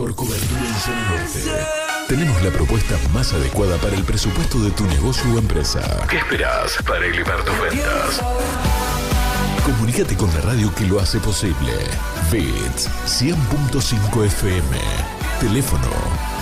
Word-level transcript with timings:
mejor 0.00 0.14
cobertura 0.14 0.60
en 0.60 0.80
zona 0.80 1.10
norte. 1.10 1.40
Tenemos 2.08 2.42
la 2.42 2.50
propuesta 2.50 2.96
más 3.12 3.34
adecuada 3.34 3.76
para 3.76 3.94
el 3.94 4.02
presupuesto 4.04 4.58
de 4.60 4.70
tu 4.70 4.86
negocio 4.86 5.30
o 5.34 5.38
empresa. 5.38 5.82
¿Qué 6.08 6.16
esperas 6.16 6.78
para 6.86 7.04
elevar 7.04 7.44
tus 7.44 7.60
ventas? 7.60 8.22
Comunícate 9.62 10.16
con 10.16 10.32
la 10.32 10.40
radio 10.40 10.74
que 10.74 10.86
lo 10.86 11.00
hace 11.00 11.20
posible. 11.20 11.74
Bits 12.32 12.88
100.5 13.06 14.24
FM. 14.24 14.78
Teléfono 15.38 15.90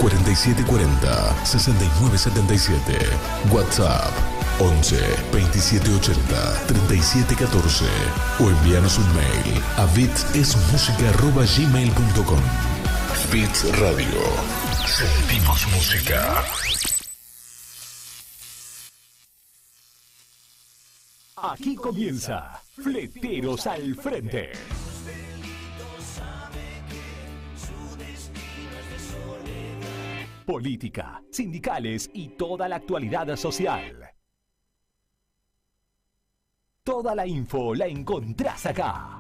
4740 0.01 1.45
6977. 1.45 2.97
WhatsApp 3.51 4.13
11 4.61 4.97
2780 5.33 6.67
3714 6.69 7.87
o 8.39 8.51
envíanos 8.51 8.99
un 8.99 9.17
mail 9.17 9.61
a 9.77 9.85
bitsesmusica.gmail.com 9.87 12.78
Bits 13.27 13.79
Radio. 13.79 14.23
Sentimos 14.87 15.67
música. 15.75 16.45
Aquí 21.37 21.77
comienza 21.77 22.63
Fleteros 22.75 23.67
al 23.67 23.95
Frente. 23.97 24.53
Política, 30.47 31.23
sindicales 31.31 32.09
y 32.15 32.29
toda 32.31 32.67
la 32.69 32.77
actualidad 32.77 33.37
social. 33.37 34.11
Toda 36.83 37.15
la 37.15 37.27
info 37.27 37.75
la 37.75 37.87
encontrás 37.87 38.65
acá. 38.65 39.19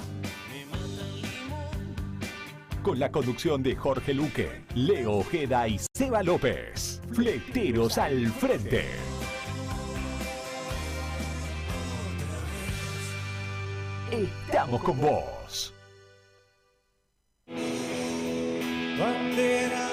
Con 2.88 2.98
la 2.98 3.12
conducción 3.12 3.62
de 3.62 3.76
Jorge 3.76 4.14
Luque, 4.14 4.62
Leo 4.74 5.18
Ojeda 5.18 5.68
y 5.68 5.78
Seba 5.92 6.22
López. 6.22 7.02
Fleteros 7.12 7.98
al 7.98 8.28
Frente. 8.28 8.86
Estamos 14.10 14.82
con 14.82 14.98
vos. 15.02 15.74
bandera 18.98 19.87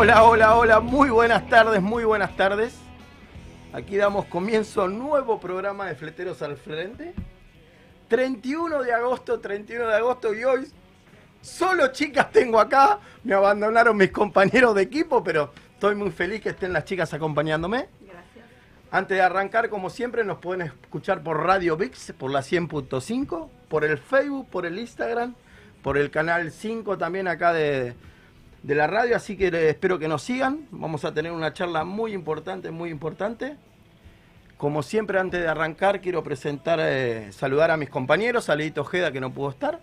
hola, 0.00 0.24
hola, 0.24 0.56
hola, 0.56 0.80
muy 0.80 1.10
buenas 1.10 1.46
tardes, 1.50 1.82
muy 1.82 2.04
buenas 2.04 2.34
tardes. 2.34 2.74
Aquí 3.74 3.98
damos 3.98 4.24
comienzo 4.24 4.80
a 4.80 4.84
un 4.86 4.98
nuevo 4.98 5.38
programa 5.38 5.84
de 5.88 5.94
Fleteros 5.94 6.40
al 6.40 6.56
Frente. 6.56 7.12
31 8.08 8.82
de 8.82 8.94
agosto, 8.94 9.40
31 9.40 9.88
de 9.88 9.94
agosto 9.94 10.32
y 10.32 10.42
hoy 10.42 10.72
solo 11.42 11.88
chicas 11.88 12.32
tengo 12.32 12.58
acá. 12.58 12.98
Me 13.24 13.34
abandonaron 13.34 13.94
mis 13.94 14.10
compañeros 14.10 14.74
de 14.74 14.80
equipo, 14.80 15.22
pero 15.22 15.52
estoy 15.74 15.94
muy 15.94 16.10
feliz 16.10 16.40
que 16.40 16.48
estén 16.48 16.72
las 16.72 16.86
chicas 16.86 17.12
acompañándome. 17.12 17.90
Gracias. 18.00 18.46
Antes 18.90 19.18
de 19.18 19.22
arrancar, 19.22 19.68
como 19.68 19.90
siempre, 19.90 20.24
nos 20.24 20.38
pueden 20.38 20.62
escuchar 20.62 21.22
por 21.22 21.44
Radio 21.44 21.76
VIX, 21.76 22.14
por 22.14 22.30
la 22.30 22.40
100.5, 22.40 23.50
por 23.68 23.84
el 23.84 23.98
Facebook, 23.98 24.48
por 24.48 24.64
el 24.64 24.78
Instagram, 24.78 25.34
por 25.82 25.98
el 25.98 26.10
canal 26.10 26.50
5 26.50 26.96
también 26.96 27.28
acá 27.28 27.52
de, 27.52 27.94
de 28.62 28.74
la 28.74 28.86
radio. 28.86 29.16
Así 29.16 29.36
que 29.36 29.48
espero 29.68 29.98
que 29.98 30.08
nos 30.08 30.22
sigan. 30.22 30.66
Vamos 30.70 31.04
a 31.04 31.12
tener 31.12 31.32
una 31.32 31.52
charla 31.52 31.84
muy 31.84 32.12
importante, 32.12 32.70
muy 32.70 32.90
importante. 32.90 33.56
Como 34.56 34.82
siempre, 34.82 35.18
antes 35.18 35.40
de 35.40 35.48
arrancar, 35.48 36.00
quiero 36.00 36.22
presentar, 36.22 36.78
eh, 36.82 37.32
saludar 37.32 37.70
a 37.70 37.76
mis 37.76 37.88
compañeros, 37.88 38.50
a 38.50 38.56
Leito 38.56 38.82
Ojeda, 38.82 39.10
que 39.10 39.20
no 39.20 39.30
pudo 39.32 39.50
estar. 39.50 39.80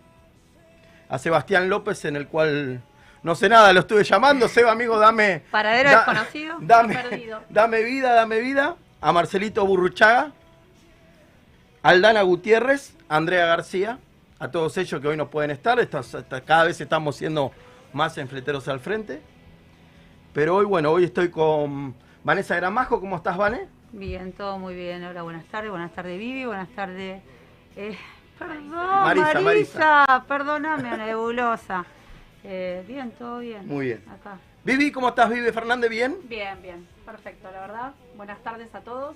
A 1.09 1.17
Sebastián 1.17 1.67
López, 1.69 2.05
en 2.05 2.15
el 2.15 2.27
cual 2.27 2.81
no 3.23 3.33
sé 3.33 3.49
nada, 3.49 3.73
lo 3.73 3.79
estuve 3.79 4.03
llamando. 4.03 4.47
Seba, 4.49 4.71
amigo, 4.73 4.99
dame. 4.99 5.41
Paradero 5.49 5.89
da- 5.89 5.97
desconocido, 6.05 6.57
Dame, 6.61 6.93
perdido. 6.95 7.41
dame 7.49 7.81
vida, 7.83 8.13
dame 8.13 8.39
vida. 8.39 8.75
A 9.01 9.11
Marcelito 9.11 9.65
Burruchaga, 9.65 10.31
Aldana 11.83 12.21
Gutiérrez, 12.23 12.93
Andrea 13.09 13.45
García, 13.45 13.99
a 14.39 14.49
todos 14.49 14.77
ellos 14.77 14.99
que 15.01 15.07
hoy 15.07 15.17
no 15.17 15.29
pueden 15.29 15.51
estar. 15.51 15.79
Cada 16.45 16.63
vez 16.65 16.81
estamos 16.81 17.15
siendo 17.15 17.51
más 17.97 18.17
en 18.17 18.29
Fleteros 18.29 18.67
al 18.69 18.79
Frente. 18.79 19.21
Pero 20.31 20.55
hoy, 20.55 20.65
bueno, 20.65 20.91
hoy 20.91 21.03
estoy 21.03 21.29
con 21.29 21.95
Vanessa 22.23 22.55
Gramajo. 22.55 23.01
¿Cómo 23.01 23.17
estás, 23.17 23.35
Vane? 23.35 23.67
Bien, 23.91 24.31
todo 24.31 24.59
muy 24.59 24.75
bien. 24.75 25.03
Hola, 25.03 25.23
buenas 25.23 25.45
tardes. 25.45 25.71
Buenas 25.71 25.91
tardes, 25.93 26.17
Vivi. 26.17 26.45
Buenas 26.45 26.69
tardes. 26.69 27.21
Eh, 27.75 27.97
perdón, 28.37 28.69
Marisa, 28.71 29.41
Marisa. 29.41 30.25
Perdóname, 30.27 30.95
nebulosa. 30.95 31.85
Eh, 32.43 32.85
bien, 32.87 33.11
todo 33.11 33.39
bien. 33.39 33.67
Muy 33.67 33.87
bien. 33.87 34.03
Acá. 34.09 34.37
Vivi, 34.63 34.91
¿cómo 34.91 35.09
estás, 35.09 35.29
Vivi 35.29 35.51
Fernández? 35.51 35.89
¿Bien? 35.89 36.17
Bien, 36.25 36.61
bien, 36.61 36.87
perfecto, 37.05 37.49
la 37.51 37.61
verdad. 37.61 37.93
Buenas 38.15 38.37
tardes 38.43 38.73
a 38.75 38.81
todos. 38.81 39.15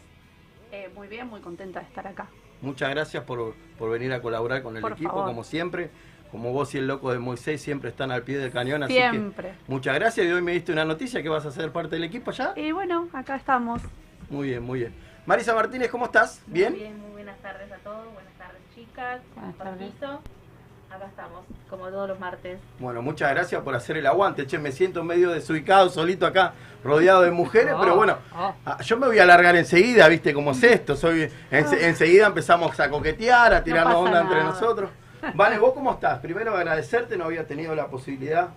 Eh, 0.71 0.89
muy 0.95 1.07
bien, 1.07 1.27
muy 1.27 1.41
contenta 1.41 1.81
de 1.81 1.85
estar 1.85 2.07
acá. 2.07 2.27
Muchas 2.61 2.89
gracias 2.89 3.23
por, 3.25 3.53
por 3.77 3.91
venir 3.91 4.11
a 4.13 4.21
colaborar 4.21 4.63
con 4.63 4.75
el 4.75 4.81
Por 4.81 4.93
equipo, 4.93 5.09
favor. 5.09 5.25
como 5.27 5.43
siempre. 5.43 5.91
Como 6.31 6.51
vos 6.53 6.73
y 6.75 6.77
el 6.77 6.87
loco 6.87 7.11
de 7.11 7.19
Moisés 7.19 7.61
siempre 7.61 7.89
están 7.89 8.09
al 8.11 8.23
pie 8.23 8.37
del 8.37 8.51
cañón. 8.51 8.83
Así 8.83 8.93
Siempre. 8.93 9.49
que 9.49 9.55
muchas 9.67 9.95
gracias. 9.95 10.25
Y 10.25 10.31
hoy 10.31 10.41
me 10.41 10.53
diste 10.53 10.71
una 10.71 10.85
noticia 10.85 11.21
que 11.21 11.29
vas 11.29 11.45
a 11.45 11.51
ser 11.51 11.71
parte 11.71 11.95
del 11.95 12.05
equipo 12.05 12.31
ya. 12.31 12.53
Y 12.55 12.71
bueno, 12.71 13.09
acá 13.13 13.35
estamos. 13.35 13.81
Muy 14.29 14.47
bien, 14.49 14.63
muy 14.63 14.79
bien. 14.79 14.93
Marisa 15.25 15.53
Martínez, 15.53 15.89
¿cómo 15.91 16.05
estás? 16.05 16.41
¿Bien? 16.47 16.71
Muy 16.71 16.79
bien, 16.79 16.99
muy 17.01 17.11
buenas 17.11 17.37
tardes 17.41 17.71
a 17.71 17.75
todos, 17.77 18.05
buenas 18.13 18.33
tardes 18.37 18.61
chicas, 18.73 19.21
Buenas 19.35 19.55
tardes. 19.57 19.91
Acá 20.93 21.05
estamos, 21.05 21.45
como 21.69 21.87
todos 21.87 22.09
los 22.09 22.19
martes. 22.19 22.59
Bueno, 22.79 23.01
muchas 23.01 23.31
gracias 23.31 23.61
por 23.61 23.73
hacer 23.75 23.95
el 23.95 24.07
aguante. 24.07 24.45
Che, 24.45 24.57
me 24.59 24.73
siento 24.73 25.03
medio 25.05 25.29
desubicado, 25.31 25.89
solito 25.89 26.25
acá, 26.25 26.53
rodeado 26.83 27.21
de 27.21 27.31
mujeres, 27.31 27.73
pero 27.79 27.95
bueno, 27.95 28.17
Oh. 28.35 28.53
ah, 28.65 28.81
yo 28.81 28.97
me 28.97 29.07
voy 29.07 29.17
a 29.19 29.23
alargar 29.23 29.55
enseguida, 29.55 30.07
¿viste 30.09 30.33
cómo 30.33 30.51
es 30.51 30.61
esto? 30.63 30.97
Soy, 30.97 31.29
ense- 31.51 31.81
enseguida 31.81 32.27
empezamos 32.27 32.77
a 32.77 32.89
coquetear, 32.89 33.53
a 33.53 33.63
tirarnos 33.63 33.93
pasa 33.95 34.05
onda 34.05 34.21
entre 34.21 34.43
nosotros. 34.43 34.89
Vale, 35.35 35.59
¿vos 35.59 35.73
cómo 35.73 35.91
estás? 35.93 36.19
Primero 36.19 36.55
agradecerte, 36.55 37.17
no 37.17 37.25
había 37.25 37.45
tenido 37.45 37.75
la 37.75 37.87
posibilidad, 37.87 38.49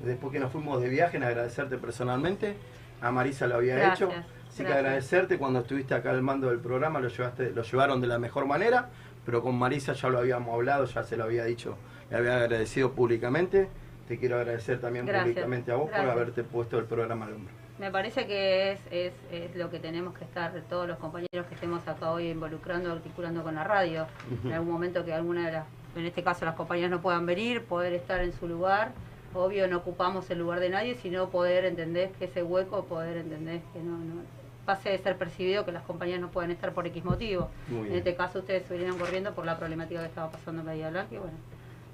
después 0.00 0.32
que 0.32 0.40
nos 0.40 0.52
fuimos 0.52 0.80
de 0.80 0.88
viaje, 0.88 1.16
en 1.16 1.24
agradecerte 1.24 1.78
personalmente. 1.78 2.56
A 3.00 3.12
Marisa 3.12 3.46
lo 3.46 3.56
había 3.56 3.76
Gracias, 3.76 4.10
hecho. 4.10 4.24
Así 4.48 4.64
que 4.64 4.72
agradecerte 4.72 5.38
cuando 5.38 5.60
estuviste 5.60 5.94
acá 5.94 6.10
al 6.10 6.22
mando 6.22 6.48
del 6.48 6.58
programa, 6.58 6.98
lo, 6.98 7.08
llevaste, 7.08 7.50
lo 7.50 7.62
llevaron 7.62 8.00
de 8.00 8.08
la 8.08 8.18
mejor 8.18 8.46
manera, 8.46 8.88
pero 9.24 9.42
con 9.42 9.56
Marisa 9.56 9.92
ya 9.92 10.08
lo 10.08 10.18
habíamos 10.18 10.52
hablado, 10.52 10.84
ya 10.86 11.04
se 11.04 11.16
lo 11.16 11.24
había 11.24 11.44
dicho, 11.44 11.76
le 12.10 12.16
había 12.16 12.36
agradecido 12.36 12.92
públicamente. 12.92 13.68
Te 14.08 14.18
quiero 14.18 14.36
agradecer 14.36 14.80
también 14.80 15.06
Gracias, 15.06 15.26
públicamente 15.26 15.70
a 15.70 15.76
vos 15.76 15.90
por 15.90 16.00
haberte 16.00 16.42
puesto 16.42 16.78
el 16.78 16.86
programa 16.86 17.26
al 17.26 17.34
hombro. 17.34 17.52
Me 17.78 17.92
parece 17.92 18.26
que 18.26 18.72
es, 18.72 18.80
es, 18.90 19.12
es 19.30 19.54
lo 19.54 19.70
que 19.70 19.78
tenemos 19.78 20.16
que 20.18 20.24
estar, 20.24 20.52
todos 20.68 20.88
los 20.88 20.98
compañeros 20.98 21.46
que 21.46 21.54
estemos 21.54 21.86
acá 21.86 22.10
hoy 22.10 22.28
involucrando, 22.28 22.90
articulando 22.90 23.44
con 23.44 23.54
la 23.54 23.62
radio. 23.62 24.06
En 24.44 24.52
algún 24.52 24.72
momento 24.72 25.04
que 25.04 25.12
alguna 25.12 25.46
de 25.46 25.52
las, 25.52 25.66
en 25.98 26.06
este 26.06 26.22
caso 26.22 26.44
las 26.44 26.54
compañeras 26.54 26.90
no 26.90 27.00
puedan 27.00 27.26
venir, 27.26 27.64
poder 27.64 27.92
estar 27.92 28.20
en 28.20 28.32
su 28.32 28.48
lugar. 28.48 28.92
Obvio 29.34 29.68
no 29.68 29.78
ocupamos 29.78 30.30
el 30.30 30.38
lugar 30.38 30.60
de 30.60 30.70
nadie, 30.70 30.94
sino 30.94 31.28
poder 31.28 31.64
entender 31.64 32.10
que 32.12 32.26
ese 32.26 32.42
hueco, 32.42 32.84
poder 32.84 33.18
entender 33.18 33.60
que 33.72 33.80
no, 33.80 33.98
no 33.98 34.22
pase 34.64 34.90
de 34.90 34.98
ser 34.98 35.16
percibido 35.16 35.64
que 35.64 35.72
las 35.72 35.82
compañías 35.84 36.20
no 36.20 36.30
pueden 36.30 36.50
estar 36.50 36.72
por 36.72 36.86
X 36.86 37.02
motivo. 37.02 37.48
En 37.70 37.94
este 37.94 38.14
caso 38.14 38.40
ustedes 38.40 38.66
se 38.66 38.74
vinieron 38.74 38.98
corriendo 38.98 39.34
por 39.34 39.46
la 39.46 39.58
problemática 39.58 40.00
que 40.00 40.06
estaba 40.06 40.30
pasando 40.30 40.60
en 40.60 40.66
Bahía 40.66 40.90
Blanca 40.90 41.14
y 41.14 41.18
bueno, 41.18 41.36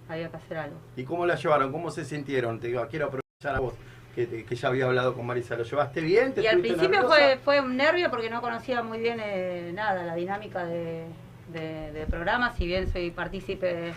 había 0.09 0.29
que 0.29 0.37
hacer 0.37 0.57
algo. 0.59 0.77
¿Y 0.97 1.05
cómo 1.05 1.25
la 1.25 1.37
llevaron? 1.37 1.71
¿Cómo 1.71 1.91
se 1.93 2.05
sintieron? 2.05 2.59
Te 2.59 2.67
digo, 2.67 2.85
quiero 2.91 3.07
aprovechar 3.07 3.55
a 3.55 3.61
vos, 3.61 3.75
que, 4.15 4.45
que 4.45 4.57
ya 4.57 4.69
había 4.69 4.87
hablado 4.87 5.15
con 5.15 5.25
Marisa. 5.25 5.57
¿Lo 5.57 5.63
llevaste 5.63 6.01
bien? 6.01 6.35
¿Te 6.35 6.43
Y 6.43 6.49
al 6.49 6.59
principio 6.59 6.89
nerviosa? 6.89 7.15
fue, 7.15 7.39
fue 7.45 7.61
un 7.61 7.77
nervio 7.77 8.11
porque 8.11 8.29
no 8.29 8.41
conocía 8.41 8.83
muy 8.83 8.99
bien 8.99 9.19
eh, 9.23 9.71
nada, 9.73 10.03
la 10.05 10.17
dinámica 10.17 10.65
de, 10.65 11.05
de- 11.61 12.07
programa, 12.07 12.53
si 12.53 12.67
bien 12.67 12.91
soy 12.93 13.11
partícipe 13.11 13.93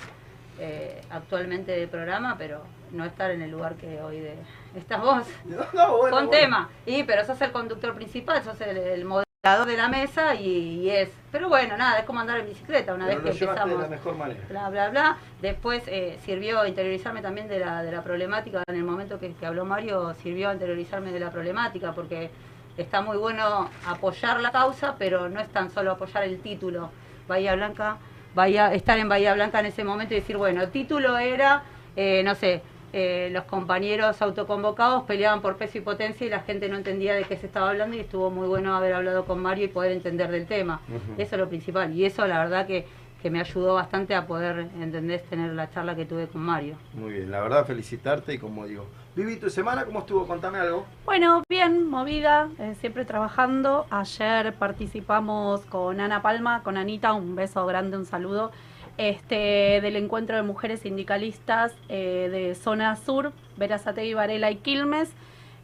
eh, 0.60 1.02
actualmente 1.10 1.72
del 1.72 1.90
programa, 1.90 2.36
pero 2.38 2.62
no 2.92 3.06
estar 3.06 3.30
en 3.32 3.42
el 3.42 3.52
lugar 3.52 3.76
que 3.76 4.02
hoy 4.02 4.20
de, 4.20 4.36
estás 4.76 5.02
vos. 5.02 5.24
No, 5.46 5.58
no, 5.74 5.98
bueno, 5.98 6.16
con 6.18 6.26
bueno. 6.28 6.30
tema. 6.30 6.70
Y 6.86 7.04
pero 7.04 7.26
sos 7.26 7.40
el 7.42 7.52
conductor 7.52 7.94
principal, 7.96 8.42
sos 8.44 8.60
el, 8.62 8.78
el 8.78 9.06
moderador 9.06 9.68
de 9.68 9.78
la 9.78 9.88
mesa 9.88 10.36
y, 10.36 10.82
y 10.82 10.90
es. 10.90 11.10
Pero 11.32 11.48
bueno, 11.50 11.78
nada, 11.78 12.00
es 12.00 12.06
como 12.06 12.20
andar 12.22 12.40
en 12.40 12.48
bicicleta 12.48 12.94
una 12.94 13.06
Pero 13.06 13.18
vez 13.22 13.26
lo 13.26 13.32
que 13.34 13.38
llevaste 13.40 13.68
de 13.70 13.74
empezamos. 13.76 13.90
la 13.92 13.96
mejor 13.98 14.16
manera. 14.16 14.42
Bla, 14.50 14.70
bla, 14.70 14.90
bla. 14.90 15.18
Después 15.42 15.84
eh, 15.88 16.18
sirvió 16.26 16.66
interiorizarme 16.66 17.22
también 17.22 17.48
de 17.48 17.60
la, 17.60 17.84
de 17.84 17.92
la 17.92 18.02
problemática. 18.04 18.64
En 18.68 18.76
el 18.76 18.84
momento 18.84 19.20
que, 19.20 19.34
que 19.34 19.46
habló 19.46 19.64
Mario, 19.66 20.14
sirvió 20.16 20.50
a 20.50 20.54
interiorizarme 20.54 21.12
de 21.12 21.20
la 21.20 21.30
problemática 21.32 21.92
porque 21.94 22.30
está 22.78 23.02
muy 23.02 23.18
bueno 23.18 23.70
apoyar 23.86 24.40
la 24.40 24.52
causa, 24.52 24.96
pero 24.98 25.30
no 25.30 25.40
es 25.40 25.50
tan 25.50 25.70
solo 25.72 25.92
apoyar 25.92 26.24
el 26.24 26.40
título. 26.42 26.90
Bahía 27.28 27.56
Blanca, 27.56 27.98
Bahía, 28.36 28.74
estar 28.74 28.98
en 28.98 29.10
Bahía 29.10 29.34
Blanca 29.34 29.60
en 29.60 29.68
ese 29.68 29.84
momento 29.84 30.14
y 30.14 30.20
decir, 30.20 30.38
bueno, 30.38 30.62
el 30.62 30.70
título 30.70 31.18
era, 31.18 31.64
eh, 31.96 32.22
no 32.24 32.36
sé, 32.36 32.62
eh, 32.94 33.30
los 33.32 33.44
compañeros 33.44 34.22
autoconvocados 34.22 35.04
peleaban 35.04 35.42
por 35.42 35.58
peso 35.58 35.78
y 35.78 35.82
potencia 35.82 36.26
y 36.26 36.30
la 36.30 36.40
gente 36.40 36.70
no 36.70 36.78
entendía 36.78 37.16
de 37.16 37.26
qué 37.26 37.36
se 37.36 37.48
estaba 37.48 37.70
hablando 37.70 37.98
y 37.98 38.00
estuvo 38.00 38.30
muy 38.32 38.48
bueno 38.48 38.76
haber 38.76 38.94
hablado 38.94 39.26
con 39.26 39.42
Mario 39.42 39.66
y 39.66 39.68
poder 39.68 39.92
entender 39.92 40.32
del 40.32 40.46
tema. 40.46 40.82
Eso 41.18 41.36
es 41.36 41.40
lo 41.40 41.50
principal 41.50 41.94
y 41.94 42.06
eso 42.06 42.26
la 42.28 42.40
verdad 42.40 42.66
que, 42.66 42.86
que 43.22 43.30
me 43.30 43.42
ayudó 43.42 43.74
bastante 43.74 44.16
a 44.16 44.26
poder 44.26 44.70
entender, 44.80 45.22
tener 45.30 45.54
la 45.54 45.70
charla 45.70 45.96
que 45.96 46.06
tuve 46.06 46.28
con 46.28 46.42
Mario. 46.42 46.78
Muy 46.94 47.14
bien, 47.14 47.30
la 47.30 47.42
verdad 47.42 47.66
felicitarte 47.66 48.36
y 48.36 48.38
como 48.38 48.66
digo, 48.66 48.88
Vivi, 49.18 49.38
¿tu 49.38 49.50
semana 49.50 49.84
cómo 49.84 50.02
estuvo? 50.02 50.28
Contame 50.28 50.60
algo. 50.60 50.86
Bueno, 51.06 51.42
bien, 51.50 51.90
movida, 51.90 52.50
eh, 52.60 52.76
siempre 52.80 53.04
trabajando. 53.04 53.88
Ayer 53.90 54.54
participamos 54.54 55.62
con 55.62 56.00
Ana 56.00 56.22
Palma, 56.22 56.62
con 56.62 56.78
Anita, 56.78 57.14
un 57.14 57.36
beso 57.36 57.66
grande, 57.66 57.98
un 57.98 58.06
saludo, 58.06 58.52
este, 59.00 59.82
del 59.82 59.96
encuentro 59.96 60.36
de 60.36 60.44
mujeres 60.44 60.82
sindicalistas 60.82 61.74
eh, 61.90 62.30
de 62.32 62.54
Zona 62.54 62.96
Sur, 62.96 63.34
Verazategui, 63.58 64.14
Varela 64.14 64.52
y 64.52 64.58
Quilmes. 64.58 65.10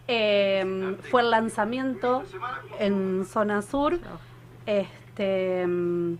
Eh, 0.07 0.97
fue 1.11 1.21
el 1.21 1.29
lanzamiento 1.29 2.23
en 2.79 3.23
Zona 3.23 3.61
Sur. 3.61 3.99
Este, 4.65 5.67
mm, 5.67 6.15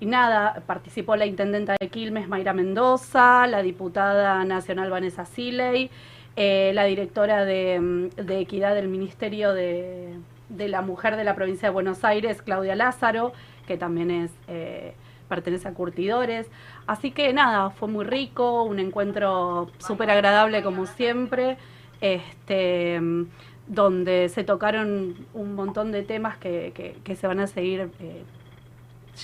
y 0.00 0.06
nada, 0.06 0.64
participó 0.66 1.14
la 1.14 1.26
intendenta 1.26 1.76
de 1.80 1.88
Quilmes, 1.88 2.26
Mayra 2.26 2.52
Mendoza, 2.52 3.46
la 3.46 3.62
diputada 3.62 4.44
nacional 4.44 4.90
Vanessa 4.90 5.24
Siley, 5.24 5.92
eh, 6.36 6.72
la 6.74 6.84
directora 6.84 7.44
de, 7.44 7.78
mm, 7.80 8.08
de 8.16 8.40
Equidad 8.40 8.74
del 8.74 8.88
Ministerio 8.88 9.52
de, 9.52 10.18
la 10.48 10.82
Mujer 10.82 11.16
de 11.16 11.24
la 11.24 11.34
Provincia 11.34 11.68
de 11.68 11.72
Buenos 11.72 12.04
Aires, 12.04 12.42
Claudia 12.42 12.74
Lázaro, 12.74 13.32
que 13.66 13.76
también 13.76 14.10
es 14.10 14.30
eh, 14.48 14.94
pertenece 15.28 15.68
a 15.68 15.72
Curtidores. 15.72 16.46
Así 16.86 17.10
que 17.10 17.32
nada, 17.32 17.70
fue 17.70 17.88
muy 17.88 18.04
rico, 18.04 18.64
un 18.64 18.78
encuentro 18.78 19.70
súper 19.78 20.10
agradable 20.10 20.62
como 20.62 20.86
siempre, 20.86 21.56
este, 22.00 23.00
mm, 23.00 23.26
donde 23.68 24.28
se 24.28 24.44
tocaron 24.44 25.14
un 25.34 25.54
montón 25.54 25.92
de 25.92 26.02
temas 26.02 26.36
que 26.36 27.16
se 27.18 27.26
van 27.26 27.40
a 27.40 27.46
seguir 27.46 27.90
eh, 28.00 28.24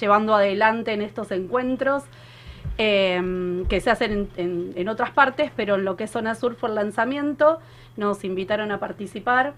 llevando 0.00 0.34
adelante 0.34 0.92
en 0.92 1.02
estos 1.02 1.30
encuentros. 1.30 2.04
Eh, 2.78 3.64
que 3.68 3.80
se 3.80 3.90
hacen 3.90 4.12
en, 4.12 4.28
en- 4.36 4.72
en 4.76 4.88
otras 4.88 5.10
partes, 5.10 5.50
pero 5.56 5.74
en 5.74 5.84
lo 5.84 5.96
que 5.96 6.04
es 6.04 6.10
Zona 6.10 6.34
Sur 6.34 6.54
fue 6.54 6.68
el 6.68 6.74
lanzamiento, 6.76 7.58
nos 7.96 8.24
invitaron 8.24 8.70
a 8.72 8.78
participar, 8.78 9.54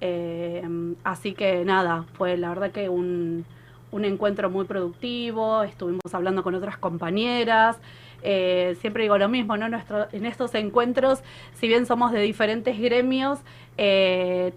eh, 0.00 0.62
así 1.04 1.34
que 1.34 1.64
nada, 1.64 2.04
fue 2.14 2.36
la 2.36 2.48
verdad 2.48 2.70
que 2.70 2.88
un, 2.88 3.44
un 3.92 4.04
encuentro 4.04 4.50
muy 4.50 4.64
productivo, 4.64 5.62
estuvimos 5.62 6.00
hablando 6.12 6.42
con 6.42 6.54
otras 6.54 6.76
compañeras, 6.78 7.78
eh, 8.22 8.76
siempre 8.80 9.02
digo 9.02 9.18
lo 9.18 9.28
mismo, 9.28 9.56
¿no? 9.56 9.68
Nuestro, 9.68 10.06
en 10.12 10.26
estos 10.26 10.54
encuentros, 10.54 11.22
si 11.54 11.68
bien 11.68 11.86
somos 11.86 12.10
de 12.12 12.20
diferentes 12.20 12.78
gremios, 12.78 13.38
eh, 13.76 14.52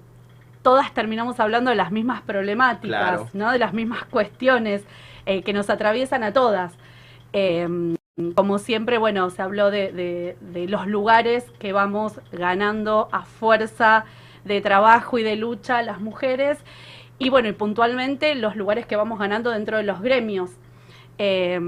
todas 0.62 0.94
terminamos 0.94 1.40
hablando 1.40 1.70
de 1.72 1.76
las 1.76 1.92
mismas 1.92 2.22
problemáticas, 2.22 3.00
Claro. 3.00 3.30
¿no? 3.34 3.52
De 3.52 3.60
las 3.60 3.74
mismas 3.74 4.06
cuestiones 4.06 4.84
eh, 5.26 5.42
que 5.44 5.52
nos 5.54 5.70
atraviesan 5.70 6.24
a 6.24 6.32
todas. 6.32 6.74
Eh, 7.34 7.68
como 8.36 8.60
siempre, 8.60 8.98
bueno, 8.98 9.30
se 9.30 9.42
habló 9.42 9.72
de, 9.72 10.38
los 10.70 10.88
lugares 10.88 11.46
que 11.60 11.74
vamos 11.74 12.22
ganando 12.32 13.10
a 13.12 13.26
fuerza 13.26 14.06
de 14.46 14.62
trabajo 14.62 15.18
y 15.18 15.24
de 15.24 15.36
lucha 15.36 15.82
las 15.82 16.00
mujeres. 16.00 16.60
Y 17.20 17.30
bueno, 17.30 17.50
y 17.50 17.54
puntualmente 17.54 18.36
los 18.36 18.56
lugares 18.56 18.86
que 18.86 18.96
vamos 18.96 19.20
ganando 19.20 19.52
dentro 19.52 19.78
de 19.78 19.84
los 19.84 20.02
gremios. 20.02 20.52
Eh, 21.18 21.60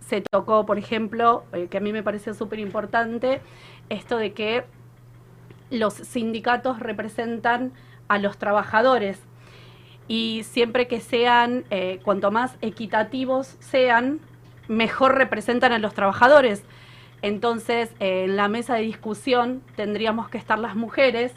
se 0.00 0.22
tocó, 0.22 0.66
por 0.66 0.78
ejemplo, 0.78 1.44
eh, 1.52 1.68
que 1.70 1.78
a 1.78 1.80
mí 1.80 1.92
me 1.92 2.02
pareció 2.02 2.34
súper 2.34 2.58
importante, 2.58 3.40
esto 3.88 4.16
de 4.16 4.32
que 4.32 4.64
los 5.70 5.94
sindicatos 5.94 6.80
representan 6.80 7.72
a 8.08 8.18
los 8.18 8.38
trabajadores 8.38 9.20
y 10.08 10.42
siempre 10.44 10.88
que 10.88 11.00
sean, 11.00 11.64
eh, 11.70 12.00
cuanto 12.02 12.30
más 12.30 12.56
equitativos 12.62 13.56
sean, 13.60 14.20
mejor 14.70 15.16
representan 15.16 15.72
a 15.72 15.78
los 15.78 15.94
trabajadores. 15.94 16.62
Entonces, 17.22 17.90
eh, 17.98 18.24
en 18.24 18.36
la 18.36 18.48
mesa 18.48 18.76
de 18.76 18.82
discusión 18.82 19.62
tendríamos 19.74 20.28
que 20.28 20.38
estar 20.38 20.58
las 20.58 20.76
mujeres 20.76 21.32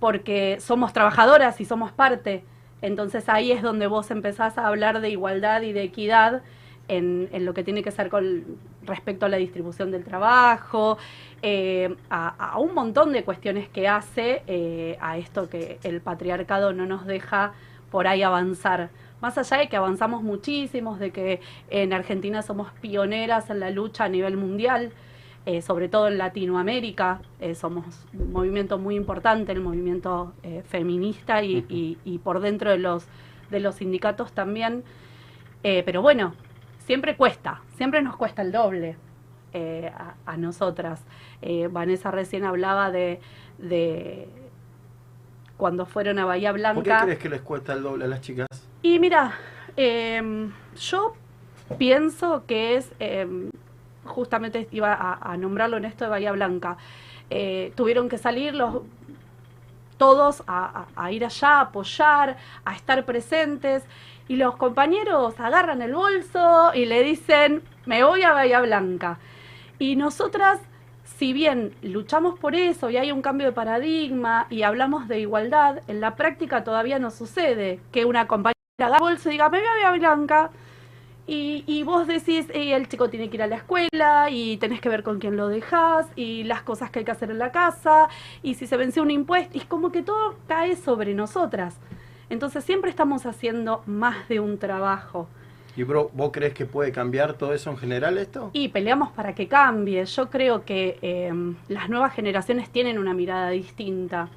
porque 0.00 0.58
somos 0.60 0.92
trabajadoras 0.92 1.60
y 1.60 1.64
somos 1.64 1.92
parte. 1.92 2.44
Entonces 2.82 3.28
ahí 3.28 3.52
es 3.52 3.62
donde 3.62 3.86
vos 3.86 4.10
empezás 4.10 4.58
a 4.58 4.66
hablar 4.66 5.00
de 5.00 5.08
igualdad 5.10 5.62
y 5.62 5.72
de 5.72 5.82
equidad 5.82 6.42
en, 6.88 7.28
lo 7.44 7.54
que 7.54 7.62
tiene 7.62 7.82
que 7.82 7.90
ser 7.90 8.08
con 8.08 8.44
respecto 8.82 9.26
a 9.26 9.28
la 9.28 9.36
distribución 9.36 9.90
del 9.90 10.04
trabajo, 10.04 10.98
eh, 11.42 11.94
a, 12.10 12.52
a 12.52 12.58
un 12.58 12.74
montón 12.74 13.12
de 13.12 13.22
cuestiones 13.24 13.68
que 13.68 13.86
hace 13.86 14.42
eh, 14.46 14.96
a 15.00 15.18
esto 15.18 15.48
que 15.48 15.78
el 15.84 16.00
patriarcado 16.00 16.72
no 16.72 16.86
nos 16.86 17.06
deja 17.06 17.52
por 17.90 18.06
ahí 18.08 18.22
avanzar. 18.22 18.90
Más 19.20 19.36
allá 19.36 19.58
de 19.58 19.68
que 19.68 19.76
avanzamos 19.76 20.22
muchísimos, 20.22 20.98
de 21.00 21.10
que 21.10 21.40
en 21.70 21.92
Argentina 21.92 22.42
somos 22.42 22.70
pioneras 22.80 23.50
en 23.50 23.60
la 23.60 23.70
lucha 23.70 24.04
a 24.04 24.08
nivel 24.08 24.36
mundial, 24.36 24.92
eh, 25.46 25.62
sobre 25.62 25.88
todo 25.88 26.08
en 26.08 26.18
Latinoamérica, 26.18 27.20
eh, 27.40 27.54
somos 27.54 28.06
un 28.12 28.32
movimiento 28.32 28.78
muy 28.78 28.94
importante, 28.96 29.50
el 29.52 29.60
movimiento 29.60 30.34
eh, 30.42 30.62
feminista 30.68 31.42
y, 31.42 31.64
y- 31.68 31.98
y 32.04 32.18
por 32.18 32.40
dentro 32.40 32.70
de 32.70 32.78
los, 32.78 33.06
de 33.50 33.60
los 33.60 33.76
sindicatos 33.76 34.32
también. 34.32 34.84
Eh, 35.64 35.82
pero 35.84 36.02
bueno, 36.02 36.34
siempre 36.86 37.16
cuesta, 37.16 37.62
siempre 37.76 38.02
nos 38.02 38.16
cuesta 38.16 38.42
el 38.42 38.52
doble 38.52 38.96
a, 39.54 40.14
a 40.26 40.36
nosotras. 40.36 41.02
Eh, 41.42 41.68
Vanessa 41.68 42.10
recién 42.12 42.44
hablaba 42.44 42.92
de, 42.92 43.18
de 43.58 44.28
cuando 45.56 45.86
fueron 45.86 46.18
a 46.20 46.24
Bahía 46.26 46.50
¿Por 46.52 46.58
qué 46.60 46.60
Blanca. 46.60 47.00
crees 47.04 47.18
que 47.18 47.28
les 47.28 47.40
cuesta 47.40 47.72
el 47.72 47.82
doble 47.82 48.04
a 48.04 48.08
las 48.08 48.20
chicas? 48.20 48.46
Y 48.82 48.98
mira, 48.98 49.34
em, 49.76 50.52
yo 50.76 51.14
pienso 51.78 52.44
que 52.46 52.76
es, 52.76 52.92
em, 52.98 53.50
justamente 54.04 54.68
iba 54.72 55.18
a, 55.20 55.36
nombrarlo 55.36 55.76
en 55.76 55.84
esto 55.84 56.04
de 56.04 56.10
Bahía 56.10 56.32
Blanca, 56.32 56.76
eh, 57.30 57.72
tuvieron 57.76 58.08
que 58.08 58.18
salir 58.18 58.54
los 58.54 58.82
todos 59.98 60.44
a 60.46 60.86
ir 61.10 61.24
allá, 61.24 61.58
a 61.58 61.60
apoyar, 61.62 62.36
a 62.64 62.74
estar 62.76 63.04
presentes, 63.04 63.84
y 64.28 64.36
los 64.36 64.56
compañeros 64.56 65.40
agarran 65.40 65.80
el 65.82 65.94
bolso 65.94 66.72
y 66.74 66.84
le 66.84 67.02
dicen, 67.02 67.62
me 67.86 68.04
voy 68.04 68.22
a 68.22 68.32
Bahía 68.32 68.60
Blanca. 68.60 69.18
Y 69.78 69.96
nosotras, 69.96 70.60
si 71.04 71.32
bien 71.32 71.74
luchamos 71.82 72.38
por 72.38 72.54
eso 72.54 72.90
y 72.90 72.98
hay 72.98 73.10
un 73.10 73.22
cambio 73.22 73.46
de 73.46 73.52
paradigma 73.52 74.46
y 74.50 74.62
hablamos 74.62 75.08
de 75.08 75.20
igualdad, 75.20 75.80
en 75.88 76.00
la 76.00 76.14
práctica 76.14 76.62
todavía 76.62 76.98
no 76.98 77.10
sucede 77.10 77.80
que 77.90 78.04
una 78.04 78.28
compañera 78.28 78.57
el 78.86 78.92
bolso 79.00 79.28
y 79.28 79.32
diga, 79.32 79.48
me 79.48 79.58
voy 79.58 79.66
a 79.66 79.90
Bahía 79.90 79.98
Blanca. 79.98 80.50
Y, 81.26 81.64
y 81.66 81.82
vos 81.82 82.06
decís, 82.06 82.46
"Eh, 82.54 82.72
el 82.74 82.88
chico 82.88 83.10
tiene 83.10 83.28
que 83.28 83.36
ir 83.36 83.42
a 83.42 83.46
la 83.48 83.56
escuela 83.56 84.28
y 84.30 84.56
tenés 84.56 84.80
que 84.80 84.88
ver 84.88 85.02
con 85.02 85.18
quién 85.18 85.36
lo 85.36 85.48
dejás 85.48 86.06
y 86.16 86.44
las 86.44 86.62
cosas 86.62 86.90
que 86.90 87.00
hay 87.00 87.04
que 87.04 87.10
hacer 87.10 87.30
en 87.30 87.38
la 87.38 87.52
casa 87.52 88.08
y 88.42 88.54
si 88.54 88.66
se 88.66 88.76
vence 88.78 89.00
un 89.02 89.10
impuesto, 89.10 89.58
y 89.58 89.60
es 89.60 89.66
como 89.66 89.92
que 89.92 90.02
todo 90.02 90.36
cae 90.46 90.74
sobre 90.76 91.12
nosotras. 91.12 91.76
Entonces 92.30 92.64
siempre 92.64 92.88
estamos 92.88 93.26
haciendo 93.26 93.82
más 93.86 94.28
de 94.28 94.38
un 94.40 94.58
trabajo 94.58 95.28
¿Y 95.76 95.82
bro, 95.84 96.10
vos 96.14 96.30
crees 96.32 96.54
que 96.54 96.66
puede 96.66 96.90
cambiar 96.92 97.34
todo 97.34 97.52
eso 97.54 97.70
en 97.70 97.76
general 97.76 98.16
esto? 98.18 98.50
y 98.52 98.68
peleamos 98.68 99.10
para 99.10 99.34
que 99.34 99.48
cambie. 99.48 100.04
Yo 100.06 100.30
creo 100.30 100.64
que 100.64 100.98
eh, 101.02 101.32
las 101.68 101.88
nuevas 101.90 102.14
generaciones 102.14 102.70
tienen 102.70 102.96
una 102.98 103.12
mirada 103.12 103.50
distinta, 103.50 104.28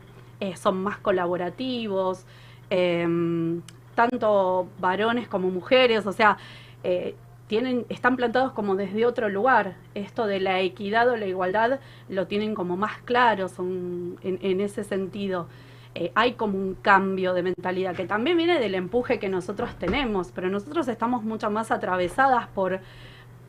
eh, 0.42 0.56
son 0.58 0.84
más 0.84 0.98
colaborativos, 0.98 2.26
em, 2.70 3.62
tanto 4.10 4.68
varones 4.80 5.28
como 5.28 5.50
mujeres, 5.50 6.06
o 6.06 6.12
sea, 6.12 6.38
eh, 6.84 7.16
tienen, 7.48 7.86
están 7.90 8.16
plantados 8.16 8.54
como 8.54 8.76
desde 8.76 9.06
otro 9.06 9.30
lugar. 9.30 9.76
Esto 9.94 10.26
de 10.26 10.40
la 10.40 10.62
equidad 10.62 11.10
o 11.10 11.18
la 11.18 11.26
igualdad 11.26 11.80
lo 12.08 12.28
tienen 12.28 12.56
como 12.56 12.78
más 12.78 12.98
claro 13.04 13.50
son, 13.50 14.18
en, 14.24 14.62
ese 14.62 14.84
sentido. 14.84 15.48
Eh, 15.94 16.12
hay 16.16 16.34
como 16.34 16.58
un 16.58 16.76
cambio 16.76 17.34
de 17.34 17.44
mentalidad 17.44 17.94
que 17.94 18.06
también 18.06 18.38
viene 18.38 18.58
del 18.60 18.76
empuje 18.76 19.20
que 19.20 19.28
nosotros 19.28 19.76
tenemos, 19.76 20.32
pero 20.34 20.50
nosotros 20.50 20.88
estamos 20.88 21.24
mucho 21.24 21.52
más 21.52 21.72
atravesadas 21.72 22.48
por 22.48 22.80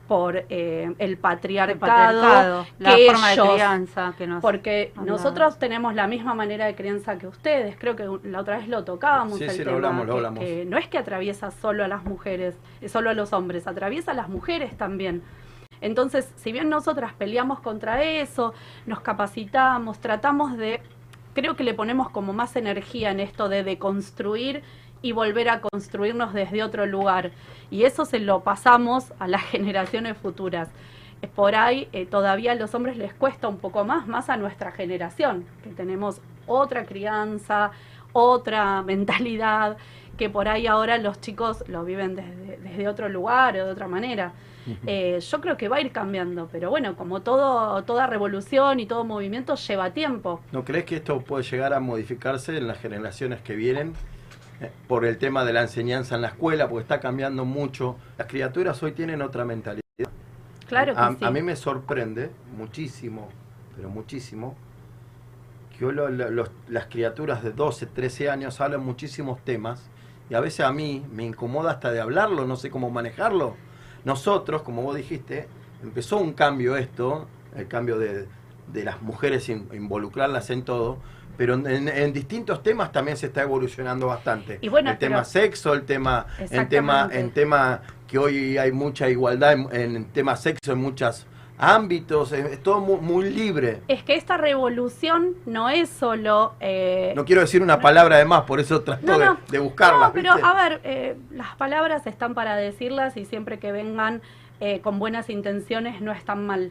por 0.09 0.44
eh, 0.50 0.92
el 0.99 1.16
patriarcado, 1.16 1.78
patriarcado, 1.80 2.66
la 2.78 2.97
que 2.97 3.06
forma 3.06 3.28
de 3.28 3.35
ellos, 3.35 3.49
crianza 3.54 4.14
que 4.18 4.26
nos 4.26 4.42
porque 4.42 4.92
nosotros 5.04 5.59
tenemos 5.59 5.94
la 5.94 6.06
misma 6.06 6.35
manera 6.35 6.66
de 6.66 6.75
crianza 6.75 7.16
que 7.18 7.26
ustedes. 7.26 7.76
Creo 7.78 7.97
que 7.97 8.09
la 8.28 8.40
otra 8.40 8.59
vez 8.59 8.68
lo 8.68 8.85
tocábamos 8.85 9.38
Sí, 9.38 9.44
el 9.44 9.50
sí, 9.50 9.59
lo 9.59 9.64
tema, 9.64 9.76
hablamos, 9.76 10.06
lo 10.06 10.12
que- 10.12 10.16
hablamos. 10.18 10.38
que 10.44 10.64
no 10.66 10.76
es 10.76 10.88
que 10.88 10.99
atraviesa 10.99 11.50
solo 11.50 11.85
a 11.85 11.88
las 11.88 12.04
mujeres, 12.04 12.56
eh, 12.80 12.88
solo 12.88 13.11
a 13.11 13.14
los 13.14 13.32
hombres, 13.32 13.66
atraviesa 13.66 14.11
a 14.11 14.14
las 14.14 14.28
mujeres 14.28 14.76
también. 14.76 15.23
Entonces, 15.80 16.30
si 16.37 16.52
bien 16.52 16.68
nosotras 16.68 17.12
peleamos 17.14 17.61
contra 17.61 18.02
eso, 18.02 18.54
nos 18.87 19.00
capacitamos, 19.00 19.99
tratamos 20.00 20.56
de, 20.59 20.80
creo 21.35 21.56
que 21.56 21.64
le 21.64 21.75
ponemos 21.75 22.11
como 22.11 22.32
más 22.32 22.54
energía 22.56 23.11
en 23.11 23.18
esto 23.21 23.49
de 23.49 23.64
deconstruir 23.64 24.62
y 25.02 25.12
volver 25.12 25.49
a 25.49 25.61
construirnos 25.61 26.32
desde 26.32 26.62
otro 26.62 26.87
lugar. 26.87 27.32
Y 27.71 27.85
eso 27.85 28.04
se 28.04 28.18
lo 28.18 28.40
pasamos 28.40 29.12
a 29.18 29.28
las 29.28 29.42
generaciones 29.50 30.16
futuras. 30.16 30.71
Por 31.35 31.54
ahí 31.54 31.88
eh, 31.92 32.06
todavía 32.06 32.52
a 32.52 32.54
los 32.54 32.75
hombres 32.75 32.97
les 32.97 33.12
cuesta 33.14 33.49
un 33.49 33.59
poco 33.59 33.85
más, 33.85 34.09
más 34.09 34.28
a 34.28 34.37
nuestra 34.37 34.73
generación, 34.73 35.44
que 35.62 35.71
tenemos 35.71 36.21
otra 36.47 36.85
crianza, 36.85 37.71
otra 38.12 38.82
mentalidad, 38.87 39.76
que 40.16 40.30
por 40.30 40.49
ahí 40.49 40.66
ahora 40.66 40.99
los 40.99 41.21
chicos 41.21 41.64
lo 41.68 41.85
viven 41.85 42.14
desde, 42.16 42.59
desde 42.59 42.88
otro 42.88 43.09
lugar 43.09 43.54
o 43.56 43.66
de 43.66 43.71
otra 43.73 43.88
manera. 43.88 44.32
Eh, 44.87 45.18
yo 45.21 45.40
creo 45.40 45.56
que 45.56 45.68
va 45.68 45.76
a 45.76 45.80
ir 45.80 45.90
cambiando, 45.90 46.49
pero 46.50 46.71
bueno, 46.71 46.94
como 46.97 47.21
todo, 47.21 47.82
toda 47.85 48.06
revolución 48.06 48.78
y 48.80 48.87
todo 48.87 49.04
movimiento 49.04 49.56
lleva 49.56 49.90
tiempo. 49.90 50.40
¿No 50.52 50.64
crees 50.64 50.85
que 50.85 50.97
esto 50.97 51.21
puede 51.21 51.42
llegar 51.44 51.73
a 51.73 51.80
modificarse 51.80 52.56
en 52.56 52.68
las 52.68 52.78
generaciones 52.78 53.40
que 53.40 53.56
vienen? 53.56 53.94
Por 54.88 55.04
el 55.04 55.19
tema 55.19 55.45
de 55.45 55.52
la 55.52 55.62
enseñanza 55.62 56.14
en 56.14 56.23
la 56.23 56.28
escuela, 56.28 56.69
porque 56.69 56.83
está 56.83 57.00
cambiando 57.00 57.45
mucho. 57.45 57.97
Las 58.19 58.26
criaturas 58.28 58.83
hoy 58.83 58.92
tienen 58.92 59.23
otra 59.23 59.45
mentalidad. 59.45 59.83
Claro 60.66 60.95
que 60.95 61.00
a, 61.00 61.11
sí. 61.11 61.25
a 61.25 61.31
mí 61.31 61.42
me 61.42 61.57
sorprende 61.57 62.31
muchísimo, 62.57 63.28
pero 63.76 63.90
muchísimo, 63.90 64.57
que 65.76 65.85
hoy 65.87 65.95
lo- 65.95 66.09
lo- 66.09 66.31
los- 66.31 66.50
las 66.69 66.87
criaturas 66.87 67.42
de 67.42 67.52
12, 67.52 67.87
13 67.87 68.31
años 68.31 68.61
hablan 68.61 68.85
muchísimos 68.85 69.40
temas 69.45 69.83
y 70.31 70.35
a 70.35 70.40
veces 70.40 70.61
a 70.64 70.73
mí 70.73 71.04
me 71.12 71.25
incomoda 71.25 71.73
hasta 71.73 71.90
de 71.92 72.00
hablarlo, 72.00 72.47
no 72.47 72.57
sé 72.57 72.71
cómo 72.71 72.90
manejarlo. 72.90 73.57
Nosotros, 74.04 74.62
como 74.62 74.83
vos 74.83 74.97
dijiste, 74.97 75.49
empezó 75.83 76.19
un 76.19 76.33
cambio 76.33 76.76
esto, 76.76 77.26
el 77.57 77.69
cambio 77.69 77.99
de, 77.99 78.26
de 78.73 78.85
las 78.85 79.02
mujeres 79.02 79.49
in- 79.49 79.69
involucrarlas 79.73 80.50
en 80.50 80.62
todo, 80.64 80.99
pero 81.42 81.54
en, 81.54 81.88
en 81.88 82.12
distintos 82.12 82.62
temas 82.62 82.92
también 82.92 83.16
se 83.16 83.26
está 83.26 83.42
evolucionando 83.42 84.06
bastante. 84.06 84.58
Y 84.61 84.68
bueno, 84.68 84.92
el 84.92 84.99
tema 84.99 85.25
sexo, 85.25 85.75
el 85.75 85.82
tema, 85.82 86.25
en 86.38 86.68
tema, 86.68 87.08
en 87.11 87.32
tema 87.32 87.80
que 88.06 88.16
hoy 88.16 88.58
hay 88.58 88.70
mucha 88.70 89.08
igualdad 89.08 89.54
en, 89.54 89.96
en 89.96 90.04
tema 90.04 90.37
sexo 90.37 90.70
en 90.70 90.78
muchos 90.78 91.26
ámbitos, 91.58 92.30
es, 92.30 92.44
es 92.46 92.62
todo 92.62 92.78
muy, 92.78 93.00
muy 93.00 93.28
libre. 93.28 93.80
Es 93.88 94.04
que 94.04 94.14
esta 94.14 94.37
revolución 94.37 95.34
no 95.44 95.68
es 95.68 95.88
solo... 95.88 96.52
eh, 96.61 97.12
No 97.16 97.25
quiero 97.25 97.40
decir 97.40 97.61
una 97.61 97.80
palabra 97.80 98.18
de 98.18 98.25
más, 98.25 98.42
por 98.42 98.61
eso 98.61 98.82
trato 98.82 99.04
No, 99.04 99.18
de, 99.18 99.30
de 99.50 99.58
buscarla. 99.58 100.06
No, 100.06 100.12
pero 100.12 100.34
¿viste? 100.34 100.49
a 100.49 100.54
ver, 100.54 100.80
eh, 100.84 101.16
las 101.32 101.56
palabras 101.56 102.06
están 102.06 102.34
para 102.34 102.54
decirlas 102.54 103.16
y 103.16 103.25
siempre 103.25 103.58
que 103.58 103.72
vengan 103.72 104.22
eh, 104.61 104.78
con 104.80 105.00
buenas 105.00 105.28
intenciones 105.28 106.00
no 106.00 106.12
están 106.12 106.46
mal. 106.46 106.70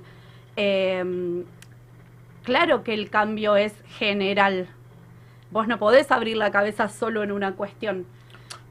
Claro 2.43 2.83
que 2.83 2.93
el 2.93 3.09
cambio 3.09 3.55
es 3.55 3.73
general. 3.97 4.67
Vos 5.51 5.67
no 5.67 5.77
podés 5.77 6.11
abrir 6.11 6.37
la 6.37 6.51
cabeza 6.51 6.87
solo 6.87 7.23
en 7.23 7.31
una 7.31 7.53
cuestión. 7.53 8.05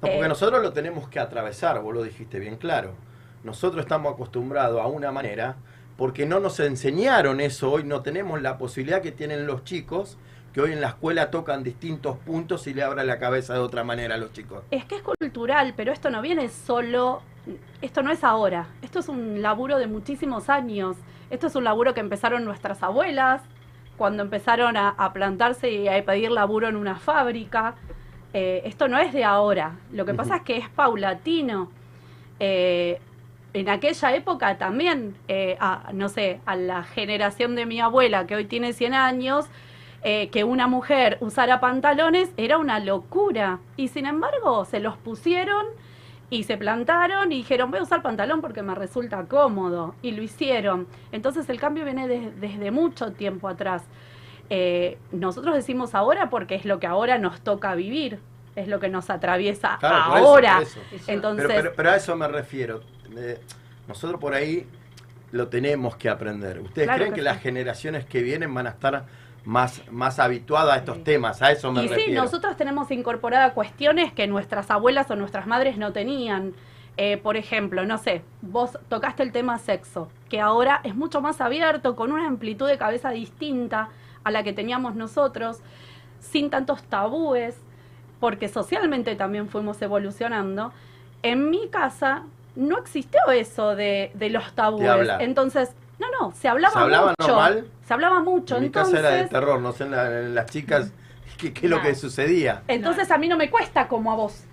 No, 0.02 0.08
porque 0.08 0.20
eh, 0.20 0.28
nosotros 0.28 0.62
lo 0.62 0.72
tenemos 0.72 1.08
que 1.08 1.20
atravesar, 1.20 1.80
vos 1.80 1.94
lo 1.94 2.02
dijiste 2.02 2.38
bien 2.38 2.56
claro. 2.56 2.94
Nosotros 3.44 3.82
estamos 3.82 4.14
acostumbrados 4.14 4.80
a 4.80 4.86
una 4.86 5.12
manera, 5.12 5.56
porque 5.96 6.26
no 6.26 6.40
nos 6.40 6.58
enseñaron 6.60 7.40
eso 7.40 7.70
hoy, 7.70 7.84
no 7.84 8.02
tenemos 8.02 8.40
la 8.40 8.58
posibilidad 8.58 9.02
que 9.02 9.12
tienen 9.12 9.46
los 9.46 9.64
chicos, 9.64 10.18
que 10.52 10.60
hoy 10.60 10.72
en 10.72 10.80
la 10.80 10.88
escuela 10.88 11.30
tocan 11.30 11.62
distintos 11.62 12.16
puntos 12.16 12.66
y 12.66 12.74
le 12.74 12.82
abran 12.82 13.06
la 13.06 13.18
cabeza 13.18 13.54
de 13.54 13.60
otra 13.60 13.84
manera 13.84 14.16
a 14.16 14.18
los 14.18 14.32
chicos. 14.32 14.64
Es 14.70 14.84
que 14.84 14.96
es 14.96 15.02
cultural, 15.02 15.74
pero 15.76 15.92
esto 15.92 16.10
no 16.10 16.22
viene 16.22 16.48
solo, 16.48 17.22
esto 17.82 18.02
no 18.02 18.10
es 18.10 18.24
ahora, 18.24 18.68
esto 18.82 18.98
es 18.98 19.08
un 19.08 19.42
laburo 19.42 19.78
de 19.78 19.86
muchísimos 19.86 20.48
años, 20.48 20.96
esto 21.28 21.46
es 21.46 21.54
un 21.54 21.64
laburo 21.64 21.94
que 21.94 22.00
empezaron 22.00 22.44
nuestras 22.44 22.82
abuelas, 22.82 23.42
cuando 24.00 24.22
empezaron 24.22 24.78
a, 24.78 24.88
a 24.96 25.12
plantarse 25.12 25.70
y 25.70 25.86
a 25.86 26.02
pedir 26.02 26.30
laburo 26.30 26.68
en 26.68 26.76
una 26.76 26.96
fábrica, 26.96 27.74
Eh, 28.32 28.62
esto 28.64 28.86
no 28.86 28.96
es 28.96 29.12
de 29.12 29.24
ahora, 29.24 29.72
lo 29.92 30.04
que 30.06 30.14
pasa 30.14 30.36
es 30.36 30.42
que 30.42 30.56
es 30.56 30.68
paulatino. 30.68 31.68
Eh, 32.38 33.00
en 33.52 33.68
aquella 33.68 34.14
época 34.14 34.56
también, 34.56 35.16
eh, 35.26 35.56
a, 35.58 35.90
no 35.92 36.08
sé, 36.08 36.38
a 36.46 36.54
la 36.54 36.84
generación 36.84 37.56
de 37.56 37.66
mi 37.66 37.80
abuela, 37.80 38.26
que 38.26 38.36
hoy 38.36 38.44
tiene 38.44 38.72
100 38.72 38.94
años, 38.94 39.46
eh, 40.04 40.28
que 40.30 40.44
una 40.44 40.68
mujer 40.68 41.18
usara 41.20 41.58
pantalones 41.58 42.30
era 42.36 42.56
una 42.58 42.78
locura. 42.78 43.58
Y 43.76 43.88
sin 43.88 44.06
embargo, 44.06 44.64
se 44.64 44.78
los 44.78 44.96
pusieron 44.96 45.66
y 46.30 46.44
se 46.44 46.56
plantaron 46.56 47.32
y 47.32 47.38
dijeron, 47.38 47.70
voy 47.70 47.80
a 47.80 47.82
usar 47.82 48.02
pantalón 48.02 48.40
porque 48.40 48.62
me 48.62 48.74
resulta 48.74 49.24
cómodo. 49.24 49.94
Y 50.00 50.12
lo 50.12 50.22
hicieron. 50.22 50.86
Entonces 51.12 51.48
el 51.50 51.58
cambio 51.60 51.84
viene 51.84 52.06
de- 52.08 52.30
desde 52.30 52.70
mucho 52.70 53.12
tiempo 53.12 53.48
atrás. 53.48 53.82
Eh, 54.48 54.98
nosotros 55.12 55.54
decimos 55.54 55.94
ahora 55.94 56.30
porque 56.30 56.54
es 56.54 56.64
lo 56.64 56.78
que 56.80 56.86
ahora 56.86 57.18
nos 57.18 57.40
toca 57.40 57.74
vivir, 57.74 58.18
es 58.56 58.68
lo 58.68 58.80
que 58.80 58.88
nos 58.88 59.10
atraviesa 59.10 59.76
Claro, 59.80 60.10
por 60.10 60.18
eso, 60.18 60.26
ahora. 60.28 60.54
por 60.54 60.62
eso. 60.62 60.80
Entonces, 61.08 61.46
Pero, 61.46 61.60
pero, 61.62 61.72
pero 61.76 61.90
a 61.90 61.96
eso 61.96 62.16
me 62.16 62.26
refiero. 62.28 62.80
Eh, 63.16 63.40
nosotros 63.88 64.20
por 64.20 64.34
ahí 64.34 64.66
lo 65.32 65.48
tenemos 65.48 65.96
que 65.96 66.08
aprender. 66.08 66.58
¿Ustedes 66.60 66.86
Claro 66.86 66.98
creen 66.98 67.10
que 67.12 67.16
que, 67.16 67.20
sí. 67.20 67.24
las 67.24 67.40
generaciones 67.40 68.04
que 68.06 68.22
vienen 68.22 68.52
van 68.52 68.66
a 68.66 68.70
estar 68.70 69.04
más, 69.44 69.82
más 69.90 70.18
habituadas 70.18 70.74
a 70.74 70.78
estos 70.78 71.04
temas? 71.04 71.42
A 71.42 71.52
eso 71.52 71.72
me 71.72 71.84
y 71.84 71.88
sí, 71.88 72.10
nosotros 72.12 72.56
tenemos 72.56 72.90
incorporadas 72.90 73.52
cuestiones 73.52 74.12
que 74.12 74.26
nuestras 74.26 74.70
abuelas 74.70 75.10
o 75.10 75.16
nuestras 75.16 75.46
madres 75.46 75.76
no 75.76 75.92
tenían. 75.92 76.54
Eh, 76.96 77.16
por 77.16 77.36
ejemplo, 77.36 77.86
no 77.86 77.98
sé, 77.98 78.22
vos 78.42 78.78
tocaste 78.88 79.22
el 79.22 79.32
tema 79.32 79.58
sexo, 79.58 80.10
que 80.28 80.40
ahora 80.40 80.80
es 80.84 80.94
mucho 80.94 81.20
más 81.20 81.40
abierto, 81.40 81.96
con 81.96 82.12
una 82.12 82.26
amplitud 82.26 82.68
de 82.68 82.76
cabeza 82.76 83.10
distinta 83.10 83.88
a 84.22 84.30
la 84.30 84.42
que 84.42 84.52
teníamos 84.52 84.94
nosotros, 84.96 85.60
sin 86.18 86.50
tantos 86.50 86.82
tabúes, 86.82 87.56
porque 88.18 88.48
socialmente 88.48 89.16
también 89.16 89.48
fuimos 89.48 89.80
evolucionando. 89.80 90.72
En 91.22 91.48
mi 91.48 91.68
casa 91.68 92.24
no 92.54 92.78
existió 92.78 93.20
eso 93.32 93.74
de, 93.74 94.10
de 94.14 94.28
los 94.28 94.52
tabúes. 94.52 95.08
Entonces, 95.20 95.74
no, 96.00 96.06
no, 96.20 96.32
se 96.32 96.48
hablaba, 96.48 96.72
¿Se 96.74 96.78
hablaba 96.80 97.14
mucho. 97.18 97.28
normal? 97.28 97.66
Se 97.86 97.94
hablaba 97.94 98.20
mucho. 98.20 98.54
en 98.56 98.60
mi 98.62 98.66
entonces, 98.66 98.94
casa 98.94 99.08
era 99.08 99.22
de 99.22 99.28
terror, 99.28 99.60
no 99.60 99.72
sé 99.72 99.84
en, 99.84 99.90
la- 99.92 100.20
en 100.20 100.34
las 100.34 100.46
chicas 100.46 100.92
qué, 101.38 101.52
qué 101.52 101.66
es 101.66 101.70
lo 101.70 101.80
que 101.80 101.94
sucedía. 101.94 102.62
entonces 102.68 103.10
a 103.10 103.18
mí 103.18 103.28
no 103.28 103.36
me 103.36 103.50
cuesta 103.50 103.86
como 103.88 104.10
a 104.12 104.16
vos. 104.16 104.44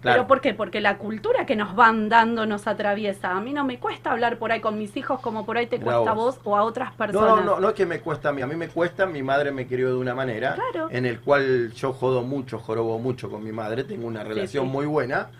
Claro. 0.00 0.18
¿Pero 0.18 0.28
por 0.28 0.40
qué? 0.40 0.54
Porque 0.54 0.80
la 0.80 0.96
cultura 0.96 1.44
que 1.44 1.56
nos 1.56 1.74
van 1.74 2.08
dando 2.08 2.46
nos 2.46 2.68
atraviesa. 2.68 3.32
A 3.32 3.40
mí 3.40 3.52
no 3.52 3.64
me 3.64 3.80
cuesta 3.80 4.12
hablar 4.12 4.38
por 4.38 4.52
ahí 4.52 4.60
con 4.60 4.78
mis 4.78 4.96
hijos 4.96 5.18
como 5.20 5.44
por 5.44 5.58
ahí 5.58 5.66
te 5.66 5.80
cuesta 5.80 6.12
a 6.12 6.14
vos. 6.14 6.38
o 6.44 6.56
a 6.56 6.62
otras 6.62 6.94
personas. 6.94 7.44
no, 7.44 7.54
no, 7.54 7.58
no 7.60 7.68
es 7.70 7.74
que 7.74 7.84
me 7.84 7.98
cuesta 8.00 8.28
a 8.28 8.32
mí, 8.32 8.40
a 8.40 8.46
mí 8.46 8.54
me 8.54 8.68
cuesta, 8.68 9.06
mi 9.06 9.24
madre 9.24 9.50
me 9.50 9.66
crió 9.66 9.88
de 9.88 9.96
una 9.96 10.14
manera 10.14 10.54
Claro. 10.54 10.86
en 10.92 11.04
el 11.04 11.18
cual 11.20 11.72
yo 11.72 11.92
jodo 11.92 12.22
mucho, 12.22 12.60
jorobo 12.60 13.00
mucho 13.00 13.28
con 13.28 13.42
mi 13.42 13.50
madre, 13.50 13.82
tengo 13.82 14.06
una 14.06 14.22
relación 14.22 14.66
sí. 14.66 14.70
muy 14.70 14.86
buena, 14.86 15.30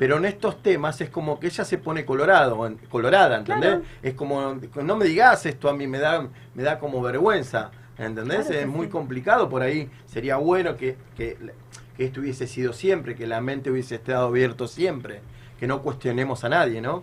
pero 0.00 0.16
en 0.16 0.24
estos 0.24 0.62
temas 0.62 0.98
es 1.02 1.10
como 1.10 1.38
que 1.38 1.48
ella 1.48 1.62
se 1.62 1.76
pone 1.76 2.06
colorado, 2.06 2.74
colorada, 2.88 3.36
¿entendés? 3.36 3.70
Claro. 3.72 3.84
Es 4.02 4.14
como, 4.14 4.58
no 4.82 4.96
me 4.96 5.04
digas 5.04 5.44
esto 5.44 5.68
a 5.68 5.74
mí, 5.74 5.86
me 5.86 5.98
da, 5.98 6.26
me 6.54 6.62
da 6.62 6.78
como 6.78 7.02
vergüenza, 7.02 7.70
¿entendés? 7.98 8.46
Claro 8.46 8.60
es 8.62 8.66
muy 8.66 8.86
sí. 8.86 8.92
complicado, 8.92 9.50
por 9.50 9.60
ahí 9.60 9.90
sería 10.06 10.38
bueno 10.38 10.78
que, 10.78 10.96
que, 11.18 11.36
que 11.98 12.04
esto 12.06 12.20
hubiese 12.20 12.46
sido 12.46 12.72
siempre, 12.72 13.14
que 13.14 13.26
la 13.26 13.42
mente 13.42 13.70
hubiese 13.70 13.96
estado 13.96 14.28
abierto 14.28 14.68
siempre, 14.68 15.20
que 15.58 15.66
no 15.66 15.82
cuestionemos 15.82 16.44
a 16.44 16.48
nadie, 16.48 16.80
¿no? 16.80 17.02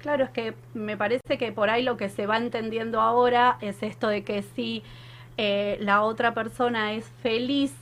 Claro, 0.00 0.24
es 0.24 0.30
que 0.30 0.54
me 0.72 0.96
parece 0.96 1.36
que 1.38 1.52
por 1.52 1.68
ahí 1.68 1.82
lo 1.82 1.98
que 1.98 2.08
se 2.08 2.26
va 2.26 2.38
entendiendo 2.38 3.02
ahora 3.02 3.58
es 3.60 3.82
esto 3.82 4.08
de 4.08 4.24
que 4.24 4.42
si 4.56 4.82
eh, 5.36 5.76
la 5.78 6.00
otra 6.00 6.32
persona 6.32 6.94
es 6.94 7.04
feliz 7.22 7.74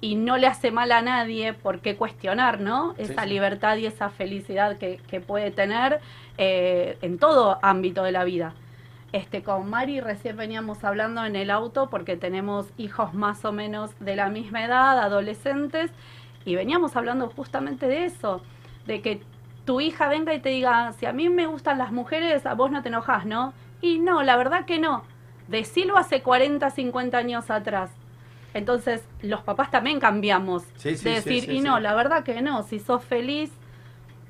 y 0.00 0.16
no 0.16 0.38
le 0.38 0.46
hace 0.46 0.70
mal 0.70 0.92
a 0.92 1.02
nadie, 1.02 1.52
¿por 1.54 1.80
qué 1.80 1.96
cuestionar, 1.96 2.60
no? 2.60 2.94
Sí, 3.04 3.12
Esa 3.12 3.22
sí. 3.22 3.28
libertad 3.28 3.76
y 3.76 3.86
esa 3.86 4.10
felicidad 4.10 4.78
que, 4.78 4.98
que 5.08 5.20
puede 5.20 5.50
tener 5.50 6.00
eh, 6.38 6.98
en 7.02 7.18
todo 7.18 7.58
ámbito 7.62 8.02
de 8.04 8.12
la 8.12 8.24
vida. 8.24 8.56
Este, 9.12 9.42
con 9.42 9.68
Mari 9.68 10.00
recién 10.00 10.36
veníamos 10.36 10.84
hablando 10.84 11.24
en 11.24 11.34
el 11.36 11.50
auto 11.50 11.90
porque 11.90 12.16
tenemos 12.16 12.72
hijos 12.76 13.12
más 13.14 13.44
o 13.44 13.52
menos 13.52 13.98
de 13.98 14.16
la 14.16 14.28
misma 14.30 14.64
edad, 14.64 14.98
adolescentes, 15.00 15.92
y 16.44 16.54
veníamos 16.54 16.96
hablando 16.96 17.28
justamente 17.30 17.86
de 17.86 18.04
eso, 18.06 18.46
de 18.86 19.02
que 19.02 19.26
tu 19.64 19.80
hija 19.80 20.08
venga 20.08 20.32
y 20.34 20.40
te 20.40 20.50
diga, 20.50 20.92
si 20.94 21.06
a 21.06 21.12
mí 21.12 21.28
me 21.28 21.46
gustan 21.46 21.78
las 21.78 21.92
mujeres, 21.92 22.46
a 22.46 22.54
vos 22.54 22.70
no 22.70 22.82
te 22.82 22.88
enojas, 22.88 23.26
¿no? 23.26 23.54
Y 23.80 23.98
no, 23.98 24.22
la 24.22 24.36
verdad 24.36 24.64
que 24.64 24.78
no. 24.78 25.04
Decilo 25.48 25.96
hace 25.98 26.22
40, 26.22 26.70
50 26.70 27.18
años 27.18 27.50
atrás. 27.50 27.99
Entonces, 28.54 29.06
los 29.22 29.42
papás 29.42 29.70
también 29.70 30.00
cambiamos. 30.00 30.64
Sí, 30.76 30.96
sí, 30.96 31.04
de 31.08 31.20
sí, 31.20 31.30
decir, 31.30 31.44
sí, 31.44 31.52
y 31.52 31.58
sí. 31.58 31.60
no, 31.60 31.78
la 31.78 31.94
verdad 31.94 32.24
que 32.24 32.42
no, 32.42 32.62
si 32.62 32.78
sos 32.78 33.04
feliz. 33.04 33.52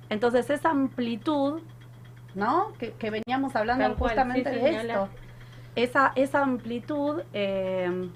Entonces, 0.09 0.51
esa 0.51 0.71
amplitud, 0.71 1.61
¿no? 2.35 2.73
Que, 2.79 2.93
que 2.93 3.11
veníamos 3.11 3.57
hablando 3.57 3.85
Tal 3.85 3.95
justamente 3.97 4.51
de 4.51 4.77
esto. 4.77 5.09
Esa, 5.77 6.13
esa 6.17 6.43
amplitud 6.43 7.23
eh, 7.33 8.11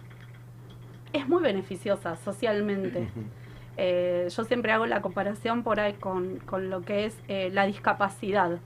es 1.13 1.29
muy 1.29 1.43
beneficiosa 1.43 2.17
socialmente. 2.17 3.09
Eh, 3.77 4.29
yo 4.29 4.45
siempre 4.45 4.73
hago 4.73 4.87
la 4.87 5.01
comparación 5.01 5.63
por 5.63 5.81
ahí 5.81 5.95
con, 5.95 6.39
con 6.41 6.71
lo 6.71 6.83
que 6.83 7.07
es 7.07 7.19
eh, 7.29 7.51
la 7.53 7.67
discapacidad. 7.67 8.59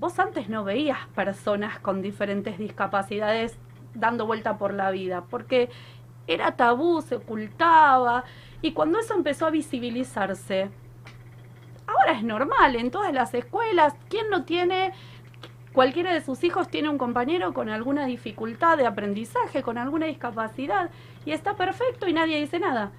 Vos 0.00 0.18
antes 0.18 0.48
no 0.48 0.64
veías 0.64 0.98
personas 1.14 1.78
con 1.78 2.02
diferentes 2.02 2.58
discapacidades 2.58 3.56
dando 3.94 4.26
vuelta 4.26 4.58
por 4.58 4.74
la 4.74 4.90
vida, 4.90 5.24
porque 5.30 5.70
era 6.26 6.56
tabú, 6.56 7.02
se 7.02 7.16
ocultaba, 7.16 8.24
y 8.60 8.72
cuando 8.72 8.98
eso 8.98 9.14
empezó 9.14 9.46
a 9.46 9.50
visibilizarse, 9.50 10.70
ahora 11.86 12.12
es 12.12 12.22
normal, 12.22 12.76
en 12.76 12.90
todas 12.90 13.12
las 13.12 13.34
escuelas, 13.34 13.94
¿quién 14.08 14.30
no 14.30 14.44
tiene, 14.44 14.92
cualquiera 15.72 16.12
de 16.12 16.20
sus 16.20 16.44
hijos 16.44 16.68
tiene 16.68 16.88
un 16.88 16.98
compañero 16.98 17.52
con 17.52 17.68
alguna 17.68 18.06
dificultad 18.06 18.76
de 18.78 18.86
aprendizaje, 18.86 19.62
con 19.62 19.78
alguna 19.78 20.06
discapacidad, 20.06 20.90
y 21.24 21.32
está 21.32 21.56
perfecto 21.56 22.08
y 22.08 22.12
nadie 22.12 22.38
dice 22.38 22.58
nada? 22.58 22.92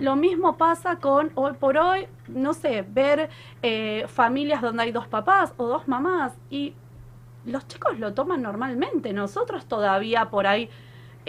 Lo 0.00 0.16
mismo 0.16 0.56
pasa 0.56 0.96
con 0.96 1.30
hoy 1.36 1.52
por 1.52 1.76
hoy, 1.76 2.08
no 2.26 2.52
sé, 2.52 2.84
ver 2.88 3.28
eh, 3.62 4.06
familias 4.08 4.60
donde 4.60 4.82
hay 4.82 4.92
dos 4.92 5.06
papás 5.06 5.54
o 5.56 5.66
dos 5.66 5.86
mamás 5.86 6.36
y 6.50 6.74
los 7.44 7.68
chicos 7.68 7.98
lo 7.98 8.12
toman 8.12 8.42
normalmente. 8.42 9.12
Nosotros 9.12 9.66
todavía 9.66 10.30
por 10.30 10.46
ahí 10.46 10.68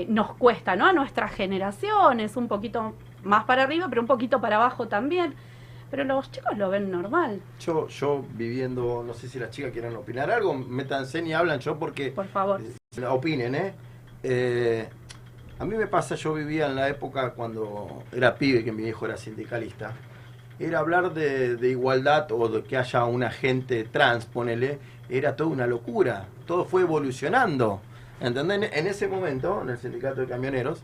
nos 0.07 0.35
cuesta, 0.35 0.75
¿no? 0.75 0.85
A 0.85 0.93
nuestras 0.93 1.31
generaciones, 1.33 2.35
un 2.37 2.47
poquito 2.47 2.95
más 3.23 3.43
para 3.45 3.63
arriba, 3.63 3.87
pero 3.89 4.01
un 4.01 4.07
poquito 4.07 4.39
para 4.41 4.55
abajo 4.57 4.87
también. 4.87 5.35
Pero 5.89 6.03
los 6.03 6.31
chicos 6.31 6.55
lo 6.57 6.69
ven 6.69 6.91
normal, 6.91 7.41
Yo, 7.59 7.87
yo 7.87 8.23
viviendo, 8.35 9.03
no 9.03 9.13
sé 9.13 9.27
si 9.27 9.39
las 9.39 9.49
chicas 9.49 9.71
quieren 9.71 9.95
opinar 9.95 10.29
algo, 10.31 10.53
métanse 10.53 11.19
y 11.25 11.33
hablan 11.33 11.59
yo 11.59 11.79
porque 11.79 12.11
por 12.11 12.27
favor. 12.27 12.61
Eh, 12.61 13.05
opinen, 13.05 13.55
¿eh? 13.55 13.73
Eh, 14.23 14.89
A 15.59 15.65
mí 15.65 15.75
me 15.75 15.87
pasa, 15.87 16.15
yo 16.15 16.33
vivía 16.33 16.67
en 16.67 16.75
la 16.75 16.87
época 16.89 17.33
cuando 17.33 18.03
era 18.11 18.37
pibe, 18.37 18.63
que 18.63 18.71
mi 18.71 18.83
viejo 18.83 19.05
era 19.05 19.17
sindicalista. 19.17 19.93
Era 20.59 20.79
hablar 20.79 21.13
de, 21.13 21.55
de 21.57 21.69
igualdad 21.69 22.31
o 22.31 22.47
de 22.49 22.63
que 22.63 22.77
haya 22.77 23.05
una 23.05 23.31
gente 23.31 23.83
trans, 23.85 24.25
ponele, 24.25 24.79
era 25.09 25.35
toda 25.35 25.49
una 25.49 25.67
locura. 25.67 26.27
Todo 26.45 26.65
fue 26.65 26.81
evolucionando. 26.83 27.81
¿Entendés? 28.21 28.69
En 28.73 28.87
ese 28.87 29.07
momento, 29.07 29.61
en 29.61 29.69
el 29.69 29.77
sindicato 29.77 30.21
de 30.21 30.27
camioneros, 30.27 30.81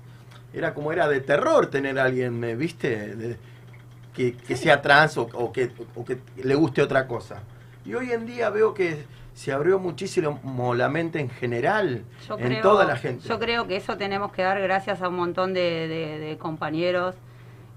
era 0.54 0.74
como 0.74 0.92
era 0.92 1.08
de 1.08 1.20
terror 1.22 1.68
tener 1.68 2.00
a 2.00 2.06
alguien, 2.06 2.40
¿me 2.40 2.56
¿viste? 2.56 3.16
De- 3.16 3.38
que, 4.14 4.34
que 4.34 4.56
sea 4.56 4.82
trans 4.82 5.18
o, 5.18 5.24
o 5.34 5.52
que, 5.52 5.72
o 5.96 6.06
que 6.06 6.20
le 6.38 6.56
guste 6.56 6.82
otra 6.82 7.06
cosa. 7.06 7.42
Y 7.86 7.94
hoy 7.96 8.12
en 8.14 8.26
día 8.26 8.50
veo 8.50 8.74
que 8.74 9.04
se 9.34 9.52
abrió 9.52 9.78
muchísimo 9.80 10.74
la 10.74 10.88
mente 10.88 11.20
en 11.20 11.30
general, 11.30 12.04
Yo 12.26 12.38
en 12.40 12.46
creo, 12.48 12.62
toda 12.62 12.86
la 12.86 12.96
gente. 12.96 13.28
Yo 13.28 13.38
creo 13.38 13.68
que 13.68 13.76
eso 13.76 13.98
tenemos 13.98 14.32
que 14.32 14.42
dar 14.44 14.62
gracias 14.62 15.02
a 15.02 15.10
un 15.10 15.16
montón 15.16 15.54
de, 15.54 15.90
de- 15.90 16.20
de 16.20 16.38
compañeros 16.38 17.16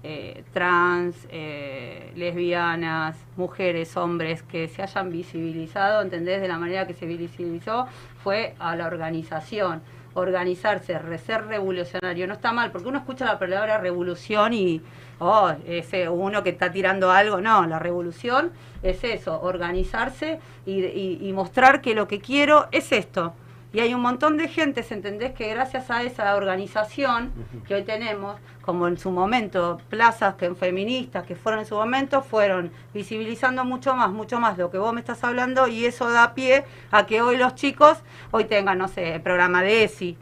eh, 0.03 0.43
trans, 0.53 1.15
eh, 1.29 2.11
lesbianas, 2.15 3.17
mujeres, 3.35 3.95
hombres 3.97 4.43
que 4.43 4.67
se 4.67 4.81
hayan 4.81 5.09
visibilizado, 5.11 6.01
¿entendés? 6.01 6.41
De 6.41 6.47
la 6.47 6.57
manera 6.57 6.87
que 6.87 6.93
se 6.93 7.05
visibilizó 7.05 7.87
fue 8.23 8.55
a 8.59 8.75
la 8.75 8.87
organización. 8.87 9.81
Organizarse, 10.15 10.97
ser 11.19 11.45
revolucionario. 11.45 12.27
No 12.27 12.33
está 12.33 12.51
mal, 12.51 12.71
porque 12.71 12.87
uno 12.87 12.97
escucha 12.97 13.25
la 13.25 13.37
palabra 13.37 13.77
revolución 13.77 14.53
y, 14.53 14.81
oh, 15.19 15.51
ese 15.67 16.09
uno 16.09 16.41
que 16.43 16.49
está 16.49 16.71
tirando 16.71 17.11
algo. 17.11 17.39
No, 17.41 17.65
la 17.67 17.77
revolución 17.77 18.51
es 18.81 19.03
eso, 19.03 19.39
organizarse 19.41 20.39
y, 20.65 20.83
y- 20.83 21.19
y 21.21 21.31
mostrar 21.33 21.81
que 21.81 21.93
lo 21.93 22.07
que 22.07 22.19
quiero 22.19 22.67
es 22.71 22.91
esto. 22.91 23.33
Y 23.71 23.81
hay 23.81 23.93
un 23.93 24.01
montón 24.01 24.37
de 24.37 24.47
gente, 24.47 24.81
¿se 24.81 24.95
¿entendés? 24.95 25.33
Que 25.33 25.49
gracias 25.49 25.91
a 25.91 26.01
esa 26.01 26.35
organización 26.35 27.31
que 27.67 27.75
hoy 27.75 27.83
tenemos, 27.83 28.37
como 28.61 28.87
en 28.87 28.97
su 28.97 29.11
momento, 29.11 29.79
plazas 29.89 30.35
que 30.35 30.55
feministas 30.55 31.23
que 31.23 31.35
fueron 31.35 31.59
en 31.59 31.65
su 31.67 31.75
momento, 31.75 32.23
fueron 32.23 32.71
visibilizando 32.95 33.63
mucho 33.65 33.95
más, 33.95 34.09
mucho 34.09 34.39
más 34.39 34.57
lo 34.57 34.71
que 34.71 34.79
vos 34.79 34.91
me 34.91 35.01
estás 35.01 35.23
hablando 35.23 35.67
y 35.67 35.85
eso 35.85 36.09
da 36.09 36.33
pie 36.33 36.65
a 36.89 37.05
que 37.05 37.21
hoy 37.21 37.37
los 37.37 37.53
chicos 37.53 37.99
hoy 38.31 38.45
tengan, 38.45 38.79
no 38.79 38.87
sé, 38.87 39.15
el 39.15 39.21
programa 39.21 39.61
de 39.61 39.83
ESI, 39.83 40.17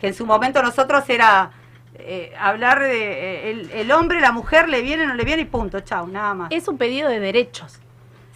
que 0.00 0.08
en 0.08 0.14
su 0.14 0.24
momento 0.24 0.62
nosotros 0.62 1.06
era 1.10 1.50
eh, 1.96 2.32
hablar 2.38 2.80
de 2.80 3.12
eh, 3.12 3.50
el, 3.50 3.70
el 3.72 3.92
hombre, 3.92 4.20
la 4.20 4.32
mujer, 4.32 4.70
le 4.70 4.80
viene, 4.80 5.06
no 5.06 5.12
le 5.12 5.24
viene 5.24 5.42
y 5.42 5.46
punto, 5.46 5.80
chao, 5.80 6.06
nada 6.06 6.32
más. 6.32 6.48
Es 6.50 6.66
un 6.66 6.78
pedido 6.78 7.10
de 7.10 7.20
derechos. 7.20 7.78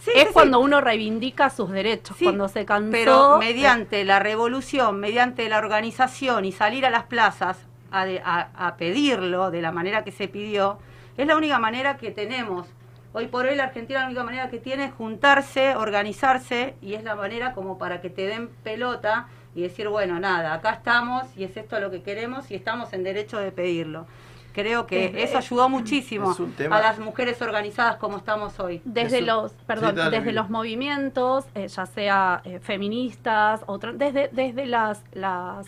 Sí, 0.03 0.11
es 0.15 0.21
sí, 0.21 0.27
sí. 0.27 0.33
cuando 0.33 0.59
uno 0.59 0.81
reivindica 0.81 1.49
sus 1.49 1.69
derechos, 1.71 2.17
cuando 2.21 2.47
se 2.47 2.65
cansó. 2.65 2.91
Pero 2.91 3.37
mediante 3.37 4.03
la 4.03 4.19
revolución, 4.19 4.99
mediante 4.99 5.47
la 5.47 5.59
organización 5.59 6.43
y 6.45 6.51
salir 6.51 6.85
a 6.85 6.89
las 6.89 7.03
plazas 7.03 7.57
a, 7.91 8.05
de- 8.05 8.21
a- 8.25 8.49
a 8.55 8.75
pedirlo 8.77 9.51
de 9.51 9.61
la 9.61 9.71
manera 9.71 10.03
que 10.03 10.11
se 10.11 10.27
pidió, 10.27 10.79
es 11.17 11.27
la 11.27 11.35
única 11.37 11.59
manera 11.59 11.97
que 11.97 12.11
tenemos. 12.11 12.67
Hoy 13.13 13.27
por 13.27 13.45
hoy 13.45 13.55
la 13.55 13.65
Argentina 13.65 13.99
la 13.99 14.05
única 14.07 14.23
manera 14.23 14.49
que 14.49 14.57
tiene 14.57 14.85
es 14.85 14.93
juntarse, 14.93 15.75
organizarse 15.75 16.75
y 16.81 16.93
es 16.93 17.03
la 17.03 17.15
manera 17.15 17.53
como 17.53 17.77
para 17.77 17.99
que 18.01 18.09
te 18.09 18.25
den 18.25 18.47
pelota 18.63 19.27
y 19.53 19.61
decir, 19.63 19.89
bueno, 19.89 20.17
nada, 20.19 20.53
acá 20.53 20.71
estamos 20.71 21.23
y 21.35 21.43
es 21.43 21.57
esto 21.57 21.79
lo 21.81 21.91
que 21.91 22.01
queremos 22.03 22.49
y 22.49 22.55
estamos 22.55 22.93
en 22.93 23.03
derecho 23.03 23.37
de 23.37 23.51
pedirlo. 23.51 24.07
Creo 24.53 24.85
que 24.85 25.09
Desde- 25.09 25.23
eso 25.23 25.37
ayudó 25.37 25.69
muchísimo 25.69 26.31
es 26.31 26.71
a 26.71 26.79
las 26.81 26.99
mujeres 26.99 27.41
organizadas 27.41 27.95
como 27.97 28.17
estamos 28.17 28.59
hoy. 28.59 28.81
desde 28.83 29.21
los 29.21 29.53
perdón 29.65 29.91
Sí, 29.91 29.95
dale, 29.97 30.17
desde 30.17 30.31
los 30.33 30.49
movimientos 30.49 31.45
eh, 31.55 31.67
ya 31.67 31.85
sea 31.85 32.41
eh, 32.43 32.59
feministas 32.59 33.63
desde 33.95 34.29
desde 34.31 34.65
las 34.65 35.03
las 35.13 35.67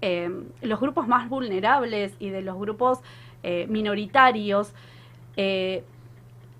eh, 0.00 0.30
los 0.62 0.80
grupos 0.80 1.06
más 1.06 1.28
vulnerables 1.28 2.14
y 2.18 2.30
de 2.30 2.42
los 2.42 2.58
grupos 2.58 3.00
eh, 3.42 3.66
minoritarios 3.68 4.72
eh, 5.36 5.84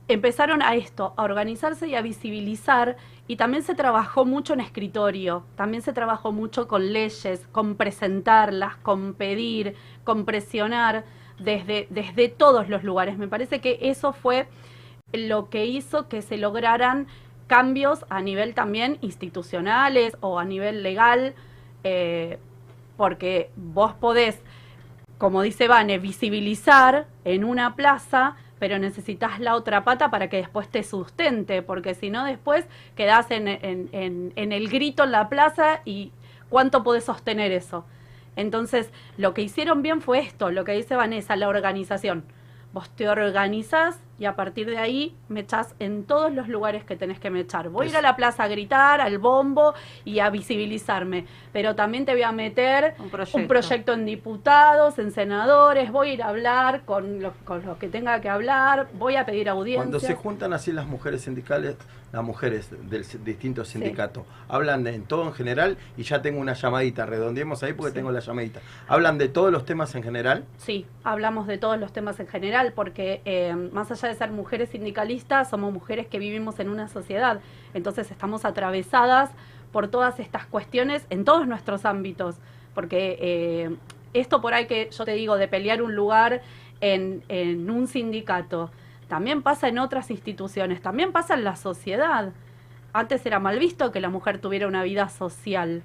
empezaron 0.08 0.60
a 0.62 0.74
esto 0.74 1.14
a 1.16 1.22
organizarse 1.22 1.88
y 1.88 1.94
a 1.94 2.02
visibilizar 2.02 2.96
y 3.26 3.36
también 3.36 3.62
se 3.62 3.74
trabajó 3.74 4.26
mucho 4.26 4.52
en 4.52 4.60
escritorio 4.60 5.44
también 5.56 5.82
se 5.82 5.92
trabajó 5.94 6.30
mucho 6.30 6.68
con 6.68 6.92
leyes 6.92 7.46
con 7.52 7.74
presentarlas 7.76 8.76
con 8.76 9.14
pedir 9.14 9.76
con 10.04 10.26
presionar 10.26 11.04
desde 11.38 11.86
desde 11.90 12.28
todos 12.28 12.68
los 12.68 12.84
lugares 12.84 13.18
me 13.18 13.28
parece 13.28 13.60
que 13.60 13.78
eso 13.82 14.12
fue 14.12 14.46
lo 15.12 15.48
que 15.50 15.66
hizo 15.66 16.08
que 16.08 16.22
se 16.22 16.36
lograran 16.38 17.06
cambios 17.46 18.04
a 18.08 18.20
nivel 18.22 18.54
también 18.54 18.98
institucionales 19.02 20.16
o 20.20 20.38
a 20.38 20.44
nivel 20.44 20.82
legal, 20.82 21.34
eh, 21.84 22.38
porque 22.96 23.50
vos 23.56 23.92
podés, 23.94 24.40
como 25.18 25.42
dice 25.42 25.68
Vane, 25.68 25.98
visibilizar 25.98 27.06
en 27.24 27.44
una 27.44 27.76
plaza, 27.76 28.36
pero 28.58 28.78
necesitas 28.78 29.40
la 29.40 29.54
otra 29.56 29.84
pata 29.84 30.10
para 30.10 30.28
que 30.28 30.38
después 30.38 30.68
te 30.68 30.82
sustente, 30.82 31.62
porque 31.62 31.94
si 31.94 32.10
no 32.10 32.24
después 32.24 32.66
quedás 32.96 33.30
en, 33.30 33.46
en- 33.48 33.88
en- 33.92 34.32
en 34.36 34.52
el 34.52 34.68
grito 34.68 35.04
en 35.04 35.12
la 35.12 35.28
plaza 35.28 35.80
y 35.84 36.12
cuánto 36.48 36.82
podés 36.82 37.04
sostener 37.04 37.52
eso. 37.52 37.84
Entonces, 38.36 38.90
lo 39.16 39.34
que 39.34 39.42
hicieron 39.42 39.82
bien 39.82 40.00
fue 40.00 40.18
esto, 40.20 40.50
lo 40.50 40.64
que 40.64 40.72
dice 40.72 40.96
Vanessa, 40.96 41.36
la 41.36 41.48
organización. 41.48 42.24
Vos 42.72 42.90
te 42.90 43.08
organizás 43.08 44.00
y 44.18 44.24
a 44.24 44.34
partir 44.34 44.68
de 44.68 44.78
ahí 44.78 45.14
me 45.28 45.40
echás 45.40 45.76
en 45.78 46.02
todos 46.02 46.32
los 46.32 46.48
lugares 46.48 46.82
que 46.82 46.96
tenés 46.96 47.20
que 47.20 47.30
me 47.30 47.38
echar. 47.38 47.68
Voy 47.68 47.86
a 47.86 47.90
ir 47.90 47.96
a 47.96 48.02
la 48.02 48.16
plaza 48.16 48.42
a 48.42 48.48
gritar, 48.48 49.00
al 49.00 49.18
bombo 49.18 49.74
y 50.04 50.18
a 50.18 50.28
visibilizarme, 50.28 51.24
pero 51.52 51.76
también 51.76 52.04
te 52.04 52.12
voy 52.14 52.24
a 52.24 52.32
meter 52.32 52.94
Un 52.98 53.10
proyecto. 53.10 53.38
un 53.38 53.46
proyecto 53.46 53.92
en 53.92 54.04
diputados, 54.06 54.98
en 54.98 55.12
senadores, 55.12 55.92
voy 55.92 56.10
a 56.10 56.14
ir 56.14 56.22
a 56.24 56.30
hablar 56.30 56.84
con 56.84 57.22
los 57.22 57.32
con 57.44 57.64
los 57.64 57.78
que 57.78 57.88
tenga 57.88 58.20
que 58.20 58.28
hablar, 58.28 58.88
voy 58.94 59.14
a 59.14 59.24
pedir 59.24 59.48
audiencia. 59.48 59.82
Cuando 59.84 60.00
se 60.00 60.16
juntan 60.16 60.52
así 60.52 60.72
las 60.72 60.86
mujeres 60.86 61.22
sindicales, 61.22 61.76
las 62.14 62.24
mujeres 62.24 62.70
del 62.88 63.00
s- 63.02 63.18
distintos 63.24 63.68
sindicatos, 63.68 64.22
hablan 64.48 64.84
de- 64.84 64.94
en 64.94 65.02
todo 65.02 65.26
en 65.26 65.32
general 65.32 65.76
y 65.96 66.04
ya 66.04 66.22
tengo 66.22 66.40
una 66.40 66.52
llamadita, 66.54 67.04
redondeemos 67.06 67.62
ahí 67.62 67.72
porque 67.72 67.90
Sí. 67.90 67.96
tengo 67.96 68.12
la 68.12 68.20
llamadita. 68.20 68.60
Hablan 68.86 69.18
de 69.18 69.28
todos 69.28 69.50
los 69.50 69.64
temas 69.64 69.94
en 69.96 70.02
general. 70.04 70.44
Sí, 70.56 70.86
hablamos 71.02 71.46
de 71.48 71.58
todos 71.58 71.78
los 71.78 71.92
temas 71.92 72.20
en 72.20 72.28
general, 72.28 72.72
porque 72.74 73.20
eh, 73.24 73.54
más 73.72 73.90
allá 73.90 74.08
de 74.08 74.14
ser 74.14 74.30
mujeres 74.30 74.68
sindicalistas, 74.70 75.50
somos 75.50 75.72
mujeres 75.72 76.06
que 76.06 76.18
vivimos 76.20 76.60
en 76.60 76.68
una 76.68 76.88
sociedad. 76.88 77.40
Entonces 77.74 78.10
estamos 78.10 78.44
atravesadas 78.44 79.30
por 79.72 79.88
todas 79.88 80.20
estas 80.20 80.46
cuestiones 80.46 81.04
en 81.10 81.24
todos 81.24 81.48
nuestros 81.48 81.84
ámbitos, 81.84 82.36
porque 82.74 83.18
eh, 83.20 83.76
esto 84.12 84.40
por 84.40 84.54
ahí 84.54 84.66
que 84.66 84.88
yo 84.96 85.04
te 85.04 85.12
digo 85.14 85.36
de 85.36 85.48
pelear 85.48 85.82
un 85.82 85.96
lugar 85.96 86.42
en, 86.80 87.24
en 87.28 87.68
un 87.70 87.88
sindicato, 87.88 88.70
también 89.14 89.42
pasa 89.42 89.68
en 89.68 89.78
otras 89.78 90.10
instituciones, 90.10 90.82
también 90.82 91.12
pasa 91.12 91.34
en 91.34 91.44
la 91.44 91.54
sociedad. 91.54 92.32
Antes 92.92 93.24
era 93.24 93.38
mal 93.38 93.60
visto 93.60 93.92
que 93.92 94.00
la 94.00 94.08
mujer 94.08 94.40
tuviera 94.40 94.66
una 94.66 94.82
vida 94.82 95.08
social. 95.08 95.84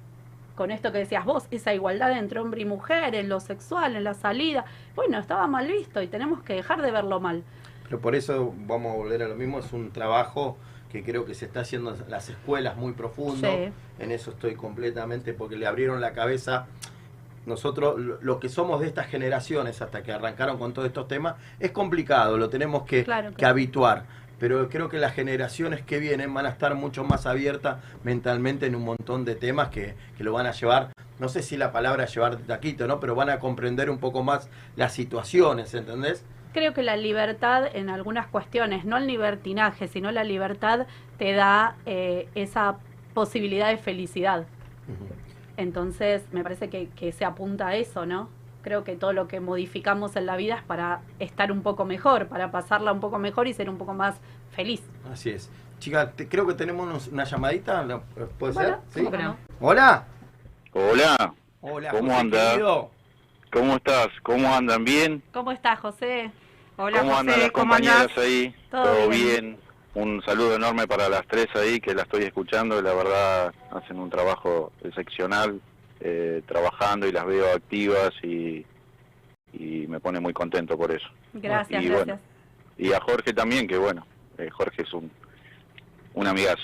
Con 0.56 0.72
esto 0.72 0.90
que 0.90 0.98
decías 0.98 1.24
vos, 1.24 1.46
esa 1.52 1.72
igualdad 1.72 2.10
entre 2.18 2.40
hombre 2.40 2.62
y 2.62 2.64
mujer, 2.64 3.14
en 3.14 3.28
lo 3.28 3.38
sexual, 3.38 3.94
en 3.94 4.02
la 4.02 4.14
salida. 4.14 4.64
Bueno, 4.96 5.16
estaba 5.16 5.46
mal 5.46 5.68
visto 5.68 6.02
y 6.02 6.08
tenemos 6.08 6.42
que 6.42 6.54
dejar 6.54 6.82
de 6.82 6.90
verlo 6.90 7.20
mal. 7.20 7.44
Pero 7.84 8.00
por 8.00 8.16
eso 8.16 8.52
vamos 8.66 8.94
a 8.94 8.96
volver 8.96 9.22
a 9.22 9.28
lo 9.28 9.36
mismo, 9.36 9.60
es 9.60 9.72
un 9.72 9.92
trabajo 9.92 10.56
que 10.90 11.04
creo 11.04 11.24
que 11.24 11.34
se 11.34 11.44
está 11.44 11.60
haciendo 11.60 11.94
en 11.94 12.10
las 12.10 12.30
escuelas 12.30 12.76
muy 12.76 12.94
profundo. 12.94 13.46
Sí. 13.46 13.72
En 14.00 14.10
eso 14.10 14.32
estoy 14.32 14.56
completamente, 14.56 15.34
porque 15.34 15.54
le 15.54 15.68
abrieron 15.68 16.00
la 16.00 16.14
cabeza. 16.14 16.66
Nosotros, 17.46 17.98
lo 17.98 18.38
que 18.38 18.48
somos 18.48 18.80
de 18.80 18.86
estas 18.86 19.06
generaciones, 19.06 19.80
hasta 19.82 20.02
que 20.02 20.12
arrancaron 20.12 20.58
con 20.58 20.72
todos 20.72 20.86
estos 20.86 21.08
temas, 21.08 21.36
es 21.58 21.70
complicado, 21.70 22.36
lo 22.36 22.48
tenemos 22.50 22.84
que, 22.84 23.04
Claro, 23.04 23.30
que 23.30 23.36
claro. 23.36 23.52
habituar. 23.52 24.04
Pero 24.38 24.68
creo 24.70 24.88
que 24.88 24.98
las 24.98 25.12
generaciones 25.14 25.82
que 25.82 25.98
vienen 25.98 26.32
van 26.32 26.46
a 26.46 26.48
estar 26.48 26.74
mucho 26.74 27.04
más 27.04 27.26
abiertas 27.26 27.76
mentalmente 28.04 28.66
en 28.66 28.74
un 28.74 28.84
montón 28.84 29.24
de 29.24 29.34
temas 29.34 29.68
que, 29.68 29.94
que 30.16 30.24
lo 30.24 30.32
van 30.32 30.46
a 30.46 30.52
llevar, 30.52 30.92
no 31.18 31.28
sé 31.28 31.42
si 31.42 31.58
la 31.58 31.70
palabra 31.72 32.06
llevar 32.06 32.38
de 32.38 32.44
taquito, 32.44 32.86
¿no? 32.86 33.00
Pero 33.00 33.14
van 33.14 33.28
a 33.28 33.38
comprender 33.38 33.90
un 33.90 33.98
poco 33.98 34.22
más 34.22 34.48
las 34.76 34.94
situaciones, 34.94 35.74
¿entendés? 35.74 36.24
Creo 36.54 36.72
que 36.72 36.82
la 36.82 36.96
libertad 36.96 37.64
en 37.74 37.90
algunas 37.90 38.26
cuestiones, 38.26 38.84
no 38.86 38.96
el 38.96 39.06
libertinaje, 39.06 39.86
sino 39.86 40.10
la 40.10 40.24
libertad 40.24 40.86
te 41.18 41.32
da 41.32 41.76
eh, 41.84 42.28
esa 42.34 42.76
posibilidad 43.12 43.68
de 43.68 43.76
felicidad. 43.76 44.46
Entonces, 45.60 46.22
me 46.32 46.42
parece 46.42 46.70
que, 46.70 46.88
que 46.88 47.12
se 47.12 47.24
apunta 47.26 47.68
a 47.68 47.76
eso, 47.76 48.06
¿no? 48.06 48.30
Creo 48.62 48.82
que 48.82 48.96
todo 48.96 49.12
lo 49.12 49.28
que 49.28 49.40
modificamos 49.40 50.16
en 50.16 50.24
la 50.24 50.36
vida 50.36 50.54
es 50.56 50.62
para 50.62 51.02
estar 51.18 51.52
un 51.52 51.62
poco 51.62 51.84
mejor, 51.84 52.28
para 52.28 52.50
pasarla 52.50 52.92
un 52.92 53.00
poco 53.00 53.18
mejor 53.18 53.46
y 53.46 53.52
ser 53.52 53.68
un 53.68 53.76
poco 53.76 53.92
más 53.92 54.16
feliz. 54.52 54.82
Así 55.12 55.28
es. 55.30 55.50
Chica, 55.78 56.12
te- 56.12 56.28
creo 56.28 56.46
que 56.46 56.54
tenemos 56.54 56.86
unos- 56.86 57.08
una 57.08 57.24
llamadita. 57.24 57.86
¿puede 58.38 58.54
ser? 58.54 58.76
¿Sí? 58.88 59.06
Hola. 59.60 60.04
Hola, 60.72 61.34
Hola, 61.62 61.90
¿Cómo 61.90 62.08
José, 62.10 62.20
anda? 62.20 62.50
querido. 62.52 62.90
¿cómo 63.52 63.76
estás? 63.76 64.08
¿Cómo 64.22 64.54
andan? 64.54 64.84
¿Bien? 64.84 65.22
¿Cómo 65.32 65.52
estás, 65.52 65.78
José? 65.80 66.30
Hola 66.78 67.00
¿Cómo 67.00 67.16
andan 67.18 67.34
José, 67.34 67.40
las 67.46 67.52
¿cómo 67.52 67.64
compañeras 67.66 68.00
andás? 68.02 68.18
ahí? 68.18 68.54
Todo 68.70 69.08
bien. 69.10 69.10
bien? 69.10 69.58
Un 69.94 70.22
saludo 70.22 70.54
enorme 70.54 70.86
para 70.86 71.08
las 71.08 71.26
tres 71.26 71.48
ahí 71.56 71.80
que 71.80 71.94
la 71.94 72.02
estoy 72.02 72.22
escuchando 72.22 72.78
y 72.78 72.82
la 72.82 72.94
verdad 72.94 73.52
hacen 73.72 73.98
un 73.98 74.08
trabajo 74.08 74.72
excepcional 74.84 75.60
eh, 76.00 76.42
trabajando 76.46 77.08
y 77.08 77.12
las 77.12 77.26
veo 77.26 77.52
activas 77.52 78.10
y, 78.22 78.64
y 79.52 79.86
me 79.88 79.98
pone 79.98 80.20
muy 80.20 80.32
contento 80.32 80.78
por 80.78 80.92
eso. 80.92 81.08
Gracias, 81.32 81.82
Y 81.82 81.88
gracias. 81.88 82.06
bueno, 82.06 82.20
Y 82.78 82.92
a 82.92 83.00
Jorge 83.00 83.32
también, 83.32 83.66
que 83.66 83.76
bueno, 83.78 84.06
eh, 84.38 84.48
Jorge 84.50 84.82
es 84.82 84.92
un, 84.94 85.10
un 86.14 86.26
amigazo. 86.26 86.62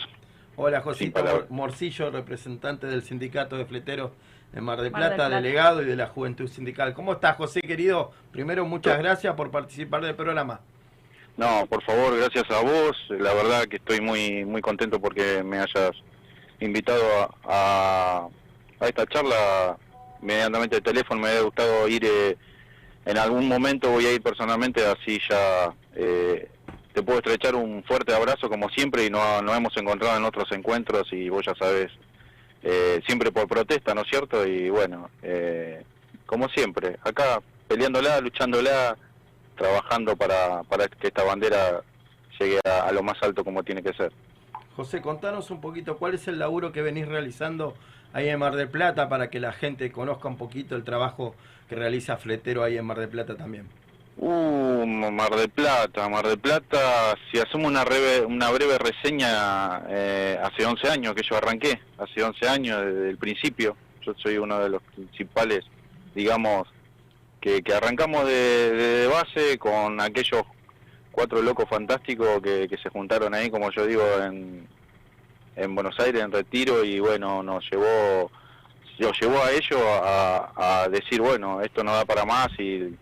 Hola, 0.55 0.81
Josito 0.81 1.47
Morcillo, 1.51 2.11
representante 2.11 2.87
del 2.87 3.03
Sindicato 3.03 3.59
de 3.59 3.67
Fleteros 3.67 4.13
de 4.53 4.61
Mar 4.61 4.81
del 4.81 4.93
Mar 4.93 5.01
del 5.01 5.11
Plata, 5.11 5.17
Plata. 5.29 5.37
delegado 5.37 5.83
y 5.83 5.85
de 5.85 5.97
la 5.97 6.07
Juventud 6.07 6.49
Sindical. 6.49 6.95
¿Cómo 6.95 7.13
estás, 7.15 7.37
José, 7.37 7.61
querido? 7.61 8.13
Primero, 8.31 8.65
muchas 8.65 8.97
gracias 8.99 9.35
por 9.35 9.51
participar 9.51 10.03
del 10.03 10.15
programa. 10.15 10.61
No, 11.37 11.67
por 11.67 11.83
favor, 11.85 12.17
gracias 12.17 12.45
a 12.51 12.61
vos. 12.61 12.97
La 13.11 13.35
verdad 13.35 13.67
que 13.67 13.77
estoy 13.77 14.01
muy 14.01 14.45
muy 14.45 14.63
contento 14.63 15.01
porque 15.01 15.43
me 15.43 15.59
hayas 15.59 15.93
invitado 16.61 17.03
a, 17.21 17.31
a, 17.45 18.29
a 18.81 18.89
esta 18.89 19.07
charla 19.07 19.77
mediante 20.23 20.81
teléfono. 20.81 21.21
Me 21.21 21.29
hubiera 21.29 21.43
gustado 21.45 21.89
ir 21.89 22.05
eh, 22.05 22.37
en 23.05 23.19
algún 23.19 23.47
momento, 23.47 23.91
voy 23.91 24.07
a 24.07 24.13
ir 24.13 24.23
personalmente, 24.23 24.85
así 24.85 25.21
ya 25.31 25.73
eh, 25.95 26.49
te 26.93 27.03
puedo 27.03 27.19
estrechar 27.19 27.55
un 27.55 27.85
fuerte 27.85 28.15
abrazo 28.15 28.49
como 28.49 28.69
siempre 28.71 29.05
y 29.05 29.11
no 29.11 29.43
nos 29.43 29.57
hemos 29.57 29.77
encontrado 29.77 30.17
en 30.17 30.25
otros 30.25 30.51
encuentros 30.51 31.13
y 31.13 31.29
vos 31.29 31.45
ya 31.47 31.55
sabes, 31.55 31.93
eh, 32.63 33.01
siempre 33.07 33.31
por 33.31 33.47
protesta, 33.47 33.95
¿no 33.95 34.01
es 34.01 34.09
cierto? 34.09 34.45
Y 34.47 34.71
bueno, 34.71 35.11
eh, 35.23 35.85
como 36.25 36.49
siempre, 36.49 36.97
acá 37.05 37.41
peleándola, 37.69 38.21
luchándola, 38.21 38.97
trabajando 39.57 40.17
para, 40.17 40.63
para 40.65 40.89
que 40.89 41.09
esta 41.09 41.25
bandera 41.25 41.83
llegue 42.39 42.61
a, 42.65 42.89
a 42.89 42.93
lo 42.93 43.03
más 43.03 43.17
alto 43.23 43.45
como 43.45 43.63
tiene 43.63 43.83
que 43.83 43.93
ser. 43.95 44.13
José, 44.77 45.01
contanos 45.01 45.51
un 45.51 45.61
poquito 45.61 45.97
cuál 45.97 46.15
es 46.15 46.29
el 46.29 46.39
laburo 46.39 46.71
que 46.71 46.83
venís 46.83 47.09
realizando 47.09 47.75
ahí 48.13 48.29
en 48.29 48.39
Mar 48.39 48.57
del 48.57 48.69
Plata 48.69 49.09
para 49.09 49.31
que 49.31 49.41
la 49.41 49.53
gente 49.53 49.91
conozca 49.91 50.29
un 50.29 50.37
poquito 50.37 50.77
el 50.77 50.85
trabajo 50.85 51.35
que 51.69 51.75
realiza 51.75 52.17
Fletero 52.17 52.63
ahí 52.63 52.77
en 52.77 52.85
Mar 52.85 52.99
del 52.99 53.09
Plata 53.09 53.37
también. 53.37 53.69
Uh, 54.19 54.87
Mar 54.87 55.37
del 55.37 55.51
Plata, 55.51 56.09
Mar 56.09 56.27
del 56.27 56.39
Plata, 56.39 57.15
si 57.31 57.39
hacemos 57.39 57.67
una 57.67 57.85
breve, 57.85 58.25
una 58.25 58.51
breve 58.51 58.79
reseña, 58.79 59.83
eh, 59.91 60.39
hace 60.43 60.65
11 60.65 60.89
años 60.89 61.15
que 61.15 61.23
yo 61.23 61.37
arranqué, 61.37 61.79
hace 61.99 62.23
11 62.23 62.49
años 62.49 62.81
desde 62.83 63.11
el 63.11 63.19
principio, 63.19 63.77
yo 64.01 64.15
soy 64.15 64.39
uno 64.39 64.59
de 64.59 64.71
los 64.71 64.83
principales, 64.95 65.67
digamos, 66.15 66.67
que, 67.47 67.63
que 67.63 67.75
arrancamos 67.75 68.27
de, 68.27 68.73
de 68.73 69.07
base 69.07 69.57
con 69.57 70.01
aquellos 70.01 70.43
cuatro 71.13 71.41
locos 71.43 71.69
fantásticos 71.69 72.43
que, 72.43 72.67
que 72.69 72.77
se 72.77 72.89
juntaron 72.89 73.35
ahí, 73.35 73.51
como 73.51 73.71
yo 73.71 73.87
digo, 73.87 74.03
en, 74.21 74.67
en 75.55 75.75
Buenos 75.77 75.99
Aires, 76.01 76.23
en 76.25 76.33
retiro, 76.33 76.83
y 76.83 76.99
bueno, 76.99 77.45
nos 77.45 77.65
llevó, 77.71 78.33
nos 78.99 79.21
llevó 79.21 79.41
a 79.45 79.53
ellos 79.53 79.81
a, 79.81 80.83
a 80.83 80.89
decir, 80.89 81.21
bueno, 81.21 81.61
esto 81.61 81.85
no 81.85 81.95
da 81.95 82.05
para 82.05 82.25
más 82.25 82.49
y 82.59 82.93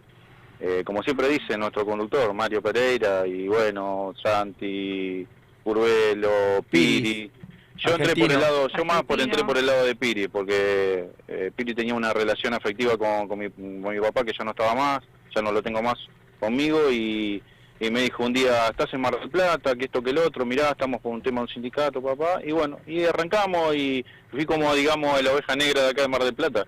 eh, 0.61 0.83
como 0.85 1.03
siempre 1.03 1.27
dice 1.29 1.57
nuestro 1.57 1.87
conductor, 1.87 2.35
Mario 2.35 2.61
Pereira, 2.61 3.27
y 3.27 3.49
bueno, 3.49 4.13
Santi, 4.23 5.27
Urbelo, 5.65 6.63
Piri. 6.71 7.31
Yo 7.77 7.91
entré 7.97 8.15
por 8.15 8.31
el 8.31 8.41
lado, 8.41 8.69
yo 8.69 8.85
más 8.85 9.03
por 9.03 9.21
entré 9.21 9.45
por 9.45 9.59
el 9.59 9.67
lado 9.67 9.85
de 9.85 9.97
Piri, 9.97 10.29
porque 10.29 11.11
eh, 11.27 11.51
Piri 11.55 11.75
tenía 11.75 11.95
una 11.95 12.13
relación 12.13 12.55
afectiva 12.55 12.97
con, 12.97 13.27
con 13.27 13.39
mi, 13.39 13.51
con 13.51 13.93
mi 13.93 14.01
papá 14.01 14.25
que 14.25 14.33
ya 14.37 14.45
no 14.45 14.53
estaba 14.53 14.75
más, 14.75 15.01
ya 15.35 15.43
no 15.43 15.51
lo 15.51 15.61
tengo 15.61 15.83
más 15.83 15.97
conmigo 16.39 16.91
y, 16.91 17.43
y 17.81 17.91
me 17.91 18.03
dijo 18.03 18.25
un 18.25 18.33
día, 18.33 18.69
estás 18.69 18.95
en 18.95 19.01
Mar 19.01 19.19
del 19.19 19.29
Plata, 19.29 19.75
que 19.75 19.87
esto 19.87 20.03
que 20.03 20.11
el 20.11 20.19
otro, 20.19 20.47
mirá, 20.47 20.71
estamos 20.71 21.01
con 21.01 21.13
un 21.13 21.23
tema 21.23 21.41
de 21.41 21.43
un 21.43 21.49
sindicato, 21.49 22.01
papá, 22.01 22.41
y 22.45 22.53
bueno, 22.53 22.79
y 22.87 23.05
arrancamos 23.05 23.75
y 23.75 24.05
fui 24.31 24.45
como, 24.45 24.73
digamos, 24.75 25.21
la 25.23 25.33
oveja 25.33 25.57
negra 25.57 25.83
de 25.83 25.91
acá 25.91 26.03
de 26.03 26.09
Mar 26.09 26.23
del 26.23 26.35
Plata 26.35 26.67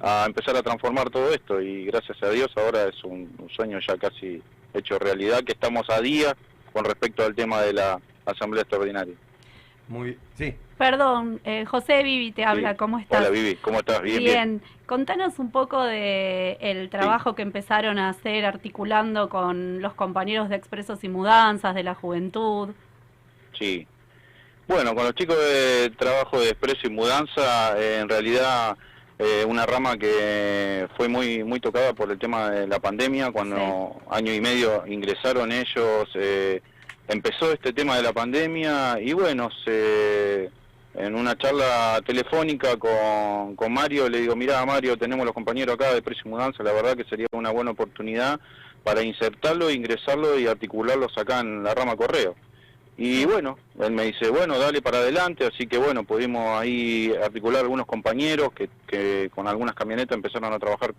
a 0.00 0.24
empezar 0.26 0.56
a 0.56 0.62
transformar 0.62 1.10
todo 1.10 1.32
esto 1.32 1.60
y 1.60 1.84
gracias 1.86 2.22
a 2.22 2.30
Dios 2.30 2.48
ahora 2.56 2.84
es 2.84 3.02
un, 3.04 3.34
un 3.38 3.48
sueño 3.50 3.78
ya 3.86 3.96
casi 3.96 4.40
hecho 4.72 4.98
realidad 4.98 5.42
que 5.42 5.52
estamos 5.52 5.88
a 5.90 6.00
día 6.00 6.36
con 6.72 6.84
respecto 6.84 7.24
al 7.24 7.34
tema 7.34 7.62
de 7.62 7.72
la 7.72 8.00
asamblea 8.24 8.62
extraordinaria. 8.62 9.14
Muy 9.88 10.18
sí. 10.34 10.54
Perdón, 10.78 11.40
eh, 11.44 11.64
José 11.64 12.02
Vivi 12.02 12.32
te 12.32 12.44
habla, 12.44 12.72
Sí. 12.72 12.76
¿cómo 12.76 12.98
estás? 12.98 13.20
Hola 13.20 13.30
Vivi, 13.30 13.54
¿cómo 13.56 13.78
estás? 13.78 14.02
Bien, 14.02 14.18
bien. 14.18 14.62
contanos 14.84 15.38
un 15.38 15.50
poco 15.50 15.82
de 15.82 16.58
el 16.60 16.90
trabajo 16.90 17.34
que 17.34 17.42
empezaron 17.42 17.98
a 17.98 18.10
hacer 18.10 18.44
articulando 18.44 19.28
con 19.28 19.80
los 19.80 19.94
compañeros 19.94 20.48
de 20.48 20.56
Expresos 20.56 21.02
y 21.04 21.08
Mudanzas, 21.08 21.74
de 21.74 21.82
la 21.82 21.94
Juventud. 21.94 22.70
Sí. 23.58 23.86
Bueno, 24.68 24.94
con 24.94 25.04
los 25.04 25.14
chicos 25.14 25.36
de 25.38 25.90
trabajo 25.96 26.40
de 26.40 26.50
expreso 26.50 26.88
y 26.88 26.90
mudanza, 26.90 27.78
eh, 27.78 28.00
en 28.00 28.08
realidad 28.08 28.76
eh, 29.18 29.44
una 29.46 29.64
rama 29.64 29.96
que 29.96 30.88
fue 30.96 31.08
muy 31.08 31.44
muy 31.44 31.60
tocada 31.60 31.92
por 31.94 32.10
el 32.10 32.18
tema 32.18 32.50
de 32.50 32.66
la 32.66 32.80
pandemia, 32.80 33.30
cuando 33.30 33.96
año 34.10 34.34
y 34.34 34.40
medio 34.40 34.84
ingresaron 34.86 35.52
ellos, 35.52 36.08
eh, 36.16 36.60
empezó 37.08 37.52
este 37.52 37.72
tema 37.72 37.96
de 37.96 38.02
la 38.02 38.12
pandemia 38.12 38.98
y 39.00 39.12
bueno, 39.12 39.48
se, 39.64 40.50
en 40.94 41.14
una 41.14 41.36
charla 41.36 42.00
telefónica 42.04 42.76
con, 42.76 43.56
con 43.56 43.72
Mario 43.72 44.08
le 44.08 44.20
digo, 44.20 44.34
mira 44.34 44.64
Mario, 44.66 44.96
tenemos 44.96 45.24
los 45.24 45.34
compañeros 45.34 45.74
acá 45.74 45.90
de 45.90 45.98
expreso 45.98 46.22
y 46.24 46.28
mudanza, 46.28 46.62
la 46.62 46.72
verdad 46.72 46.96
que 46.96 47.04
sería 47.04 47.26
una 47.32 47.50
buena 47.50 47.72
oportunidad 47.72 48.40
para 48.82 49.02
insertarlo, 49.02 49.70
ingresarlo 49.70 50.38
y 50.38 50.46
articularlos 50.46 51.16
acá 51.18 51.40
en 51.40 51.62
la 51.62 51.74
rama 51.74 51.96
correo. 51.96 52.36
Y 52.98 53.26
bueno, 53.26 53.58
él 53.78 53.90
me 53.90 54.04
dice, 54.04 54.30
bueno, 54.30 54.58
dale 54.58 54.80
para 54.80 54.98
adelante, 54.98 55.44
así 55.44 55.66
que 55.66 55.76
bueno, 55.76 56.04
pudimos 56.04 56.58
ahí 56.58 57.12
articular 57.22 57.62
algunos 57.62 57.84
compañeros 57.84 58.52
que, 58.52 58.70
que 58.86 59.30
con 59.34 59.46
algunas 59.48 59.74
camionetas 59.74 60.16
empezaron 60.16 60.52
a 60.52 60.58
trabajar 60.58 60.94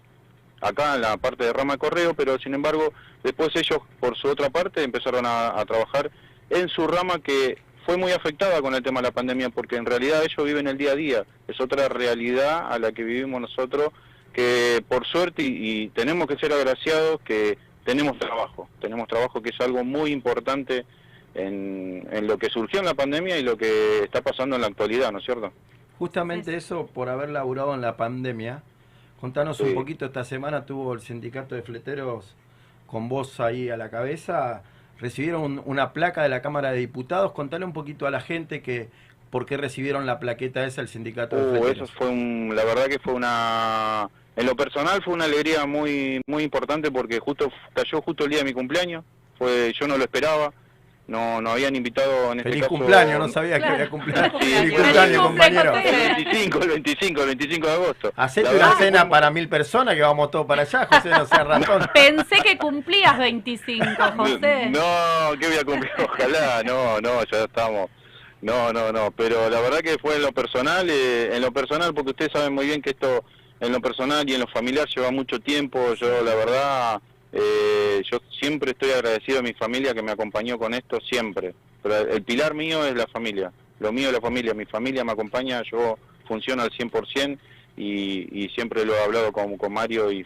acá 0.61 0.95
en 0.95 1.01
la 1.01 1.17
parte 1.17 1.43
de 1.45 1.53
rama 1.53 1.73
de 1.73 1.79
correo, 1.79 2.13
pero 2.13 2.37
sin 2.39 2.53
embargo, 2.53 2.93
después 3.23 3.49
ellos 3.55 3.79
por 3.99 4.15
su 4.17 4.27
otra 4.27 4.49
parte 4.49 4.83
empezaron 4.83 5.25
a, 5.25 5.59
a 5.59 5.65
trabajar 5.65 6.11
en 6.49 6.67
su 6.69 6.87
rama 6.87 7.19
que 7.19 7.57
fue 7.85 7.97
muy 7.97 8.11
afectada 8.11 8.61
con 8.61 8.75
el 8.75 8.83
tema 8.83 8.99
de 9.01 9.07
la 9.07 9.13
pandemia, 9.13 9.49
porque 9.49 9.77
en 9.77 9.85
realidad 9.85 10.23
ellos 10.23 10.45
viven 10.45 10.67
el 10.67 10.77
día 10.77 10.91
a 10.91 10.95
día, 10.95 11.25
es 11.47 11.59
otra 11.61 11.87
realidad 11.87 12.71
a 12.71 12.79
la 12.79 12.91
que 12.91 13.03
vivimos 13.03 13.39
nosotros, 13.39 13.91
que 14.33 14.83
por 14.87 15.05
suerte 15.05 15.41
y, 15.43 15.83
y 15.83 15.87
tenemos 15.89 16.27
que 16.27 16.37
ser 16.37 16.51
agraciados 16.51 17.21
que 17.21 17.57
tenemos 17.85 18.19
trabajo, 18.19 18.67
tenemos 18.81 19.07
trabajo 19.07 19.41
que 19.41 19.49
es 19.49 19.61
algo 19.61 19.83
muy 19.83 20.11
importante 20.11 20.85
en, 21.33 22.05
en 22.11 22.27
lo 22.27 22.37
que 22.37 22.49
surgió 22.49 22.79
en 22.79 22.85
la 22.85 22.93
pandemia 22.93 23.37
y 23.37 23.43
lo 23.43 23.57
que 23.57 23.99
está 24.03 24.21
pasando 24.21 24.55
en 24.55 24.61
la 24.61 24.67
actualidad, 24.67 25.11
¿no 25.11 25.19
es 25.19 25.25
cierto? 25.25 25.53
Justamente 25.97 26.55
eso 26.55 26.87
por 26.87 27.09
haber 27.09 27.29
laburado 27.29 27.73
en 27.73 27.81
la 27.81 27.95
pandemia. 27.95 28.63
Contanos 29.19 29.59
un 29.61 29.73
poquito, 29.73 30.05
esta 30.05 30.23
semana 30.23 30.65
tuvo 30.65 30.93
el 30.93 31.01
sindicato 31.01 31.55
de 31.55 31.63
fleteros 31.63 32.35
con 32.85 33.09
vos 33.09 33.39
ahí 33.39 33.69
a 33.69 33.77
la 33.77 33.89
cabeza. 33.89 34.61
Recibieron 34.99 35.41
un- 35.41 35.61
una 35.65 35.91
placa 35.93 36.21
de 36.23 36.29
la 36.29 36.41
Cámara 36.41 36.71
de 36.71 36.77
Diputados. 36.79 37.31
Contale 37.31 37.65
un 37.65 37.73
poquito 37.73 38.05
a 38.07 38.11
la 38.11 38.21
gente 38.21 38.61
que 38.61 38.89
por 39.31 39.45
qué 39.45 39.57
recibieron 39.57 40.05
la 40.05 40.19
plaqueta 40.19 40.65
esa 40.65 40.81
el 40.81 40.87
sindicato 40.87 41.35
de 41.35 41.41
Uh, 41.43 41.55
eso 41.55 41.63
fleteros. 41.65 41.91
fue 41.93 42.09
un, 42.09 42.53
la 42.55 42.63
verdad 42.63 42.85
que 42.85 42.99
fue 42.99 43.13
una, 43.13 44.09
en 44.35 44.45
lo 44.45 44.55
personal 44.55 45.01
fue 45.03 45.13
una 45.15 45.25
alegría 45.25 45.65
muy 45.65 46.21
muy 46.27 46.43
importante 46.43 46.91
porque 46.91 47.19
justo 47.19 47.51
cayó 47.73 48.01
justo 48.01 48.23
el 48.23 48.29
día 48.29 48.39
de 48.39 48.45
mi 48.45 48.53
cumpleaños, 48.53 49.03
fue 49.37 49.73
yo 49.77 49.87
no 49.87 49.97
lo 49.97 50.03
esperaba, 50.03 50.53
no 51.07 51.41
no 51.41 51.51
habían 51.51 51.75
invitado 51.75 52.31
en 52.33 52.39
este 52.39 52.49
Feliz 52.49 52.63
caso 52.63 52.75
cumpleaños, 52.75 53.19
no 53.19 53.29
sabía 53.29 53.57
Claro. 53.57 53.67
que 53.67 53.73
había 53.75 53.89
cumpleaños. 53.89 54.33
Sí, 54.41 54.53
Feliz 54.53 54.73
cumpleaños, 54.79 55.21
compañero. 55.23 55.75
El 55.77 56.15
25, 56.15 56.59
el 56.61 56.67
25, 56.69 57.21
el 57.21 57.27
25 57.27 57.67
de 57.67 57.73
agosto. 57.73 58.13
Hacete 58.15 58.49
una 58.49 58.57
verdad 58.57 58.77
cena 58.77 58.99
fue- 59.01 59.09
para 59.09 59.31
mil 59.31 59.47
personas 59.49 59.95
que 59.95 60.01
vamos 60.01 60.31
todos 60.31 60.45
para 60.45 60.63
allá, 60.63 60.87
José, 60.91 61.09
no 61.09 61.25
sea 61.25 61.43
ratón. 61.45 61.87
Pensé 61.93 62.35
que 62.43 62.57
cumplías 62.57 63.17
25, 63.17 63.85
José. 64.17 64.69
No, 64.69 65.37
que 65.39 65.47
voy 65.47 65.57
a 65.57 65.63
cumplir, 65.63 65.91
ojalá, 66.03 66.63
no, 66.63 66.99
no, 67.01 67.23
ya 67.31 67.43
estamos. 67.45 67.89
No, 68.41 68.71
no, 68.71 68.91
no, 68.91 69.09
pero 69.11 69.49
la 69.49 69.59
verdad 69.61 69.79
que 69.79 69.97
fue 69.97 70.17
en 70.17 70.21
lo 70.21 70.31
personal, 70.31 70.87
eh, 70.89 71.35
en 71.35 71.41
lo 71.41 71.51
personal, 71.51 71.93
porque 71.93 72.11
ustedes 72.11 72.31
saben 72.33 72.53
muy 72.53 72.67
bien 72.67 72.81
que 72.81 72.91
esto 72.91 73.23
en 73.59 73.71
lo 73.71 73.81
personal 73.81 74.29
y 74.29 74.35
en 74.35 74.41
lo 74.41 74.47
familiar 74.47 74.87
lleva 74.95 75.09
mucho 75.09 75.39
tiempo. 75.39 75.93
Yo, 75.95 76.21
la 76.23 76.35
verdad, 76.35 77.01
eh, 77.33 78.01
yo 78.09 78.19
siempre 78.39 78.71
estoy 78.71 78.91
agradecido 78.91 79.39
a 79.39 79.43
mi 79.43 79.53
familia 79.53 79.93
que 79.93 80.01
me 80.01 80.11
acompañó 80.11 80.57
con 80.57 80.73
esto, 80.73 80.99
siempre. 81.01 81.53
Pero 81.83 81.97
el 81.97 82.23
pilar 82.23 82.53
mío 82.53 82.85
es 82.85 82.95
la 82.95 83.07
familia, 83.07 83.51
lo 83.79 83.91
mío 83.91 84.07
es 84.07 84.13
la 84.13 84.21
familia, 84.21 84.53
mi 84.53 84.65
familia 84.65 85.03
me 85.03 85.11
acompaña, 85.11 85.61
yo 85.63 85.97
funciono 86.27 86.63
al 86.63 86.71
100% 86.71 87.37
y, 87.77 88.43
y 88.43 88.49
siempre 88.49 88.85
lo 88.85 88.95
he 88.95 89.03
hablado 89.03 89.31
con, 89.31 89.57
con 89.57 89.71
Mario 89.71 90.11
y, 90.11 90.25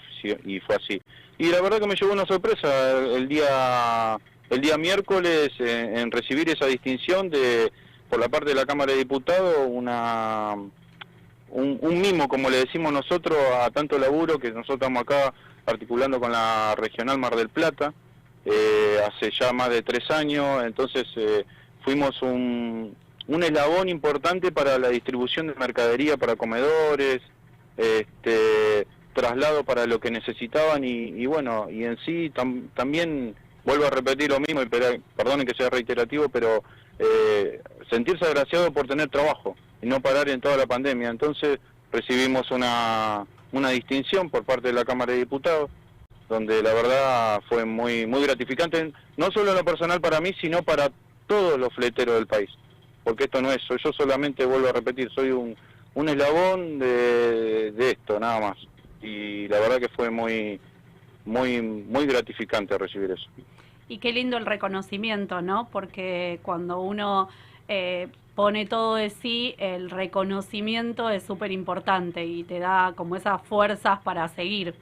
fue 0.66 0.76
así. 0.76 1.02
Y 1.38 1.48
la 1.50 1.62
verdad 1.62 1.80
que 1.80 1.88
me 1.88 1.96
llevó 1.96 2.14
una 2.14 2.26
sorpresa 2.26 2.98
el 3.16 3.28
día 3.28 4.18
el 4.50 4.60
día 4.60 4.78
miércoles 4.78 5.50
eh, 5.60 5.94
en 5.96 6.12
recibir 6.12 6.50
esa 6.50 6.66
distinción 6.66 7.30
de 7.30 7.72
por 8.10 8.20
la 8.20 8.28
parte 8.28 8.50
de 8.50 8.56
la 8.56 8.66
Cámara 8.66 8.92
de 8.92 9.00
Diputados 9.00 9.56
una 9.68 10.56
un, 11.50 11.80
un 11.82 12.02
mimo 12.02 12.28
como 12.28 12.50
le 12.50 12.58
decimos 12.58 12.92
nosotros 12.92 13.38
a 13.62 13.70
tanto 13.72 13.98
laburo 13.98 14.40
que 14.40 14.50
nosotros 14.50 14.76
estamos 14.76 15.04
acá 15.04 15.34
articulando 15.66 16.20
con 16.20 16.32
la 16.32 16.76
regional 16.78 17.18
Mar 17.18 17.36
del 17.36 17.50
Plata 17.50 17.94
eh, 18.46 18.98
hace 19.08 19.32
ya 19.40 19.54
más 19.54 19.70
de 19.70 19.82
tres 19.84 20.10
años 20.12 20.64
entonces 20.64 21.06
eh, 21.16 21.46
fuimos 21.84 22.22
un, 22.22 22.96
un 23.28 23.44
eslabón 23.44 23.90
importante 23.90 24.52
para 24.52 24.80
la 24.80 24.90
distribución 24.90 25.48
de 25.48 25.56
mercadería 25.56 26.18
para 26.18 26.36
comedores 26.36 27.22
este 27.78 28.88
traslado 29.14 29.64
para 29.64 29.86
lo 29.86 30.00
que 30.00 30.12
necesitaban 30.12 30.84
y, 30.84 31.26
bueno 31.26 31.70
y 31.70 31.84
en 31.84 31.98
sí 32.06 32.32
tam- 32.34 32.70
también 32.76 33.36
vuelvo 33.64 33.86
a 33.86 33.90
repetir 33.90 34.30
lo 34.32 34.40
mismo 34.40 34.62
y 34.62 34.66
perdonen 34.68 35.46
que 35.46 35.56
sea 35.56 35.70
reiterativo 35.70 36.30
pero 36.30 36.64
eh, 37.00 37.62
sentirse 37.90 38.26
agraciado 38.26 38.72
por 38.72 38.88
tener 38.88 39.10
trabajo 39.10 39.56
y 39.82 39.88
no 39.88 40.00
parar 40.02 40.30
en 40.30 40.40
toda 40.40 40.58
la 40.58 40.68
pandemia. 40.68 41.10
Entonces 41.10 41.60
recibimos 41.92 42.52
una 42.52 43.26
una 43.52 43.70
distinción 43.70 44.30
por 44.30 44.44
parte 44.44 44.70
de 44.70 44.74
la 44.74 44.86
Cámara 44.86 45.14
de 45.14 45.20
Diputados 45.20 45.70
donde 46.30 46.64
la 46.64 46.74
verdad 46.74 47.42
fue 47.50 47.66
muy 47.66 48.06
muy 48.06 48.24
gratificante 48.24 48.94
no 49.18 49.32
solo 49.32 49.52
en 49.52 49.58
lo 49.58 49.66
personal 49.66 50.00
para 50.00 50.22
mí 50.22 50.32
sino 50.40 50.64
para 50.64 50.90
todos 51.28 51.60
los 51.60 51.74
fleteros 51.74 52.16
del 52.16 52.28
país. 52.28 52.50
Porque 53.04 53.26
esto 53.26 53.42
no 53.42 53.52
es 53.52 53.62
yo 53.68 53.92
solamente 53.94 54.46
vuelvo 54.46 54.70
a 54.70 54.74
repetir 54.74 55.10
soy 55.14 55.32
un 55.32 55.56
un 55.94 56.08
eslabón 56.08 56.80
de, 56.80 57.72
de 57.74 57.92
esto 57.92 58.20
nada 58.20 58.40
más. 58.40 58.58
Y 59.02 59.48
la 59.50 59.60
verdad 59.60 59.80
que 59.80 59.90
fue 59.90 60.10
muy 60.10 60.60
muy 61.26 61.62
muy 61.62 62.06
gratificante 62.06 62.78
recibir 62.78 63.12
eso. 63.12 63.28
Y 63.90 63.98
qué 63.98 64.14
lindo 64.14 64.38
el 64.38 64.46
reconocimiento, 64.46 65.42
¿no? 65.42 65.68
Porque 65.70 66.40
cuando 66.44 66.80
uno 66.80 67.28
eh, 67.68 68.08
pone 68.36 68.66
todo 68.66 68.96
de 68.96 69.10
sí, 69.10 69.56
el 69.58 69.90
reconocimiento 69.90 71.10
es 71.10 71.24
súper 71.24 71.52
importante 71.52 72.26
y 72.26 72.44
te 72.44 72.60
da 72.60 72.94
como 72.96 73.16
esas 73.16 73.42
fuerzas 73.44 74.00
para 74.02 74.28
seguir. 74.30 74.76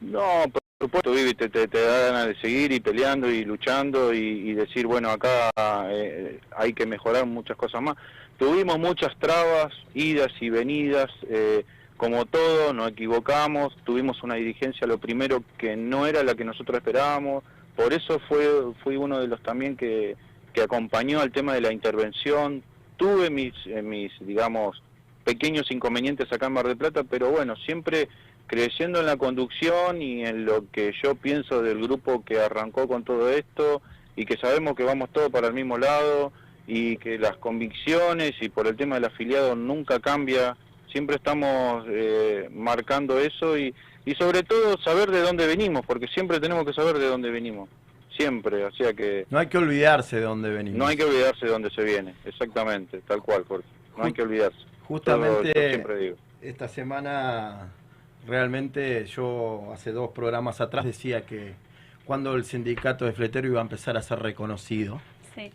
No, 0.00 0.20
por 0.52 0.60
supuesto, 0.80 1.12
Vivi, 1.12 1.34
te, 1.34 1.48
te, 1.48 1.66
da 1.66 2.10
ganas 2.10 2.26
de 2.28 2.36
seguir 2.40 2.72
y 2.72 2.80
peleando 2.80 3.30
y 3.30 3.44
luchando 3.44 4.12
y, 4.12 4.18
y 4.18 4.54
decir, 4.54 4.86
bueno, 4.86 5.08
acá 5.10 5.50
eh, 5.90 6.40
hay 6.56 6.72
que 6.74 6.86
mejorar 6.86 7.26
muchas 7.26 7.56
cosas 7.56 7.80
más. 7.80 7.96
Tuvimos 8.38 8.78
muchas 8.78 9.16
trabas, 9.18 9.72
idas 9.94 10.32
y 10.40 10.50
venidas, 10.50 11.10
eh, 11.28 11.64
como 11.96 12.26
todo, 12.26 12.72
nos 12.72 12.90
equivocamos, 12.90 13.74
tuvimos 13.84 14.22
una 14.22 14.34
dirigencia, 14.34 14.86
lo 14.86 14.98
primero 14.98 15.42
que 15.56 15.76
no 15.76 16.06
era 16.06 16.22
la 16.24 16.34
que 16.34 16.44
nosotros 16.44 16.76
esperábamos, 16.78 17.44
por 17.76 17.92
eso 17.92 18.20
fue 18.28 18.46
fui 18.82 18.96
uno 18.96 19.20
de 19.20 19.28
los 19.28 19.40
también 19.42 19.76
que, 19.76 20.16
que 20.52 20.62
acompañó 20.62 21.20
al 21.20 21.32
tema 21.32 21.54
de 21.54 21.60
la 21.60 21.72
intervención. 21.72 22.62
Tuve 22.96 23.30
mis, 23.30 23.54
eh, 23.66 23.82
mis, 23.82 24.12
digamos, 24.20 24.82
pequeños 25.24 25.70
inconvenientes 25.70 26.32
acá 26.32 26.46
en 26.46 26.52
Mar 26.52 26.66
del 26.66 26.76
Plata, 26.76 27.02
pero 27.04 27.30
bueno, 27.30 27.56
siempre 27.56 28.08
creciendo 28.46 29.00
en 29.00 29.06
la 29.06 29.16
conducción 29.16 30.02
y 30.02 30.24
en 30.24 30.44
lo 30.44 30.70
que 30.70 30.92
yo 31.02 31.14
pienso 31.14 31.62
del 31.62 31.80
grupo 31.80 32.24
que 32.24 32.38
arrancó 32.38 32.86
con 32.86 33.04
todo 33.04 33.30
esto 33.30 33.80
y 34.16 34.26
que 34.26 34.36
sabemos 34.36 34.76
que 34.76 34.84
vamos 34.84 35.10
todos 35.10 35.30
para 35.30 35.48
el 35.48 35.54
mismo 35.54 35.78
lado 35.78 36.32
y 36.66 36.96
que 36.98 37.18
las 37.18 37.36
convicciones 37.38 38.32
y 38.40 38.48
por 38.48 38.66
el 38.66 38.76
tema 38.76 38.96
del 38.96 39.06
afiliado 39.06 39.54
nunca 39.56 40.00
cambia, 40.00 40.56
siempre 40.92 41.16
estamos 41.16 41.84
eh, 41.88 42.48
marcando 42.52 43.18
eso 43.18 43.58
y, 43.58 43.74
y 44.04 44.14
sobre 44.14 44.42
todo 44.42 44.78
saber 44.78 45.10
de 45.10 45.20
dónde 45.20 45.46
venimos, 45.46 45.84
porque 45.86 46.06
siempre 46.08 46.40
tenemos 46.40 46.64
que 46.64 46.72
saber 46.72 46.98
de 46.98 47.08
dónde 47.08 47.30
venimos, 47.30 47.68
siempre, 48.16 48.64
o 48.64 48.72
sea 48.72 48.92
que 48.94 49.26
No 49.30 49.38
hay 49.38 49.46
que 49.48 49.58
olvidarse 49.58 50.16
de 50.16 50.22
dónde 50.22 50.50
venimos. 50.50 50.78
no 50.78 50.86
hay 50.86 50.96
que 50.96 51.04
olvidarse 51.04 51.46
de 51.46 51.52
dónde 51.52 51.70
se 51.70 51.82
viene, 51.82 52.14
exactamente, 52.24 53.00
tal 53.06 53.22
cual, 53.22 53.44
Jorge, 53.46 53.66
no 53.96 54.04
hay 54.04 54.12
que 54.12 54.22
olvidarse. 54.22 54.58
Justamente 54.88 55.52
Todo, 55.52 55.62
yo 55.62 55.68
siempre 55.70 55.98
digo. 55.98 56.16
esta 56.42 56.68
semana 56.68 57.68
realmente 58.26 59.04
yo 59.06 59.70
hace 59.72 59.92
dos 59.92 60.10
programas 60.10 60.60
atrás 60.60 60.84
decía 60.84 61.22
que 61.26 61.54
cuando 62.04 62.34
el 62.34 62.44
sindicato 62.44 63.04
de 63.04 63.12
fletero 63.12 63.46
iba 63.48 63.60
a 63.60 63.62
empezar 63.62 63.96
a 63.96 64.02
ser 64.02 64.20
reconocido 64.20 65.00
Sí. 65.34 65.50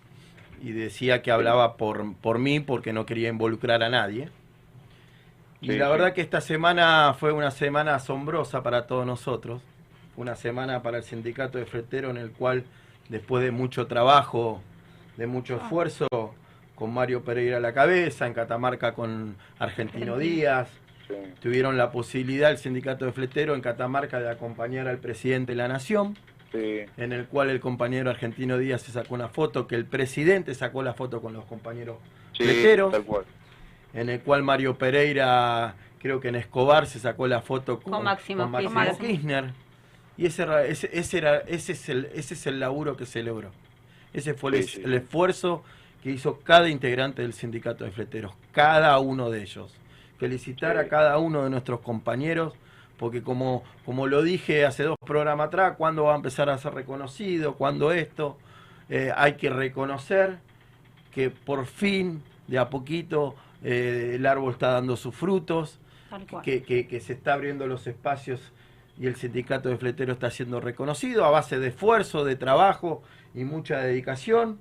y 0.61 0.71
decía 0.71 1.21
que 1.21 1.31
hablaba 1.31 1.77
por, 1.77 2.15
por 2.15 2.39
mí 2.39 2.59
porque 2.59 2.91
no 2.93 3.05
quería 3.05 3.29
involucrar 3.29 3.81
a 3.83 3.89
nadie. 3.89 4.29
Y 5.61 5.67
Sí, 5.71 5.77
la 5.77 5.85
sí. 5.87 5.91
verdad 5.91 6.13
que 6.13 6.21
esta 6.21 6.41
semana 6.41 7.13
fue 7.19 7.31
una 7.33 7.51
semana 7.51 7.95
asombrosa 7.95 8.63
para 8.63 8.87
todos 8.87 9.05
nosotros. 9.05 9.61
Una 10.19 10.35
semana 10.35 10.81
para 10.83 10.97
el 10.97 11.03
sindicato 11.03 11.57
de 11.57 11.65
fletero 11.65 12.09
en 12.09 12.17
el 12.17 12.31
cual 12.31 12.65
después 13.07 13.41
de 13.41 13.51
mucho 13.51 13.87
trabajo, 13.87 14.61
de 15.15 15.27
mucho 15.27 15.55
esfuerzo, 15.55 16.09
con 16.75 16.93
Mario 16.93 17.23
Pereira 17.23 17.55
a 17.55 17.59
la 17.61 17.71
cabeza, 17.73 18.27
en 18.27 18.33
Catamarca 18.33 18.93
con 18.93 19.37
Argentino. 19.59 20.17
Díaz, 20.17 20.67
Sí. 21.07 21.13
tuvieron 21.41 21.77
la 21.77 21.89
posibilidad 21.91 22.51
el 22.51 22.57
sindicato 22.57 23.05
de 23.05 23.13
fletero 23.13 23.55
en 23.55 23.61
Catamarca 23.61 24.19
de 24.19 24.29
acompañar 24.29 24.89
al 24.89 24.97
presidente 24.97 25.53
de 25.53 25.55
la 25.55 25.69
nación, 25.69 26.17
Sí, 26.51 26.81
en 26.97 27.13
el 27.13 27.25
cual 27.27 27.49
el 27.49 27.61
compañero 27.61 28.09
argentino 28.09 28.57
Díaz 28.57 28.81
se 28.81 28.91
sacó 28.91 29.15
una 29.15 29.29
foto, 29.29 29.67
que 29.67 29.75
el 29.75 29.85
presidente 29.85 30.53
sacó 30.53 30.83
la 30.83 30.93
foto 30.95 31.21
con 31.21 31.31
los 31.31 31.45
compañeros 31.45 31.95
sí, 32.33 32.43
fleteros, 32.43 32.91
tal 32.91 33.03
cual. 33.05 33.23
en 33.93 34.09
el 34.09 34.19
cual 34.19 34.43
Mario 34.43 34.77
Pereira, 34.77 35.75
creo 36.01 36.19
que 36.19 36.27
en 36.27 36.35
Escobar, 36.35 36.87
se 36.87 36.99
sacó 36.99 37.25
la 37.27 37.41
foto 37.41 37.79
con, 37.79 37.93
Con 37.93 38.03
Máximo 38.03 38.43
con 38.43 38.51
Máximo 38.51 38.73
Kirchner. 38.81 38.97
Kirchner. 39.11 39.68
Y 40.19 40.25
ese, 40.25 40.43
era- 40.43 40.65
ese, 40.65 40.89
ese, 40.91 41.17
era, 41.17 41.37
ese, 41.47 41.71
es 41.71 41.87
el, 41.87 42.05
ese 42.13 42.33
es 42.33 42.45
el 42.45 42.59
laburo 42.59 42.97
que 42.97 43.05
se 43.05 43.23
logró. 43.23 43.51
Ese 44.13 44.33
fue 44.33 44.51
el, 44.57 44.63
Sí, 44.65 44.75
sí. 44.77 44.81
el 44.83 44.93
esfuerzo 44.95 45.63
que 46.03 46.11
hizo 46.11 46.39
cada 46.39 46.67
integrante 46.69 47.21
del 47.21 47.31
sindicato 47.33 47.85
de 47.85 47.91
fleteros, 47.91 48.33
cada 48.51 48.99
uno 48.99 49.29
de 49.29 49.41
ellos. 49.43 49.73
Felicitar 50.17 50.73
Sí. 50.75 50.79
a 50.85 50.89
cada 50.89 51.17
uno 51.19 51.43
de 51.45 51.49
nuestros 51.49 51.79
compañeros, 51.79 52.53
porque 52.97 53.21
como, 53.23 53.63
como 53.85 54.07
lo 54.07 54.21
dije 54.21 54.65
hace 54.65 54.83
dos 54.83 54.97
programas 55.05 55.47
atrás, 55.47 55.75
¿cuándo 55.77 56.03
va 56.03 56.13
a 56.13 56.15
empezar 56.17 56.49
a 56.49 56.57
ser 56.57 56.73
reconocido? 56.73 57.55
¿Cuándo 57.55 57.93
esto? 57.93 58.37
Eh, 58.89 59.13
hay 59.15 59.35
que 59.35 59.49
reconocer 59.49 60.39
que 61.13 61.29
por 61.29 61.65
fin, 61.65 62.21
de 62.47 62.57
a 62.59 62.69
poquito, 62.69 63.35
eh, 63.63 64.13
el 64.15 64.25
árbol 64.25 64.51
está 64.51 64.71
dando 64.71 64.97
sus 64.97 65.15
frutos, 65.15 65.79
que, 66.43 66.63
que- 66.63 66.87
que 66.87 66.99
se 66.99 67.13
está 67.13 67.33
abriendo 67.35 67.67
los 67.67 67.87
espacios 67.87 68.41
y 68.99 69.07
el 69.07 69.15
sindicato 69.15 69.69
de 69.69 69.77
fletero 69.77 70.13
está 70.13 70.29
siendo 70.29 70.59
reconocido 70.59 71.23
a 71.25 71.29
base 71.29 71.57
de 71.59 71.69
esfuerzo, 71.69 72.25
de 72.25 72.35
trabajo 72.35 73.01
y 73.33 73.43
mucha 73.45 73.79
dedicación. 73.79 74.59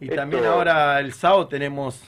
Y 0.00 0.04
Esto- 0.04 0.16
también 0.16 0.44
ahora 0.46 0.98
el 1.00 1.12
sábado 1.12 1.48
tenemos 1.48 2.00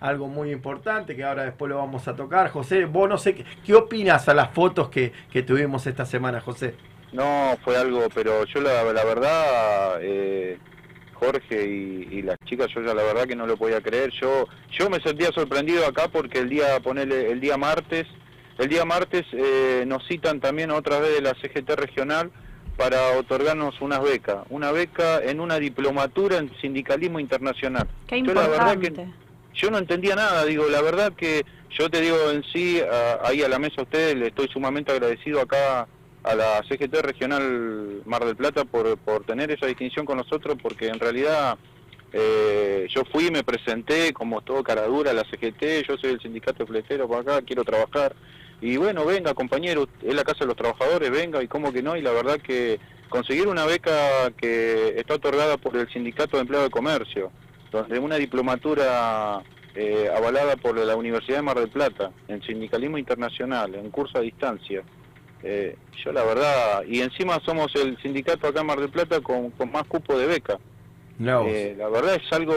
algo 0.00 0.28
muy 0.28 0.52
importante 0.52 1.16
que 1.16 1.24
ahora 1.24 1.44
después 1.44 1.68
lo 1.68 1.78
vamos 1.78 2.06
a 2.08 2.14
tocar. 2.16 2.50
José, 2.50 2.84
vos 2.84 3.08
no 3.08 3.18
sé, 3.18 3.34
qué, 3.34 3.44
qué 3.64 3.74
opinas 3.74 4.28
a 4.28 4.34
las 4.34 4.50
fotos 4.50 4.88
que, 4.90 5.12
que 5.30 5.42
tuvimos 5.42 5.86
esta 5.86 6.06
semana, 6.06 6.40
José? 6.40 6.74
No, 7.12 7.56
fue 7.64 7.76
algo, 7.76 8.06
pero 8.14 8.44
yo 8.44 8.60
la, 8.60 8.84
la 8.92 9.04
verdad, 9.04 9.98
eh, 10.00 10.58
Jorge 11.14 11.66
y, 11.66 12.08
y 12.18 12.22
las 12.22 12.36
chicas, 12.44 12.68
yo 12.74 12.80
ya 12.82 12.94
la 12.94 13.02
verdad 13.02 13.24
que 13.26 13.34
no 13.34 13.46
lo 13.46 13.56
podía 13.56 13.80
creer. 13.80 14.10
Yo 14.20 14.46
yo 14.70 14.88
me 14.88 15.00
sentía 15.00 15.32
sorprendido 15.32 15.86
acá 15.86 16.08
porque 16.08 16.38
el 16.38 16.48
día, 16.48 16.78
ponele, 16.80 17.32
el 17.32 17.40
día 17.40 17.56
martes, 17.56 18.06
el 18.58 18.68
día 18.68 18.84
martes 18.84 19.24
eh, 19.32 19.84
nos 19.86 20.06
citan 20.06 20.40
también 20.40 20.70
otra 20.70 20.98
vez 21.00 21.14
de 21.14 21.22
la 21.22 21.34
CGT 21.34 21.70
regional 21.76 22.30
para 22.76 23.16
otorgarnos 23.18 23.80
unas 23.80 24.02
becas, 24.02 24.38
una 24.50 24.70
beca 24.72 25.20
en 25.22 25.40
una 25.40 25.58
diplomatura 25.58 26.36
en 26.38 26.50
sindicalismo 26.60 27.18
internacional. 27.20 27.88
Qué 28.06 28.22
Yo 28.22 28.34
la 28.34 28.46
verdad 28.48 28.78
que 28.78 28.86
importante. 28.88 29.14
yo 29.54 29.70
no 29.70 29.78
entendía 29.78 30.14
nada, 30.14 30.44
digo, 30.44 30.66
la 30.68 30.80
verdad 30.82 31.12
que 31.12 31.44
yo 31.70 31.90
te 31.90 32.00
digo 32.00 32.16
en 32.30 32.44
sí, 32.44 32.80
a- 32.80 33.18
ahí 33.28 33.42
a 33.42 33.48
la 33.48 33.58
mesa 33.58 33.76
a 33.78 33.82
ustedes, 33.82 34.14
le 34.16 34.28
estoy 34.28 34.48
sumamente 34.48 34.92
agradecido 34.92 35.40
acá 35.40 35.88
a 36.22 36.34
la 36.34 36.62
CGT 36.68 37.00
Regional 37.02 38.02
Mar 38.04 38.24
del 38.24 38.36
Plata 38.36 38.64
por, 38.64 38.96
por 38.98 39.24
tener 39.24 39.50
esa 39.50 39.66
distinción 39.66 40.04
con 40.06 40.16
nosotros, 40.18 40.56
porque 40.62 40.86
en 40.88 40.98
realidad 41.00 41.58
eh, 42.12 42.86
yo 42.90 43.02
fui, 43.12 43.30
me 43.30 43.44
presenté 43.44 44.12
como 44.12 44.40
todo 44.40 44.62
caradura 44.62 45.10
a 45.10 45.14
la 45.14 45.24
CGT, 45.24 45.86
yo 45.88 45.96
soy 45.98 46.10
el 46.12 46.20
sindicato 46.20 46.64
de 46.64 46.66
fleteros 46.66 47.06
por 47.08 47.20
acá, 47.20 47.42
quiero 47.42 47.64
trabajar, 47.64 48.14
y 48.60 48.76
bueno, 48.76 49.04
venga 49.04 49.34
compañero, 49.34 49.88
es 50.02 50.14
la 50.14 50.24
Casa 50.24 50.40
de 50.40 50.46
los 50.46 50.56
Trabajadores, 50.56 51.10
venga, 51.10 51.42
y 51.42 51.48
cómo 51.48 51.72
que 51.72 51.82
no, 51.82 51.96
y 51.96 52.02
la 52.02 52.12
verdad 52.12 52.40
que 52.40 52.80
conseguir 53.08 53.48
una 53.48 53.64
beca 53.64 54.30
que 54.36 54.94
está 54.96 55.14
otorgada 55.14 55.56
por 55.56 55.76
el 55.76 55.88
Sindicato 55.90 56.36
de 56.36 56.42
Empleo 56.42 56.62
de 56.62 56.70
Comercio, 56.70 57.30
donde 57.70 57.98
una 57.98 58.16
diplomatura 58.16 59.42
eh, 59.74 60.10
avalada 60.14 60.56
por 60.56 60.76
la 60.76 60.96
Universidad 60.96 61.38
de 61.38 61.42
Mar 61.42 61.58
del 61.58 61.68
Plata 61.68 62.10
en 62.26 62.42
sindicalismo 62.42 62.98
internacional, 62.98 63.74
en 63.74 63.90
curso 63.90 64.18
a 64.18 64.22
distancia. 64.22 64.82
Eh, 65.42 65.76
yo 66.04 66.12
la 66.12 66.24
verdad, 66.24 66.82
y 66.86 67.00
encima 67.00 67.40
somos 67.44 67.72
el 67.76 67.96
sindicato 68.02 68.48
acá 68.48 68.60
en 68.60 68.66
Mar 68.66 68.80
del 68.80 68.90
Plata 68.90 69.20
con, 69.20 69.50
con 69.50 69.70
más 69.70 69.84
cupo 69.84 70.18
de 70.18 70.26
beca. 70.26 70.58
No, 71.18 71.44
Eh, 71.46 71.74
la 71.76 71.88
verdad 71.88 72.14
es 72.14 72.32
algo... 72.32 72.54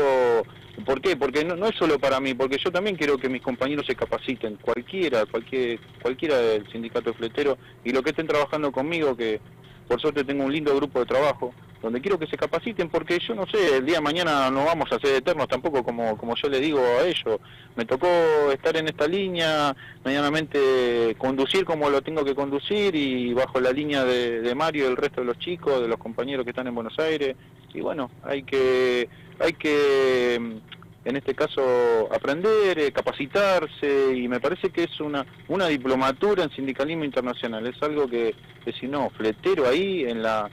¿Por 0.85 1.01
qué? 1.01 1.15
Porque 1.15 1.43
no, 1.43 1.55
no 1.55 1.67
es 1.67 1.75
solo 1.75 1.99
para 1.99 2.19
mí, 2.19 2.33
porque 2.33 2.57
yo 2.57 2.71
también 2.71 2.95
quiero 2.95 3.17
que 3.17 3.29
mis 3.29 3.41
compañeros 3.41 3.85
se 3.85 3.95
capaciten, 3.95 4.57
cualquiera, 4.61 5.25
cualquier, 5.25 5.79
cualquiera 6.01 6.37
del 6.37 6.71
sindicato 6.71 7.13
fletero, 7.13 7.57
y 7.83 7.91
los 7.91 8.01
que 8.01 8.11
estén 8.11 8.25
trabajando 8.25 8.71
conmigo, 8.71 9.15
que 9.15 9.41
por 9.87 9.99
suerte 9.99 10.23
tengo 10.23 10.45
un 10.45 10.53
lindo 10.53 10.75
grupo 10.75 11.01
de 11.01 11.05
trabajo, 11.05 11.53
donde 11.81 12.01
quiero 12.01 12.19
que 12.19 12.27
se 12.27 12.37
capaciten, 12.37 12.89
porque 12.89 13.19
yo 13.19 13.33
no 13.33 13.47
sé, 13.47 13.77
el 13.77 13.85
día 13.85 13.95
de 13.95 14.01
mañana 14.01 14.51
no 14.51 14.65
vamos 14.65 14.91
a 14.91 14.99
ser 14.99 15.15
eternos 15.15 15.47
tampoco, 15.47 15.83
como, 15.83 16.15
como 16.17 16.35
yo 16.35 16.47
le 16.47 16.59
digo 16.59 16.79
a 16.79 17.05
ellos. 17.05 17.39
Me 17.75 17.85
tocó 17.85 18.07
estar 18.51 18.75
en 18.77 18.87
esta 18.87 19.07
línea, 19.07 19.75
medianamente 20.03 21.15
conducir 21.17 21.65
como 21.65 21.89
lo 21.89 22.01
tengo 22.01 22.23
que 22.23 22.35
conducir, 22.35 22.95
y 22.95 23.33
bajo 23.33 23.59
la 23.59 23.71
línea 23.71 24.05
de, 24.05 24.41
de 24.41 24.55
Mario 24.55 24.85
y 24.85 24.87
el 24.87 24.97
resto 24.97 25.21
de 25.21 25.27
los 25.27 25.39
chicos, 25.39 25.81
de 25.81 25.87
los 25.87 25.97
compañeros 25.97 26.43
que 26.43 26.51
están 26.51 26.67
en 26.67 26.75
Buenos 26.75 26.97
Aires, 26.99 27.35
y 27.73 27.81
bueno, 27.81 28.11
hay 28.23 28.43
que, 28.43 29.09
hay 29.39 29.53
que 29.53 30.37
mm, 30.39 31.07
en 31.07 31.15
este 31.15 31.33
caso 31.33 32.09
aprender, 32.13 32.77
eh, 32.77 32.91
capacitarse 32.91 34.15
y 34.15 34.27
me 34.27 34.39
parece 34.39 34.69
que 34.69 34.83
es 34.83 34.99
una, 34.99 35.25
una 35.47 35.67
diplomatura 35.67 36.43
en 36.43 36.51
sindicalismo 36.51 37.05
internacional, 37.05 37.65
es 37.65 37.81
algo 37.81 38.07
que, 38.07 38.35
que 38.63 38.71
si 38.73 38.87
no, 38.87 39.09
fletero 39.11 39.67
ahí 39.67 40.03
en 40.03 40.21
la 40.21 40.49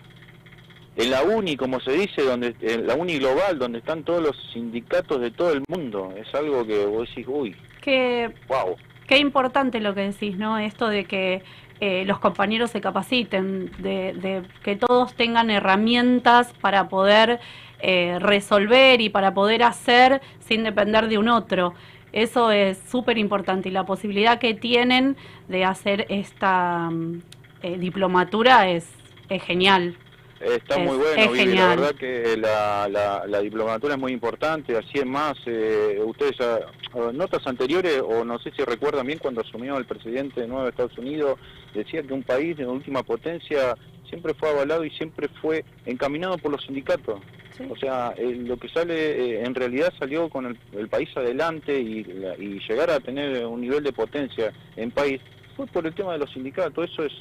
en 0.98 1.11
la 1.12 1.22
UNI, 1.22 1.56
como 1.56 1.78
se 1.80 1.92
dice, 1.92 2.22
donde 2.22 2.56
en 2.61 2.87
la 2.87 2.96
UNI 2.96 3.18
global, 3.18 3.58
donde 3.58 3.78
están 3.78 4.02
todos 4.02 4.20
los 4.20 4.37
sindicatos 4.52 5.20
de 5.20 5.30
todo 5.30 5.52
el 5.52 5.62
mundo, 5.68 6.12
es 6.16 6.34
algo 6.34 6.66
que 6.66 6.84
vos 6.87 7.08
decís, 7.08 7.24
uy, 7.28 7.54
Qué, 7.80 8.30
wow. 8.48 8.76
qué 9.06 9.18
importante 9.18 9.80
lo 9.80 9.94
que 9.94 10.00
decís, 10.00 10.37
¿no? 10.37 10.58
Esto 10.58 10.88
de 10.88 11.04
que 11.04 11.42
eh, 11.80 12.04
los 12.04 12.18
compañeros 12.18 12.72
se 12.72 12.80
capaciten, 12.80 13.70
de, 13.78 14.12
de 14.12 14.42
que 14.64 14.74
todos 14.74 15.14
tengan 15.14 15.50
herramientas 15.50 16.52
para 16.61 16.88
poder 16.88 17.38
eh, 17.80 18.18
resolver 18.18 19.00
y 19.00 19.08
para 19.08 19.34
poder 19.34 19.62
hacer 19.62 20.20
sin 20.40 20.64
depender 20.64 21.06
de 21.06 21.16
un 21.16 21.28
otro. 21.28 21.74
Eso 22.11 22.50
es 22.50 22.76
súper 22.90 23.18
importante 23.18 23.68
y 23.68 23.72
la 23.72 23.87
posibilidad 23.87 24.40
que 24.40 24.54
tienen 24.54 25.16
de 25.46 25.64
hacer 25.64 26.06
esta 26.08 26.90
mm, 26.90 27.22
eh, 27.62 27.78
diplomatura 27.78 28.68
es, 28.68 28.90
es 29.28 29.44
genial. 29.44 29.96
Está 30.40 30.77
Es- 30.77 30.87
muy 30.87 30.96
bueno, 30.96 31.22
es 31.22 31.33
Vivi, 31.33 31.57
la 31.57 31.68
verdad 31.68 31.94
que 31.96 32.37
la, 32.37 32.88
la, 32.88 33.27
la 33.27 33.40
diplomatura 33.40 33.94
es 33.94 34.01
muy 34.01 34.12
importante, 34.12 34.77
así 34.77 34.98
es 34.98 35.07
más, 35.07 35.37
eh, 35.46 36.01
ustedes, 36.05 36.40
ah, 36.40 36.61
ah, 36.94 37.11
notas 37.12 37.44
anteriores, 37.46 38.01
o 38.07 38.24
no 38.24 38.38
sé 38.38 38.53
si 38.57 38.62
recuerdan 38.62 39.07
bien 39.07 39.18
cuando 39.18 39.40
asumió 39.40 39.77
el 39.79 39.85
presidente 39.85 40.46
nuevo 40.46 40.62
de 40.64 40.70
Estados 40.70 40.96
Unidos, 40.96 41.38
decía 41.74 42.03
que 42.05 42.12
un 42.14 42.22
país 42.22 42.57
de 42.57 42.66
última 42.66 43.03
potencia 43.03 43.77
siempre 44.09 44.33
fue 44.35 44.48
avalado 44.51 44.85
y 44.85 44.90
siempre 44.90 45.29
fue 45.42 45.64
encaminado 45.87 46.38
por 46.38 46.53
los 46.53 46.64
sindicatos. 46.64 47.20
Sí. 47.57 47.64
O 47.68 47.77
sea, 47.77 48.14
eh, 48.16 48.37
lo 48.37 48.57
que 48.57 48.68
sale, 48.68 48.94
eh, 48.94 49.42
en 49.44 49.55
realidad 49.57 49.92
salió 49.98 50.29
con 50.29 50.46
el, 50.46 50.57
el 50.72 50.88
país 50.88 51.09
adelante 51.16 51.79
y, 51.81 52.05
la- 52.05 52.37
y 52.37 52.61
llegar 52.68 52.90
a 52.90 53.01
tener 53.01 53.44
un 53.44 53.61
nivel 53.61 53.83
de 53.83 53.92
potencia 53.92 54.53
en 54.77 54.92
país 54.92 55.20
fue 55.57 55.66
por 55.66 55.85
el 55.85 55.92
tema 55.94 56.12
de 56.12 56.18
los 56.20 56.33
sindicatos. 56.33 56.88
Eso 56.90 57.03
es 57.05 57.12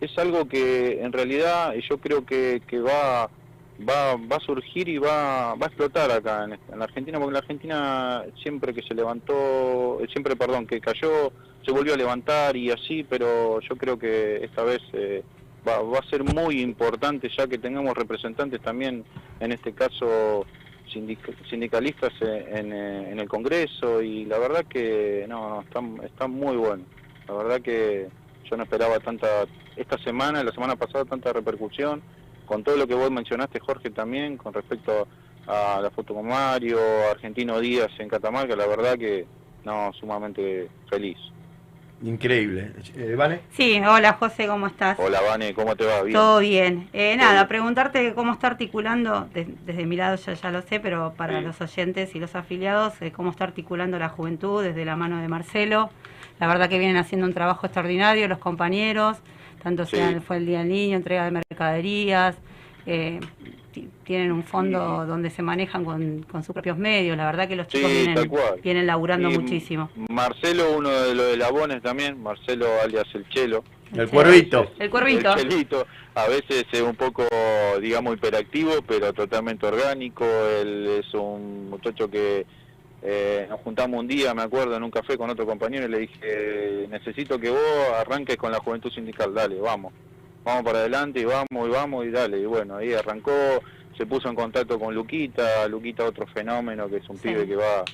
es 0.00 0.16
algo 0.18 0.46
que 0.48 1.00
en 1.02 1.12
realidad 1.12 1.74
yo 1.88 1.98
creo 1.98 2.24
que, 2.24 2.62
que 2.66 2.80
va, 2.80 3.30
va 3.78 4.16
va 4.16 4.36
a 4.36 4.40
surgir 4.40 4.88
y 4.88 4.98
va, 4.98 5.54
va 5.54 5.66
a 5.66 5.68
explotar 5.68 6.10
acá 6.10 6.44
en, 6.44 6.60
la 6.78 6.84
Argentina, 6.84 7.18
porque 7.18 7.30
en 7.30 7.32
la 7.34 7.38
Argentina 7.40 8.24
siempre 8.42 8.74
que 8.74 8.82
se 8.82 8.94
levantó, 8.94 10.00
eh, 10.00 10.06
siempre, 10.12 10.36
perdón, 10.36 10.66
que 10.66 10.80
cayó, 10.80 11.32
se 11.64 11.72
volvió 11.72 11.94
a 11.94 11.96
levantar 11.96 12.56
y 12.56 12.70
así, 12.70 13.04
pero 13.04 13.60
yo 13.60 13.76
creo 13.76 13.98
que 13.98 14.44
esta 14.44 14.62
vez 14.64 14.80
eh, 14.92 15.24
va, 15.66 15.82
va 15.82 15.98
a 15.98 16.08
ser 16.10 16.24
muy 16.24 16.60
importante 16.60 17.28
ya 17.36 17.46
que 17.48 17.58
tengamos 17.58 17.94
representantes 17.94 18.60
también, 18.62 19.06
en 19.40 19.52
este 19.52 19.74
caso 19.74 20.48
sindic- 20.92 21.36
sindicalistas 21.48 22.12
en, 22.20 22.72
en, 22.72 22.72
en 22.72 23.20
el 23.20 23.28
Congreso 23.28 24.02
y 24.02 24.24
la 24.24 24.38
verdad 24.38 24.66
que 24.68 25.26
no, 25.28 25.64
no, 25.74 26.02
está 26.04 26.26
muy 26.28 26.56
bueno. 26.56 26.86
La 27.28 27.34
verdad 27.34 27.60
que 27.62 28.10
yo 28.48 28.56
no 28.56 28.62
esperaba 28.62 28.98
tanta, 29.00 29.44
esta 29.76 29.98
semana, 29.98 30.42
la 30.42 30.52
semana 30.52 30.76
pasada, 30.76 31.04
tanta 31.04 31.32
repercusión, 31.32 32.02
con 32.46 32.64
todo 32.64 32.76
lo 32.76 32.86
que 32.86 32.94
vos 32.94 33.10
mencionaste, 33.10 33.60
Jorge, 33.60 33.90
también, 33.90 34.36
con 34.36 34.54
respecto 34.54 35.06
a 35.46 35.80
la 35.80 35.90
foto 35.90 36.14
con 36.14 36.26
Mario, 36.26 36.78
Argentino 37.10 37.58
Díaz 37.60 37.90
en 37.98 38.08
Catamarca, 38.08 38.56
la 38.56 38.66
verdad 38.66 38.98
que, 38.98 39.26
no, 39.64 39.92
sumamente 39.98 40.68
feliz. 40.88 41.18
Increíble. 42.02 42.72
Eh, 42.96 43.14
¿Vale? 43.16 43.40
Sí, 43.50 43.80
hola 43.86 44.14
José, 44.14 44.46
¿cómo 44.46 44.66
estás? 44.68 44.98
Hola, 44.98 45.20
Vane, 45.20 45.52
¿cómo 45.54 45.74
te 45.76 45.84
va? 45.84 46.02
Bien. 46.02 46.12
Todo 46.14 46.38
bien. 46.40 46.88
Eh, 46.92 47.16
nada, 47.16 47.32
bien. 47.34 47.48
preguntarte 47.48 48.14
cómo 48.14 48.32
está 48.32 48.48
articulando, 48.48 49.28
de- 49.34 49.48
desde 49.66 49.84
mi 49.86 49.96
lado 49.96 50.16
ya, 50.16 50.32
ya 50.34 50.50
lo 50.50 50.62
sé, 50.62 50.80
pero 50.80 51.14
para 51.16 51.38
Sí. 51.40 51.44
los 51.46 51.60
oyentes 51.60 52.14
y 52.14 52.20
los 52.20 52.34
afiliados, 52.34 52.94
eh, 53.02 53.10
cómo 53.12 53.30
está 53.30 53.44
articulando 53.44 53.98
la 53.98 54.08
juventud 54.08 54.62
desde 54.62 54.84
la 54.84 54.96
mano 54.96 55.20
de 55.20 55.28
Marcelo. 55.28 55.90
La 56.38 56.46
verdad 56.46 56.68
que 56.68 56.78
vienen 56.78 56.96
haciendo 56.96 57.26
un 57.26 57.34
trabajo 57.34 57.66
extraordinario 57.66 58.28
los 58.28 58.38
compañeros, 58.38 59.18
tanto 59.62 59.84
Sí. 59.84 59.96
sea 59.96 60.20
fue 60.20 60.36
el 60.36 60.46
Día 60.46 60.58
del 60.60 60.68
Niño, 60.68 60.96
entrega 60.96 61.24
de 61.24 61.32
mercaderías, 61.32 62.36
eh, 62.86 63.18
tienen 64.04 64.32
un 64.32 64.42
fondo 64.44 65.06
donde 65.06 65.30
se 65.30 65.42
manejan 65.42 65.84
con, 65.84 66.22
con 66.30 66.42
sus 66.42 66.52
propios 66.52 66.76
medios. 66.78 67.16
La 67.16 67.26
verdad 67.26 67.46
que 67.48 67.56
los 67.56 67.66
chicos 67.68 67.90
Sí, 67.90 68.04
tal 68.06 68.14
vienen, 68.14 68.28
cual. 68.28 68.60
vienen 68.62 68.86
laburando 68.86 69.30
Y 69.30 69.38
muchísimo. 69.38 69.90
Marcelo, 70.08 70.76
uno 70.76 70.88
de 70.90 71.14
los 71.14 71.26
de 71.26 71.36
Labones 71.36 71.82
también, 71.82 72.22
Marcelo 72.22 72.66
alias 72.82 73.06
El 73.14 73.28
Chelo. 73.28 73.64
El 73.94 74.08
cuervito. 74.08 74.70
El 74.78 74.90
cuervito. 74.90 75.32
El 75.34 75.48
Chelito, 75.48 75.86
a 76.14 76.28
veces 76.28 76.66
es 76.70 76.82
un 76.82 76.94
poco, 76.94 77.24
digamos, 77.80 78.14
hiperactivo, 78.16 78.72
pero 78.86 79.12
totalmente 79.14 79.66
orgánico. 79.66 80.24
Él 80.60 80.86
es 81.00 81.14
un 81.14 81.70
muchacho 81.70 82.10
que 82.10 82.44
eh, 83.02 83.46
nos 83.48 83.60
juntamos 83.60 84.00
un 84.00 84.08
día, 84.08 84.34
me 84.34 84.42
acuerdo, 84.42 84.76
en 84.76 84.82
un 84.82 84.90
café 84.90 85.16
con 85.16 85.30
otro 85.30 85.46
compañero 85.46 85.86
y 85.86 85.88
le 85.88 85.98
dije, 86.00 86.86
necesito 86.90 87.38
que 87.38 87.48
vos 87.50 87.60
arranques 87.98 88.36
con 88.36 88.50
la 88.52 88.58
juventud 88.58 88.90
sindical, 88.92 89.32
dale, 89.32 89.58
vamos. 89.60 89.92
Vamos 90.48 90.62
para 90.64 90.78
adelante 90.78 91.20
y 91.20 91.24
vamos 91.26 91.46
y 91.50 91.68
vamos 91.68 92.06
y 92.06 92.10
dale. 92.10 92.38
Y 92.40 92.46
bueno, 92.46 92.76
ahí 92.78 92.94
arrancó, 92.94 93.30
se 93.98 94.06
puso 94.06 94.30
en 94.30 94.34
contacto 94.34 94.78
con 94.80 94.94
Luquita, 94.94 95.68
Luquita 95.68 96.06
otro 96.06 96.26
fenómeno 96.26 96.88
que 96.88 96.96
es 96.96 97.10
un 97.10 97.18
Sí. 97.18 97.28
pibe 97.28 97.46
que 97.46 97.54
va, 97.54 97.84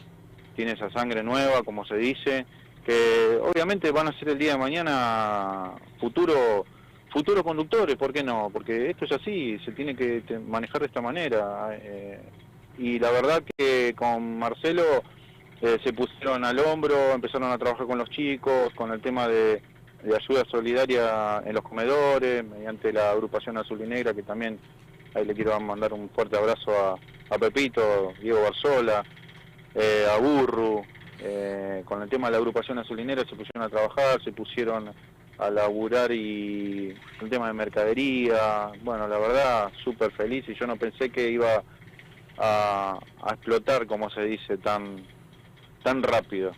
tiene 0.55 0.71
esa 0.71 0.89
sangre 0.91 1.25
nueva, 1.25 1.65
como 1.65 1.85
se 1.85 1.97
dice, 1.97 2.47
que 2.87 3.41
obviamente 3.43 3.91
van 3.91 4.07
a 4.07 4.17
ser 4.21 4.29
el 4.29 4.39
día 4.39 4.53
de 4.53 4.59
mañana 4.59 5.73
futuro 5.99 6.65
futuros 7.13 7.43
conductores, 7.43 7.97
¿por 7.97 8.13
qué 8.13 8.23
no? 8.23 8.51
Porque 8.53 8.91
esto 8.91 9.05
es 9.05 9.13
así, 9.13 9.59
se 9.65 9.73
tiene 9.73 9.97
que 9.97 10.23
manejar 10.47 10.81
de 10.81 10.87
esta 10.87 11.01
manera. 11.01 11.71
eh, 11.73 12.21
y 12.79 13.01
la 13.01 13.11
verdad 13.11 13.43
que 13.57 13.95
con 13.97 14.39
Marcelo 14.39 15.03
eh, 15.61 15.79
se 15.83 15.93
pusieron 15.93 16.45
al 16.45 16.61
hombro, 16.61 16.95
empezaron 17.13 17.51
a 17.51 17.59
trabajar 17.59 17.87
con 17.89 17.99
los 17.99 18.11
chicos, 18.11 18.73
con 18.77 18.93
el 18.93 19.01
tema 19.01 19.27
de, 19.27 19.61
de 20.05 20.15
ayuda 20.15 20.45
solidaria 20.51 21.43
en 21.45 21.55
los 21.55 21.65
comedores, 21.65 22.45
mediante 22.45 22.93
la 22.93 23.11
agrupación 23.11 23.57
azul 23.57 23.81
y 23.81 23.87
negra, 23.87 24.13
que 24.13 24.23
también 24.23 24.59
ahí 25.15 25.25
le 25.25 25.35
quiero 25.35 25.59
mandar 25.61 25.93
un 25.93 26.11
fuerte 26.11 26.37
abrazo 26.37 26.99
a, 27.31 27.39
Pepito, 27.39 28.13
Diego 28.21 28.43
Barzola, 28.43 29.03
eh, 29.75 30.07
a 30.09 30.19
Burru, 30.19 30.85
eh, 31.21 31.83
con 31.85 32.03
el 32.03 32.09
tema 32.09 32.29
de 32.29 32.33
la 32.33 32.39
agrupación 32.39 32.79
azulinera 32.79 33.23
se 33.23 33.35
pusieron 33.35 33.63
a 33.63 33.69
trabajar, 33.69 34.23
se 34.23 34.31
pusieron 34.31 34.93
a 35.39 35.51
laburar 35.51 36.13
y 36.13 36.95
el 37.21 37.31
tema 37.31 37.49
de 37.49 37.55
mercadería, 37.55 38.71
bueno, 38.83 39.09
la 39.09 39.19
verdad, 39.19 39.73
súper 39.83 40.13
feliz 40.13 40.45
y 40.49 40.55
yo 40.55 40.67
no 40.67 40.77
pensé 40.77 41.11
que 41.11 41.29
iba 41.29 41.65
a, 42.39 42.99
a 43.23 43.35
explotar, 43.35 43.87
como 43.87 44.11
se 44.11 44.23
dice, 44.23 44.59
tan, 44.59 45.05
tan 45.83 46.03
rápido. 46.05 46.53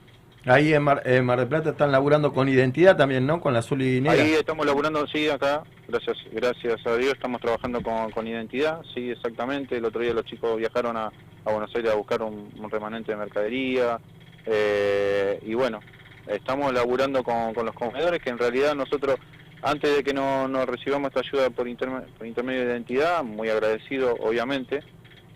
Ahí 0.47 0.73
en 0.73 0.83
Mar, 0.83 1.03
en 1.05 1.25
Mar 1.25 1.41
del 1.41 1.49
Plata 1.49 1.71
están 1.71 1.91
laburando 1.91 2.33
con 2.33 2.49
identidad 2.49 2.97
también, 2.97 3.27
¿no? 3.27 3.41
Con 3.41 3.53
la 3.53 3.59
azul 3.59 3.83
y 3.83 4.01
negra. 4.01 4.23
Ahí 4.23 4.33
estamos 4.35 4.65
laburando, 4.65 5.05
sí, 5.09 5.29
acá, 5.29 5.65
gracias 5.89 6.17
gracias 6.31 6.87
a 6.87 6.97
Dios, 6.97 7.15
estamos 7.15 7.41
trabajando 7.41 7.81
con, 7.83 8.27
identidad, 8.29 8.81
sí, 8.95 9.11
exactamente. 9.11 9.77
El 9.77 9.85
otro 9.85 10.03
día 10.03 10.13
los 10.15 10.25
chicos 10.25 10.57
viajaron 10.57 10.97
a, 10.97 11.11
Buenos 11.45 11.75
Aires 11.75 11.91
a 11.93 11.97
buscar 11.97 12.23
un, 12.23 12.51
remanente 12.71 13.11
de 13.13 13.19
mercadería. 13.19 13.99
eh, 14.47 15.41
y 15.45 15.55
bueno, 15.55 15.81
estamos 16.29 16.73
laburando 16.73 17.25
con, 17.25 17.53
con 17.53 17.67
los 17.67 17.75
comedores, 17.75 18.23
que 18.23 18.31
en 18.31 18.39
realidad 18.39 18.75
nosotros, 18.77 19.17
antes 19.63 19.97
de 19.97 20.05
que 20.05 20.15
no, 20.15 20.47
nos 20.47 20.67
recibamos 20.67 21.09
esta 21.09 21.21
ayuda 21.21 21.51
por, 21.51 21.67
interme- 21.67 22.05
por 22.19 22.27
intermedio 22.27 22.61
de 22.61 22.67
identidad, 22.73 23.25
muy 23.25 23.49
agradecido, 23.49 24.15
obviamente, 24.21 24.83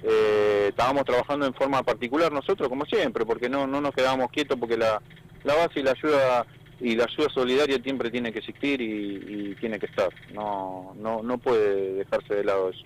eh, 0.02 0.66
estábamos 0.68 1.04
trabajando 1.04 1.46
en 1.46 1.54
forma 1.54 1.82
particular 1.82 2.32
nosotros, 2.32 2.68
como 2.68 2.84
siempre, 2.86 3.24
porque 3.26 3.48
no, 3.48 3.66
no 3.66 3.80
nos 3.80 3.94
quedábamos 3.94 4.30
quietos, 4.30 4.58
porque 4.58 4.76
la, 4.76 5.00
la 5.44 5.54
base 5.54 5.80
y 5.80 5.82
la 5.82 5.92
ayuda 5.92 6.46
y 6.80 6.96
la 6.96 7.04
ayuda 7.04 7.28
solidaria 7.34 7.78
siempre 7.82 8.10
tiene 8.10 8.32
que 8.32 8.38
existir 8.38 8.80
y, 8.80 9.50
y 9.50 9.54
tiene 9.56 9.78
que 9.78 9.86
estar. 9.86 10.08
No, 10.32 10.94
no, 10.96 11.22
no 11.22 11.38
puede 11.38 11.92
dejarse 11.94 12.34
de 12.34 12.44
lado 12.44 12.70
eso. 12.70 12.82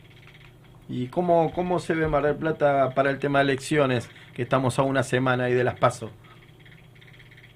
¿Y 0.89 1.07
cómo, 1.09 1.53
cómo 1.55 1.79
se 1.79 1.95
ve 1.95 2.07
Mar 2.09 2.25
del 2.25 2.37
Plata 2.37 2.93
para 2.95 3.11
el 3.11 3.19
tema 3.19 3.39
de 3.39 3.45
elecciones? 3.45 4.11
Que 4.35 4.43
estamos 4.43 4.79
a 4.79 4.83
una 4.83 5.03
semana 5.03 5.45
ahí 5.45 5.55
de 5.55 5.65
las 5.65 5.79
pasos. 5.79 6.11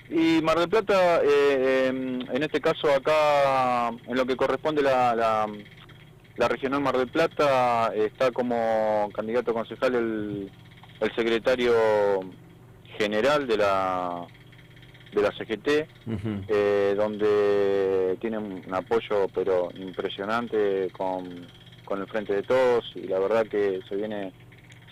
Y 0.08 0.40
Mar 0.42 0.58
del 0.58 0.68
Plata, 0.68 1.20
eh, 1.22 1.88
em, 1.88 2.20
en 2.22 2.42
este 2.42 2.60
caso 2.60 2.90
acá, 2.90 3.88
en 3.88 4.16
lo 4.16 4.24
que 4.24 4.36
corresponde 4.36 4.80
la, 4.80 5.14
la, 5.14 5.46
la 6.38 6.48
regional 6.48 6.80
Mar 6.80 6.96
del 6.96 7.08
Plata, 7.08 7.92
está 7.94 8.30
como 8.30 9.08
candidato 9.12 9.50
a 9.50 9.54
concejal 9.54 9.94
el, 9.94 10.50
el 11.00 11.14
secretario 11.14 11.74
general 12.96 13.46
de 13.46 13.56
la 13.56 14.26
de 15.12 15.22
la 15.22 15.32
CGT, 15.32 15.68
eh, 16.48 16.94
donde 16.96 18.16
tiene 18.20 18.38
un 18.38 18.62
apoyo 18.72 19.26
pero 19.34 19.70
impresionante 19.74 20.90
con, 20.92 21.46
con 21.84 22.00
el 22.00 22.06
Frente 22.06 22.34
de 22.34 22.42
Todos 22.42 22.84
y 22.94 23.08
la 23.08 23.18
verdad 23.18 23.46
que 23.46 23.80
se 23.88 23.96
viene 23.96 24.32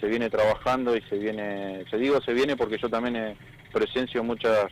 se 0.01 0.09
viene 0.09 0.28
trabajando 0.28 0.97
y 0.97 1.03
se 1.03 1.16
viene, 1.16 1.84
se 1.90 1.97
digo 1.99 2.20
se 2.22 2.32
viene 2.32 2.57
porque 2.57 2.78
yo 2.78 2.88
también 2.88 3.16
eh, 3.16 3.36
presencio 3.72 4.24
muchas 4.24 4.66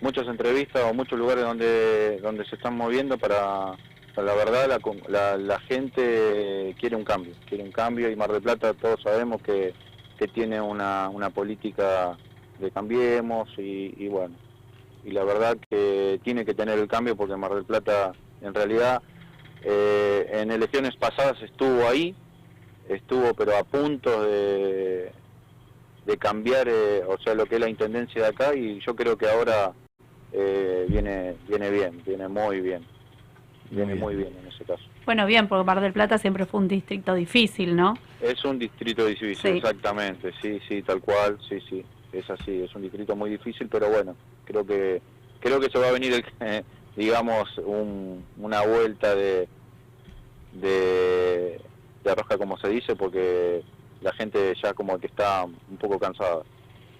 muchas 0.00 0.26
entrevistas 0.26 0.82
o 0.84 0.92
muchos 0.92 1.18
lugares 1.18 1.44
donde 1.44 2.18
donde 2.20 2.44
se 2.46 2.56
están 2.56 2.76
moviendo 2.76 3.16
para, 3.16 3.76
la 4.22 4.34
verdad 4.34 4.80
la, 5.08 5.60
gente 5.60 6.74
quiere 6.78 6.96
un 6.96 7.04
cambio, 7.04 7.34
quiere 7.48 7.64
un 7.64 7.72
cambio 7.72 8.10
y 8.10 8.16
Mar 8.16 8.32
del 8.32 8.42
Plata 8.42 8.74
todos 8.74 9.00
sabemos 9.02 9.42
que, 9.42 9.74
que 10.18 10.28
tiene 10.28 10.60
una, 10.60 11.08
una 11.08 11.30
política 11.30 12.16
de 12.58 12.70
cambiemos 12.70 13.48
y, 13.58 13.94
y 13.96 14.08
bueno, 14.08 14.34
y 15.04 15.10
la 15.10 15.24
verdad 15.24 15.56
que 15.70 16.20
tiene 16.24 16.44
que 16.44 16.54
tener 16.54 16.78
el 16.78 16.88
cambio 16.88 17.16
porque 17.16 17.36
Mar 17.36 17.54
del 17.54 17.64
Plata 17.64 18.12
en 18.40 18.54
realidad 18.54 19.02
eh, 19.62 20.28
en 20.32 20.50
elecciones 20.50 20.96
pasadas 20.96 21.40
estuvo 21.42 21.86
ahí, 21.88 22.14
estuvo 22.88 23.34
pero 23.34 23.56
a 23.56 23.64
punto 23.64 24.22
de, 24.22 25.12
de 26.06 26.16
cambiar, 26.16 26.68
eh, 26.68 27.02
o 27.06 27.18
sea, 27.18 27.34
lo 27.34 27.46
que 27.46 27.56
es 27.56 27.60
la 27.60 27.68
intendencia 27.68 28.22
de 28.22 28.28
acá 28.28 28.54
y 28.54 28.80
yo 28.80 28.94
creo 28.94 29.16
que 29.16 29.28
ahora 29.28 29.72
eh, 30.32 30.86
viene 30.88 31.36
viene 31.48 31.70
bien, 31.70 32.02
viene 32.06 32.28
muy 32.28 32.60
bien, 32.60 32.86
viene 33.70 33.94
muy 33.94 34.16
bien 34.16 34.36
en 34.36 34.46
ese 34.48 34.64
caso. 34.64 34.82
Bueno, 35.04 35.26
bien, 35.26 35.48
porque 35.48 35.64
Mar 35.64 35.80
del 35.80 35.92
Plata 35.92 36.18
siempre 36.18 36.46
fue 36.46 36.60
un 36.60 36.68
distrito 36.68 37.14
difícil, 37.14 37.74
¿no? 37.76 37.98
Es 38.20 38.44
un 38.44 38.58
distrito 38.58 39.06
difícil, 39.06 39.36
Sí. 39.36 39.48
exactamente, 39.48 40.32
sí, 40.42 40.60
sí, 40.68 40.82
tal 40.82 41.00
cual, 41.00 41.38
sí, 41.48 41.60
sí, 41.68 41.84
es 42.12 42.28
así, 42.30 42.62
es 42.62 42.74
un 42.74 42.82
distrito 42.82 43.14
muy 43.14 43.30
difícil, 43.30 43.68
pero 43.68 43.88
bueno, 43.90 44.16
creo 44.44 44.64
que 44.66 45.02
creo 45.40 45.60
que 45.60 45.68
se 45.70 45.78
va 45.78 45.88
a 45.88 45.92
venir, 45.92 46.12
el, 46.14 46.24
eh, 46.40 46.64
digamos, 46.96 47.46
un- 47.58 48.26
una 48.38 48.62
vuelta 48.66 49.14
de, 49.14 49.48
de 50.52 51.60
de 52.04 52.14
rosca, 52.14 52.38
como 52.38 52.56
se 52.58 52.68
dice, 52.68 52.96
porque 52.96 53.62
la 54.00 54.12
gente 54.12 54.54
ya 54.62 54.72
como 54.72 54.98
que 54.98 55.06
está 55.08 55.44
un 55.44 55.76
poco 55.78 55.98
cansada. 55.98 56.42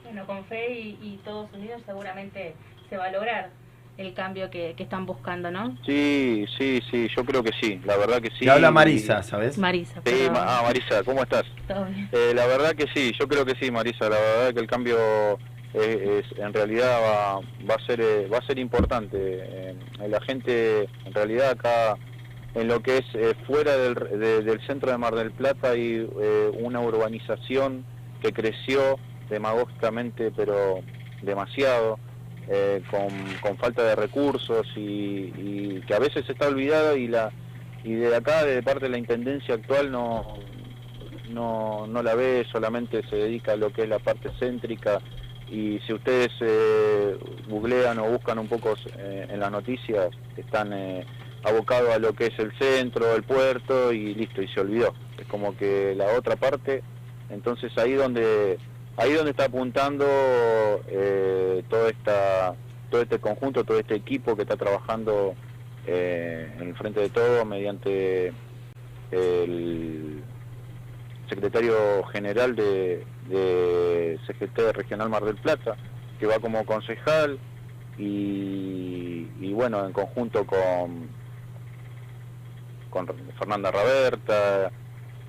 Bueno, 0.04 0.26
con 0.26 0.44
fe 0.46 0.72
y, 0.72 0.98
y 1.02 1.16
todos 1.24 1.52
unidos 1.54 1.82
seguramente 1.86 2.54
se 2.90 2.96
va 2.96 3.06
a 3.06 3.10
lograr 3.12 3.50
el 3.98 4.14
cambio 4.14 4.48
que, 4.48 4.74
que 4.76 4.84
están 4.84 5.06
buscando, 5.06 5.50
¿no? 5.50 5.76
Sí, 5.84 6.46
sí, 6.56 6.80
sí, 6.90 7.08
yo 7.16 7.24
creo 7.24 7.42
que 7.42 7.50
sí, 7.60 7.80
la 7.84 7.96
verdad 7.96 8.22
que 8.22 8.30
sí. 8.30 8.44
Te 8.44 8.50
habla 8.50 8.70
Marisa, 8.70 9.22
¿sabes? 9.24 9.58
Marisa, 9.58 9.94
Sí, 9.96 10.00
pero- 10.04 10.32
Ma- 10.32 10.44
ah, 10.58 10.62
Marisa, 10.62 11.02
¿cómo 11.02 11.20
estás? 11.22 11.42
Todo 11.66 11.84
bien. 11.86 12.08
Eh, 12.12 12.32
la 12.34 12.46
verdad 12.46 12.74
que 12.76 12.86
sí, 12.94 13.12
yo 13.18 13.26
creo 13.26 13.44
que 13.44 13.54
sí, 13.60 13.70
Marisa. 13.72 14.08
La 14.08 14.16
verdad 14.20 14.54
que 14.54 14.60
el 14.60 14.68
cambio 14.68 14.96
eh, 15.74 16.22
es, 16.24 16.38
en 16.38 16.54
realidad 16.54 16.96
va, 17.02 17.34
va 17.68 17.74
a 17.74 17.86
ser 17.86 18.00
eh, 18.00 18.28
va 18.32 18.38
a 18.38 18.46
ser 18.46 18.58
importante. 18.60 19.16
Eh, 19.20 19.74
la 20.08 20.20
gente, 20.20 20.88
en 21.04 21.12
realidad 21.12 21.50
acá, 21.50 21.96
en 22.54 22.68
lo 22.68 22.80
que 22.80 22.98
es 22.98 23.04
eh, 23.14 23.34
fuera 23.48 23.76
del, 23.76 23.94
de- 23.94 24.42
del 24.42 24.64
centro 24.66 24.92
de 24.92 24.98
Mar 24.98 25.16
del 25.16 25.32
Plata 25.32 25.70
hay 25.72 26.08
eh, 26.20 26.50
una 26.60 26.80
urbanización 26.80 27.84
que 28.22 28.32
creció 28.32 28.96
demagógicamente, 29.28 30.30
pero 30.30 30.80
demasiado. 31.22 31.98
Eh, 32.48 32.82
con, 32.90 33.08
con 33.40 33.56
falta 33.58 33.82
de 33.82 33.94
recursos 33.94 34.66
y, 34.76 35.80
que 35.82 35.94
a 35.94 35.98
veces 35.98 36.28
está 36.28 36.48
olvidada 36.48 36.96
y 36.96 37.08
la 37.08 37.30
y 37.84 37.94
de 37.94 38.14
acá 38.14 38.44
de 38.44 38.62
parte 38.62 38.86
de 38.86 38.90
la 38.90 38.98
intendencia 38.98 39.54
actual 39.54 39.90
no 39.90 40.34
no, 41.30 41.86
no 41.86 42.02
la 42.02 42.14
ve, 42.14 42.46
solamente 42.50 43.02
se 43.08 43.16
dedica 43.16 43.52
a 43.52 43.56
lo 43.56 43.72
que 43.72 43.82
es 43.82 43.88
la 43.88 43.98
parte 43.98 44.30
céntrica 44.38 45.00
y 45.50 45.78
si 45.86 45.92
ustedes 45.92 46.30
eh, 46.40 47.18
googlean 47.48 47.98
o 47.98 48.10
buscan 48.10 48.38
un 48.38 48.48
poco 48.48 48.74
eh, 48.96 49.26
en 49.28 49.40
las 49.40 49.50
noticias, 49.50 50.10
están 50.36 50.72
eh, 50.72 51.06
abocados 51.42 51.90
a 51.90 51.98
lo 51.98 52.12
que 52.12 52.26
es 52.26 52.38
el 52.38 52.52
centro, 52.58 53.14
el 53.14 53.22
puerto 53.22 53.92
y 53.92 54.14
listo, 54.14 54.42
y 54.42 54.48
se 54.48 54.60
olvidó. 54.60 54.94
Es 55.18 55.26
como 55.26 55.56
que 55.56 55.94
la 55.94 56.06
otra 56.18 56.36
parte, 56.36 56.82
entonces 57.30 57.72
ahí 57.78 57.94
donde 57.94 58.58
ahí 58.98 59.12
donde 59.12 59.30
está 59.30 59.44
apuntando 59.44 60.04
eh, 60.88 61.62
esta 61.88 62.54
todo 62.90 63.02
este 63.02 63.18
conjunto, 63.18 63.64
todo 63.64 63.78
este 63.78 63.94
equipo 63.94 64.34
que 64.34 64.42
está 64.42 64.56
trabajando 64.56 65.34
eh, 65.86 66.50
en 66.58 66.68
el 66.68 66.76
frente 66.76 67.00
de 67.00 67.10
todo 67.10 67.44
mediante 67.44 68.32
el 69.10 70.22
secretario 71.28 72.04
general 72.12 72.56
de, 72.56 73.04
de 73.28 74.18
CGT 74.26 74.74
Regional 74.74 75.10
Mar 75.10 75.24
del 75.24 75.36
Plata, 75.36 75.76
que 76.18 76.26
va 76.26 76.38
como 76.38 76.64
concejal 76.64 77.38
y, 77.98 79.28
y 79.38 79.52
bueno, 79.52 79.84
en 79.84 79.92
conjunto 79.92 80.46
con, 80.46 81.08
con 82.90 83.06
Fernanda 83.38 83.70
Raberta 83.70 84.72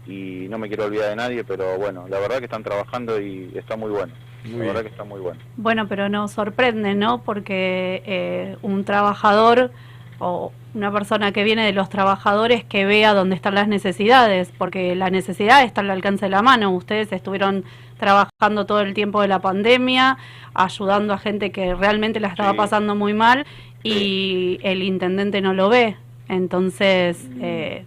y 0.10 0.48
no 0.50 0.58
me 0.58 0.68
quiero 0.68 0.86
olvidar 0.86 1.10
de 1.10 1.16
nadie, 1.16 1.44
pero 1.44 1.78
bueno, 1.78 2.06
la 2.10 2.20
verdad 2.20 2.40
que 2.40 2.46
están 2.46 2.64
trabajando 2.64 3.20
y 3.22 3.52
está 3.56 3.76
muy 3.78 3.92
bueno. 3.92 4.14
Muy 4.44 4.52
la 4.54 4.58
bien. 4.58 4.68
verdad 4.68 4.82
que 4.84 4.88
está 4.90 5.04
muy 5.04 5.20
bueno. 5.20 5.40
Bueno, 5.58 5.88
pero 5.88 6.10
nos 6.10 6.32
sorprende, 6.32 6.96
¿no? 6.96 7.22
Porque 7.24 8.02
eh, 8.06 8.58
un 8.62 8.84
trabajador 8.86 9.72
o 10.20 10.52
una 10.74 10.92
persona 10.92 11.32
que 11.32 11.44
viene 11.44 11.66
de 11.66 11.74
los 11.74 11.90
trabajadores 11.90 12.64
que 12.64 12.86
vea 12.86 13.14
dónde 13.14 13.36
están 13.36 13.56
las 13.56 13.68
necesidades, 13.68 14.52
porque 14.58 14.96
la 14.96 15.10
necesidad 15.10 15.64
está 15.64 15.82
al 15.82 15.90
alcance 15.92 16.26
de 16.26 16.30
la 16.30 16.42
mano. 16.42 16.72
Ustedes 16.72 17.12
estuvieron 17.12 17.64
trabajando 17.98 18.66
todo 18.66 18.82
el 18.82 18.94
tiempo 18.94 19.22
de 19.22 19.28
la 19.28 19.40
pandemia, 19.40 20.18
ayudando 20.54 21.14
a 21.14 21.18
gente 21.18 21.52
que 21.52 21.74
realmente 21.76 22.20
la 22.20 22.30
estaba 22.30 22.52
Sí. 22.52 22.58
pasando 22.58 22.96
muy 22.96 23.14
mal 23.14 23.46
y 23.84 24.60
el 24.64 24.84
intendente 24.84 25.42
no 25.42 25.54
lo 25.54 25.70
ve. 25.70 25.96
Entonces, 26.28 27.28
eh, 27.42 27.86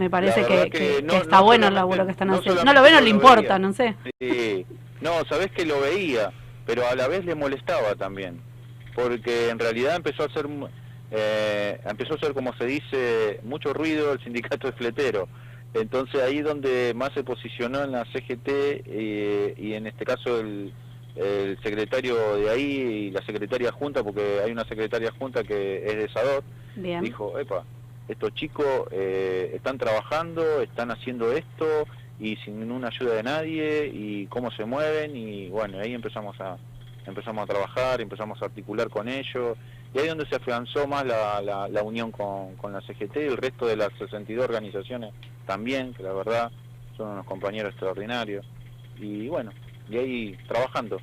me 0.00 0.08
parece 0.10 0.44
que, 0.46 0.98
está 1.06 1.36
no 1.38 1.44
bueno 1.44 1.68
el 1.68 1.74
laburo 1.74 2.06
que 2.06 2.12
están 2.12 2.28
no 2.28 2.34
haciendo. 2.36 2.64
No 2.64 2.72
lo 2.72 2.80
ve, 2.82 2.90
no 2.90 2.96
lo 2.98 3.04
le 3.04 3.10
importa, 3.10 3.40
veía. 3.42 3.58
no 3.58 3.72
sé. 3.74 3.94
Sí. 4.18 4.64
No, 5.02 5.10
sabés 5.28 5.50
que 5.52 5.66
lo 5.66 5.78
veía, 5.80 6.32
pero 6.64 6.88
a 6.88 6.94
la 6.94 7.06
vez 7.06 7.24
le 7.26 7.34
molestaba 7.34 7.94
también, 7.96 8.40
porque 8.94 9.50
en 9.50 9.58
realidad 9.58 9.94
empezó 9.96 10.24
a 10.24 10.42
mu- 10.48 10.68
eh, 11.10 11.78
empezó 11.84 12.14
a 12.14 12.16
hacer 12.16 12.32
como 12.32 12.54
se 12.56 12.64
dice, 12.64 13.40
mucho 13.42 13.74
ruido 13.74 14.12
el 14.14 14.20
sindicato 14.24 14.68
de 14.68 14.72
fletero. 14.72 15.28
Entonces 15.74 16.20
ahí 16.22 16.40
donde 16.40 16.92
más 16.96 17.10
se 17.14 17.22
posicionó 17.22 17.84
en 17.84 17.92
la 17.92 18.04
CGT 18.06 18.48
eh, 18.48 19.54
y 19.56 19.74
en 19.74 19.86
este 19.86 20.04
caso 20.04 20.40
el, 20.40 20.72
el 21.16 21.58
secretario 21.62 22.36
de 22.36 22.48
ahí 22.50 22.62
y 22.62 23.10
la 23.10 23.24
secretaria 23.26 23.70
junta, 23.70 24.02
porque 24.02 24.40
hay 24.44 24.50
una 24.50 24.64
secretaria 24.64 25.12
junta 25.18 25.44
que 25.44 25.84
es 25.86 25.96
de 25.96 26.08
Sadot, 26.12 26.44
Bien. 26.76 27.02
dijo, 27.04 27.38
epa, 27.38 27.64
estos 28.10 28.34
chicos 28.34 28.88
eh, 28.90 29.52
están 29.54 29.78
trabajando, 29.78 30.62
están 30.62 30.90
haciendo 30.90 31.32
esto 31.32 31.86
y 32.18 32.36
sin 32.36 32.60
ninguna 32.60 32.88
ayuda 32.88 33.14
de 33.14 33.22
nadie 33.22 33.86
y 33.86 34.26
cómo 34.26 34.50
se 34.50 34.64
mueven 34.64 35.16
y 35.16 35.48
bueno, 35.48 35.78
ahí 35.78 35.94
empezamos 35.94 36.38
a 36.40 36.56
empezamos 37.06 37.44
a 37.44 37.46
trabajar, 37.46 38.00
empezamos 38.00 38.40
a 38.42 38.46
articular 38.46 38.90
con 38.90 39.08
ellos 39.08 39.56
y 39.94 39.98
ahí 39.98 40.04
es 40.04 40.08
donde 40.10 40.26
se 40.26 40.36
afianzó 40.36 40.86
más 40.86 41.06
la, 41.06 41.40
la, 41.40 41.68
la 41.68 41.82
unión 41.82 42.10
con, 42.10 42.56
con 42.56 42.72
la 42.72 42.80
CGT 42.80 43.16
y 43.16 43.20
el 43.20 43.36
resto 43.36 43.66
de 43.66 43.76
las 43.76 43.90
62 43.98 44.44
organizaciones 44.44 45.12
también, 45.46 45.94
que 45.94 46.02
la 46.02 46.12
verdad 46.12 46.50
son 46.96 47.10
unos 47.10 47.26
compañeros 47.26 47.70
extraordinarios 47.70 48.44
y 48.98 49.28
bueno, 49.28 49.52
y 49.88 49.96
ahí 49.96 50.38
trabajando. 50.46 51.00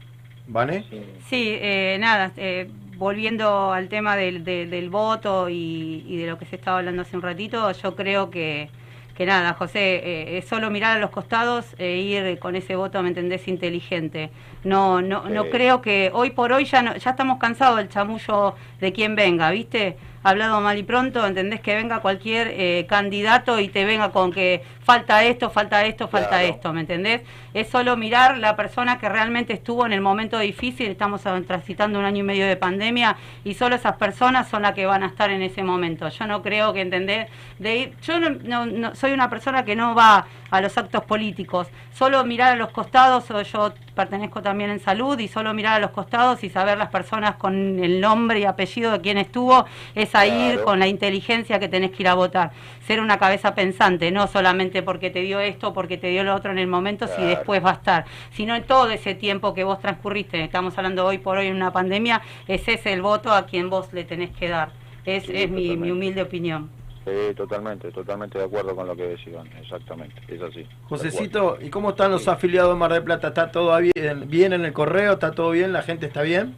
¿Vale? 0.50 0.86
Sí, 1.28 1.58
eh, 1.60 1.98
nada, 2.00 2.32
eh, 2.38 2.70
volviendo 2.98 3.72
al 3.72 3.90
tema 3.90 4.16
del, 4.16 4.44
del, 4.44 4.70
del 4.70 4.90
voto 4.90 5.50
y, 5.50 6.04
y, 6.08 6.18
de 6.18 6.28
lo 6.28 6.38
que 6.38 6.46
se 6.46 6.56
estaba 6.56 6.80
hablando 6.80 7.02
hace 7.02 7.16
un 7.16 7.22
ratito, 7.22 7.72
yo 7.72 7.96
creo 7.96 8.30
que, 8.30 8.70
que 9.16 9.26
nada, 9.26 9.54
José, 9.54 10.02
eh, 10.04 10.38
es 10.38 10.46
solo 10.46 10.70
mirar 10.70 10.98
a 10.98 11.00
los 11.00 11.10
costados 11.10 11.76
e 11.78 11.98
ir 11.98 12.40
con 12.40 12.56
ese 12.56 12.76
voto, 12.76 13.02
¿me 13.02 13.10
entendés?, 13.10 13.48
inteligente. 13.48 14.32
No, 14.64 15.02
no, 15.02 15.30
no 15.30 15.50
creo 15.50 15.82
que 15.82 16.12
hoy 16.14 16.32
por 16.32 16.52
hoy 16.52 16.66
ya, 16.66 16.82
no, 16.82 16.96
ya 16.96 17.12
estamos 17.12 17.38
cansados 17.40 17.78
del 17.78 17.90
chamullo 17.90 18.56
de 18.80 18.94
quien 18.94 19.16
venga, 19.16 19.52
¿viste? 19.52 19.98
hablado 20.28 20.60
mal 20.60 20.78
y 20.78 20.84
pronto, 20.84 21.26
entendés 21.26 21.62
que 21.62 21.76
venga 21.76 22.02
cualquier 22.02 22.50
eh, 22.52 22.86
candidato 22.90 23.60
y 23.60 23.70
te 23.70 23.86
venga 23.86 24.12
con 24.12 24.32
que 24.32 24.62
falta 24.88 25.22
esto, 25.26 25.50
falta 25.50 25.84
esto, 25.86 26.08
falta 26.08 26.30
Claro. 26.30 26.48
esto, 26.48 26.72
¿me 26.72 26.80
entendés? 26.80 27.22
Es 27.54 27.68
solo 27.68 27.98
mirar 27.98 28.38
la 28.38 28.56
persona 28.56 28.98
que 29.00 29.10
realmente 29.10 29.52
estuvo 29.52 29.86
en 29.86 29.92
el 29.92 30.00
momento 30.00 30.40
difícil, 30.40 30.88
estamos 30.88 31.24
transitando 31.46 32.00
un 32.00 32.06
año 32.06 32.20
y 32.20 32.24
medio 32.24 32.48
de 32.48 32.56
pandemia 32.56 33.18
y 33.44 33.54
solo 33.56 33.76
esas 33.76 33.98
personas 33.98 34.48
son 34.48 34.62
las 34.62 34.72
que 34.74 34.86
van 34.86 35.04
a 35.04 35.08
estar 35.08 35.30
en 35.30 35.42
ese 35.42 35.62
momento. 35.62 36.08
Yo 36.08 36.26
no 36.26 36.42
creo 36.42 36.72
que 36.72 36.80
entendés, 36.80 37.28
de 37.60 37.76
ir- 37.76 37.94
yo 38.02 38.18
no, 38.22 38.30
no- 38.30 38.66
no- 38.66 38.96
soy 38.96 39.12
una 39.12 39.30
persona 39.30 39.66
que 39.66 39.76
no 39.76 39.94
va 39.94 40.26
a 40.50 40.62
los 40.62 40.78
actos 40.78 41.04
políticos, 41.04 41.68
solo 41.94 42.24
mirar 42.24 42.54
a 42.54 42.56
los 42.56 42.70
costados, 42.70 43.30
o 43.32 43.42
yo 43.42 43.74
pertenezco 43.94 44.42
también 44.42 44.70
en 44.70 44.80
salud 44.80 45.20
y 45.20 45.28
solo 45.28 45.54
mirar 45.54 45.74
a 45.74 45.80
los 45.80 45.92
costados 45.92 46.42
y 46.46 46.50
saber 46.50 46.78
las 46.78 46.90
personas 46.90 47.36
con 47.36 47.84
el 47.84 48.00
nombre 48.00 48.40
y 48.40 48.46
apellido 48.46 48.94
de 48.94 49.02
quién 49.02 49.18
estuvo, 49.18 49.66
es 49.96 50.16
a 50.16 50.26
ir 50.26 50.52
Claro. 50.54 50.64
con 50.64 50.80
la 50.80 50.88
inteligencia 50.88 51.60
que 51.60 51.68
tenés 51.68 51.92
que 51.92 52.04
ir 52.04 52.08
a 52.08 52.14
votar. 52.14 52.52
Ser 52.86 53.02
una 53.02 53.18
cabeza 53.18 53.54
pensante, 53.54 54.10
no 54.12 54.28
solamente 54.28 54.77
porque 54.84 55.10
te 55.10 55.22
dio 55.22 55.40
esto, 55.40 55.74
porque 55.74 55.98
te 55.98 56.08
dio 56.08 56.24
lo 56.24 56.36
otro 56.36 56.52
en 56.52 56.60
el 56.60 56.68
momento, 56.68 57.08
si 57.08 57.22
después 57.22 57.64
va 57.64 57.72
a 57.72 57.74
estar, 57.74 58.06
sino 58.32 58.56
en 58.56 58.64
todo 58.64 58.90
ese 58.90 59.16
tiempo 59.16 59.54
que 59.54 59.64
vos 59.64 59.80
transcurriste, 59.80 60.44
estamos 60.44 60.78
hablando 60.78 61.06
hoy 61.06 61.18
por 61.18 61.38
hoy 61.38 61.48
en 61.48 61.56
una 61.56 61.72
pandemia, 61.72 62.22
ese 62.48 62.74
es 62.74 62.86
el 62.86 63.02
voto 63.02 63.32
a 63.32 63.46
quien 63.46 63.70
vos 63.70 63.94
le 63.94 64.04
tenés 64.04 64.32
que 64.32 64.50
dar. 64.50 64.72
Es, 65.06 65.26
Sí, 65.26 65.32
es 65.36 65.50
mi, 65.50 65.78
mi 65.78 65.92
humilde 65.92 66.22
opinión. 66.22 66.70
Sí, 67.08 67.34
totalmente, 67.36 67.90
totalmente 67.92 68.38
de 68.38 68.44
acuerdo 68.44 68.76
con 68.76 68.86
lo 68.86 68.94
que 68.94 69.04
decían, 69.04 69.48
exactamente, 69.62 70.22
es 70.28 70.42
así. 70.42 70.68
Josecito, 70.90 71.58
¿y 71.62 71.70
cómo 71.70 71.92
están 71.92 72.12
los 72.12 72.28
afiliados 72.28 72.74
de 72.74 72.78
Mar 72.78 72.92
del 72.92 73.04
Plata? 73.04 73.30
¿Está 73.30 73.50
todo 73.50 73.78
bien, 73.80 74.28
bien 74.28 74.52
en 74.52 74.66
el 74.66 74.74
correo? 74.74 75.14
¿Está 75.14 75.32
todo 75.32 75.52
bien? 75.52 75.72
¿La 75.72 75.84
gente 75.84 76.08
está 76.08 76.24
bien? 76.24 76.56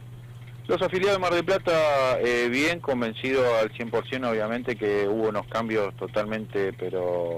Los 0.66 0.82
afiliados 0.82 1.18
de 1.18 1.20
Mar 1.20 1.34
del 1.34 1.44
Plata, 1.44 2.18
eh, 2.18 2.48
bien 2.48 2.80
convencido 2.80 3.44
al 3.58 3.70
100%, 3.72 4.28
obviamente 4.28 4.74
que 4.74 5.06
hubo 5.08 5.28
unos 5.28 5.46
cambios 5.46 5.94
totalmente, 5.94 6.72
pero 6.72 7.36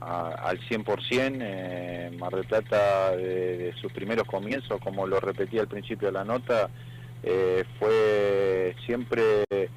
a- 0.00 0.30
al 0.48 0.58
100%. 0.68 1.38
Eh, 1.40 2.10
Mar 2.18 2.32
del 2.34 2.44
Plata, 2.46 3.10
de, 3.16 3.58
de 3.58 3.72
sus 3.80 3.92
primeros 3.92 4.26
comienzos, 4.26 4.80
como 4.80 5.06
lo 5.06 5.20
repetí 5.20 5.58
al 5.58 5.68
principio 5.68 6.08
de 6.08 6.12
la 6.12 6.24
nota, 6.24 6.68
eh, 7.22 7.64
fue 7.78 8.74
siempre, 8.86 9.44
eh, 9.50 9.68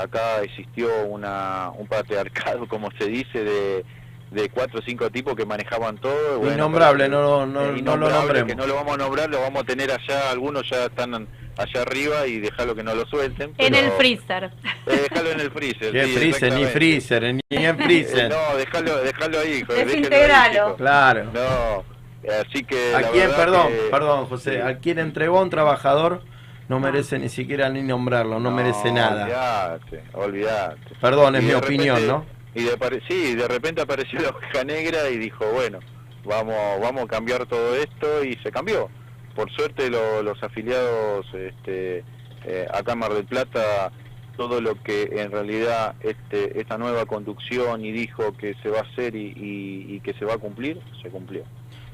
acá 0.00 0.42
existió 0.42 0.88
una, 1.06 1.70
un 1.76 1.86
patriarcado, 1.86 2.66
como 2.68 2.90
se 2.98 3.06
dice, 3.06 3.42
de, 3.44 3.84
de 4.30 4.48
cuatro 4.50 4.80
o 4.80 4.82
cinco 4.82 5.08
tipos 5.10 5.34
que 5.34 5.46
manejaban 5.46 5.96
todo. 5.98 6.38
Bueno, 6.38 6.54
Innombrable, 6.54 7.08
no, 7.08 7.46
no, 7.46 7.62
eh, 7.76 7.82
no 7.82 7.96
lo 7.96 8.10
nombremos. 8.10 8.48
Que 8.48 8.56
no 8.56 8.66
lo 8.66 8.74
vamos 8.74 8.94
a 8.94 8.98
nombrar, 8.98 9.30
lo 9.30 9.40
vamos 9.40 9.62
a 9.62 9.66
tener 9.66 9.90
allá, 9.90 10.30
algunos 10.30 10.68
ya 10.68 10.84
están 10.86 11.28
allá 11.56 11.82
arriba 11.82 12.26
y 12.26 12.40
dejarlo 12.40 12.74
que 12.74 12.82
no 12.82 12.94
lo 12.94 13.04
suelten. 13.06 13.54
En 13.58 13.72
pero- 13.72 13.86
el 13.86 13.92
freezer. 13.92 14.50
Eh, 14.86 15.06
déjalo 15.08 15.30
en 15.30 15.40
el 15.40 15.50
freezer. 15.50 15.92
¿Qué 15.92 16.04
sí, 16.04 16.12
freezer? 16.14 16.52
Ni 16.52 16.64
freezer, 16.66 17.22
ni 17.22 17.40
en 17.50 17.64
Eh, 17.64 17.74
freezer. 17.84 18.30
no, 18.30 18.56
déjalo, 18.56 18.96
déjalo 19.02 19.38
ahí, 19.40 19.62
Desintegralo. 19.62 20.76
Claro. 20.76 21.24
No, 21.32 21.84
eh, 22.22 22.42
así 22.46 22.64
que. 22.64 22.94
¿A 22.94 23.02
quién, 23.10 23.30
perdón, 23.30 23.68
que- 23.68 23.90
perdón, 23.90 24.26
José, 24.26 24.54
sí. 24.54 24.60
a 24.60 24.78
quien 24.78 24.98
entregó 24.98 25.38
a 25.38 25.42
un 25.42 25.50
trabajador 25.50 26.22
no 26.68 26.80
merece 26.80 27.18
ni 27.18 27.28
siquiera 27.28 27.68
ni 27.68 27.82
nombrarlo, 27.82 28.40
no, 28.40 28.50
merece 28.50 28.90
nada. 28.92 29.24
Olvidate, 29.24 30.02
olvidate. 30.14 30.94
Perdón, 31.00 31.36
es 31.36 31.42
Y 31.42 31.44
mi 31.44 31.50
de 31.50 31.56
opinión, 31.56 31.96
repente- 31.96 32.12
¿no? 32.12 32.34
Y 32.56 32.62
de, 32.62 33.02
sí, 33.08 33.34
de 33.34 33.48
repente 33.48 33.82
apareció 33.82 34.20
la 34.20 34.28
oveja 34.30 34.64
negra 34.64 35.08
y 35.10 35.18
dijo, 35.18 35.44
bueno, 35.52 35.80
vamos, 36.24 36.54
vamos 36.80 37.04
a 37.04 37.06
cambiar 37.08 37.46
todo 37.46 37.74
esto 37.74 38.22
y 38.24 38.36
se 38.42 38.50
cambió. 38.52 38.88
Por 39.34 39.50
suerte 39.52 39.90
lo- 39.90 40.22
los 40.22 40.42
afiliados 40.42 41.26
este, 41.34 42.04
eh, 42.44 42.66
acá 42.72 42.92
en 42.92 42.98
Mar 42.98 43.12
del 43.14 43.24
Plata, 43.24 43.90
todo 44.36 44.60
lo 44.60 44.80
que 44.82 45.02
en 45.12 45.30
realidad 45.30 45.94
este, 46.00 46.60
esta 46.60 46.76
nueva 46.78 47.06
conducción 47.06 47.84
y 47.84 47.92
dijo 47.92 48.36
que 48.36 48.54
se 48.62 48.68
va 48.68 48.78
a 48.80 48.82
hacer 48.82 49.14
y, 49.14 49.26
y- 49.36 49.94
y 49.96 50.00
que 50.00 50.12
se 50.14 50.24
va 50.24 50.34
a 50.34 50.38
cumplir, 50.38 50.80
se 51.02 51.08
cumplió. 51.10 51.42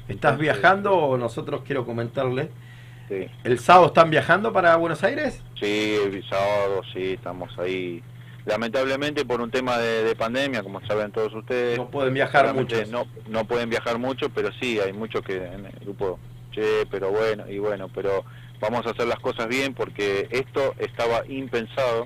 ¿Estás 0.07 0.33
Entonces, 0.33 0.39
viajando 0.39 0.93
o 0.95 1.17
nosotros 1.17 1.61
quiero 1.65 1.85
comentarle? 1.85 2.49
Sí, 3.07 3.27
¿El 3.43 3.59
sábado 3.59 3.87
están 3.87 4.09
viajando 4.09 4.51
para 4.53 4.75
Buenos 4.75 5.03
Aires? 5.03 5.41
sí, 5.59 5.95
el 6.03 6.23
sábado 6.27 6.81
sí, 6.93 7.13
estamos 7.13 7.57
ahí. 7.59 8.01
Lamentablemente 8.45 9.23
por 9.23 9.39
un 9.39 9.51
tema 9.51 9.77
de, 9.77 10.03
de 10.03 10.15
pandemia, 10.15 10.63
como 10.63 10.81
saben 10.87 11.11
todos 11.11 11.31
ustedes, 11.35 11.77
No 11.77 11.89
pueden 11.91 12.13
viajar 12.15 12.51
muchos. 12.55 12.89
No, 12.89 13.05
no 13.27 13.45
pueden 13.45 13.69
viajar 13.69 13.99
mucho, 13.99 14.29
pero 14.29 14.49
sí, 14.59 14.79
hay 14.79 14.93
muchos 14.93 15.21
que 15.21 15.35
en 15.37 15.65
el 15.67 15.71
grupo, 15.81 16.17
che, 16.51 16.85
pero 16.89 17.09
bueno, 17.11 17.49
y 17.49 17.57
bueno, 17.59 17.89
pero 17.93 18.23
vamos 18.59 18.85
a 18.85 18.91
hacer 18.91 19.07
las 19.07 19.19
cosas 19.19 19.47
bien 19.47 19.73
porque 19.73 20.27
esto 20.29 20.75
estaba 20.77 21.23
impensado, 21.27 22.05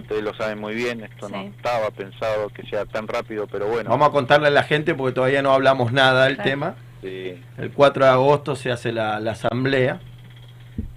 ustedes 0.00 0.22
lo 0.22 0.34
saben 0.34 0.58
muy 0.60 0.74
bien, 0.74 1.02
esto 1.02 1.28
no 1.30 1.40
estaba 1.42 1.90
pensado 1.90 2.48
que 2.50 2.62
sea 2.68 2.84
tan 2.84 3.08
rápido, 3.08 3.46
pero 3.46 3.66
bueno, 3.68 3.88
Vamos 3.90 4.08
a 4.08 4.12
contarle 4.12 4.48
a 4.48 4.50
la 4.50 4.64
gente 4.64 4.94
porque 4.94 5.14
todavía 5.14 5.40
no 5.42 5.52
hablamos 5.52 5.90
nada 5.92 6.24
del 6.26 6.34
Claro. 6.34 6.50
tema. 6.50 6.74
sí, 7.02 7.42
El 7.56 7.72
4 7.72 8.04
de 8.04 8.10
agosto 8.10 8.54
se 8.56 8.70
hace 8.70 8.92
la, 8.92 9.18
la 9.20 9.32
asamblea 9.32 10.00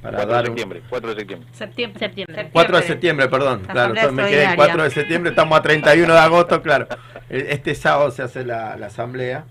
para 0.02 0.18
4 0.18 0.34
dar 0.34 0.44
de 0.44 0.50
un- 0.50 0.58
septiembre, 0.58 0.82
4 0.90 1.10
de 1.10 1.16
septiembre. 1.16 1.50
Septiembre. 1.54 2.00
Septiembre. 2.00 2.50
4 2.52 2.78
de 2.78 2.84
septiembre, 2.84 3.28
perdón. 3.30 3.62
La 3.68 3.74
Claro, 3.74 3.90
entonces 3.90 4.12
me 4.14 4.24
quedé 4.24 4.44
en 4.44 4.50
extraordinaria. 4.50 4.56
4 4.56 4.84
de 4.84 4.90
septiembre, 4.92 5.30
estamos 5.30 5.58
a 5.58 5.62
31 5.62 6.14
de 6.14 6.20
agosto, 6.20 6.62
claro. 6.62 6.88
Eh, 7.30 7.48
Este 7.52 7.76
sábado 7.76 8.12
se 8.12 8.24
hace 8.24 8.44
la, 8.44 8.76
la 8.78 8.88
asamblea 8.88 9.46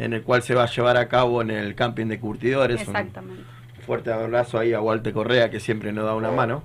en 0.00 0.12
el 0.14 0.22
cual 0.22 0.42
se 0.42 0.54
va 0.54 0.64
a 0.64 0.66
llevar 0.70 0.96
a 0.96 1.08
cabo 1.08 1.42
en 1.42 1.50
el 1.50 1.74
camping 1.74 2.06
de 2.06 2.18
curtidores. 2.18 2.76
Un 2.76 2.96
Exactamente. 2.96 3.42
fuerte 3.86 4.12
abrazo 4.12 4.58
ahí 4.58 4.72
a 4.72 4.80
Walter 4.80 5.12
Correa 5.12 5.50
que 5.50 5.60
siempre 5.60 5.92
nos 5.92 6.04
da 6.06 6.14
una 6.14 6.30
mano. 6.30 6.62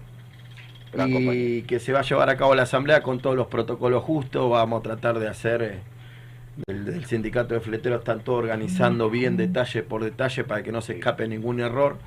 Gran 0.94 1.10
y 1.12 1.64
que 1.64 1.80
se 1.80 1.92
va 1.92 2.00
a 2.00 2.04
llevar 2.04 2.30
a 2.30 2.38
cabo 2.38 2.56
la 2.56 2.64
asamblea 2.64 3.02
con 3.04 3.20
todos 3.20 3.36
los 3.36 3.48
protocolos 3.48 4.04
justos. 4.04 4.50
Vamos 4.50 4.80
a 4.80 4.84
tratar 4.84 5.20
de 5.20 5.28
hacer, 5.28 5.62
eh, 5.62 5.80
del, 6.68 6.86
del 6.86 7.06
sindicato 7.06 7.54
de 7.54 7.60
fleteros 7.60 8.00
están 8.00 8.22
todo 8.22 8.38
organizando 8.38 9.10
bien 9.10 9.36
detalle 9.36 9.84
por 9.84 10.04
detalle 10.04 10.46
para 10.46 10.64
que 10.64 10.72
no 10.72 10.82
se 10.82 10.94
escape 10.94 11.28
ningún 11.28 11.60
error. 11.60 11.98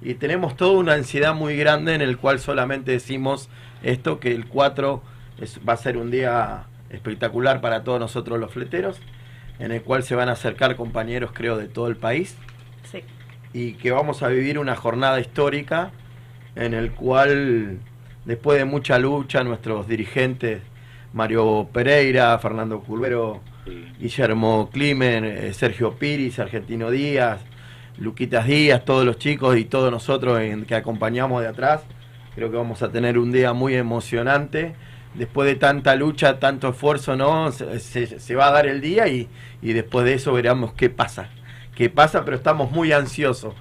Y 0.00 0.14
tenemos 0.14 0.56
toda 0.56 0.78
una 0.78 0.94
ansiedad 0.94 1.34
muy 1.34 1.56
grande 1.58 1.94
en 1.94 2.00
el 2.00 2.16
cual 2.16 2.38
solamente 2.38 2.92
decimos 2.92 3.50
esto, 3.82 4.18
que 4.18 4.32
el 4.32 4.46
4 4.46 5.02
es- 5.38 5.60
va 5.68 5.74
a 5.74 5.76
ser 5.76 5.98
un 5.98 6.10
día 6.10 6.64
espectacular 6.88 7.60
para 7.60 7.84
todos 7.84 8.00
nosotros 8.00 8.40
los 8.40 8.50
fleteros, 8.50 8.98
en 9.60 9.70
el 9.72 9.82
cual 9.82 10.02
se 10.02 10.14
van 10.16 10.28
a 10.28 10.32
acercar 10.32 10.74
compañeros 10.74 11.30
creo 11.32 11.56
de 11.56 11.68
todo 11.68 11.86
el 11.88 11.96
país 11.96 12.36
Sí. 12.90 13.02
y 13.52 13.74
que 13.74 13.90
vamos 13.92 14.22
a 14.22 14.28
vivir 14.28 14.58
una 14.58 14.74
jornada 14.74 15.20
histórica 15.20 15.92
en 16.56 16.74
el 16.74 16.90
cual 16.92 17.78
después 18.24 18.58
de 18.58 18.64
mucha 18.64 18.98
lucha 18.98 19.44
nuestros 19.44 19.86
dirigentes 19.86 20.62
Mario 21.12 21.68
Pereira, 21.72 22.38
Fernando 22.38 22.80
Curvero, 22.80 23.40
Sí. 23.66 23.84
Guillermo 24.00 24.70
Climen, 24.72 25.24
eh, 25.24 25.52
Sergio 25.52 25.94
Piris, 25.94 26.38
Argentino 26.38 26.90
Díaz, 26.90 27.40
Luquitas 27.98 28.46
Díaz, 28.46 28.84
todos 28.84 29.04
los 29.04 29.18
chicos 29.18 29.56
y 29.58 29.64
todos 29.64 29.90
nosotros 29.90 30.40
en- 30.40 30.64
que 30.64 30.74
acompañamos 30.74 31.42
de 31.42 31.48
atrás, 31.48 31.82
creo 32.34 32.50
que 32.50 32.56
vamos 32.56 32.82
a 32.82 32.90
tener 32.90 33.18
un 33.18 33.30
día 33.32 33.52
muy 33.52 33.74
emocionante. 33.74 34.74
Después 35.14 35.46
de 35.48 35.56
tanta 35.56 35.96
lucha, 35.96 36.38
tanto 36.38 36.68
esfuerzo, 36.68 37.16
¿no? 37.16 37.50
Se, 37.52 37.80
se- 37.80 38.20
se 38.20 38.34
va 38.36 38.46
a 38.48 38.52
dar 38.52 38.66
el 38.66 38.80
día 38.80 39.08
y, 39.08 39.28
y 39.60 39.72
después 39.72 40.04
de 40.04 40.14
eso 40.14 40.32
veremos 40.32 40.72
qué 40.74 40.88
pasa. 40.88 41.28
Qué 41.74 41.90
pasa, 41.90 42.24
pero 42.24 42.36
estamos 42.36 42.70
muy 42.70 42.92
ansiosos. 42.92 43.54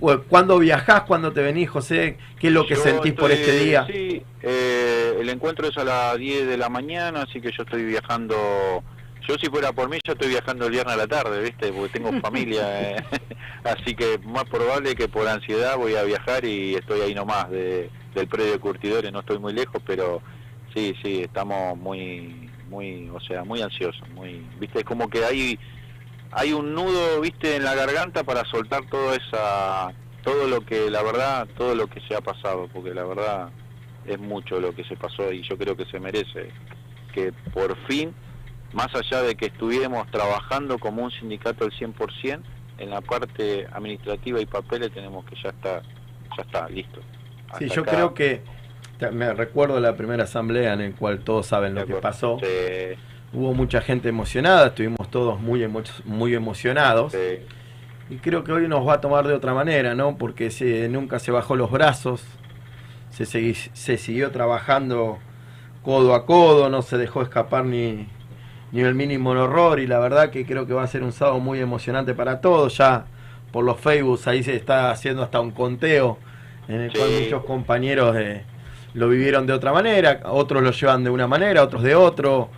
Cu- 0.00 0.22
¿Cuándo 0.28 0.58
viajás? 0.58 1.02
¿Cuándo 1.02 1.32
te 1.32 1.40
venís, 1.42 1.70
José? 1.70 2.18
¿Qué 2.40 2.48
es 2.48 2.52
lo 2.52 2.66
que 2.66 2.74
Yo 2.74 2.80
sentís 2.82 3.12
por 3.12 3.30
este 3.30 3.52
día? 3.60 3.86
Sí, 3.86 4.22
eh, 4.42 5.16
el 5.20 5.28
encuentro 5.28 5.68
es 5.68 5.76
a 5.76 5.84
las 5.84 6.16
10 6.18 6.46
de 6.48 6.56
la 6.56 6.68
mañana, 6.68 7.22
así 7.22 7.40
que 7.40 7.50
yo 7.56 7.62
estoy 7.62 7.84
viajando. 7.84 8.82
Yo, 9.28 9.34
si 9.36 9.48
fuera 9.50 9.72
por 9.72 9.88
mí, 9.88 9.98
yo 10.04 10.14
estoy 10.14 10.28
viajando 10.30 10.64
el 10.66 10.72
viernes 10.72 10.94
a 10.94 10.96
la 10.96 11.06
tarde, 11.06 11.42
¿viste? 11.42 11.70
Porque 11.72 11.98
tengo 11.98 12.12
familia. 12.20 12.96
eh, 12.96 13.04
así 13.64 13.94
que 13.94 14.18
más 14.24 14.44
probable 14.44 14.94
que 14.96 15.06
por 15.08 15.28
ansiedad 15.28 15.76
voy 15.76 15.94
a 15.96 16.02
viajar 16.02 16.44
y 16.44 16.74
estoy 16.74 17.02
ahí 17.02 17.14
nomás 17.14 17.50
de, 17.50 17.90
del 18.14 18.26
predio 18.28 18.52
de 18.52 18.58
Curtidores, 18.58 19.12
no 19.12 19.20
estoy 19.20 19.38
muy 19.38 19.52
lejos, 19.52 19.82
pero 19.86 20.22
sí, 20.74 20.94
sí, 21.02 21.22
estamos 21.22 21.76
muy, 21.76 22.50
muy, 22.68 23.08
o 23.10 23.20
sea, 23.20 23.44
muy 23.44 23.62
ansiosos. 23.62 24.08
muy 24.10 24.46
¿Viste? 24.58 24.84
Como 24.84 25.08
que 25.08 25.24
hay, 25.24 25.58
hay 26.32 26.52
un 26.52 26.74
nudo, 26.74 27.20
¿viste? 27.20 27.56
En 27.56 27.64
la 27.64 27.74
garganta 27.74 28.24
para 28.24 28.44
soltar 28.44 28.84
toda 28.86 29.16
esa 29.16 29.92
todo 30.22 30.48
lo 30.48 30.60
que 30.66 30.90
la 30.90 31.02
verdad 31.02 31.46
todo 31.56 31.76
lo 31.76 31.86
que 31.86 32.00
se 32.00 32.14
ha 32.14 32.20
pasado 32.20 32.68
porque 32.72 32.92
la 32.92 33.04
verdad 33.04 33.50
es 34.04 34.18
mucho 34.18 34.60
lo 34.60 34.74
que 34.74 34.82
se 34.84 34.96
pasó 34.96 35.32
y 35.32 35.42
yo 35.42 35.56
creo 35.56 35.76
que 35.76 35.86
se 35.86 36.00
merece 36.00 36.50
que 37.14 37.32
por 37.54 37.76
fin 37.86 38.12
más 38.72 38.88
allá 38.94 39.22
de 39.22 39.36
que 39.36 39.46
estuviéramos 39.46 40.10
trabajando 40.10 40.78
como 40.78 41.02
un 41.02 41.10
sindicato 41.10 41.64
al 41.64 41.70
100% 41.70 42.42
en 42.78 42.90
la 42.90 43.00
parte 43.00 43.66
administrativa 43.72 44.40
y 44.40 44.46
papeles 44.46 44.92
tenemos 44.92 45.24
que 45.24 45.36
ya 45.42 45.50
está, 45.50 45.82
ya 46.36 46.42
está, 46.42 46.68
listo. 46.68 47.00
Sí, 47.58 47.68
yo 47.68 47.82
acá, 47.82 47.92
creo 47.92 48.14
que 48.14 48.42
me 49.12 49.32
recuerdo 49.32 49.78
la 49.80 49.94
primera 49.96 50.24
asamblea 50.24 50.74
en 50.74 50.90
la 50.90 50.96
cual 50.96 51.20
todos 51.20 51.46
saben 51.46 51.74
de 51.74 51.80
lo 51.82 51.86
que 51.86 51.94
pasó. 51.94 52.38
Sí, 52.40 52.46
Hubo 53.32 53.52
mucha 53.54 53.80
gente 53.82 54.08
emocionada, 54.08 54.68
estuvimos 54.68 55.10
todos 55.10 55.38
muy, 55.40 55.60
emo- 55.62 55.82
muy 56.04 56.34
emocionados. 56.34 57.12
sí. 57.12 57.40
Y 58.10 58.16
creo 58.16 58.42
que 58.42 58.52
hoy 58.52 58.66
nos 58.68 58.88
va 58.88 58.94
a 58.94 59.00
tomar 59.02 59.26
de 59.28 59.34
otra 59.34 59.52
manera, 59.52 59.94
¿no? 59.94 60.16
Porque 60.16 60.50
se, 60.50 60.88
nunca 60.88 61.18
se 61.18 61.30
bajó 61.30 61.56
los 61.56 61.70
brazos, 61.70 62.24
se, 63.10 63.24
segui- 63.24 63.68
se 63.74 63.98
siguió 63.98 64.30
trabajando 64.30 65.18
codo 65.82 66.14
a 66.14 66.24
codo, 66.24 66.70
no 66.70 66.80
se 66.80 66.96
dejó 66.96 67.20
escapar 67.20 67.66
ni, 67.66 68.08
ni 68.72 68.80
el 68.80 68.94
mínimo 68.94 69.30
horror 69.30 69.78
y 69.78 69.86
la 69.86 69.98
verdad 69.98 70.30
que 70.30 70.46
creo 70.46 70.66
que 70.66 70.72
va 70.72 70.84
a 70.84 70.86
ser 70.86 71.02
un 71.02 71.12
sábado 71.12 71.38
muy 71.38 71.60
emocionante 71.60 72.14
para 72.14 72.40
todos. 72.40 72.78
Ya 72.78 73.04
por 73.52 73.62
los 73.64 73.78
Facebook 73.78 74.18
ahí 74.24 74.42
se 74.42 74.56
está 74.56 74.90
haciendo 74.90 75.22
hasta 75.22 75.40
un 75.40 75.50
conteo 75.50 76.16
en 76.66 76.80
el 76.80 76.92
cual 76.92 77.10
muchos 77.24 77.44
compañeros 77.44 78.16
eh, 78.16 78.42
lo 78.98 79.08
vivieron 79.08 79.46
de 79.46 79.52
otra 79.52 79.72
manera, 79.72 80.20
otros 80.24 80.62
lo 80.62 80.72
llevan 80.72 81.04
de 81.04 81.10
una 81.10 81.26
manera, 81.26 81.62
otros 81.62 81.82
de 81.82 81.94
otro, 81.94 82.50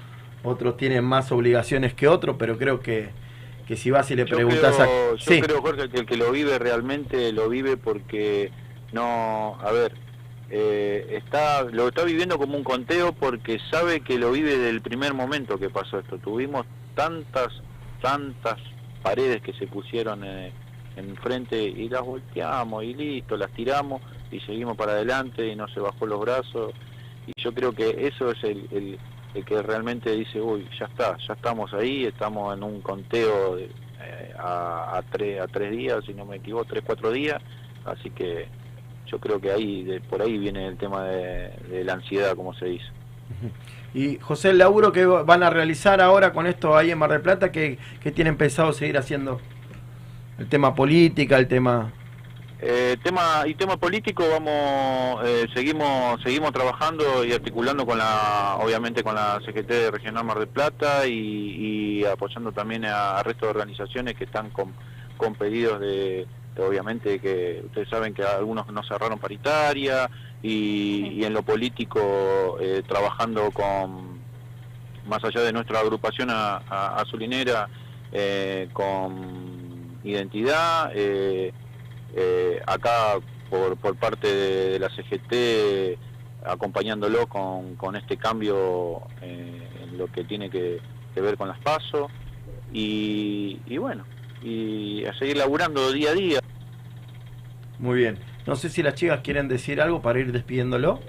otros 0.43 0.77
tienen 0.77 1.05
más 1.05 1.31
obligaciones 1.33 1.95
que 1.95 2.09
otros, 2.09 2.37
pero 2.39 2.57
creo 2.59 2.81
que, 2.81 3.11
que 3.67 3.77
si 3.77 3.91
vas 3.91 4.11
y 4.11 4.17
le 4.17 4.27
preguntas 4.27 4.81
a... 4.81 4.87
yo 4.87 5.19
Sí. 5.19 5.41
creo, 5.41 5.61
Jorge, 5.61 5.89
que 5.91 6.01
el 6.01 6.07
que 6.07 6.17
lo 6.17 6.33
vive 6.33 6.59
realmente 6.59 7.33
lo 7.33 7.49
vive 7.49 7.77
porque 7.77 8.51
no, 8.93 9.59
a 9.63 9.71
ver, 9.71 9.93
eh, 10.51 11.19
está 11.23 11.63
lo 11.63 11.89
está 11.89 12.05
viviendo 12.05 12.39
como 12.39 12.57
un 12.57 12.65
conteo 12.65 13.13
porque 13.13 13.61
sabe 13.71 14.01
que 14.01 14.19
lo 14.19 14.33
vive 14.33 14.59
del 14.59 14.81
primer 14.81 15.15
momento 15.15 15.59
que 15.59 15.71
pasó 15.71 15.99
esto. 15.99 16.19
Tuvimos 16.19 16.67
tantas, 16.95 17.49
tantas 18.01 18.57
paredes 19.03 19.43
que 19.43 19.53
se 19.53 19.67
pusieron 19.67 20.25
eh, 20.25 20.53
enfrente 20.97 21.63
y 21.63 21.89
las 21.89 22.03
volteamos 22.03 22.83
y 22.83 22.95
listo, 22.95 23.37
las 23.37 23.51
tiramos 23.53 24.01
y 24.31 24.41
seguimos 24.41 24.77
para 24.77 24.93
adelante 24.93 25.47
y 25.47 25.57
no 25.57 25.69
se 25.69 25.81
bajó 25.81 26.07
los 26.07 26.21
brazos. 26.21 26.73
Y 27.27 27.33
yo 27.43 27.53
creo 27.53 27.73
que 27.73 28.07
eso 28.07 28.31
es 28.31 28.43
el, 28.45 28.99
el, 29.35 29.45
que 29.45 29.63
realmente 29.63 30.11
dice, 30.13 30.41
uy, 30.41 30.69
ya 30.79 30.87
está, 30.87 31.17
ya 31.27 31.35
estamos 31.35 31.73
ahí, 31.75 32.05
estamos 32.05 32.57
en 32.57 32.63
un 32.63 32.81
conteo 32.81 33.57
de, 33.57 33.65
eh, 33.65 34.35
a, 34.39 34.97
a, 34.99 35.03
tres, 35.03 35.41
a 35.41 35.47
tres 35.47 35.71
días, 35.71 36.05
si 36.05 36.15
no 36.15 36.25
me 36.25 36.37
equivoco, 36.37 36.65
tres, 36.65 36.83
cuatro 36.85 37.13
días, 37.13 37.41
así 37.85 38.11
que 38.11 38.49
yo 39.07 39.19
creo 39.19 39.41
que 39.41 39.51
ahí 39.51 39.85
de, 39.85 40.01
por 40.01 40.23
ahí 40.23 40.39
viene 40.39 40.67
el 40.67 40.77
tema 40.77 41.05
de, 41.05 41.51
de 41.69 41.85
la 41.85 41.95
ansiedad, 41.95 42.35
como 42.35 42.55
se 42.55 42.67
dice. 42.67 42.87
Y 43.93 44.19
José, 44.19 44.51
el 44.51 44.59
laburo 44.59 44.93
que 44.93 45.05
van 45.05 45.43
a 45.43 45.51
realizar 45.51 46.01
ahora 46.01 46.33
con 46.33 46.47
esto 46.47 46.77
ahí 46.77 46.93
en 46.93 46.99
Mar 46.99 47.11
del 47.11 47.23
Plata, 47.23 47.51
¿qué, 47.51 47.77
qué 48.01 48.13
tienen 48.13 48.37
pensado 48.37 48.73
seguir 48.73 48.97
haciendo? 48.97 49.41
El 50.39 50.49
tema 50.49 50.75
política, 50.75 51.37
el 51.37 51.49
tema... 51.49 51.93
Eh, 52.63 52.99
tema 53.03 53.45
y 53.47 53.55
tema 53.55 53.79
político 53.79 54.23
vamos 54.29 55.27
eh, 55.27 55.47
seguimos 55.55 56.23
seguimos 56.23 56.53
trabajando 56.53 57.25
y 57.25 57.33
articulando 57.33 57.87
con 57.87 57.97
la 57.97 58.59
obviamente 58.61 59.03
con 59.03 59.15
la 59.15 59.41
CGT 59.43 59.91
regional 59.91 60.25
Mar 60.25 60.39
del 60.39 60.49
Plata 60.49 61.07
y, 61.07 62.01
y 62.01 62.05
apoyando 62.05 62.53
también 62.53 62.85
a, 62.85 63.19
a 63.19 63.23
resto 63.23 63.47
de 63.47 63.53
organizaciones 63.53 64.15
que 64.15 64.25
están 64.25 64.51
con, 64.51 64.75
con 65.17 65.35
pedidos 65.37 65.81
de, 65.81 66.27
de, 66.55 66.63
obviamente 66.63 67.19
que 67.19 67.63
ustedes 67.65 67.89
saben 67.89 68.13
que 68.13 68.25
algunos 68.25 68.71
no 68.71 68.83
cerraron 68.83 69.19
paritaria 69.19 70.11
y, 70.43 71.13
y 71.15 71.25
en 71.25 71.33
lo 71.33 71.43
político 71.43 72.59
eh, 72.61 72.83
trabajando 72.87 73.53
con 73.53 74.21
más 75.07 75.25
allá 75.25 75.41
de 75.41 75.53
nuestra 75.55 75.81
agrupación 75.81 76.29
a, 76.29 76.59
a, 76.69 77.01
azulinera 77.01 77.71
eh, 78.13 78.69
con 78.75 79.99
identidad 80.05 80.93
eh, 82.15 82.61
acá 82.67 83.19
por, 83.49 83.77
por 83.77 83.97
parte 83.97 84.27
de, 84.29 84.71
de, 84.71 84.79
la 84.79 84.89
CGT 84.89 85.99
acompañándolo 86.45 87.27
con, 87.27 87.77
con 87.77 87.97
este 87.97 88.17
cambio 88.17 89.03
eh, 89.21 89.69
en 89.83 89.99
lo 89.99 90.07
que 90.07 90.25
tiene 90.25 90.49
que, 90.51 90.81
que 91.15 91.21
ver 91.21 91.37
con 91.37 91.49
las 91.49 91.59
pasos 91.59 92.11
y, 92.73 93.61
y, 93.67 93.79
bueno 93.79 94.05
y 94.43 95.05
a 95.05 95.13
seguir 95.15 95.37
laburando 95.37 95.93
día 95.93 96.11
a 96.11 96.15
día. 96.15 96.41
Muy 97.79 97.99
bien. 97.99 98.19
No 98.47 98.57
sé 98.57 98.71
si 98.71 98.83
las 98.83 98.95
chicas 98.95 99.21
quieren 99.23 99.49
decir 99.49 99.81
algo 99.81 100.01
para 100.01 100.19
ir 100.19 100.33
despidiéndolo. 100.33 101.01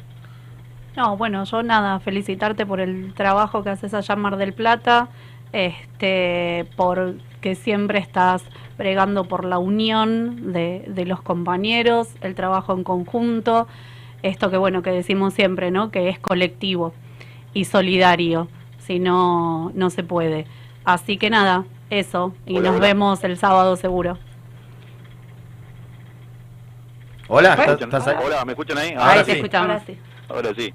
No 0.97 1.15
bueno 1.15 1.45
yo 1.45 1.63
nada 1.63 1.99
felicitarte 1.99 2.65
por 2.65 2.81
el 2.81 3.13
trabajo 3.13 3.63
que 3.63 3.69
haces 3.69 3.93
allá 3.93 4.13
en 4.15 4.19
Mar 4.19 4.35
del 4.35 4.53
Plata 4.53 5.07
este 5.53 6.67
por 6.75 7.15
que 7.41 7.55
siempre 7.55 7.99
estás 7.99 8.43
bregando 8.81 9.25
por 9.25 9.45
la 9.45 9.59
unión 9.59 10.53
de, 10.53 10.83
de, 10.87 11.05
los 11.05 11.21
compañeros, 11.21 12.07
el 12.21 12.33
trabajo 12.33 12.73
en 12.73 12.83
conjunto, 12.83 13.67
esto 14.23 14.49
que 14.49 14.57
bueno 14.57 14.81
que 14.81 14.89
decimos 14.89 15.35
siempre, 15.35 15.69
¿no? 15.69 15.91
Que 15.91 16.09
es 16.09 16.17
colectivo 16.17 16.91
y 17.53 17.65
solidario, 17.65 18.47
si 18.79 18.97
no 18.97 19.71
no 19.75 19.91
se 19.91 20.01
puede. 20.03 20.47
Así 20.83 21.17
que 21.17 21.29
nada, 21.29 21.63
eso 21.91 22.33
y 22.47 22.57
hola, 22.57 22.69
nos 22.69 22.77
hola. 22.79 22.87
vemos 22.87 23.23
el 23.23 23.37
sábado 23.37 23.75
seguro. 23.75 24.17
Hola, 27.27 27.49
¿Me 27.49 27.61
¿estás, 27.61 27.67
escuchan? 27.67 27.89
estás 27.89 28.07
ahí? 28.07 28.25
Hola, 28.25 28.45
¿me 28.45 28.51
escuchan 28.53 28.77
ahí? 28.79 28.93
Ahí 28.97 29.19
te 29.19 29.25
sí. 29.25 29.31
escuchamos. 29.33 29.69
Ahora 29.69 29.83
sí. 29.85 29.97
Ahora 30.27 30.53
sí. 30.55 30.73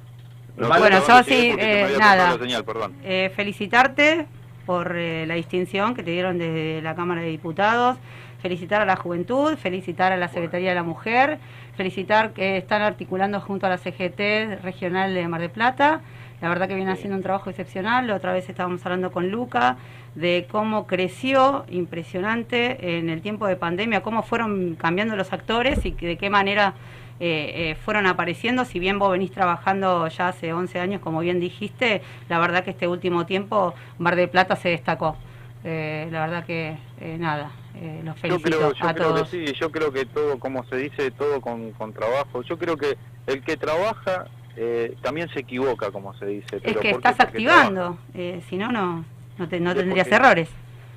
Bueno, 0.56 0.90
yo 0.90 1.00
sí, 1.00 1.10
porque 1.10 1.24
se 1.24 1.56
me 1.56 1.92
eh, 1.92 1.98
nada. 1.98 2.38
señal. 2.38 2.64
Eh, 3.02 3.32
felicitarte 3.34 4.26
por 4.66 4.96
eh, 4.96 5.24
la 5.26 5.34
distinción 5.34 5.94
que 5.94 6.02
te 6.02 6.10
dieron 6.10 6.38
desde 6.38 6.82
la 6.82 6.94
Cámara 6.94 7.22
de 7.22 7.28
Diputados, 7.28 7.96
felicitar 8.42 8.82
a 8.82 8.84
la 8.84 8.96
juventud, 8.96 9.56
felicitar 9.56 10.12
a 10.12 10.16
la 10.16 10.28
Secretaría 10.28 10.70
de 10.70 10.74
la 10.74 10.82
Mujer, 10.82 11.38
felicitar 11.76 12.32
que 12.32 12.56
están 12.56 12.82
articulando 12.82 13.40
junto 13.40 13.66
a 13.66 13.70
la 13.70 13.78
CGT 13.78 14.62
regional 14.62 15.14
de 15.14 15.26
Mar 15.28 15.40
del 15.40 15.50
Plata. 15.50 16.00
La 16.42 16.48
verdad 16.50 16.68
que 16.68 16.74
viene 16.74 16.92
haciendo 16.92 17.16
un 17.16 17.22
trabajo 17.22 17.48
excepcional. 17.48 18.06
La 18.06 18.14
otra 18.14 18.32
vez 18.32 18.48
estábamos 18.48 18.84
hablando 18.84 19.10
con 19.10 19.30
Luca 19.30 19.76
de 20.14 20.46
cómo 20.50 20.86
creció 20.86 21.64
impresionante 21.70 22.98
en 22.98 23.08
el 23.08 23.22
tiempo 23.22 23.46
de 23.46 23.56
pandemia, 23.56 24.02
cómo 24.02 24.22
fueron 24.22 24.74
cambiando 24.76 25.16
los 25.16 25.32
actores 25.32 25.84
y 25.84 25.92
de 25.92 26.16
qué 26.16 26.28
manera 26.28 26.74
eh, 27.20 27.70
eh, 27.70 27.76
fueron 27.84 28.06
apareciendo. 28.06 28.64
Si 28.64 28.78
bien 28.78 28.98
vos 28.98 29.10
venís 29.12 29.30
trabajando 29.32 30.06
ya 30.08 30.28
hace 30.28 30.52
11 30.52 30.80
años, 30.80 31.00
como 31.00 31.20
bien 31.20 31.40
dijiste, 31.40 32.02
la 32.28 32.38
verdad 32.38 32.64
que 32.64 32.70
este 32.70 32.88
último 32.88 33.26
tiempo 33.26 33.74
Mar 33.98 34.16
del 34.16 34.28
Plata 34.28 34.56
se 34.56 34.68
destacó. 34.70 35.16
Eh, 35.64 36.08
la 36.12 36.20
verdad 36.26 36.44
que 36.46 36.76
eh, 37.00 37.16
nada, 37.18 37.50
eh, 37.74 38.00
los 38.04 38.14
Yo 38.16 38.20
felicito 38.20 38.48
creo, 38.58 38.72
yo 38.72 38.86
a 38.86 38.94
creo 38.94 39.08
todos. 39.14 39.28
que 39.30 39.46
sí, 39.48 39.52
yo 39.58 39.72
creo 39.72 39.92
que 39.92 40.04
todo, 40.04 40.38
como 40.38 40.64
se 40.66 40.76
dice, 40.76 41.10
todo 41.10 41.40
con, 41.40 41.72
con 41.72 41.92
trabajo. 41.92 42.42
Yo 42.42 42.56
creo 42.58 42.76
que 42.76 42.96
el 43.26 43.42
que 43.42 43.56
trabaja 43.56 44.26
eh, 44.56 44.94
también 45.02 45.28
se 45.30 45.40
equivoca, 45.40 45.90
como 45.90 46.14
se 46.14 46.26
dice. 46.26 46.56
Es 46.56 46.62
pero 46.62 46.80
que 46.80 46.92
¿por 46.92 47.02
qué? 47.02 47.08
estás 47.08 47.20
activando, 47.26 47.98
eh, 48.14 48.40
si 48.48 48.56
no, 48.56 48.70
no, 48.70 49.04
no, 49.38 49.48
te- 49.48 49.58
no 49.58 49.74
tendrías 49.74 50.06
porque- 50.06 50.14
errores. 50.24 50.48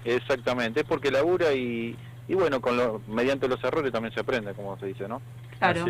Exactamente, 0.05 0.81
es 0.81 0.85
porque 0.85 1.11
labura 1.11 1.51
y, 1.53 1.95
y 2.29 2.35
bueno, 2.35 2.61
con 2.61 2.77
lo, 2.77 3.01
mediante 3.07 3.47
los 3.47 3.61
errores 3.63 3.91
también 3.91 4.13
se 4.13 4.21
aprende, 4.21 4.53
como 4.53 4.77
se 4.79 4.85
dice, 4.85 5.07
¿no? 5.07 5.21
Claro. 5.57 5.85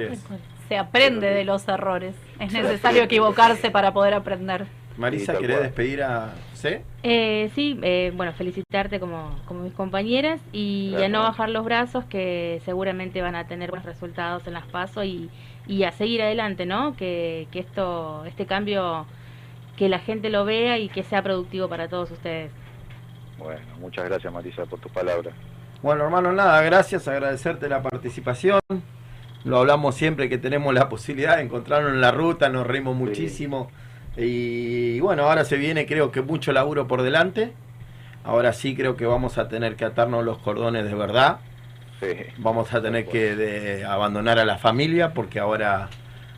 Se 0.68 0.78
aprende 0.78 1.28
de 1.28 1.44
los 1.44 1.68
errores. 1.68 2.16
Es 2.40 2.52
necesario 2.54 3.04
equivocarse 3.04 3.70
para 3.70 3.94
poder 3.94 4.14
aprender. 4.16 4.66
Marisa, 4.98 5.26
Sí, 5.26 5.32
tal 5.34 5.42
¿querés 5.42 5.58
cual. 5.58 5.68
despedir 5.68 6.04
a 6.04 6.34
C? 6.54 6.84
Eh, 7.04 7.52
sí, 7.56 7.80
eh, 7.84 8.12
bueno, 8.16 8.34
felicitarte 8.34 9.00
como, 9.00 9.38
como 9.46 9.64
mis 9.64 9.74
compañeras 9.74 10.42
y 10.52 10.94
a 11.02 11.08
no 11.10 11.22
bajar 11.24 11.50
los 11.50 11.64
brazos 11.64 12.04
que 12.06 12.62
seguramente 12.66 13.22
van 13.22 13.36
a 13.36 13.48
tener 13.48 13.70
buenos 13.70 13.86
resultados 13.86 14.46
en 14.48 14.54
las 14.54 14.66
PASO 14.68 15.04
y, 15.04 15.30
y 15.68 15.84
a 15.84 15.92
seguir 15.92 16.22
adelante, 16.22 16.66
¿no? 16.66 16.96
Que, 16.98 17.48
que 17.52 17.60
esto, 17.60 18.26
este 18.26 18.46
cambio, 18.46 19.06
que 19.78 19.88
la 19.90 20.00
gente 20.00 20.30
lo 20.30 20.44
vea 20.46 20.78
y 20.80 20.90
que 20.90 21.04
sea 21.04 21.22
productivo 21.22 21.68
para 21.70 21.88
todos 21.88 22.12
ustedes. 22.12 22.52
Bueno, 23.38 23.62
muchas 23.80 24.06
gracias 24.06 24.32
Marisa 24.34 24.66
por 24.66 24.80
tus 24.80 24.92
palabras. 24.92 25.34
Bueno, 25.82 26.04
hermano, 26.04 26.32
nada, 26.34 26.62
gracias, 26.62 27.08
agradecerte 27.08 27.70
la 27.70 27.82
participación. 27.82 28.60
Lo 29.46 29.60
hablamos 29.60 29.96
siempre 29.96 30.28
que 30.28 30.38
tenemos 30.38 30.74
la 30.74 30.90
posibilidad 30.90 31.38
de 31.38 31.44
encontrarnos 31.44 31.94
en 31.94 32.02
la 32.02 32.12
ruta, 32.12 32.50
nos 32.50 32.68
reímos 32.68 32.96
muchísimo. 32.96 33.72
Y 34.18 35.00
bueno, 35.00 35.24
ahora 35.24 35.46
se 35.46 35.56
viene 35.56 35.86
creo 35.86 36.12
que 36.12 36.22
mucho 36.22 36.52
laburo 36.52 36.88
por 36.88 37.02
delante. 37.02 37.54
Ahora 38.26 38.52
sí 38.52 38.76
creo 38.76 38.98
que 38.98 39.06
vamos 39.06 39.38
a 39.38 39.48
tener 39.48 39.78
que 39.78 39.86
atarnos 39.86 40.26
los 40.26 40.40
cordones 40.40 40.84
de 40.84 40.94
verdad. 40.94 41.38
Sí. 42.02 42.08
Vamos 42.38 42.74
a 42.74 42.82
tener 42.82 43.08
que 43.08 43.36
de- 43.36 43.86
abandonar 43.86 44.40
a 44.40 44.46
la 44.46 44.58
familia 44.58 45.14
porque 45.14 45.40
ahora, 45.40 45.88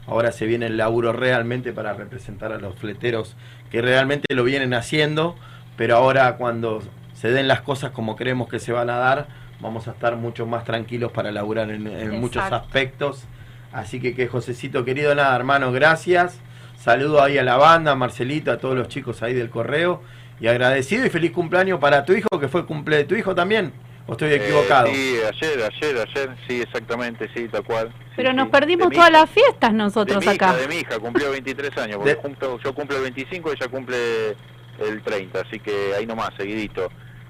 ahora 0.05 0.31
se 0.31 0.45
viene 0.45 0.67
el 0.67 0.77
laburo 0.77 1.13
realmente 1.13 1.73
para 1.73 1.93
representar 1.93 2.51
a 2.51 2.59
los 2.59 2.75
fleteros 2.75 3.35
que 3.71 3.81
realmente 3.81 4.33
lo 4.35 4.43
vienen 4.43 4.73
haciendo, 4.75 5.35
pero 5.77 5.95
ahora 5.95 6.35
cuando 6.37 6.83
se 7.21 7.29
den 7.31 7.47
las 7.47 7.61
cosas 7.61 7.91
como 7.91 8.15
creemos 8.15 8.49
que 8.49 8.57
se 8.59 8.71
van 8.71 8.89
a 8.89 8.97
dar, 8.97 9.27
vamos 9.59 9.87
a 9.87 9.91
estar 9.91 10.15
mucho 10.15 10.47
más 10.47 10.63
tranquilos 10.63 11.11
para 11.11 11.31
laburar 11.31 11.69
en, 11.69 11.85
en 11.85 12.19
muchos 12.19 12.41
aspectos. 12.51 13.25
Así 13.71 14.01
que 14.01 14.15
que 14.15 14.27
Josecito 14.27 14.83
querido, 14.83 15.13
nada 15.13 15.35
hermano, 15.35 15.71
gracias. 15.71 16.39
Saludo 16.79 17.21
ahí 17.21 17.37
a 17.37 17.43
la 17.43 17.57
banda, 17.57 17.91
a 17.91 17.95
Marcelito, 17.95 18.51
a 18.51 18.57
todos 18.57 18.75
los 18.75 18.87
chicos 18.87 19.21
ahí 19.21 19.35
del 19.35 19.51
correo. 19.51 20.01
Y 20.39 20.47
agradecido 20.47 21.05
y 21.05 21.11
feliz 21.11 21.31
cumpleaños 21.31 21.79
para 21.79 22.03
tu 22.03 22.13
hijo, 22.13 22.27
que 22.39 22.47
fue 22.47 22.61
el 22.61 22.65
cumple 22.65 22.97
de 22.97 23.03
tu 23.03 23.13
hijo 23.13 23.35
también. 23.35 23.71
¿O 24.07 24.13
estoy 24.13 24.33
equivocado? 24.33 24.87
Eh, 24.87 24.93
sí, 24.93 25.17
ayer, 25.45 25.71
ayer, 25.71 26.07
ayer, 26.09 26.35
sí, 26.47 26.59
exactamente, 26.61 27.29
sí, 27.35 27.47
tal 27.49 27.63
cual. 27.63 27.89
Sí, 27.89 28.13
Pero 28.15 28.33
nos 28.33 28.45
sí. 28.47 28.51
perdimos 28.51 28.85
De 28.85 28.89
mi 28.89 28.95
todas 28.95 29.11
las 29.11 29.29
fiestas 29.29 29.71
de 29.71 29.77
nosotros 29.77 30.25
mi 30.25 30.31
acá. 30.31 30.47
Hija, 30.47 30.57
de 30.57 30.67
mi 30.67 30.75
hija, 30.77 30.97
cumplió 30.99 31.29
23 31.29 31.77
años, 31.77 31.97
porque 31.97 32.15
De- 32.15 32.57
yo 32.63 32.73
cumplo 32.73 32.97
el 32.97 33.03
25 33.03 33.49
y 33.51 33.55
ella 33.55 33.67
cumple 33.69 33.97
el 34.79 35.01
30, 35.03 35.41
así 35.41 35.59
que 35.59 35.93
ahí 35.95 36.07
nomás, 36.07 36.31
seguidito. 36.35 36.89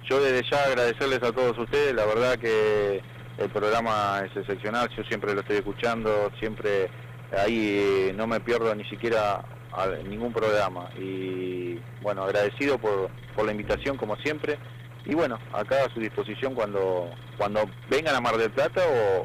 Yo 0.09 0.21
desde 0.21 0.43
ya 0.49 0.63
agradecerles 0.63 1.23
a 1.23 1.31
todos 1.31 1.57
ustedes, 1.57 1.93
la 1.93 2.05
verdad 2.05 2.37
que 2.37 3.01
el 3.37 3.49
programa 3.49 4.21
es 4.25 4.35
excepcional, 4.35 4.89
yo 4.95 5.03
siempre 5.03 5.33
lo 5.33 5.41
estoy 5.41 5.57
escuchando, 5.57 6.31
siempre 6.39 6.89
ahí 7.37 8.09
eh, 8.09 8.13
no 8.15 8.27
me 8.27 8.39
pierdo 8.39 8.73
ni 8.75 8.83
siquiera 8.85 9.41
a 9.73 9.87
ningún 10.07 10.33
programa. 10.33 10.89
Y 10.99 11.79
bueno, 12.01 12.23
agradecido 12.23 12.77
por, 12.77 13.09
por 13.35 13.45
la 13.45 13.51
invitación 13.51 13.97
como 13.97 14.15
siempre. 14.17 14.57
Y 15.05 15.15
bueno, 15.15 15.39
acá 15.53 15.77
a 15.85 15.93
su 15.93 15.99
disposición 15.99 16.53
cuando 16.53 17.09
cuando 17.37 17.61
vengan 17.89 18.15
a 18.15 18.21
Mar 18.21 18.37
del 18.37 18.51
Plata 18.51 18.81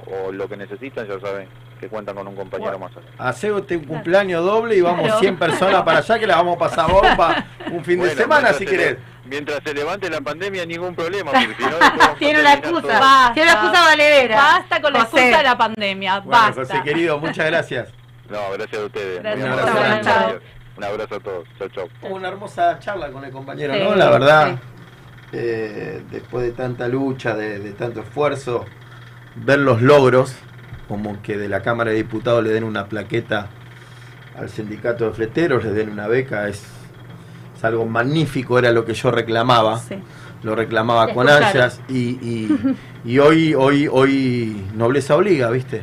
o, 0.06 0.28
o 0.28 0.32
lo 0.32 0.48
que 0.48 0.56
necesitan 0.56 1.06
ya 1.06 1.20
saben 1.20 1.48
que 1.78 1.88
cuentan 1.88 2.14
con 2.16 2.26
un 2.26 2.34
compañero 2.34 2.78
más 2.78 2.92
acá. 2.92 3.04
Hacete 3.18 3.76
un 3.76 3.84
cumpleaños 3.84 4.42
doble 4.42 4.76
y 4.76 4.80
vamos 4.80 5.04
Claro. 5.04 5.20
100 5.20 5.38
personas 5.38 5.82
para 5.82 5.98
allá 5.98 6.18
que 6.18 6.26
la 6.26 6.36
vamos 6.36 6.56
a 6.56 6.58
pasar 6.58 6.90
bomba 6.90 7.44
un 7.70 7.84
fin 7.84 8.00
de 8.00 8.10
semana 8.10 8.52
si 8.54 8.64
querés. 8.64 8.96
Mientras 9.28 9.60
se 9.64 9.74
levante 9.74 10.08
la 10.10 10.20
pandemia, 10.20 10.64
ningún 10.66 10.94
problema. 10.94 11.30
Porque 11.32 11.54
si 11.56 11.62
no, 11.62 12.14
Tiene 12.18 12.40
una 12.40 12.54
excusa. 12.54 12.98
Basta. 13.00 13.34
Tiene 13.34 13.50
una 13.52 13.60
excusa 13.60 13.84
valedera. 13.84 14.36
Basta 14.36 14.80
con 14.82 14.92
la 14.92 15.00
José. 15.04 15.16
excusa 15.20 15.38
de 15.38 15.44
la 15.44 15.58
pandemia. 15.58 16.20
Bueno, 16.20 16.30
Basta. 16.30 16.60
José 16.62 16.82
querido, 16.84 17.18
muchas 17.18 17.46
gracias. 17.46 17.88
No, 18.30 18.38
gracias 18.54 18.82
a 18.82 18.84
ustedes. 18.86 19.22
Gracias. 19.22 19.44
Un 19.46 19.52
abrazo. 19.52 19.72
Chao. 19.78 20.18
Gracias. 20.30 20.42
Un 20.76 20.84
abrazo 20.84 21.14
a 21.14 21.20
todos. 21.20 21.48
Chau. 21.74 21.88
Hubo 22.02 22.14
una 22.16 22.28
hermosa 22.28 22.78
charla 22.80 23.10
con 23.10 23.24
el 23.24 23.30
compañero, 23.30 23.72
Sí, 23.74 23.80
¿no? 23.82 23.94
La 23.94 24.10
verdad, 24.10 24.52
sí. 24.52 24.58
eh, 25.32 26.02
después 26.10 26.44
de 26.44 26.52
tanta 26.52 26.88
lucha, 26.88 27.34
de, 27.34 27.58
de 27.60 27.72
tanto 27.72 28.00
esfuerzo, 28.00 28.64
ver 29.36 29.58
los 29.60 29.80
logros, 29.80 30.36
como 30.88 31.22
que 31.22 31.36
de 31.38 31.48
la 31.48 31.62
Cámara 31.62 31.90
de 31.92 31.96
Diputados 31.96 32.44
le 32.44 32.50
den 32.50 32.64
una 32.64 32.86
plaqueta 32.86 33.48
al 34.38 34.50
sindicato 34.50 35.06
de 35.08 35.12
fleteros, 35.14 35.64
le 35.64 35.70
den 35.72 35.88
una 35.88 36.08
beca, 36.08 36.46
es, 36.48 36.58
es 36.58 36.75
algo 37.66 37.84
magnífico, 37.86 38.58
era 38.58 38.72
lo 38.72 38.84
que 38.84 38.94
yo 38.94 39.10
reclamaba. 39.10 39.78
Sí. 39.78 39.96
lo 40.42 40.54
reclamaba 40.54 41.08
con 41.12 41.28
ansias 41.28 41.80
y, 41.88 42.10
y, 42.22 42.76
y 43.04 43.18
hoy, 43.18 43.54
hoy, 43.54 43.88
hoy 43.90 44.64
nobleza 44.74 45.16
obliga, 45.16 45.50
¿viste? 45.50 45.82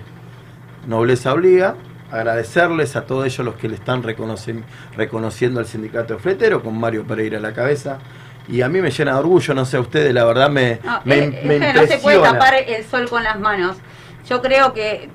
Nobleza 0.88 1.34
obliga, 1.34 1.75
agradecerles 2.11 2.95
a 2.95 3.05
todos 3.05 3.25
ellos 3.25 3.39
los 3.45 3.55
que 3.55 3.67
le 3.67 3.75
están 3.75 4.03
reconocen- 4.03 4.63
reconociendo 4.95 5.59
al 5.59 5.65
sindicato 5.65 6.13
de 6.15 6.19
fletero, 6.19 6.61
con 6.61 6.77
Mario 6.79 7.05
Pereira 7.05 7.38
a 7.38 7.41
la 7.41 7.53
cabeza. 7.53 7.99
Y 8.47 8.61
a 8.61 8.69
mí 8.69 8.81
me 8.81 8.91
llena 8.91 9.13
de 9.13 9.19
orgullo, 9.19 9.53
no 9.53 9.65
sé 9.65 9.77
a 9.77 9.79
ustedes, 9.79 10.13
la 10.13 10.25
verdad 10.25 10.49
me, 10.49 10.79
No, 10.84 11.01
me, 11.05 11.19
es- 11.19 11.43
me 11.45 11.55
es 11.57 11.61
que 11.61 11.73
no 11.73 11.88
se 11.88 11.97
puede 11.97 12.17
impresiona. 12.17 12.31
tapar 12.34 12.53
el 12.67 12.84
sol 12.86 13.09
con 13.09 13.23
las 13.23 13.39
manos. 13.39 13.77
Yo 14.29 14.41
creo 14.41 14.73
que, 14.73 15.09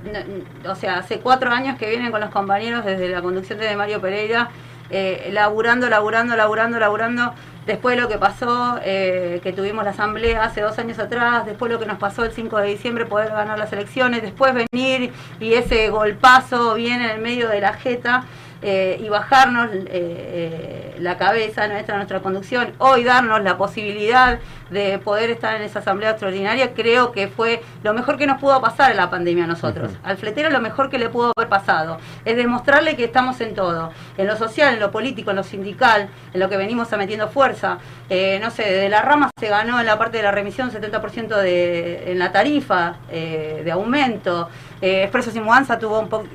o 0.68 0.74
sea, 0.74 0.98
hace 0.98 1.20
cuatro 1.20 1.50
años 1.50 1.78
que 1.78 1.88
vienen 1.88 2.10
con 2.10 2.20
los 2.20 2.30
compañeros 2.30 2.84
desde 2.84 3.08
la 3.08 3.22
conducción 3.22 3.58
de 3.58 3.74
Mario 3.76 4.00
Pereira, 4.02 4.50
eh, 4.90 5.30
laburando, 5.32 5.88
laburando, 5.88 6.36
laburando, 6.36 6.78
laburando. 6.78 7.34
Después 7.66 7.96
de 7.96 8.02
lo 8.02 8.08
que 8.08 8.16
pasó, 8.16 8.80
eh, 8.82 9.40
que 9.42 9.52
tuvimos 9.52 9.84
la 9.84 9.90
asamblea 9.90 10.42
hace 10.44 10.62
dos 10.62 10.78
años 10.78 10.98
atrás, 10.98 11.44
después 11.44 11.70
lo 11.70 11.78
que 11.78 11.84
nos 11.84 11.98
pasó 11.98 12.24
el 12.24 12.32
5 12.32 12.56
de 12.56 12.68
diciembre, 12.68 13.04
poder 13.04 13.28
ganar 13.28 13.58
las 13.58 13.70
elecciones, 13.74 14.22
después 14.22 14.54
venir 14.54 15.12
y 15.38 15.52
ese 15.52 15.90
golpazo 15.90 16.74
viene 16.74 17.04
en 17.04 17.10
el 17.10 17.20
medio 17.20 17.48
de 17.48 17.60
la 17.60 17.74
jeta. 17.74 18.24
Eh, 18.60 19.00
y 19.00 19.08
bajarnos 19.08 19.70
eh, 19.72 19.84
eh, 19.90 20.96
la 20.98 21.16
cabeza 21.16 21.68
nuestra, 21.68 21.96
nuestra 21.96 22.20
conducción, 22.20 22.72
hoy 22.78 23.04
darnos 23.04 23.40
la 23.42 23.56
posibilidad 23.56 24.40
de 24.70 24.98
poder 24.98 25.30
estar 25.30 25.54
en 25.54 25.62
esa 25.62 25.78
asamblea 25.78 26.10
extraordinaria, 26.10 26.74
creo 26.74 27.12
que 27.12 27.28
fue 27.28 27.62
lo 27.84 27.94
mejor 27.94 28.18
que 28.18 28.26
nos 28.26 28.40
pudo 28.40 28.60
pasar 28.60 28.90
en 28.90 28.96
la 28.96 29.08
pandemia 29.10 29.44
a 29.44 29.46
nosotros. 29.46 29.92
Al 30.02 30.16
fletero 30.16 30.50
lo 30.50 30.60
mejor 30.60 30.90
que 30.90 30.98
le 30.98 31.08
pudo 31.08 31.32
haber 31.36 31.48
pasado 31.48 31.98
es 32.24 32.36
demostrarle 32.36 32.96
que 32.96 33.04
estamos 33.04 33.40
en 33.40 33.54
todo, 33.54 33.92
en 34.16 34.26
lo 34.26 34.36
social, 34.36 34.74
en 34.74 34.80
lo 34.80 34.90
político, 34.90 35.30
en 35.30 35.36
lo 35.36 35.44
sindical, 35.44 36.08
en 36.32 36.40
lo 36.40 36.48
que 36.48 36.56
venimos 36.56 36.92
a 36.92 36.96
metiendo 36.96 37.28
fuerza. 37.28 37.78
Eh, 38.10 38.40
no 38.42 38.50
sé, 38.50 38.64
de 38.64 38.88
la 38.88 39.02
rama 39.02 39.30
se 39.38 39.48
ganó 39.48 39.78
en 39.78 39.86
la 39.86 39.96
parte 39.98 40.16
de 40.16 40.24
la 40.24 40.32
remisión 40.32 40.72
70% 40.72 41.28
de, 41.36 42.10
en 42.10 42.18
la 42.18 42.32
tarifa 42.32 42.96
de 43.08 43.70
aumento. 43.70 44.48
Expresos 44.80 45.34
y 45.36 45.40
Mudanza 45.40 45.78
tuvo 45.78 46.00
un 46.00 46.08
poco, 46.08 46.26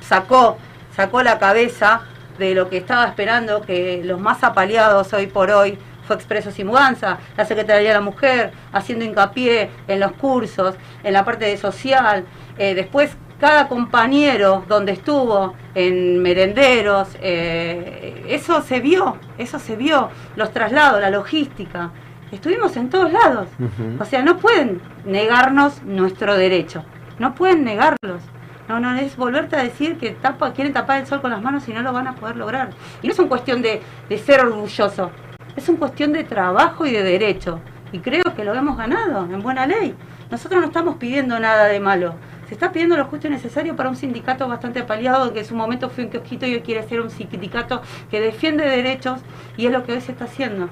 sacó 0.00 0.58
sacó 0.94 1.22
la 1.22 1.38
cabeza 1.38 2.02
de 2.38 2.54
lo 2.54 2.68
que 2.68 2.78
estaba 2.78 3.06
esperando, 3.06 3.62
que 3.62 4.02
los 4.04 4.20
más 4.20 4.42
apaleados 4.42 5.12
hoy 5.12 5.26
por 5.26 5.50
hoy 5.50 5.78
fue 6.06 6.16
Expresos 6.16 6.58
y 6.58 6.64
Mudanza, 6.64 7.18
la 7.36 7.44
Secretaría 7.44 7.88
de 7.88 7.94
la 7.94 8.00
Mujer, 8.00 8.52
haciendo 8.72 9.04
hincapié 9.04 9.70
en 9.86 10.00
los 10.00 10.12
cursos, 10.12 10.74
en 11.02 11.12
la 11.12 11.24
parte 11.24 11.44
de 11.46 11.56
social, 11.56 12.24
eh, 12.58 12.74
después 12.74 13.16
cada 13.38 13.66
compañero 13.66 14.64
donde 14.68 14.92
estuvo, 14.92 15.54
en 15.74 16.22
merenderos, 16.22 17.08
eh, 17.20 18.24
eso 18.28 18.62
se 18.62 18.78
vio, 18.78 19.16
eso 19.36 19.58
se 19.58 19.74
vio, 19.74 20.10
los 20.36 20.52
traslados, 20.52 21.00
la 21.00 21.10
logística, 21.10 21.90
estuvimos 22.30 22.76
en 22.76 22.88
todos 22.88 23.12
lados, 23.12 23.48
o 23.98 24.04
sea, 24.04 24.22
no 24.22 24.38
pueden 24.38 24.80
negarnos 25.04 25.82
nuestro 25.82 26.36
derecho, 26.36 26.84
no 27.18 27.34
pueden 27.34 27.64
negarlos. 27.64 28.22
No, 28.68 28.80
no, 28.80 28.94
es 28.94 29.16
volverte 29.16 29.56
a 29.56 29.62
decir 29.62 29.98
que 29.98 30.10
tapa, 30.10 30.52
quieren 30.52 30.72
tapar 30.72 31.00
el 31.00 31.06
sol 31.06 31.20
con 31.20 31.30
las 31.30 31.42
manos 31.42 31.68
y 31.68 31.72
no 31.72 31.82
lo 31.82 31.92
van 31.92 32.06
a 32.06 32.14
poder 32.14 32.36
lograr. 32.36 32.70
Y 33.02 33.06
no 33.06 33.12
es 33.12 33.18
una 33.18 33.28
cuestión 33.28 33.60
de, 33.60 33.82
de 34.08 34.18
ser 34.18 34.40
orgulloso, 34.40 35.10
es 35.56 35.68
una 35.68 35.78
cuestión 35.78 36.12
de 36.12 36.24
trabajo 36.24 36.86
y 36.86 36.92
de 36.92 37.02
derecho. 37.02 37.60
Y 37.92 37.98
creo 37.98 38.24
que 38.34 38.44
lo 38.44 38.54
hemos 38.54 38.76
ganado 38.78 39.24
en 39.24 39.42
buena 39.42 39.66
ley. 39.66 39.94
Nosotros 40.30 40.60
no 40.60 40.68
estamos 40.68 40.96
pidiendo 40.96 41.38
nada 41.38 41.66
de 41.66 41.78
malo. 41.78 42.14
Se 42.48 42.54
está 42.54 42.72
pidiendo 42.72 42.96
lo 42.96 43.04
justo 43.04 43.26
y 43.26 43.30
necesario 43.30 43.76
para 43.76 43.90
un 43.90 43.96
sindicato 43.96 44.48
bastante 44.48 44.80
apaleado, 44.80 45.32
que 45.32 45.40
en 45.40 45.44
su 45.44 45.54
momento 45.54 45.90
fue 45.90 46.04
un 46.04 46.10
kiosquito 46.10 46.46
y 46.46 46.54
hoy 46.54 46.60
quiere 46.62 46.82
ser 46.88 47.00
un 47.00 47.10
sindicato 47.10 47.82
que 48.10 48.20
defiende 48.20 48.64
derechos 48.64 49.20
y 49.56 49.66
es 49.66 49.72
lo 49.72 49.84
que 49.84 49.92
hoy 49.92 50.00
se 50.00 50.12
está 50.12 50.24
haciendo. 50.24 50.70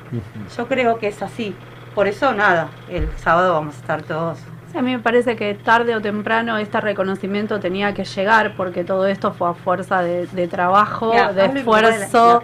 Yo 0.57 0.67
creo 0.67 0.99
que 0.99 1.09
es 1.09 1.23
así. 1.23 1.55
Por 1.95 2.07
eso, 2.07 2.33
nada, 2.33 2.71
el 2.89 3.11
sábado 3.19 3.53
vamos 3.53 3.77
a 3.77 3.81
estar 3.81 4.03
todos 4.03 4.39
Sí, 4.71 4.79
a 4.79 4.83
mí 4.83 4.93
me 4.93 5.01
parece 5.01 5.35
que 5.37 5.55
tarde 5.55 5.97
o 5.97 6.01
temprano 6.01 6.57
este 6.57 6.81
reconocimiento 6.81 7.59
tenía 7.59 7.93
que 7.93 8.05
llegar 8.05 8.55
porque 8.57 8.85
todo 8.85 9.07
esto 9.07 9.33
fue 9.33 9.49
a 9.51 9.55
fuerza 9.55 10.01
de, 10.03 10.27
de 10.29 10.47
trabajo, 10.49 11.11
de 11.33 11.43
la- 11.43 11.61
esfuerzo. 11.61 12.27
la 12.35 12.41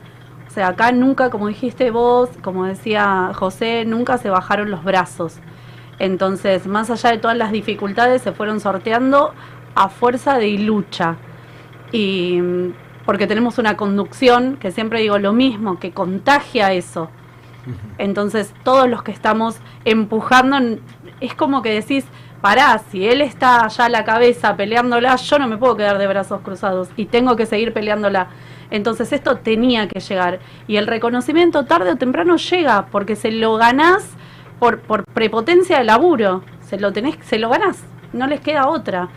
O 0.47 0.51
sea, 0.51 0.69
acá 0.69 0.93
nunca, 0.93 1.29
como 1.29 1.49
dijiste 1.49 1.91
vos, 1.91 2.31
como 2.43 2.65
decía 2.65 3.33
José, 3.35 3.85
nunca 3.85 4.17
se 4.17 4.31
bajaron 4.31 4.71
los 4.71 4.83
brazos. 4.83 5.39
Entonces, 5.99 6.67
más 6.67 6.89
allá 6.91 7.11
de 7.11 7.19
todas 7.19 7.37
las 7.37 7.53
dificultades, 7.53 8.23
se 8.23 8.33
fueron 8.33 8.61
sorteando 8.61 9.35
a 9.75 9.89
fuerza 9.91 10.39
de 10.39 10.51
lucha. 10.59 11.17
Y 11.93 12.41
mm, 12.41 12.73
porque 13.05 13.27
tenemos 13.27 13.59
una 13.59 13.77
conducción, 13.77 14.57
que 14.57 14.71
siempre 14.73 15.01
digo 15.01 15.19
lo 15.19 15.33
mismo, 15.35 15.79
que 15.79 15.93
contagia 15.93 16.73
eso. 16.73 17.11
Entonces, 17.99 18.55
todos 18.63 18.89
los 18.89 19.03
que 19.03 19.13
estamos 19.13 19.57
empujando, 19.85 20.79
es 21.21 21.35
como 21.35 21.63
que 21.63 21.71
decís, 21.71 22.05
pará, 22.41 22.81
si 22.91 23.07
él 23.07 23.21
está 23.21 23.65
allá 23.65 23.87
a 23.87 23.89
la 23.89 24.05
cabeza 24.05 24.57
peleándola, 24.57 25.17
yo 25.17 25.39
no 25.39 25.49
me 25.49 25.57
puedo 25.57 25.77
quedar 25.77 25.99
de 25.99 26.07
brazos 26.07 26.41
cruzados 26.43 26.89
y 26.97 27.07
tengo 27.07 27.37
que 27.37 27.47
seguir 27.47 27.73
peleándola. 27.73 28.29
Entonces, 28.71 29.13
esto 29.13 29.37
tenía 29.37 29.89
que 29.89 30.01
llegar. 30.01 30.41
Y 30.67 30.77
el 30.77 30.87
reconocimiento 30.87 31.65
tarde 31.65 31.93
o 31.93 31.97
temprano 31.97 32.37
llega, 32.37 32.87
porque 32.87 33.17
se 33.17 33.31
lo 33.31 33.57
ganás 33.57 34.09
por, 34.59 34.81
por 34.81 35.05
prepotencia 35.05 35.79
de 35.79 35.85
laburo. 35.85 36.43
Se 36.61 36.79
lo 36.79 36.93
tenés, 36.93 37.17
se 37.23 37.39
lo 37.39 37.49
ganás, 37.49 37.85
no 38.13 38.27
les 38.27 38.41
queda 38.41 38.69
otra. 38.69 39.09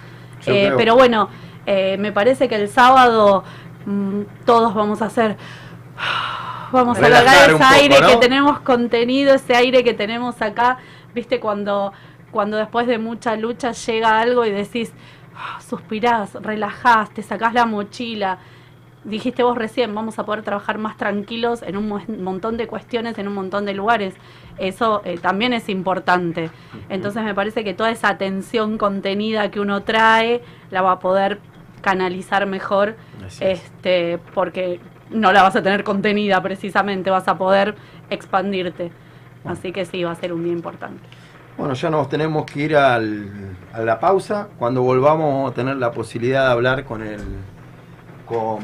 Eh, 0.45 0.71
pero 0.77 0.95
bueno, 0.95 1.29
eh, 1.65 1.97
me 1.99 2.11
parece 2.11 2.47
que 2.47 2.55
el 2.55 2.69
sábado 2.69 3.43
mm, 3.85 4.21
todos 4.45 4.73
vamos 4.73 5.01
a 5.01 5.05
hacer 5.05 5.37
vamos 6.71 6.97
a 6.97 7.01
un 7.49 7.55
ese 7.55 7.63
poco, 7.63 7.73
aire 7.73 8.01
¿no? 8.01 8.07
que 8.07 8.17
tenemos 8.17 8.59
contenido, 8.61 9.33
ese 9.33 9.55
aire 9.55 9.83
que 9.83 9.93
tenemos 9.93 10.41
acá, 10.41 10.77
viste, 11.13 11.39
cuando, 11.39 11.93
cuando 12.31 12.57
después 12.57 12.87
de 12.87 12.97
mucha 12.97 13.35
lucha 13.35 13.71
llega 13.71 14.19
algo 14.19 14.45
y 14.45 14.51
decís, 14.51 14.93
ah, 15.35 15.59
suspirás, 15.61 16.33
relajás, 16.35 17.09
te 17.11 17.21
sacás 17.23 17.53
la 17.53 17.65
mochila. 17.65 18.37
Dijiste 19.05 19.43
vos 19.43 19.57
recién, 19.57 19.95
vamos 19.95 20.19
a 20.19 20.25
poder 20.25 20.43
trabajar 20.43 20.77
más 20.77 20.97
tranquilos 20.97 21.61
en 21.61 21.77
un 21.77 21.87
mo- 21.87 22.01
montón 22.19 22.57
de 22.57 22.67
cuestiones, 22.67 23.17
en 23.17 23.29
un 23.29 23.33
montón 23.33 23.65
de 23.65 23.73
lugares. 23.73 24.13
Eso 24.57 25.01
eh, 25.05 25.17
también 25.17 25.53
es 25.53 25.69
importante. 25.69 26.51
Entonces 26.89 27.23
me 27.23 27.33
parece 27.33 27.63
que 27.63 27.73
toda 27.73 27.91
esa 27.91 28.09
atención 28.09 28.77
contenida 28.77 29.49
que 29.51 29.61
uno 29.61 29.83
trae 29.83 30.41
la 30.69 30.81
va 30.81 30.91
a 30.91 30.99
poder 30.99 31.39
canalizar 31.81 32.45
mejor 32.45 32.97
es. 33.25 33.41
este 33.41 34.19
porque 34.33 34.81
no 35.11 35.31
la 35.31 35.43
vas 35.43 35.55
a 35.55 35.61
tener 35.63 35.83
contenida 35.83 36.41
precisamente, 36.41 37.09
vas 37.09 37.27
a 37.27 37.37
poder 37.37 37.75
expandirte. 38.09 38.91
Así 39.45 39.71
que 39.71 39.85
sí, 39.85 40.03
va 40.03 40.11
a 40.11 40.15
ser 40.15 40.33
un 40.33 40.43
día 40.43 40.53
importante. 40.53 41.01
Bueno, 41.57 41.73
ya 41.73 41.89
nos 41.89 42.07
tenemos 42.09 42.45
que 42.45 42.61
ir 42.61 42.75
al- 42.77 43.55
a 43.73 43.81
la 43.81 43.99
pausa. 43.99 44.47
Cuando 44.57 44.81
volvamos 44.81 45.33
vamos 45.33 45.51
a 45.51 45.55
tener 45.55 45.75
la 45.77 45.91
posibilidad 45.91 46.45
de 46.47 46.51
hablar 46.51 46.85
con 46.85 47.01
el 47.03 47.19
con, 48.25 48.59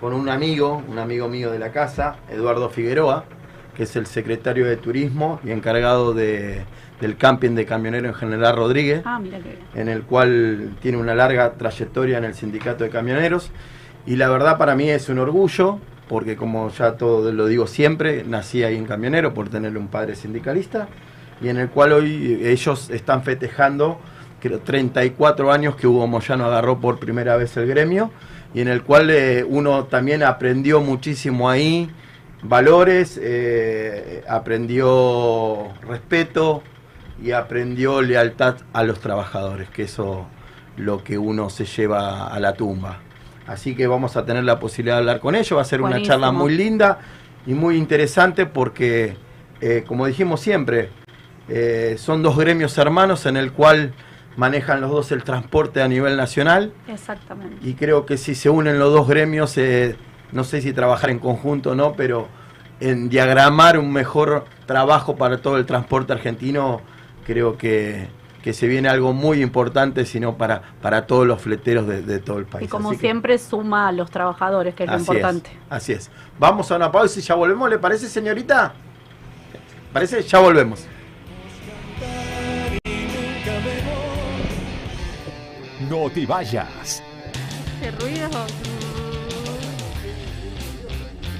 con 0.00 0.12
un 0.12 0.28
amigo, 0.28 0.82
un 0.88 0.98
amigo 0.98 1.28
mío 1.28 1.50
de 1.50 1.58
la 1.58 1.72
casa, 1.72 2.16
Eduardo 2.30 2.68
Figueroa, 2.70 3.24
que 3.76 3.82
es 3.82 3.96
el 3.96 4.06
secretario 4.06 4.66
de 4.66 4.76
Turismo 4.76 5.40
y 5.44 5.50
encargado 5.50 6.14
de, 6.14 6.64
del 7.00 7.16
camping 7.16 7.54
de 7.56 7.66
camioneros 7.66 8.10
en 8.12 8.14
General 8.14 8.54
Rodríguez, 8.56 9.02
Ah, 9.04 9.18
mira 9.18 9.38
qué 9.38 9.44
bien. 9.44 9.58
en 9.74 9.88
el 9.88 10.02
cual 10.04 10.76
tiene 10.80 10.98
una 10.98 11.14
larga 11.14 11.52
trayectoria 11.54 12.18
en 12.18 12.24
el 12.24 12.34
sindicato 12.34 12.84
de 12.84 12.90
camioneros. 12.90 13.50
Y 14.06 14.16
la 14.16 14.28
verdad 14.28 14.58
para 14.58 14.74
mí 14.74 14.90
es 14.90 15.08
un 15.08 15.18
orgullo, 15.18 15.78
porque 16.08 16.36
como 16.36 16.68
ya 16.70 16.96
todo 16.96 17.32
lo 17.32 17.46
digo 17.46 17.66
siempre, 17.66 18.24
nací 18.24 18.62
ahí 18.62 18.76
en 18.76 18.84
camionero 18.84 19.32
por 19.32 19.48
tener 19.48 19.76
un 19.78 19.88
padre 19.88 20.14
sindicalista, 20.14 20.88
y 21.40 21.48
en 21.48 21.56
el 21.56 21.70
cual 21.70 21.92
hoy 21.92 22.40
ellos 22.44 22.90
están 22.90 23.22
festejando 23.22 23.98
creo, 24.40 24.60
34 24.60 25.50
años 25.50 25.76
que 25.76 25.86
Hugo 25.86 26.06
Moyano 26.06 26.44
agarró 26.44 26.80
por 26.80 26.98
primera 26.98 27.36
vez 27.36 27.56
el 27.56 27.66
gremio, 27.66 28.10
y 28.52 28.60
en 28.60 28.68
el 28.68 28.82
cual 28.82 29.10
eh, 29.10 29.44
uno 29.46 29.84
también 29.84 30.22
aprendió 30.22 30.80
muchísimo 30.80 31.48
ahí, 31.48 31.90
valores, 32.42 33.18
eh, 33.22 34.22
aprendió 34.28 35.72
respeto 35.88 36.62
y 37.22 37.30
aprendió 37.32 38.02
lealtad 38.02 38.56
a 38.72 38.82
los 38.84 39.00
trabajadores, 39.00 39.70
que 39.70 39.84
eso 39.84 40.26
lo 40.76 41.02
que 41.02 41.16
uno 41.16 41.48
se 41.48 41.64
lleva 41.64 42.26
a 42.26 42.38
la 42.38 42.52
tumba. 42.52 43.00
Así 43.46 43.74
que 43.74 43.86
vamos 43.86 44.16
a 44.16 44.24
tener 44.24 44.44
la 44.44 44.58
posibilidad 44.58 44.96
de 44.96 45.00
hablar 45.00 45.20
con 45.20 45.34
ellos, 45.34 45.56
va 45.56 45.62
a 45.62 45.66
ser 45.66 45.82
una 45.82 46.00
charla 46.02 46.32
muy 46.32 46.56
linda 46.56 46.98
y 47.46 47.52
muy 47.54 47.76
interesante 47.76 48.46
porque, 48.46 49.16
eh, 49.60 49.84
como 49.86 50.06
dijimos 50.06 50.40
siempre, 50.40 50.88
eh, 51.48 51.96
son 51.98 52.22
dos 52.22 52.38
gremios 52.38 52.76
hermanos 52.78 53.26
en 53.26 53.36
el 53.36 53.52
cual 53.52 53.92
manejan 54.36 54.80
los 54.80 54.90
dos 54.90 55.12
el 55.12 55.22
transporte 55.22 55.82
a 55.82 55.88
nivel 55.88 56.16
nacional. 56.16 56.72
Exactamente. 56.88 57.56
y 57.62 57.74
creo 57.74 58.06
que 58.06 58.16
si 58.16 58.34
se 58.34 58.48
unen 58.48 58.78
los 58.78 58.92
dos 58.92 59.06
gremios, 59.06 59.56
eh, 59.58 59.96
no 60.32 60.42
sé 60.42 60.62
si 60.62 60.72
trabajar 60.72 61.10
en 61.10 61.18
conjunto 61.18 61.72
o 61.72 61.74
no, 61.74 61.92
pero 61.92 62.28
en 62.80 63.08
diagramar 63.08 63.78
un 63.78 63.92
mejor 63.92 64.46
trabajo 64.66 65.16
para 65.16 65.38
todo 65.38 65.58
el 65.58 65.66
transporte 65.66 66.12
argentino, 66.12 66.80
creo 67.26 67.56
que, 67.56 68.08
que 68.44 68.52
se 68.52 68.66
viene 68.66 68.90
algo 68.90 69.14
muy 69.14 69.40
importante, 69.40 70.04
sino 70.04 70.36
para, 70.36 70.60
para 70.82 71.06
todos 71.06 71.26
los 71.26 71.40
fleteros 71.40 71.86
de, 71.86 72.02
de 72.02 72.18
todo 72.18 72.36
el 72.36 72.44
país. 72.44 72.66
Y 72.66 72.68
como 72.68 72.90
Así 72.90 72.98
que- 72.98 73.06
siempre 73.06 73.38
suma 73.38 73.88
a 73.88 73.92
los 73.92 74.10
trabajadores, 74.10 74.74
que 74.74 74.84
es 74.84 74.90
lo 74.90 74.98
importante. 74.98 75.48
así 75.70 75.92
es. 75.94 76.10
Vamos 76.38 76.70
a 76.70 76.76
una 76.76 76.92
pausa 76.92 77.18
y 77.18 77.22
ya 77.22 77.34
volvemos, 77.36 77.70
¿le 77.70 77.78
parece, 77.78 78.06
señorita? 78.06 78.74
¿Parece? 79.94 80.22
Ya 80.24 80.40
volvemos. 80.40 80.84
No 85.88 86.10
te 86.10 86.26
vayas. 86.26 87.02
Ese 87.80 87.90
ruido. 87.92 88.28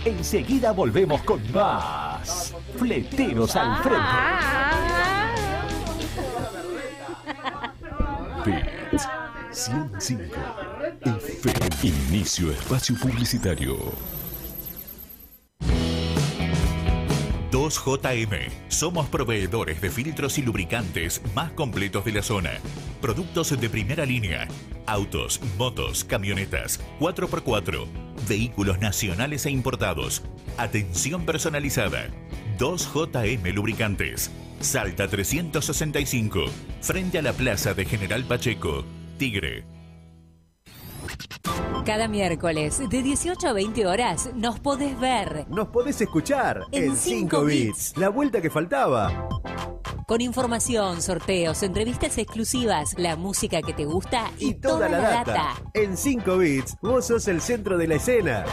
Enseguida 0.06 0.72
volvemos 0.72 1.20
con 1.22 1.40
más. 1.52 2.54
Fleteros 2.78 3.54
al 3.56 3.82
frente. 3.82 5.33
Ah. 8.44 8.90
Beats 8.90 9.08
105 9.50 10.36
FM. 11.00 11.68
Inicio 11.82 12.50
espacio 12.50 12.94
publicitario. 12.96 13.78
2JM. 17.50 18.50
Somos 18.68 19.08
proveedores 19.08 19.80
de 19.80 19.90
filtros 19.90 20.38
y 20.38 20.42
lubricantes 20.42 21.22
más 21.34 21.52
completos 21.52 22.04
de 22.04 22.12
la 22.12 22.22
zona. 22.22 22.50
Productos 23.00 23.58
de 23.58 23.70
primera 23.70 24.04
línea. 24.04 24.48
Autos, 24.86 25.40
motos, 25.56 26.04
camionetas, 26.04 26.80
4x4. 27.00 27.86
Vehículos 28.28 28.80
nacionales 28.80 29.46
e 29.46 29.50
importados. 29.50 30.22
Atención 30.58 31.24
personalizada. 31.24 32.08
2JM 32.58 33.54
Lubricantes. 33.54 34.30
Salta 34.60 35.08
365. 35.08 36.44
Frente 36.80 37.18
a 37.18 37.22
la 37.22 37.32
plaza 37.32 37.74
de 37.74 37.84
General 37.84 38.24
Pacheco. 38.24 38.84
Tigre. 39.18 39.64
Cada 41.84 42.08
miércoles 42.08 42.80
de 42.88 43.02
18 43.02 43.48
a 43.48 43.52
20 43.52 43.86
horas 43.86 44.30
nos 44.34 44.58
podés 44.58 44.98
ver 44.98 45.44
Nos 45.50 45.68
podés 45.68 46.00
escuchar 46.00 46.62
En 46.72 46.84
en 46.84 46.96
5 46.96 46.96
cinco 46.96 47.44
bits. 47.44 47.94
La 47.96 48.08
vuelta 48.08 48.40
que 48.40 48.48
faltaba. 48.48 49.28
Con 50.06 50.20
información, 50.20 51.02
sorteos, 51.02 51.62
entrevistas 51.62 52.18
exclusivas, 52.18 52.94
la 52.98 53.16
música 53.16 53.62
que 53.62 53.72
te 53.72 53.84
gusta 53.84 54.30
y, 54.38 54.54
Toda 54.54 54.88
la 54.88 54.98
data. 54.98 55.54
En 55.74 55.96
5 55.96 56.38
bits, 56.38 56.76
vos 56.80 57.06
sos 57.06 57.28
el 57.28 57.40
centro 57.40 57.76
de 57.76 57.88
la 57.88 57.96
escena. 57.96 58.44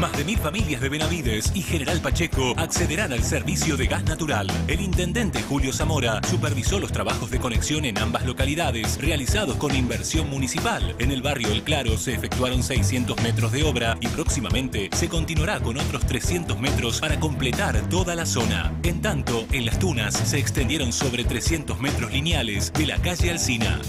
Más 0.00 0.12
de 0.14 0.26
mil 0.26 0.36
familias 0.36 0.82
de 0.82 0.90
Benavides 0.90 1.52
y 1.54 1.62
General 1.62 1.98
Pacheco 2.02 2.52
accederán 2.58 3.14
al 3.14 3.22
servicio 3.22 3.78
de 3.78 3.86
gas 3.86 4.04
natural. 4.04 4.46
El 4.68 4.82
intendente 4.82 5.42
Julio 5.42 5.72
Zamora 5.72 6.20
supervisó 6.28 6.78
los 6.78 6.92
trabajos 6.92 7.30
de 7.30 7.38
conexión 7.38 7.86
en 7.86 7.96
ambas 7.96 8.26
localidades, 8.26 9.00
realizados 9.00 9.56
con 9.56 9.74
inversión 9.74 10.28
municipal. 10.28 10.94
En 10.98 11.12
el 11.12 11.22
barrio 11.22 11.48
El 11.48 11.62
Claro 11.62 11.96
se 11.96 12.14
efectuaron 12.14 12.62
600 12.62 13.22
metros 13.22 13.52
de 13.52 13.64
obra 13.64 13.96
y 14.02 14.08
próximamente 14.08 14.90
se 14.92 15.08
continuará 15.08 15.60
con 15.60 15.78
otros 15.78 16.04
300 16.04 16.60
metros 16.60 17.00
para 17.00 17.18
completar 17.18 17.80
toda 17.88 18.14
la 18.14 18.26
zona. 18.26 18.78
En 18.82 19.00
tanto, 19.00 19.46
en 19.50 19.64
Las 19.64 19.78
Tunas 19.78 20.12
se 20.12 20.38
extendieron 20.38 20.92
sobre 20.92 21.24
300 21.24 21.80
metros 21.80 22.12
lineales 22.12 22.70
de 22.74 22.86
la 22.86 22.98
calle 22.98 23.30
Alsina. 23.30 23.80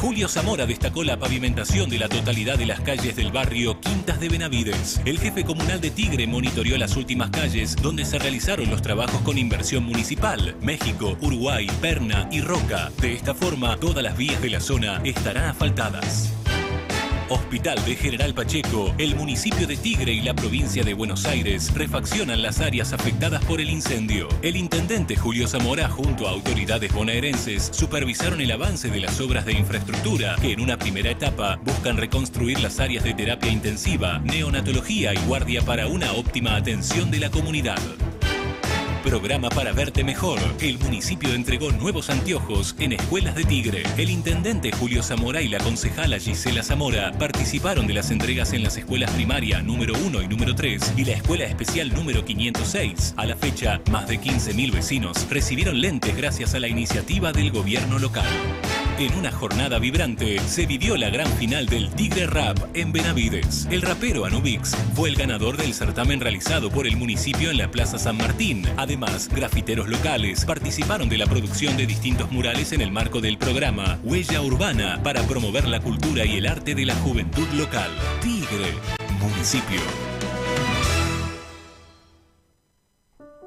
Julio 0.00 0.28
Zamora 0.28 0.64
destacó 0.64 1.02
la 1.02 1.18
pavimentación 1.18 1.90
de 1.90 1.98
la 1.98 2.08
totalidad 2.08 2.56
de 2.56 2.66
las 2.66 2.80
calles 2.80 3.16
del 3.16 3.32
barrio 3.32 3.80
Quintas 3.80 4.20
de 4.20 4.28
Benavides. 4.28 5.00
El 5.04 5.18
jefe 5.18 5.44
comunal 5.44 5.80
de 5.80 5.90
Tigre 5.90 6.24
monitoreó 6.28 6.78
las 6.78 6.96
últimas 6.96 7.30
calles 7.30 7.74
donde 7.74 8.04
se 8.04 8.20
realizaron 8.20 8.70
los 8.70 8.80
trabajos 8.80 9.20
con 9.22 9.36
inversión 9.38 9.82
municipal, 9.82 10.54
México, 10.62 11.18
Uruguay, 11.20 11.66
Perna 11.80 12.28
y 12.30 12.40
Roca. 12.42 12.92
De 13.00 13.12
esta 13.12 13.34
forma, 13.34 13.76
todas 13.76 14.04
las 14.04 14.16
vías 14.16 14.40
de 14.40 14.50
la 14.50 14.60
zona 14.60 15.00
estarán 15.04 15.46
asfaltadas. 15.46 16.37
Hospital 17.30 17.84
de 17.84 17.94
General 17.94 18.32
Pacheco, 18.32 18.94
el 18.96 19.14
municipio 19.14 19.66
de 19.66 19.76
Tigre 19.76 20.12
y 20.12 20.22
la 20.22 20.34
provincia 20.34 20.82
de 20.82 20.94
Buenos 20.94 21.26
Aires 21.26 21.74
refaccionan 21.74 22.40
las 22.40 22.60
áreas 22.60 22.94
afectadas 22.94 23.44
por 23.44 23.60
el 23.60 23.68
incendio. 23.68 24.28
El 24.40 24.56
intendente 24.56 25.14
Julio 25.14 25.46
Zamora 25.46 25.90
junto 25.90 26.26
a 26.26 26.30
autoridades 26.30 26.92
bonaerenses 26.92 27.68
supervisaron 27.70 28.40
el 28.40 28.50
avance 28.50 28.88
de 28.88 29.00
las 29.00 29.20
obras 29.20 29.44
de 29.44 29.52
infraestructura 29.52 30.36
que 30.40 30.52
en 30.52 30.60
una 30.60 30.78
primera 30.78 31.10
etapa 31.10 31.60
buscan 31.64 31.98
reconstruir 31.98 32.60
las 32.60 32.80
áreas 32.80 33.04
de 33.04 33.12
terapia 33.12 33.52
intensiva, 33.52 34.20
neonatología 34.20 35.12
y 35.12 35.18
guardia 35.26 35.60
para 35.60 35.86
una 35.86 36.12
óptima 36.12 36.56
atención 36.56 37.10
de 37.10 37.20
la 37.20 37.30
comunidad. 37.30 37.78
Programa 39.02 39.48
para 39.48 39.72
verte 39.72 40.04
mejor. 40.04 40.38
El 40.60 40.78
municipio 40.78 41.32
entregó 41.32 41.70
nuevos 41.72 42.10
anteojos 42.10 42.74
en 42.78 42.92
escuelas 42.92 43.34
de 43.34 43.44
Tigre. 43.44 43.82
El 43.96 44.10
intendente 44.10 44.72
Julio 44.72 45.02
Zamora 45.02 45.40
y 45.40 45.48
la 45.48 45.58
concejala 45.58 46.18
Gisela 46.18 46.62
Zamora 46.62 47.12
participaron 47.18 47.86
de 47.86 47.94
las 47.94 48.10
entregas 48.10 48.52
en 48.52 48.62
las 48.62 48.76
escuelas 48.76 49.10
primaria 49.12 49.62
número 49.62 49.94
1 50.04 50.22
y 50.22 50.28
número 50.28 50.54
3 50.54 50.94
y 50.96 51.04
la 51.04 51.12
escuela 51.12 51.44
especial 51.44 51.94
número 51.94 52.24
506. 52.24 53.14
A 53.16 53.26
la 53.26 53.36
fecha, 53.36 53.80
más 53.90 54.08
de 54.08 54.20
15.000 54.20 54.72
vecinos 54.72 55.26
recibieron 55.30 55.80
lentes 55.80 56.16
gracias 56.16 56.54
a 56.54 56.60
la 56.60 56.68
iniciativa 56.68 57.32
del 57.32 57.50
gobierno 57.50 57.98
local. 57.98 58.26
En 58.98 59.14
una 59.14 59.30
jornada 59.30 59.78
vibrante 59.78 60.40
se 60.40 60.66
vivió 60.66 60.96
la 60.96 61.08
gran 61.08 61.28
final 61.34 61.66
del 61.66 61.88
Tigre 61.90 62.26
Rap 62.26 62.58
en 62.74 62.90
Benavides. 62.90 63.68
El 63.70 63.82
rapero 63.82 64.24
Anubix 64.24 64.74
fue 64.94 65.08
el 65.08 65.14
ganador 65.14 65.56
del 65.56 65.72
certamen 65.72 66.18
realizado 66.18 66.68
por 66.68 66.84
el 66.84 66.96
municipio 66.96 67.52
en 67.52 67.58
la 67.58 67.70
Plaza 67.70 67.96
San 68.00 68.16
Martín. 68.16 68.66
Además, 68.76 69.28
grafiteros 69.28 69.88
locales 69.88 70.44
participaron 70.44 71.08
de 71.08 71.18
la 71.18 71.26
producción 71.26 71.76
de 71.76 71.86
distintos 71.86 72.32
murales 72.32 72.72
en 72.72 72.80
el 72.80 72.90
marco 72.90 73.20
del 73.20 73.38
programa 73.38 74.00
Huella 74.02 74.42
Urbana 74.42 75.00
para 75.04 75.22
promover 75.22 75.68
la 75.68 75.78
cultura 75.78 76.24
y 76.24 76.38
el 76.38 76.48
arte 76.48 76.74
de 76.74 76.84
la 76.84 76.96
juventud 76.96 77.46
local. 77.52 77.92
Tigre, 78.20 78.74
municipio. 79.20 80.07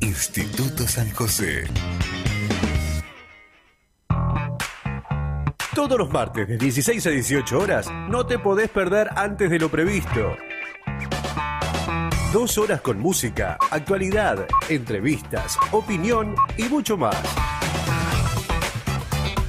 Instituto 0.00 0.88
San 0.88 1.10
José. 1.10 1.64
Todos 5.74 5.98
los 5.98 6.10
martes 6.10 6.48
de 6.48 6.56
16 6.56 7.06
a 7.06 7.10
18 7.10 7.58
horas 7.58 7.86
no 8.08 8.24
te 8.26 8.38
podés 8.38 8.70
perder 8.70 9.10
antes 9.14 9.50
de 9.50 9.58
lo 9.58 9.70
previsto. 9.70 10.36
Dos 12.32 12.56
horas 12.56 12.80
con 12.80 12.98
música, 12.98 13.58
actualidad, 13.70 14.46
entrevistas, 14.68 15.58
opinión 15.70 16.34
y 16.56 16.64
mucho 16.64 16.96
más. 16.96 17.16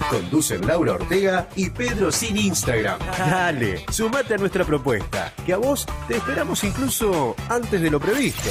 Conducen 0.09 0.67
Laura 0.67 0.93
Ortega 0.93 1.47
y 1.55 1.69
Pedro 1.69 2.11
Sin 2.11 2.37
Instagram. 2.37 2.99
Dale, 3.17 3.85
sumate 3.89 4.33
a 4.33 4.37
nuestra 4.37 4.65
propuesta, 4.65 5.33
que 5.45 5.53
a 5.53 5.57
vos 5.57 5.87
te 6.09 6.17
esperamos 6.17 6.61
incluso 6.65 7.35
antes 7.47 7.81
de 7.81 7.89
lo 7.89 7.99
previsto. 8.01 8.49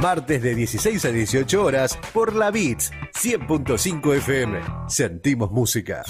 Martes 0.00 0.42
de 0.42 0.54
16 0.54 1.04
a 1.04 1.10
18 1.10 1.62
horas 1.62 1.98
por 2.14 2.34
la 2.34 2.50
Beats 2.50 2.90
100.5 3.12 4.16
FM. 4.16 4.60
Sentimos 4.88 5.50
música. 5.50 6.02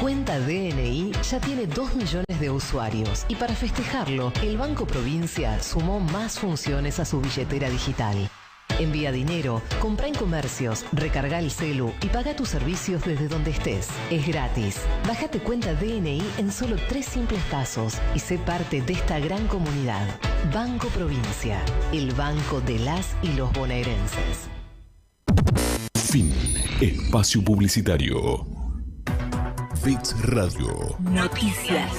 Cuenta 0.00 0.38
DNI 0.38 1.12
ya 1.22 1.38
tiene 1.40 1.66
2 1.66 1.96
millones 1.96 2.40
de 2.40 2.48
usuarios 2.48 3.26
y 3.28 3.34
para 3.34 3.54
festejarlo, 3.54 4.32
el 4.42 4.56
Banco 4.56 4.86
Provincia 4.86 5.60
sumó 5.62 6.00
más 6.00 6.38
funciones 6.38 6.98
a 6.98 7.04
su 7.04 7.20
billetera 7.20 7.68
digital. 7.68 8.30
Envía 8.78 9.10
dinero, 9.12 9.62
compra 9.80 10.06
en 10.06 10.14
comercios, 10.14 10.84
recarga 10.92 11.38
el 11.38 11.50
celu 11.50 11.92
y 12.02 12.08
paga 12.08 12.36
tus 12.36 12.50
servicios 12.50 13.04
desde 13.04 13.28
donde 13.28 13.50
estés. 13.50 13.88
Es 14.10 14.26
gratis. 14.26 14.80
Bájate 15.06 15.38
cuenta 15.40 15.74
DNI 15.74 16.22
en 16.38 16.52
solo 16.52 16.76
tres 16.88 17.06
simples 17.06 17.42
pasos 17.50 17.94
y 18.14 18.18
sé 18.18 18.38
parte 18.38 18.82
de 18.82 18.92
esta 18.92 19.18
gran 19.18 19.46
comunidad. 19.48 20.06
Banco 20.52 20.88
Provincia, 20.88 21.60
el 21.92 22.12
banco 22.12 22.60
de 22.60 22.78
las 22.80 23.16
y 23.22 23.32
los 23.32 23.52
bonaerenses. 23.52 24.48
Fin. 25.94 26.32
Espacio 26.80 27.42
publicitario. 27.42 28.46
Fix 29.82 30.14
Radio. 30.26 30.96
Noticias. 31.00 31.92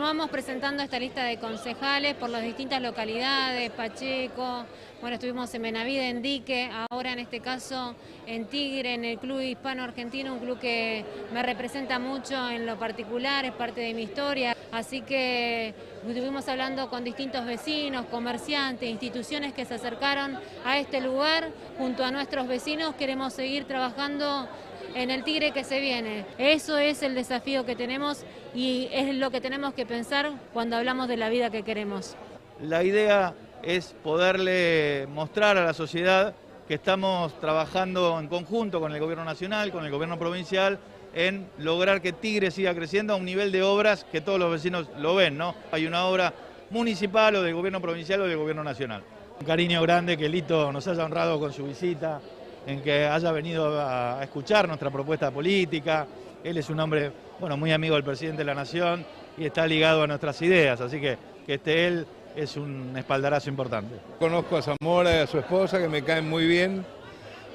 Continuamos 0.00 0.30
presentando 0.30 0.82
esta 0.82 0.98
lista 0.98 1.24
de 1.24 1.36
concejales 1.36 2.14
por 2.14 2.30
las 2.30 2.42
distintas 2.42 2.80
localidades, 2.80 3.70
Pacheco, 3.70 4.64
bueno, 5.02 5.16
estuvimos 5.16 5.52
en 5.52 5.60
Benavide, 5.60 6.08
en 6.08 6.22
Dique, 6.22 6.70
ahora 6.90 7.12
en 7.12 7.18
este 7.18 7.40
caso 7.40 7.94
en 8.26 8.46
Tigre, 8.46 8.94
en 8.94 9.04
el 9.04 9.18
Club 9.18 9.42
Hispano 9.42 9.82
Argentino, 9.82 10.32
un 10.32 10.38
club 10.38 10.58
que 10.58 11.04
me 11.34 11.42
representa 11.42 11.98
mucho 11.98 12.48
en 12.48 12.64
lo 12.64 12.78
particular, 12.78 13.44
es 13.44 13.52
parte 13.52 13.82
de 13.82 13.92
mi 13.92 14.04
historia, 14.04 14.56
así 14.72 15.02
que 15.02 15.74
estuvimos 16.08 16.48
hablando 16.48 16.88
con 16.88 17.04
distintos 17.04 17.44
vecinos, 17.44 18.06
comerciantes, 18.06 18.88
instituciones 18.88 19.52
que 19.52 19.66
se 19.66 19.74
acercaron 19.74 20.38
a 20.64 20.78
este 20.78 21.02
lugar, 21.02 21.50
junto 21.76 22.06
a 22.06 22.10
nuestros 22.10 22.48
vecinos 22.48 22.94
queremos 22.94 23.34
seguir 23.34 23.66
trabajando 23.66 24.48
en 24.94 25.10
el 25.10 25.24
Tigre 25.24 25.52
que 25.52 25.64
se 25.64 25.80
viene. 25.80 26.24
Eso 26.38 26.78
es 26.78 27.02
el 27.02 27.14
desafío 27.14 27.64
que 27.64 27.76
tenemos 27.76 28.24
y 28.54 28.88
es 28.92 29.14
lo 29.14 29.30
que 29.30 29.40
tenemos 29.40 29.74
que 29.74 29.86
pensar 29.86 30.30
cuando 30.52 30.76
hablamos 30.76 31.08
de 31.08 31.16
la 31.16 31.28
vida 31.28 31.50
que 31.50 31.62
queremos. 31.62 32.16
La 32.60 32.82
idea 32.82 33.34
es 33.62 33.94
poderle 34.02 35.06
mostrar 35.12 35.56
a 35.56 35.64
la 35.64 35.72
sociedad 35.74 36.34
que 36.68 36.74
estamos 36.74 37.38
trabajando 37.40 38.18
en 38.18 38.28
conjunto 38.28 38.80
con 38.80 38.92
el 38.92 39.00
gobierno 39.00 39.24
nacional, 39.24 39.72
con 39.72 39.84
el 39.84 39.90
gobierno 39.90 40.18
provincial, 40.18 40.78
en 41.14 41.48
lograr 41.58 42.00
que 42.00 42.12
Tigre 42.12 42.50
siga 42.50 42.74
creciendo 42.74 43.14
a 43.14 43.16
un 43.16 43.24
nivel 43.24 43.50
de 43.50 43.62
obras 43.62 44.04
que 44.04 44.20
todos 44.20 44.38
los 44.38 44.52
vecinos 44.52 44.88
lo 44.98 45.16
ven, 45.16 45.36
¿no? 45.36 45.54
Hay 45.72 45.86
una 45.86 46.06
obra 46.06 46.32
municipal 46.70 47.34
o 47.36 47.42
del 47.42 47.54
gobierno 47.54 47.80
provincial 47.80 48.20
o 48.20 48.26
del 48.26 48.36
gobierno 48.36 48.62
nacional. 48.62 49.02
Un 49.40 49.46
cariño 49.46 49.82
grande 49.82 50.16
que 50.16 50.28
Lito 50.28 50.70
nos 50.72 50.86
haya 50.86 51.04
honrado 51.04 51.40
con 51.40 51.52
su 51.52 51.64
visita, 51.64 52.20
en 52.66 52.80
que 52.82 53.06
haya 53.06 53.32
venido 53.32 53.80
a 53.80 54.20
escuchar 54.22 54.66
nuestra 54.68 54.90
propuesta 54.90 55.30
política. 55.30 56.06
Él 56.44 56.56
es 56.56 56.70
un 56.70 56.80
hombre, 56.80 57.12
bueno, 57.38 57.56
muy 57.56 57.72
amigo 57.72 57.94
del 57.94 58.04
presidente 58.04 58.38
de 58.38 58.44
la 58.46 58.54
Nación 58.54 59.04
y 59.36 59.44
está 59.46 59.66
ligado 59.66 60.02
a 60.02 60.06
nuestras 60.06 60.40
ideas, 60.42 60.80
así 60.80 61.00
que 61.00 61.16
que 61.46 61.54
esté 61.54 61.86
él 61.86 62.06
es 62.36 62.56
un 62.56 62.94
espaldarazo 62.96 63.48
importante. 63.50 63.96
Conozco 64.18 64.56
a 64.58 64.62
Zamora 64.62 65.16
y 65.16 65.18
a 65.20 65.26
su 65.26 65.38
esposa 65.38 65.78
que 65.80 65.88
me 65.88 66.02
caen 66.02 66.28
muy 66.28 66.46
bien. 66.46 66.84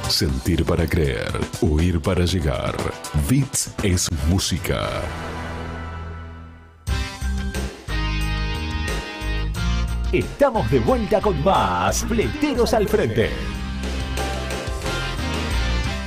Sentir 0.08 0.64
para 0.64 0.86
creer, 0.86 1.32
oír 1.60 2.00
para 2.00 2.24
llegar. 2.24 2.76
Bits 3.28 3.74
es 3.82 4.08
música. 4.28 5.02
Estamos 10.16 10.70
de 10.70 10.78
vuelta 10.78 11.20
con 11.20 11.44
más 11.44 12.02
Fleteros 12.06 12.72
al 12.72 12.88
Frente. 12.88 13.28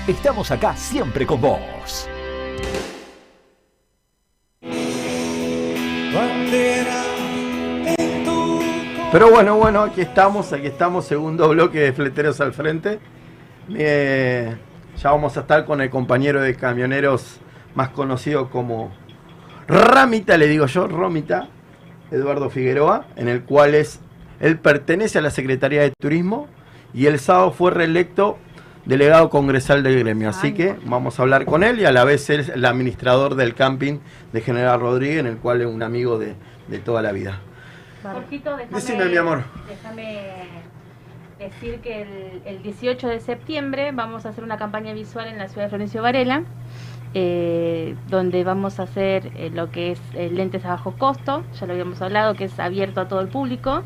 Estamos 0.08 0.50
acá 0.50 0.76
siempre 0.76 1.28
con 1.28 1.40
vos. 1.40 2.10
Pero 9.12 9.30
bueno, 9.30 9.58
bueno, 9.58 9.84
aquí 9.84 10.02
estamos, 10.02 10.54
aquí 10.54 10.66
estamos, 10.66 11.06
segundo 11.06 11.48
bloque 11.50 11.78
de 11.78 11.94
Fleteros 11.94 12.42
al 12.42 12.54
Frente. 12.54 13.00
Eh, 13.76 14.58
ya 14.98 15.12
vamos 15.12 15.38
a 15.38 15.42
estar 15.42 15.66
con 15.66 15.82
el 15.82 15.92
compañero 15.92 16.42
de 16.42 16.56
camioneros 16.56 17.38
más 17.76 17.90
conocido 17.90 18.50
como 18.50 18.90
Ramita, 19.68 20.36
le 20.36 20.48
digo 20.48 20.66
yo, 20.66 20.88
Romita. 20.88 21.50
Eduardo 22.12 22.50
Figueroa, 22.50 23.06
en 23.16 23.28
el 23.28 23.44
cual 23.44 23.76
es, 23.76 24.00
él 24.40 24.58
pertenece 24.58 25.20
a 25.20 25.22
la 25.22 25.32
Secretaría 25.32 25.82
de 25.82 25.92
Turismo 26.00 26.48
y 26.94 27.06
el 27.06 27.20
sábado 27.20 27.52
fue 27.52 27.72
reelecto 27.72 28.38
delegado 28.86 29.30
congresal 29.30 29.84
del 29.84 30.00
gremio. 30.00 30.30
Así 30.30 30.54
que 30.54 30.76
vamos 30.86 31.20
a 31.20 31.22
hablar 31.24 31.46
con 31.46 31.64
él 31.64 31.80
y 31.80 31.86
a 31.86 31.92
la 31.92 32.04
vez 32.04 32.30
él 32.30 32.40
es 32.40 32.50
el 32.50 32.66
administrador 32.66 33.36
del 33.36 33.54
camping 33.54 34.00
de 34.34 34.42
General 34.42 34.80
Rodríguez, 34.80 35.20
en 35.20 35.28
el 35.28 35.38
cual 35.38 35.62
es 35.62 35.68
un 35.68 35.84
amigo 35.84 36.18
de, 36.18 36.34
de 36.68 36.80
toda 36.80 37.02
la 37.02 37.12
vida. 37.12 37.40
Jorgito, 38.02 38.56
déjame, 38.56 38.76
Decime, 38.76 39.06
mi 39.06 39.18
amor. 39.18 39.44
déjame 39.68 40.22
decir 41.38 41.80
que 41.82 42.02
el, 42.02 42.42
el 42.46 42.64
18 42.64 43.08
de 43.08 43.20
septiembre 43.20 43.92
vamos 43.92 44.26
a 44.26 44.30
hacer 44.30 44.44
una 44.44 44.58
campaña 44.58 44.94
visual 44.94 45.28
en 45.28 45.38
la 45.38 45.48
ciudad 45.48 45.66
de 45.66 45.70
Florencio 45.70 46.02
Varela, 46.02 46.44
eh, 47.14 47.96
donde 48.10 48.44
vamos 48.44 48.80
a 48.80 48.84
hacer 48.84 49.32
eh, 49.36 49.50
lo 49.54 49.72
que 49.72 49.92
es 49.92 50.02
eh, 50.14 50.30
lentes 50.32 50.64
a 50.66 50.70
bajo 50.70 50.92
costo, 50.98 51.44
ya 51.60 51.66
lo 51.66 51.74
habíamos 51.74 52.02
hablado, 52.02 52.34
que 52.36 52.46
es 52.46 52.60
abierto 52.60 53.02
a 53.02 53.08
todo 53.08 53.20
el 53.22 53.28
público. 53.30 53.84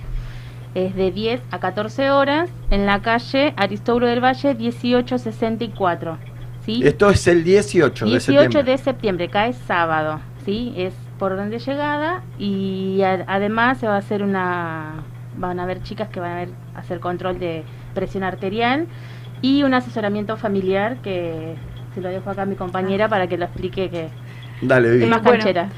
Es 0.75 0.95
de 0.95 1.11
10 1.11 1.41
a 1.51 1.59
14 1.59 2.09
horas 2.11 2.49
en 2.71 2.85
la 2.87 3.01
calle 3.01 3.53
Aristóbulo 3.57 4.07
del 4.07 4.23
Valle 4.23 4.55
1864. 4.55 6.17
¿sí? 6.65 6.81
Esto 6.83 7.09
es 7.09 7.27
el 7.27 7.43
18, 7.43 8.05
de 8.05 8.11
18 8.11 8.41
septiembre. 8.41 8.71
de 8.71 8.77
septiembre, 8.77 9.29
cae 9.29 9.53
sábado, 9.53 10.19
¿sí? 10.45 10.73
Es 10.75 10.93
por 11.19 11.33
orden 11.33 11.49
de 11.51 11.59
llegada 11.59 12.23
y 12.39 13.01
a- 13.03 13.23
además 13.27 13.77
se 13.79 13.87
va 13.87 13.95
a 13.95 13.99
hacer 13.99 14.23
una... 14.23 15.03
Van 15.37 15.59
a 15.59 15.63
haber 15.63 15.81
chicas 15.83 16.09
que 16.09 16.19
van 16.19 16.31
a 16.31 16.35
ver- 16.35 16.49
hacer 16.75 16.99
control 16.99 17.39
de 17.39 17.63
presión 17.93 18.23
arterial 18.23 18.87
y 19.41 19.63
un 19.63 19.73
asesoramiento 19.73 20.37
familiar 20.37 20.97
que 21.03 21.55
se 21.93 22.01
lo 22.01 22.09
dejo 22.09 22.29
acá 22.29 22.43
a 22.43 22.45
mi 22.45 22.55
compañera 22.55 23.07
para 23.09 23.27
que 23.27 23.37
lo 23.37 23.45
explique 23.45 23.89
que 23.89 24.09
Dale, 24.61 25.03
es 25.03 25.09
más 25.09 25.21
Bueno. 25.21 25.39
canchera. 25.39 25.69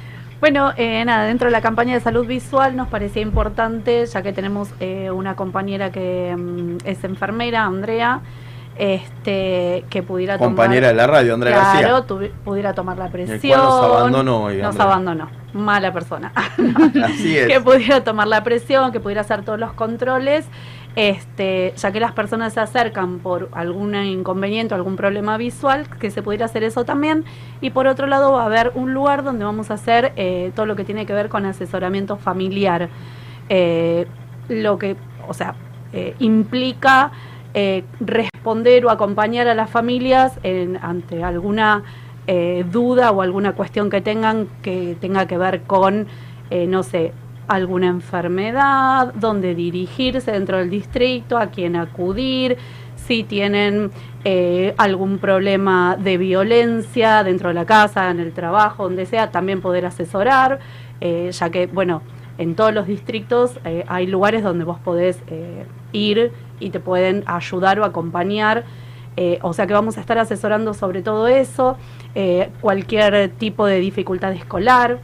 Bueno, 0.41 0.73
eh, 0.77 1.03
nada, 1.05 1.23
dentro 1.25 1.47
de 1.47 1.51
la 1.53 1.61
campaña 1.61 1.93
de 1.93 2.01
salud 2.01 2.27
visual 2.27 2.75
nos 2.75 2.87
parecía 2.89 3.21
importante, 3.21 4.05
ya 4.05 4.21
que 4.21 4.33
tenemos 4.33 4.69
eh, 4.79 5.09
una 5.09 5.35
compañera 5.35 5.91
que 5.91 6.35
mm, 6.37 6.77
es 6.85 7.03
enfermera, 7.03 7.63
Andrea, 7.65 8.19
este, 8.77 9.85
que 9.89 10.03
pudiera 10.03 10.37
Compañera 10.37 10.89
tomar, 10.89 10.95
de 10.95 10.95
la 10.95 11.07
radio, 11.07 11.33
Andrea 11.33 11.53
claro, 11.71 12.05
García. 12.07 12.31
pudiera 12.43 12.73
tomar 12.73 12.97
la 12.97 13.05
El 13.05 13.11
presión. 13.11 13.39
cual 13.59 13.63
nos 13.69 13.83
abandonó 13.83 14.43
hoy, 14.43 14.57
Nos 14.57 14.65
Andrea. 14.71 14.85
abandonó. 14.85 15.29
Mala 15.53 15.93
persona. 15.93 16.31
Así 17.05 17.37
es. 17.37 17.47
que 17.47 17.61
pudiera 17.61 18.03
tomar 18.03 18.27
la 18.27 18.43
presión, 18.43 18.91
que 18.91 18.99
pudiera 18.99 19.21
hacer 19.21 19.43
todos 19.43 19.57
los 19.59 19.71
controles, 19.73 20.45
este, 20.95 21.73
ya 21.75 21.91
que 21.91 21.99
las 21.99 22.13
personas 22.13 22.53
se 22.53 22.61
acercan 22.61 23.19
por 23.19 23.49
algún 23.51 23.95
inconveniente 23.95 24.73
o 24.73 24.77
algún 24.77 24.95
problema 24.95 25.37
visual, 25.37 25.87
que 25.99 26.09
se 26.09 26.21
pudiera 26.21 26.45
hacer 26.45 26.63
eso 26.63 26.85
también. 26.85 27.25
Y 27.61 27.71
por 27.71 27.87
otro 27.87 28.07
lado 28.07 28.31
va 28.33 28.43
a 28.43 28.45
haber 28.45 28.71
un 28.75 28.93
lugar 28.93 29.23
donde 29.23 29.43
vamos 29.43 29.71
a 29.71 29.75
hacer 29.75 30.13
eh, 30.15 30.51
todo 30.55 30.65
lo 30.65 30.75
que 30.75 30.85
tiene 30.85 31.05
que 31.05 31.13
ver 31.13 31.27
con 31.29 31.45
asesoramiento 31.45 32.15
familiar. 32.17 32.89
Eh, 33.49 34.07
lo 34.47 34.77
que, 34.77 34.95
o 35.27 35.33
sea, 35.33 35.55
eh, 35.93 36.15
implica 36.19 37.11
responder 38.01 38.85
o 38.85 38.89
acompañar 38.89 39.47
a 39.47 39.55
las 39.55 39.69
familias 39.69 40.37
en- 40.43 40.77
ante 40.81 41.23
alguna 41.23 41.83
duda 42.69 43.11
o 43.11 43.21
alguna 43.21 43.53
cuestión 43.53 43.89
que 43.89 44.01
tengan 44.01 44.47
que 44.61 44.97
tenga 44.99 45.25
que 45.25 45.37
ver 45.37 45.61
con, 45.61 46.07
no 46.67 46.83
sé, 46.83 47.13
alguna 47.47 47.87
enfermedad, 47.87 49.13
dónde 49.15 49.55
dirigirse 49.55 50.31
dentro 50.31 50.57
del 50.57 50.69
distrito, 50.69 51.37
a 51.37 51.47
quién 51.47 51.75
acudir, 51.75 52.57
si 52.95 53.23
tienen 53.23 53.91
eh, 54.23 54.73
algún 54.77 55.19
problema 55.19 55.95
de 55.97 56.17
violencia 56.17 57.23
dentro 57.23 57.49
de 57.49 57.53
la 57.53 57.65
casa, 57.65 58.09
en 58.09 58.19
el 58.19 58.33
trabajo, 58.33 58.83
donde 58.83 59.05
sea, 59.05 59.29
también 59.31 59.61
poder 59.61 59.85
asesorar, 59.85 60.59
eh, 61.01 61.29
ya 61.31 61.49
que, 61.51 61.67
bueno, 61.67 62.01
en 62.37 62.55
todos 62.55 62.73
los 62.73 62.87
distritos 62.87 63.59
eh, 63.63 63.85
hay 63.87 64.07
lugares 64.07 64.43
donde 64.43 64.65
vos 64.65 64.79
podés 64.79 65.19
ir 65.93 66.33
y 66.59 66.69
te 66.71 66.79
pueden 66.79 67.23
ayudar 67.27 67.79
o 67.79 67.85
acompañar. 67.85 68.65
O 69.43 69.53
sea 69.53 69.65
que 69.65 69.73
vamos 69.73 69.97
a 69.97 70.01
estar 70.01 70.17
asesorando 70.17 70.73
sobre 70.73 71.01
todo 71.01 71.29
eso, 71.29 71.77
cualquier 72.59 73.29
tipo 73.29 73.65
de 73.65 73.79
dificultad 73.79 74.33
escolar, 74.33 74.99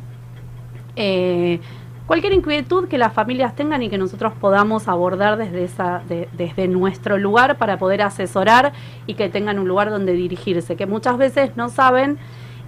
cualquier 2.12 2.34
inquietud 2.34 2.90
que 2.90 2.98
las 2.98 3.14
familias 3.14 3.56
tengan 3.56 3.82
y 3.84 3.90
que 3.90 3.98
nosotros 3.98 4.34
podamos 4.38 4.90
abordar 4.90 5.38
desde, 5.38 5.64
esa, 5.64 6.02
de- 6.10 6.28
desde 6.34 6.68
nuestro 6.68 7.18
lugar 7.18 7.58
para 7.58 7.80
poder 7.80 8.02
asesorar 8.02 8.74
y 9.08 9.14
que 9.14 9.30
tengan 9.30 9.60
un 9.60 9.70
lugar 9.70 9.90
donde 9.90 10.12
dirigirse, 10.12 10.76
que 10.76 10.86
muchas 10.86 11.16
veces 11.18 11.56
no 11.56 11.70
saben 11.70 12.18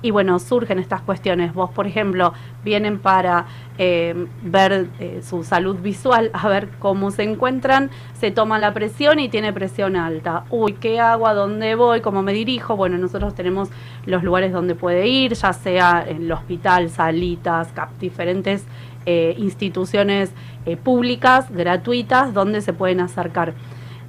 y 0.02 0.12
bueno, 0.12 0.39
surgen 0.39 0.80
estas 0.80 1.02
cuestiones. 1.02 1.54
Vos, 1.54 1.72
por 1.72 1.88
ejemplo, 1.88 2.34
vienen 2.64 3.00
para 3.00 3.46
eh, 3.78 4.28
ver 4.44 4.88
eh, 5.00 5.22
su 5.24 5.44
salud 5.44 5.78
visual, 5.78 6.30
a 6.34 6.48
ver 6.48 6.70
cómo 6.80 7.10
se 7.12 7.24
encuentran, 7.24 7.89
se 8.14 8.30
toma 8.32 8.60
la 8.60 8.74
presión 8.74 9.20
y 9.20 9.28
tiene 9.30 9.52
presión 9.52 9.96
alta. 9.98 10.44
Uy, 10.50 10.74
¿qué 10.74 11.00
hago? 11.02 11.28
¿A 11.28 11.34
dónde 11.34 11.76
voy? 11.76 12.00
¿Cómo 12.02 12.22
me 12.22 12.32
dirijo? 12.34 12.76
Bueno, 12.78 12.98
nosotros 12.98 13.34
tenemos 13.36 13.70
los 14.06 14.24
lugares 14.24 14.52
donde 14.54 14.76
puede 14.76 15.08
ir, 15.08 15.34
ya 15.34 15.52
sea 15.54 16.06
en 16.08 16.24
el 16.24 16.32
hospital, 16.32 16.89
salitas, 16.89 17.72
cap- 17.74 17.91
diferentes 18.00 18.66
eh, 19.06 19.36
instituciones 19.38 20.32
eh, 20.66 20.78
públicas, 20.78 21.47
gratuitas, 21.51 22.34
donde 22.34 22.62
se 22.62 22.74
pueden 22.74 22.99
acercar. 22.99 23.54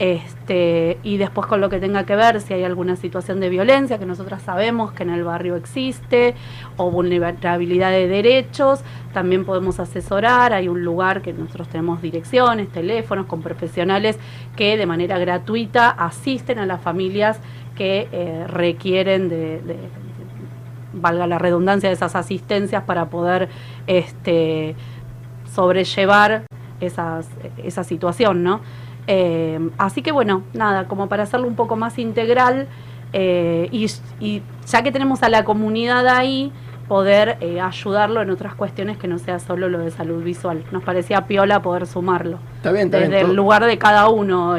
Este, 0.00 0.98
y 1.04 1.18
después 1.18 1.46
con 1.46 1.60
lo 1.60 1.68
que 1.70 1.78
tenga 1.78 2.04
que 2.04 2.16
ver 2.16 2.40
si 2.40 2.52
hay 2.52 2.64
alguna 2.64 2.96
situación 2.96 3.38
de 3.38 3.48
violencia 3.48 3.96
que 3.96 4.06
nosotros 4.06 4.42
sabemos 4.42 4.90
que 4.92 5.04
en 5.04 5.10
el 5.10 5.22
barrio 5.22 5.54
existe 5.54 6.34
o 6.76 6.90
vulnerabilidad 6.90 7.92
de 7.92 8.08
derechos, 8.08 8.80
también 9.12 9.44
podemos 9.44 9.78
asesorar, 9.78 10.52
hay 10.52 10.66
un 10.66 10.82
lugar 10.82 11.22
que 11.22 11.32
nosotros 11.32 11.68
tenemos 11.68 12.02
direcciones, 12.02 12.68
teléfonos 12.70 13.26
con 13.26 13.40
profesionales 13.40 14.18
que 14.56 14.76
de 14.76 14.84
manera 14.84 15.16
gratuita 15.18 15.90
asisten 15.90 16.58
a 16.58 16.66
las 16.66 16.80
familias 16.80 17.38
que 17.76 18.08
eh, 18.10 18.46
requieren 18.48 19.28
de- 19.28 19.60
valga 20.94 21.26
la 21.26 21.38
redundancia 21.38 21.88
de 21.88 21.94
esas 21.94 22.14
asistencias 22.16 22.82
para 22.84 23.10
poder 23.10 23.48
este 23.86 24.74
sobrellevar 25.52 26.44
esas, 26.80 27.28
esa 27.58 27.84
situación, 27.84 28.42
¿no? 28.42 28.60
Eh, 29.06 29.70
así 29.78 30.02
que 30.02 30.12
bueno, 30.12 30.42
nada, 30.54 30.88
como 30.88 31.08
para 31.08 31.24
hacerlo 31.24 31.46
un 31.46 31.54
poco 31.56 31.76
más 31.76 31.98
integral 31.98 32.68
eh, 33.12 33.68
y, 33.70 33.86
y 34.18 34.42
ya 34.66 34.82
que 34.82 34.90
tenemos 34.92 35.22
a 35.22 35.28
la 35.28 35.44
comunidad 35.44 36.08
ahí, 36.08 36.52
poder 36.88 37.38
eh, 37.40 37.60
ayudarlo 37.60 38.20
en 38.20 38.30
otras 38.30 38.54
cuestiones 38.54 38.98
que 38.98 39.08
no 39.08 39.18
sea 39.18 39.38
solo 39.38 39.68
lo 39.68 39.78
de 39.78 39.90
salud 39.90 40.22
visual. 40.22 40.64
Nos 40.70 40.82
parecía 40.82 41.26
piola 41.26 41.62
poder 41.62 41.86
sumarlo. 41.86 42.38
Está 42.56 42.72
bien, 42.72 42.86
está 42.86 42.98
Desde 42.98 43.14
bien. 43.16 43.30
el 43.30 43.36
lugar 43.36 43.64
de 43.64 43.78
cada 43.78 44.08
uno. 44.08 44.56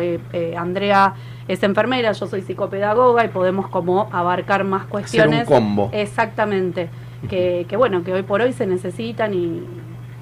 Andrea 0.57 1.13
es 1.47 1.61
enfermera, 1.63 2.11
yo 2.11 2.27
soy 2.27 2.41
psicopedagoga 2.41 3.23
y 3.23 3.27
podemos 3.27 3.67
como 3.67 4.09
abarcar 4.11 4.63
más 4.63 4.85
cuestiones. 4.85 5.47
combo. 5.47 5.89
Exactamente. 5.93 6.89
Que, 7.29 7.65
que 7.67 7.77
bueno, 7.77 8.03
que 8.03 8.13
hoy 8.13 8.23
por 8.23 8.41
hoy 8.41 8.53
se 8.53 8.67
necesitan 8.67 9.33
y, 9.33 9.63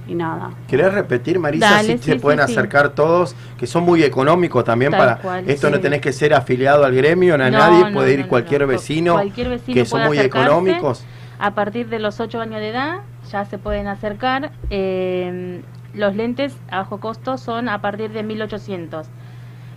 y 0.08 0.16
nada. 0.16 0.52
¿Querés 0.68 0.94
repetir, 0.94 1.40
Marisa, 1.40 1.70
Dale, 1.72 1.98
si 1.98 2.04
sí, 2.04 2.12
se 2.12 2.16
pueden 2.20 2.46
sí, 2.46 2.52
acercar 2.52 2.90
todos, 2.90 3.36
que 3.58 3.68
son 3.68 3.84
muy 3.84 4.04
económicos 4.04 4.64
también 4.64 4.92
Tal 4.92 5.00
para... 5.00 5.18
cual, 5.18 5.50
esto 5.50 5.70
no 5.70 5.80
tenés 5.80 6.02
que 6.02 6.12
ser 6.14 6.34
afiliado 6.34 6.86
al 6.86 6.94
gremio, 6.96 7.38
no, 7.38 7.50
No, 7.50 7.58
nadie, 7.58 7.86
no, 7.86 7.94
puede 7.94 8.14
ir 8.14 8.20
no, 8.22 8.28
cualquier 8.28 8.62
no. 8.62 8.68
vecino, 8.68 9.14
Cualquier 9.14 9.50
vecino 9.50 9.74
que 9.76 9.86
son 9.86 10.04
muy 10.06 10.20
económicos. 10.20 11.06
A 11.40 11.52
partir 11.56 11.90
de 11.90 12.00
los 12.00 12.20
8 12.20 12.40
años 12.40 12.60
de 12.62 12.70
edad 12.70 13.02
ya 13.32 13.46
se 13.46 13.58
pueden 13.58 13.88
acercar. 13.88 14.52
Eh, 14.70 15.62
los 15.94 16.16
lentes 16.16 16.56
a 16.70 16.80
bajo 16.80 17.00
costo 17.00 17.38
son 17.38 17.70
a 17.70 17.82
partir 17.82 18.12
de 18.12 18.24
1800. 18.24 19.08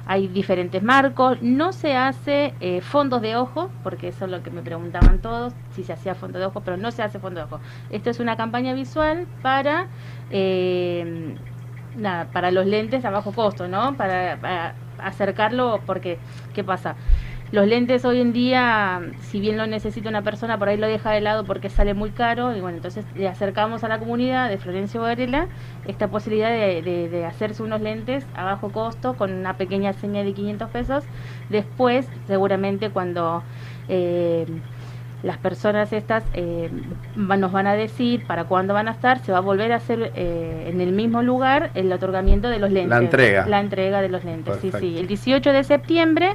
Hay 0.06 0.28
diferentes 0.28 0.82
marcos. 0.82 1.38
No 1.42 1.72
se 1.72 1.96
hace 1.96 2.54
eh, 2.60 2.80
fondos 2.80 3.20
de 3.22 3.36
ojo, 3.36 3.70
porque 3.82 4.08
eso 4.08 4.24
es 4.26 4.30
lo 4.30 4.42
que 4.42 4.50
me 4.50 4.62
preguntaban 4.62 5.20
todos, 5.20 5.52
si 5.72 5.82
se 5.84 5.92
hacía 5.92 6.14
fondo 6.14 6.38
de 6.38 6.46
ojo, 6.46 6.60
pero 6.60 6.76
no 6.76 6.90
se 6.90 7.02
hace 7.02 7.18
fondo 7.18 7.40
de 7.40 7.44
ojo. 7.44 7.60
Esto 7.90 8.10
es 8.10 8.20
una 8.20 8.36
campaña 8.36 8.72
visual 8.74 9.26
para... 9.42 9.86
eh, 10.30 11.36
para 12.32 12.50
los 12.50 12.66
lentes 12.66 13.06
a 13.06 13.10
bajo 13.10 13.32
costo, 13.32 13.68
¿no? 13.68 13.96
Para, 13.96 14.36
para 14.36 14.74
acercarlo, 14.98 15.80
porque, 15.86 16.18
¿qué 16.54 16.62
pasa? 16.62 16.94
Los 17.52 17.66
lentes 17.68 18.04
hoy 18.04 18.20
en 18.20 18.32
día, 18.32 19.00
si 19.20 19.38
bien 19.38 19.56
lo 19.56 19.66
necesita 19.68 20.08
una 20.08 20.22
persona, 20.22 20.58
por 20.58 20.68
ahí 20.68 20.76
lo 20.76 20.88
deja 20.88 21.12
de 21.12 21.20
lado 21.20 21.44
porque 21.44 21.70
sale 21.70 21.94
muy 21.94 22.10
caro, 22.10 22.56
y 22.56 22.60
bueno, 22.60 22.76
entonces 22.78 23.04
le 23.14 23.28
acercamos 23.28 23.84
a 23.84 23.88
la 23.88 23.98
comunidad 24.00 24.48
de 24.48 24.58
Florencio 24.58 25.00
Varela 25.02 25.46
esta 25.86 26.08
posibilidad 26.08 26.50
de, 26.50 26.82
de- 26.82 27.08
de 27.08 27.24
hacerse 27.24 27.62
unos 27.62 27.80
lentes 27.80 28.26
a 28.34 28.42
bajo 28.44 28.70
costo 28.70 29.14
con 29.14 29.32
una 29.32 29.56
pequeña 29.56 29.92
seña 29.92 30.24
de 30.24 30.32
500 30.32 30.70
pesos. 30.70 31.04
Después, 31.48 32.08
seguramente 32.26 32.90
cuando 32.90 33.44
eh, 33.88 34.44
las 35.22 35.38
personas 35.38 35.92
estas 35.92 36.24
eh, 36.34 36.68
nos 37.14 37.52
van 37.52 37.68
a 37.68 37.74
decir 37.74 38.26
para 38.26 38.44
cuándo 38.44 38.74
van 38.74 38.88
a 38.88 38.90
estar, 38.90 39.20
se 39.20 39.30
va 39.30 39.38
a 39.38 39.40
volver 39.40 39.70
a 39.72 39.76
hacer 39.76 40.12
eh, 40.16 40.68
en 40.68 40.80
el 40.80 40.90
mismo 40.92 41.22
lugar 41.22 41.70
el 41.74 41.92
otorgamiento 41.92 42.48
de 42.48 42.58
los 42.58 42.70
lentes. 42.72 42.90
entrega. 42.98 43.46
La 43.46 43.60
entrega 43.60 44.02
de 44.02 44.08
los 44.08 44.24
lentes, 44.24 44.56
sí, 44.60 44.70
sí. 44.80 44.98
El 44.98 45.06
18 45.06 45.52
de 45.52 45.64
septiembre, 45.64 46.32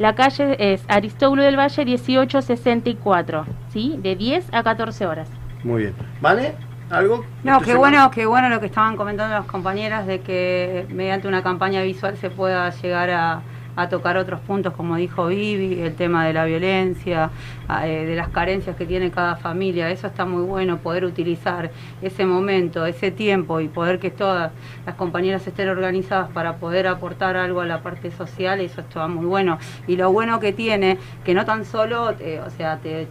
la 0.00 0.14
calle 0.14 0.56
es 0.58 0.82
Aristóbulo 0.88 1.42
del 1.42 1.58
Valle 1.58 1.84
1864, 1.84 3.44
¿sí? 3.68 3.98
De 3.98 4.16
10 4.16 4.46
a 4.50 4.62
14 4.62 5.06
horas. 5.06 5.28
Muy 5.62 5.82
bien. 5.82 5.94
¿Vale? 6.22 6.54
¿Algo? 6.88 7.22
No, 7.44 7.60
qué 7.60 7.74
bueno, 7.74 8.10
qué 8.10 8.24
bueno 8.24 8.48
lo 8.48 8.60
que 8.60 8.66
estaban 8.66 8.96
comentando 8.96 9.34
las 9.34 9.44
compañeras 9.44 10.06
de 10.06 10.22
que 10.22 10.86
mediante 10.88 11.28
una 11.28 11.42
campaña 11.42 11.82
visual 11.82 12.16
se 12.16 12.30
pueda 12.30 12.70
llegar 12.70 13.10
a, 13.10 13.42
a 13.82 13.88
tocar 13.88 14.16
otros 14.16 14.40
puntos, 14.40 14.74
como 14.74 14.96
dijo 14.96 15.26
Vivi, 15.26 15.80
el 15.80 15.94
tema 15.94 16.26
de 16.26 16.32
la 16.32 16.44
violencia, 16.44 17.30
eh, 17.84 18.04
de 18.06 18.16
las 18.16 18.28
carencias 18.28 18.76
que 18.76 18.86
tiene 18.86 19.10
cada 19.10 19.36
familia. 19.36 19.90
Eso 19.90 20.06
está 20.06 20.24
muy 20.24 20.42
bueno, 20.42 20.78
poder 20.78 21.04
utilizar 21.04 21.70
ese 22.02 22.26
momento, 22.26 22.84
ese 22.86 23.10
tiempo 23.10 23.60
y 23.60 23.68
poder 23.68 23.98
que 23.98 24.10
todas 24.10 24.52
las 24.86 24.94
compañeras 24.96 25.46
estén 25.46 25.68
organizadas 25.68 26.30
para 26.30 26.56
poder 26.56 26.86
aportar 26.86 27.36
algo 27.36 27.60
a 27.60 27.66
la 27.66 27.82
parte 27.82 28.10
social, 28.10 28.60
eso 28.60 28.80
está 28.80 29.06
muy 29.08 29.26
bueno. 29.26 29.58
Y 29.86 29.96
lo 29.96 30.12
bueno 30.12 30.40
que 30.40 30.52
tiene, 30.52 30.98
que 31.24 31.34
no 31.34 31.44
tan 31.44 31.64
solo, 31.64 32.14
te- 32.14 32.40
o 32.40 32.50
sea, 32.50 32.78
te, 32.78 33.06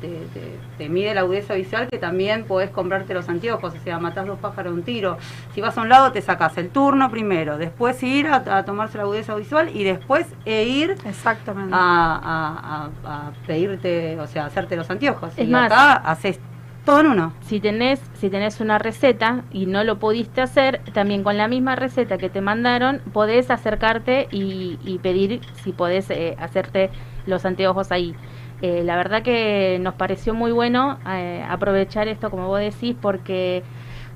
mide 0.90 1.14
la 1.14 1.22
agudeza 1.22 1.54
visual, 1.54 1.88
que 1.90 1.98
también 1.98 2.46
podés 2.46 2.70
comprarte 2.70 3.14
los 3.14 3.30
anteojos, 3.30 3.74
o 3.74 3.84
sea, 3.84 4.00
matás 4.00 4.26
dos 4.26 4.40
pájaros 4.40 4.74
de 4.74 4.80
un 4.80 4.84
tiro. 4.86 5.18
Si 5.54 5.62
vas 5.62 5.78
a 5.78 5.82
un 5.82 5.90
lado, 5.90 6.12
te 6.12 6.22
sacas 6.22 6.58
el 6.58 6.70
turno 6.70 7.10
primero, 7.10 7.58
después 7.58 8.02
ir 8.04 8.28
a, 8.28 8.64
tomarse 8.64 8.98
la 8.98 9.04
agudeza 9.04 9.36
visual 9.36 9.70
y 9.74 9.84
después 9.84 10.28
ir 10.66 10.96
Exactamente. 11.06 11.74
A, 11.74 11.80
a- 12.16 12.90
a- 13.06 13.28
a 13.28 13.32
pedirte, 13.48 14.20
o 14.20 14.28
sea, 14.28 14.46
hacerte 14.46 14.76
los 14.76 14.90
anteojos. 14.90 15.34
Es 15.38 15.48
y 15.48 15.52
más, 15.52 15.72
acá 15.72 15.94
haces 15.94 16.40
todo 16.86 17.02
en 17.02 17.08
uno. 17.08 17.34
Si 17.42 17.60
tenés, 17.60 18.02
si 18.14 18.30
tenés 18.30 18.60
una 18.62 18.80
receta 18.80 19.44
y 19.52 19.66
no 19.66 19.84
lo 19.84 20.00
pudiste 20.00 20.42
hacer, 20.42 20.82
también 20.94 21.24
con 21.24 21.38
la 21.38 21.48
misma 21.48 21.76
receta 21.76 22.18
que 22.18 22.30
te 22.30 22.42
mandaron, 22.42 23.02
podés 23.14 23.52
acercarte 23.52 24.28
y, 24.32 24.80
y 24.84 24.98
pedir 25.00 25.42
si 25.64 25.72
podés 25.72 26.10
eh, 26.10 26.36
hacerte 26.40 26.90
los 27.28 27.46
anteojos 27.46 27.92
ahí. 27.92 28.16
Eh, 28.62 28.82
la 28.84 28.96
verdad 28.98 29.22
que 29.22 29.78
nos 29.82 29.94
pareció 29.94 30.34
muy 30.34 30.52
bueno 30.52 30.98
eh, 31.08 31.46
aprovechar 31.48 32.08
esto, 32.08 32.30
como 32.30 32.48
vos 32.48 32.60
decís, 32.60 32.96
porque 33.00 33.64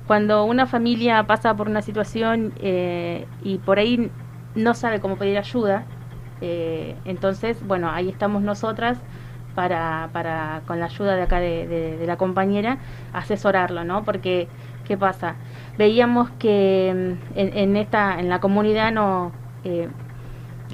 cuando 0.06 0.44
una 0.44 0.66
familia 0.66 1.22
pasa 1.26 1.54
por 1.56 1.68
una 1.68 1.80
situación 1.80 2.52
eh, 2.60 3.26
y 3.42 3.58
por 3.58 3.78
ahí 3.78 4.10
no 4.54 4.74
sabe 4.74 5.00
cómo 5.00 5.16
pedir 5.16 5.38
ayuda, 5.38 5.84
eh, 6.46 6.94
entonces, 7.06 7.66
bueno, 7.66 7.90
ahí 7.90 8.10
estamos 8.10 8.42
nosotras 8.42 8.98
para, 9.54 10.10
para 10.12 10.60
con 10.66 10.78
la 10.78 10.86
ayuda 10.86 11.16
de 11.16 11.22
acá 11.22 11.40
de, 11.40 12.04
la 12.06 12.18
compañera, 12.18 12.76
asesorarlo, 13.14 13.82
¿no? 13.84 14.04
Porque, 14.04 14.46
¿qué 14.84 14.98
pasa? 14.98 15.36
Veíamos 15.78 16.28
que 16.38 17.16
mm, 17.34 17.38
en, 17.38 17.56
en 17.56 17.76
esta, 17.76 18.20
en 18.20 18.28
la 18.28 18.40
comunidad 18.40 18.92
no, 18.92 19.32
eh, 19.64 19.88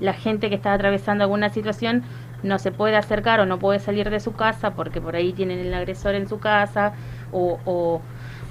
la 0.01 0.13
gente 0.13 0.49
que 0.49 0.57
está 0.57 0.73
atravesando 0.73 1.23
alguna 1.23 1.51
situación 1.51 2.03
no 2.43 2.59
se 2.59 2.73
puede 2.73 2.97
acercar 2.97 3.39
o 3.39 3.47
no 3.47 3.61
puede 3.61 3.79
salir 3.79 4.11
de 4.11 4.19
su 4.19 4.33
casa 4.33 4.73
porque 4.75 5.01
por 5.01 5.15
ahí 5.15 5.33
tienen 5.33 5.61
el 5.61 5.73
agresor 5.73 6.17
en 6.17 6.27
su 6.27 6.41
casa 6.41 6.95
o, 7.31 7.61
o, 7.65 8.01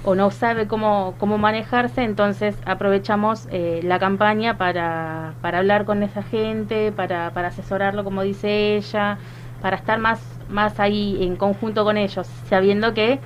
o 0.04 0.14
no 0.14 0.30
sabe 0.30 0.66
cómo, 0.66 1.14
cómo 1.18 1.38
manejarse, 1.38 2.02
entonces 2.02 2.56
aprovechamos 2.64 3.46
eh, 3.50 3.80
la 3.82 3.98
campaña 3.98 4.56
para, 4.56 5.34
para 5.42 5.58
hablar 5.58 5.84
con 5.84 6.02
esa 6.02 6.22
gente, 6.22 6.92
para, 6.92 7.32
para 7.32 7.48
asesorarlo 7.48 8.02
como 8.02 8.22
dice 8.22 8.76
ella, 8.76 9.18
para 9.60 9.76
estar 9.76 9.98
más, 9.98 10.20
más 10.48 10.80
ahí 10.80 11.18
en 11.22 11.36
conjunto 11.36 11.84
con 11.84 11.98
ellos, 11.98 12.26
sabiendo 12.48 12.94
que 12.94 13.20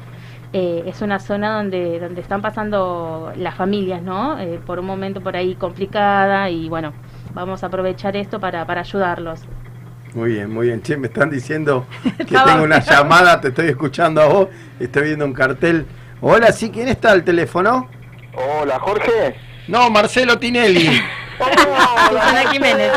eh, 0.52 0.84
es 0.86 1.02
una 1.02 1.18
zona 1.18 1.56
donde, 1.56 1.98
donde 2.01 2.20
están 2.20 2.42
pasando 2.42 3.32
las 3.36 3.55
familias, 3.55 4.02
¿no? 4.02 4.38
Eh, 4.38 4.60
por 4.64 4.78
un 4.78 4.86
momento 4.86 5.20
por 5.20 5.36
ahí 5.36 5.55
complicada 5.55 6.51
y 6.51 6.68
bueno, 6.68 6.92
vamos 7.34 7.62
a 7.62 7.66
aprovechar 7.66 8.16
esto 8.16 8.40
para, 8.40 8.64
para 8.66 8.80
ayudarlos. 8.80 9.40
Muy 10.14 10.34
bien, 10.34 10.52
muy 10.52 10.68
bien. 10.68 10.80
Che, 10.80 10.96
me 10.96 11.09
están 11.09 11.28
diciendo 11.28 11.86
que 12.18 12.24
tengo 12.24 12.62
una 12.62 12.78
llamada, 12.78 13.40
te 13.40 13.48
estoy 13.48 13.66
escuchando 13.66 14.22
a 14.22 14.26
vos, 14.26 14.48
estoy 14.78 15.05
viendo 15.05 15.24
un 15.24 15.32
cartel. 15.32 15.86
Hola, 16.20 16.53
sí, 16.53 16.70
¿quién 16.70 16.89
está 16.89 17.12
al 17.12 17.24
teléfono? 17.24 17.89
Hola, 18.35 18.78
Jorge. 18.81 19.35
No, 19.69 19.91
Marcelo 19.91 20.39
Tinelli. 20.39 21.03
Susana 22.09 22.51
Jiménez. 22.51 22.93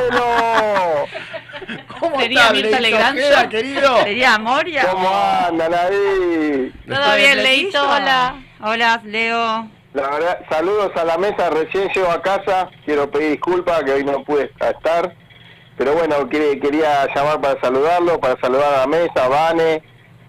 ¿Cómo 2.00 2.20
Sería 2.20 2.52
Mirta 2.52 2.80
Legrand, 2.80 3.50
querido? 3.50 3.98
Sería 4.04 4.38
Moria. 4.38 4.88
¿Cómo 4.92 5.10
andan 5.10 5.74
ahí? 5.74 6.72
¿Todo 6.88 7.16
bien, 7.16 7.44
Leito? 7.44 7.82
Hola. 7.82 8.36
Hola, 8.62 9.02
Leo. 9.04 9.68
La 9.94 10.10
verdad, 10.10 10.40
saludos 10.50 10.92
a 10.96 11.04
la 11.06 11.18
mesa, 11.18 11.50
recién 11.50 11.90
llego 11.90 12.12
a 12.12 12.22
casa, 12.22 12.70
quiero 12.86 13.10
pedir 13.10 13.32
disculpas 13.32 13.84
que 13.84 13.94
hoy 13.94 14.04
no 14.04 14.24
pude 14.24 14.52
estar, 14.60 15.16
pero 15.76 15.94
bueno, 15.94 16.30
quería, 16.30 16.60
quería 16.60 17.08
llamar 17.16 17.42
para 17.42 17.60
saludarlo, 17.62 18.20
para 18.20 18.40
saludar 18.40 18.74
a 18.76 18.78
la 18.82 18.88
mesa, 18.88 19.26
a 19.26 19.28
Vane, 19.28 19.82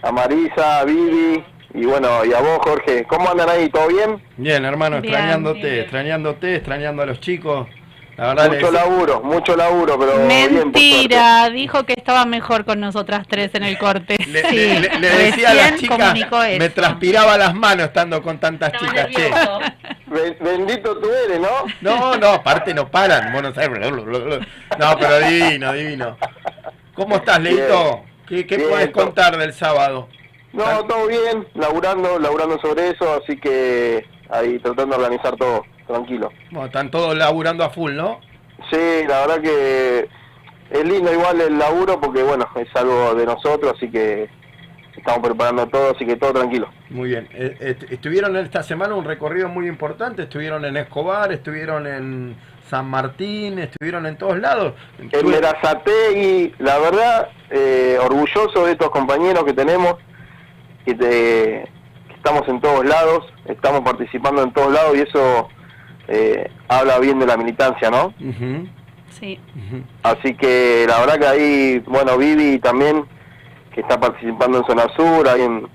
a 0.03 0.11
Marisa, 0.11 0.81
a 0.81 0.85
Vivi, 0.85 1.45
y 1.75 1.85
bueno, 1.85 2.25
y 2.25 2.33
a 2.33 2.41
vos 2.41 2.59
Jorge, 2.63 3.05
¿cómo 3.05 3.31
andan 3.31 3.49
ahí? 3.51 3.69
¿Todo 3.69 3.89
bien? 3.89 4.23
Bien, 4.37 4.65
hermano, 4.65 5.01
Bien, 5.01 5.13
extrañándote, 5.15 5.61
bien. 5.61 5.81
extrañándote, 5.81 6.55
extrañando 6.57 7.03
a 7.03 7.07
los 7.07 7.21
chicos. 7.21 7.69
La 8.17 8.35
verdad, 8.35 8.49
Mucho 8.51 8.71
laburo, 8.73 9.21
mucho 9.23 9.57
laburo, 9.57 9.97
pero 9.97 10.27
bien. 10.27 10.55
Mentira, 10.55 11.49
dijo 11.51 11.85
que 11.85 11.93
estaba 11.97 12.25
mejor 12.25 12.65
con 12.65 12.81
nosotras 12.81 13.25
tres 13.29 13.55
en 13.55 13.63
el 13.63 13.79
corte. 13.79 14.17
le, 14.27 14.43
sí, 14.49 14.57
le- 14.57 14.81
le- 14.81 14.99
le 14.99 15.09
decía 15.09 15.51
a 15.51 15.55
las 15.55 15.77
chicas, 15.77 16.15
me 16.59 16.69
transpiraba 16.71 17.39
las 17.39 17.55
manos 17.55 17.87
estando 17.87 18.21
con 18.21 18.39
tantas 18.41 18.73
chicas, 18.73 19.09
che. 19.11 19.31
Be- 20.07 20.37
Bendito 20.41 20.97
tú 20.99 21.09
eres, 21.27 21.39
¿no? 21.39 21.49
No, 21.81 22.17
no, 22.17 22.27
aparte 22.31 22.75
no 22.75 22.91
paran. 22.91 23.31
Bueno, 23.33 23.53
no, 23.53 24.99
pero 24.99 25.19
divino, 25.21 25.73
divino. 25.75 26.17
¿Cómo 26.95 27.17
estás, 27.17 27.39
Leito? 27.41 28.03
¿Qué, 28.27 28.45
qué 28.47 28.59
puedes 28.59 28.91
contar 28.91 29.37
del 29.39 29.53
sábado? 29.53 30.09
No, 30.53 30.85
todo 30.87 31.07
bien, 31.07 31.47
laburando, 31.55 32.19
laburando 32.19 32.59
sobre 32.61 32.91
eso, 32.91 33.21
así 33.23 33.37
que 33.37 34.05
ahí 34.31 34.59
tratando 34.59 34.97
de 34.97 35.05
organizar 35.05 35.37
todo, 35.37 35.63
tranquilo. 35.87 36.31
Bueno, 36.51 36.67
están 36.67 36.91
todos 36.91 37.17
laburando 37.17 37.65
a 37.65 37.71
full, 37.71 37.95
¿no? 37.95 38.21
Sí, 38.71 39.07
la 39.07 39.27
verdad 39.27 39.41
que 39.41 40.09
es 40.71 40.85
lindo 40.85 41.13
igual 41.13 41.41
el 41.41 41.59
laburo 41.59 42.01
porque 42.01 42.23
bueno, 42.23 42.47
es 42.57 42.69
algo 42.75 43.15
de 43.15 43.27
nosotros, 43.27 43.75
así 43.77 43.91
que 43.91 44.29
estamos 44.97 45.27
preparando 45.27 45.67
todo, 45.69 45.93
así 45.95 46.05
que 46.05 46.17
todo 46.17 46.33
tranquilo. 46.33 46.69
Muy 46.91 47.11
bien. 47.11 47.29
Eh, 47.33 47.77
estuvieron 47.91 48.37
esta 48.37 48.63
semana 48.63 48.95
un 48.95 49.05
recorrido 49.05 49.49
muy 49.49 49.67
importante. 49.69 50.23
Estuvieron 50.23 50.65
en 50.65 50.77
Escobar, 50.77 51.33
estuvieron 51.33 51.87
en 51.87 52.37
San 52.69 52.87
Martín, 52.89 53.59
estuvieron 53.59 54.07
en 54.07 54.19
todos 54.19 54.39
lados. 54.39 54.75
En 54.99 55.31
Verazategui, 55.31 56.55
la 56.59 56.79
verdad, 56.79 57.29
eh, 57.51 57.99
orgulloso 58.03 58.67
de 58.67 58.73
estos 58.73 58.91
compañeros 58.91 59.45
que 59.45 59.55
tenemos, 59.55 59.97
que, 60.89 60.95
te- 60.95 61.69
que 62.09 62.15
estamos 62.15 62.43
en 62.49 62.61
todos 62.61 62.85
lados, 62.85 63.25
estamos 63.47 63.81
participando 63.83 64.43
en 64.43 64.53
todos 64.53 64.73
lados 64.73 64.97
y 64.97 65.01
eso 65.01 65.49
eh, 66.09 66.51
habla 66.69 66.99
bien 66.99 67.19
de 67.19 67.27
la 67.27 67.37
militancia, 67.37 67.91
¿no? 67.91 68.13
Sí. 69.11 69.39
Así 70.03 70.35
que 70.35 70.85
la 70.89 71.01
verdad 71.01 71.19
que 71.19 71.27
ahí, 71.27 71.79
bueno, 71.87 72.17
Vivi 72.17 72.59
también, 72.59 73.05
que 73.75 73.81
está 73.81 73.99
participando 73.99 74.59
en 74.59 74.65
Zona 74.67 74.87
Sur, 74.97 75.29
ahí 75.29 75.43
en, 75.43 75.67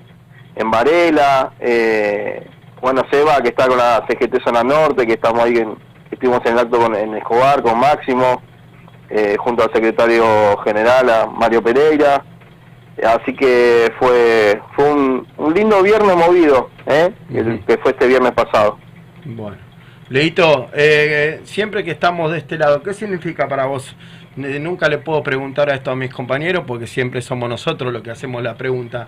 en 0.56 0.72
Varela, 0.72 1.54
eh, 1.60 2.48
bueno, 2.82 3.02
Seba, 3.12 3.42
que 3.42 3.50
está 3.50 3.68
con 3.68 3.78
la 3.78 4.06
CGT 4.08 4.44
Zona 4.44 4.64
Norte, 4.64 5.06
que 5.08 5.14
estamos 5.14 5.42
ahí, 5.44 5.58
en, 5.58 5.76
que 6.10 6.16
estuvimos 6.16 6.42
en 6.46 6.54
el 6.54 6.60
acto 6.60 6.80
con, 6.80 6.96
en 6.96 7.16
Escobar, 7.16 7.62
con 7.64 7.80
Máximo, 7.80 8.42
eh, 9.10 9.36
junto 9.40 9.64
al 9.64 9.72
secretario 9.74 10.58
general, 10.64 11.10
a 11.10 11.26
Mario 11.28 11.62
Pereira. 11.64 12.24
Así 13.04 13.34
que 13.36 13.92
fue 14.00 14.62
fue 14.76 14.92
un, 15.46 15.54
lindo 15.54 15.82
viernes 15.84 16.16
movido, 16.16 16.70
¿eh? 16.86 17.12
El 17.34 17.64
que 17.66 17.78
fue 17.78 17.92
este 17.92 18.08
viernes 18.08 18.32
pasado. 18.32 18.78
Bueno. 19.26 19.58
Leito, 20.10 20.70
eh, 20.74 21.42
siempre 21.44 21.84
que 21.84 21.92
estamos 21.92 22.32
de 22.32 22.38
este 22.38 22.58
lado, 22.58 22.84
¿qué 22.84 22.94
significa 22.94 23.48
para 23.48 23.66
vos? 23.66 23.96
Nunca 24.36 24.90
le 24.90 24.98
puedo 24.98 25.24
preguntar 25.24 25.70
a 25.70 25.76
esto 25.76 25.92
a 25.92 25.96
mis 25.96 26.14
compañeros 26.14 26.64
porque 26.68 26.88
siempre 26.88 27.22
somos 27.22 27.48
nosotros 27.48 27.94
los 27.94 28.02
que 28.02 28.12
hacemos 28.12 28.42
la 28.42 28.56
pregunta. 28.56 29.08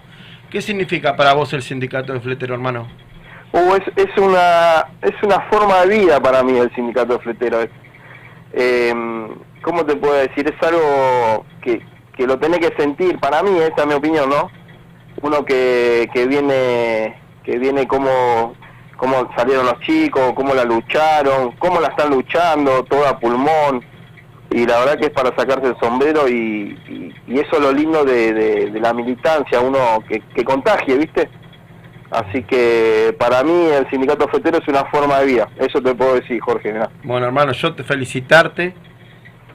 ¿Qué 0.50 0.62
significa 0.62 1.16
para 1.16 1.34
vos 1.34 1.52
el 1.54 1.62
sindicato 1.62 2.14
de 2.14 2.20
fletero, 2.20 2.54
hermano? 2.54 2.88
Uh, 3.52 3.76
es, 3.76 3.84
es 3.96 4.18
una 4.18 4.86
es 5.02 5.14
una 5.24 5.42
forma 5.50 5.82
de 5.82 6.00
vida 6.00 6.20
para 6.20 6.44
mí 6.44 6.58
el 6.58 6.74
sindicato 6.76 7.14
de 7.14 7.20
fleteros. 7.20 7.68
Eh, 8.54 8.94
¿Cómo 9.62 9.86
te 9.86 9.96
puedo 9.96 10.14
decir? 10.14 10.48
Es 10.48 10.68
algo 10.68 11.46
que, 11.62 11.82
que 12.16 12.28
lo 12.28 12.38
tenés 12.38 12.60
que 12.60 12.76
sentir. 12.78 13.20
Para 13.20 13.42
mí, 13.42 13.50
esta 13.60 13.82
es 13.82 13.88
mi 13.88 13.94
opinión, 13.96 14.30
¿no? 14.30 14.50
Uno 15.22 15.44
que, 15.46 16.10
que 16.14 16.26
viene 16.28 17.16
que 17.44 17.58
viene 17.60 17.88
como 17.88 18.56
cómo 18.98 19.30
salieron 19.36 19.66
los 19.66 19.80
chicos, 19.82 20.34
cómo 20.36 20.54
la 20.54 20.64
lucharon, 20.64 21.52
cómo 21.60 21.80
la 21.80 21.90
están 21.90 22.10
luchando, 22.10 22.84
todo 22.86 23.08
a 23.08 23.20
pulmón. 23.20 23.84
Y 24.52 24.66
la 24.66 24.80
verdad 24.80 24.98
que 24.98 25.06
es 25.08 25.12
para 25.12 25.36
sacarse 25.36 25.68
el 25.68 25.78
sombrero 25.80 26.28
y, 26.30 27.14
y- 27.28 27.40
eso 27.40 27.56
es 27.58 27.60
lo 27.60 27.72
lindo 27.74 28.06
de, 28.06 28.72
la 28.80 28.94
militancia, 28.94 29.60
uno 29.60 29.80
que, 30.08 30.22
que 30.34 30.44
contagie, 30.46 30.96
¿viste? 30.98 31.30
Así 32.12 32.44
que 32.44 33.14
para 33.20 33.44
mí 33.44 33.52
el 33.76 33.90
sindicato 33.90 34.28
fletero 34.30 34.60
es 34.60 34.68
una 34.68 34.86
forma 34.86 35.20
de 35.20 35.26
vida, 35.26 35.50
eso 35.58 35.82
te 35.82 35.94
puedo 35.96 36.16
decir, 36.16 36.40
Jorge. 36.40 36.74
Bueno, 37.04 37.26
hermano, 37.26 37.52
yo 37.52 37.74
te 37.76 37.84
felicitarte 37.84 38.74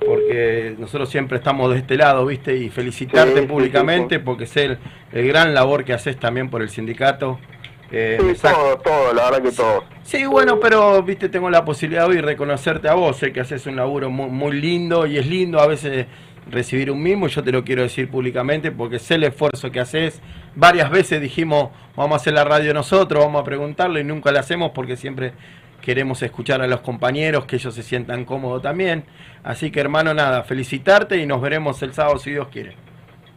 porque 0.07 0.75
nosotros 0.79 1.09
siempre 1.11 1.39
estamos 1.39 1.71
de 1.73 1.79
este 1.79 1.97
lado, 1.97 2.27
¿viste? 2.27 2.57
Y 2.57 2.71
felicitarte 2.71 3.43
Sí, 3.43 3.47
públicamente 3.47 4.17
sí, 4.17 4.21
sí. 4.21 4.25
porque 4.25 4.47
sé 4.47 4.65
el, 4.65 4.79
el 5.13 5.27
gran 5.29 5.55
labor 5.55 5.85
que 5.85 5.93
haces 5.93 6.19
también 6.19 6.51
por 6.51 6.63
el 6.63 6.71
sindicato. 6.71 7.39
Eh, 7.91 8.25
Sí, 8.35 8.41
todo, 8.41 8.79
todo, 8.79 9.13
la 9.15 9.25
verdad 9.31 9.43
que 9.43 9.53
todo. 9.53 9.85
Sí, 10.03 10.25
bueno, 10.27 10.61
pero 10.61 11.03
viste, 11.03 11.29
tengo 11.29 11.51
la 11.51 11.65
posibilidad 11.65 12.07
hoy 12.09 12.17
de 12.17 12.23
reconocerte 12.23 12.89
a 12.89 12.95
vos, 12.95 13.17
sé 13.17 13.33
que 13.33 13.41
haces 13.41 13.67
un 13.67 13.77
laburo 13.77 14.11
muy, 14.11 14.31
muy 14.31 14.61
lindo 14.61 15.07
y 15.07 15.19
es 15.19 15.27
lindo 15.27 15.61
a 15.61 15.67
veces 15.67 16.07
recibir 16.51 16.91
un 16.91 17.03
mimo, 17.03 17.27
y 17.27 17.31
yo 17.31 17.43
te 17.45 17.53
lo 17.53 17.63
quiero 17.65 17.83
decir 17.83 18.09
públicamente 18.11 18.73
porque 18.73 18.99
sé 18.99 19.17
el 19.17 19.25
esfuerzo 19.25 19.71
que 19.71 19.81
haces. 19.81 20.21
Varias 20.57 20.91
veces 20.91 21.21
dijimos, 21.21 21.71
vamos 21.97 22.15
a 22.15 22.17
hacer 22.17 22.33
la 22.33 22.45
radio 22.45 22.75
nosotros, 22.75 23.25
vamos 23.25 23.43
a 23.43 23.45
preguntarlo 23.45 24.01
y 24.01 24.05
nunca 24.05 24.33
lo 24.33 24.39
hacemos 24.41 24.71
porque 24.73 24.97
siempre 24.97 25.33
queremos 25.81 26.23
escuchar 26.23 26.63
a 26.63 26.67
los 26.67 26.81
compañeros, 26.81 27.47
que 27.47 27.57
ellos 27.57 27.75
se 27.75 27.83
sientan 27.83 28.25
cómodos 28.25 28.63
también. 28.63 29.05
Así 29.43 29.71
que 29.71 29.81
hermano, 29.81 30.15
nada, 30.15 30.43
felicitarte 30.43 31.17
y 31.17 31.27
nos 31.27 31.41
veremos 31.41 31.83
el 31.83 31.93
sábado 31.93 32.19
si 32.19 32.31
Dios 32.33 32.49
quiere. 32.49 32.77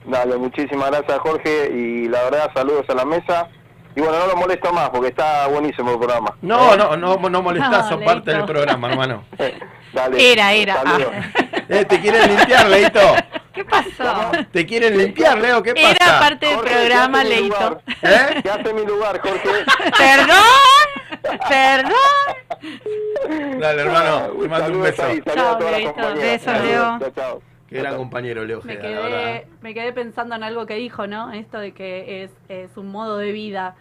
Dale, 0.06 0.38
muchísimas 0.38 0.92
gracias 0.92 1.20
Jorge 1.20 1.72
y 1.74 2.08
la 2.10 2.24
verdad 2.26 2.52
saludos 2.54 2.86
a 2.90 2.96
la 2.96 3.06
mesa. 3.06 3.50
Y 3.96 4.02
bueno, 4.02 4.20
no 4.20 4.28
lo 4.28 4.36
molesto 4.36 4.74
más 4.74 4.90
porque 4.90 5.10
está 5.10 5.48
buenísimo 5.48 5.92
el 5.92 5.98
programa. 5.98 6.36
No, 6.42 6.76
no, 6.76 6.98
no, 6.98 7.16
no 7.18 7.42
molestás, 7.42 7.88
sos 7.90 8.02
parte 8.04 8.32
del 8.32 8.46
programa, 8.46 8.90
hermano. 8.90 9.24
Dale. 9.94 10.32
Era, 10.32 10.54
era. 10.54 10.74
saludos. 10.82 11.12
Eh, 11.70 11.86
¿Te 11.86 12.02
quieren 12.02 12.36
limpiar, 12.36 12.68
Leito? 12.68 13.00
¿Qué 13.54 13.64
pasó? 13.64 14.32
¿Te 14.52 14.66
quieren 14.66 14.98
limpiar, 14.98 15.38
Leo? 15.38 15.62
¿Qué 15.62 15.76
pasa? 15.76 15.92
Era 15.92 16.20
parte 16.20 16.48
del 16.48 16.56
Jorge, 16.56 16.74
programa, 16.74 17.24
Leito. 17.24 17.82
¿Eh? 18.02 18.40
Quédate 18.44 18.70
en 18.72 18.76
mi 18.76 18.86
lugar, 18.86 19.22
Jorge. 19.22 19.50
Perdón, 19.96 21.38
perdón. 21.48 23.60
Dale, 23.60 23.82
hermano, 23.84 24.32
te 24.42 24.48
mando 24.50 24.78
un 24.78 24.82
beso. 24.82 25.04
ahí, 25.04 25.22
las 25.24 25.72
Leito. 25.72 25.94
Saludos, 26.44 26.64
Leo. 26.64 27.00
chao, 27.00 27.12
chao. 27.16 27.53
Qué 27.74 27.80
gran 27.82 27.98
compañero, 27.98 28.46
Leo 28.46 28.62
Me 28.64 28.74
Ojeda, 28.74 28.90
la 28.90 29.02
verdad. 29.02 29.20
quedé, 29.20 29.48
me 29.62 29.74
quedé 29.74 29.94
pensando 29.94 30.36
en 30.36 30.44
algo 30.44 30.66
que 30.66 30.76
dijo, 30.76 31.08
¿no? 31.08 31.32
Esto 31.32 31.60
de 31.60 31.74
que 31.74 32.24
es, 32.24 32.32
es 32.50 32.78
un 32.78 32.88
modo 32.88 33.18
de 33.18 33.32
vida. 33.32 33.76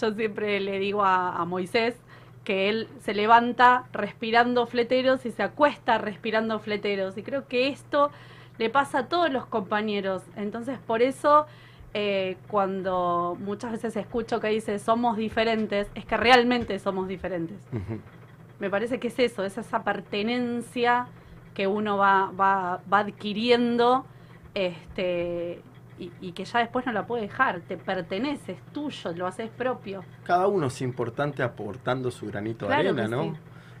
Yo 0.00 0.12
siempre 0.12 0.60
le 0.60 0.78
digo 0.78 1.02
a, 1.04 1.36
a 1.36 1.44
Moisés 1.44 1.96
que 2.44 2.68
él 2.68 2.88
se 3.00 3.14
levanta 3.14 3.84
respirando 3.92 4.66
fleteros 4.66 5.26
y 5.26 5.30
se 5.30 5.42
acuesta 5.42 5.98
respirando 5.98 6.58
fleteros. 6.60 7.16
Y 7.18 7.22
creo 7.22 7.46
que 7.48 7.68
esto 7.68 8.10
le 8.58 8.70
pasa 8.70 9.00
a 9.00 9.06
todos 9.08 9.30
los 9.30 9.46
compañeros. 9.46 10.22
Entonces, 10.36 10.78
por 10.78 11.02
eso, 11.02 11.46
eh, 11.94 12.36
cuando 12.48 13.36
muchas 13.40 13.72
veces 13.72 13.96
escucho 13.96 14.40
que 14.40 14.48
dice 14.48 14.78
somos 14.78 15.16
diferentes, 15.16 15.88
es 15.94 16.04
que 16.04 16.16
realmente 16.16 16.78
somos 16.78 17.08
diferentes. 17.08 17.58
Me 18.58 18.68
parece 18.68 18.98
que 18.98 19.08
es 19.08 19.18
eso, 19.18 19.44
es 19.44 19.56
esa 19.56 19.84
pertenencia 19.84 21.06
que 21.58 21.66
uno 21.66 21.96
va, 21.96 22.30
va, 22.30 22.80
va 22.90 23.00
adquiriendo 23.00 24.06
este, 24.54 25.60
y, 25.98 26.12
y 26.20 26.30
que 26.30 26.44
ya 26.44 26.60
después 26.60 26.86
no 26.86 26.92
la 26.92 27.04
puede 27.04 27.22
dejar. 27.22 27.62
Te 27.62 27.76
pertenece, 27.76 28.52
es 28.52 28.62
tuyo, 28.72 29.10
lo 29.12 29.26
haces 29.26 29.50
propio. 29.50 30.04
Cada 30.22 30.46
uno 30.46 30.68
es 30.68 30.80
importante 30.82 31.42
aportando 31.42 32.12
su 32.12 32.26
granito 32.28 32.68
de 32.68 32.74
arena, 32.74 33.08
¿no? 33.08 33.24
sí. 33.24 33.32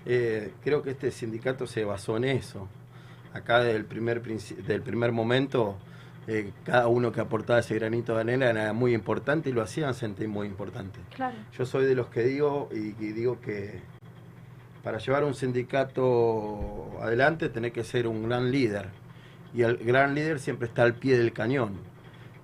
Eh, 0.06 0.54
creo 0.64 0.82
que 0.82 0.90
este 0.90 1.12
sindicato 1.12 1.66
se 1.68 1.84
basó 1.84 2.16
en 2.16 2.24
eso. 2.24 2.66
Acá 3.32 3.60
del 3.60 3.84
primer, 3.84 4.22
princi- 4.22 4.56
del 4.56 4.82
primer 4.82 5.12
momento, 5.12 5.76
eh, 6.26 6.50
cada 6.64 6.88
uno 6.88 7.12
que 7.12 7.20
aportaba 7.20 7.60
ese 7.60 7.76
granito 7.76 8.14
de 8.14 8.22
arena 8.22 8.50
era 8.50 8.72
muy 8.72 8.92
importante 8.92 9.50
y 9.50 9.52
lo 9.52 9.62
hacían 9.62 9.94
sentir 9.94 10.26
muy 10.28 10.48
importante. 10.48 10.98
Claro. 11.14 11.36
Yo 11.56 11.64
soy 11.64 11.84
de 11.84 11.94
los 11.94 12.08
que 12.08 12.22
digo 12.24 12.68
y, 12.72 12.88
y 13.04 13.12
digo 13.12 13.40
que 13.40 13.80
para 14.88 15.00
llevar 15.00 15.22
un 15.22 15.34
sindicato 15.34 16.98
adelante 17.02 17.50
tenés 17.50 17.74
que 17.74 17.84
ser 17.84 18.06
un 18.06 18.26
gran 18.26 18.50
líder. 18.50 18.86
Y 19.52 19.60
el 19.60 19.76
gran 19.76 20.14
líder 20.14 20.40
siempre 20.40 20.66
está 20.66 20.82
al 20.82 20.94
pie 20.94 21.18
del 21.18 21.34
cañón. 21.34 21.74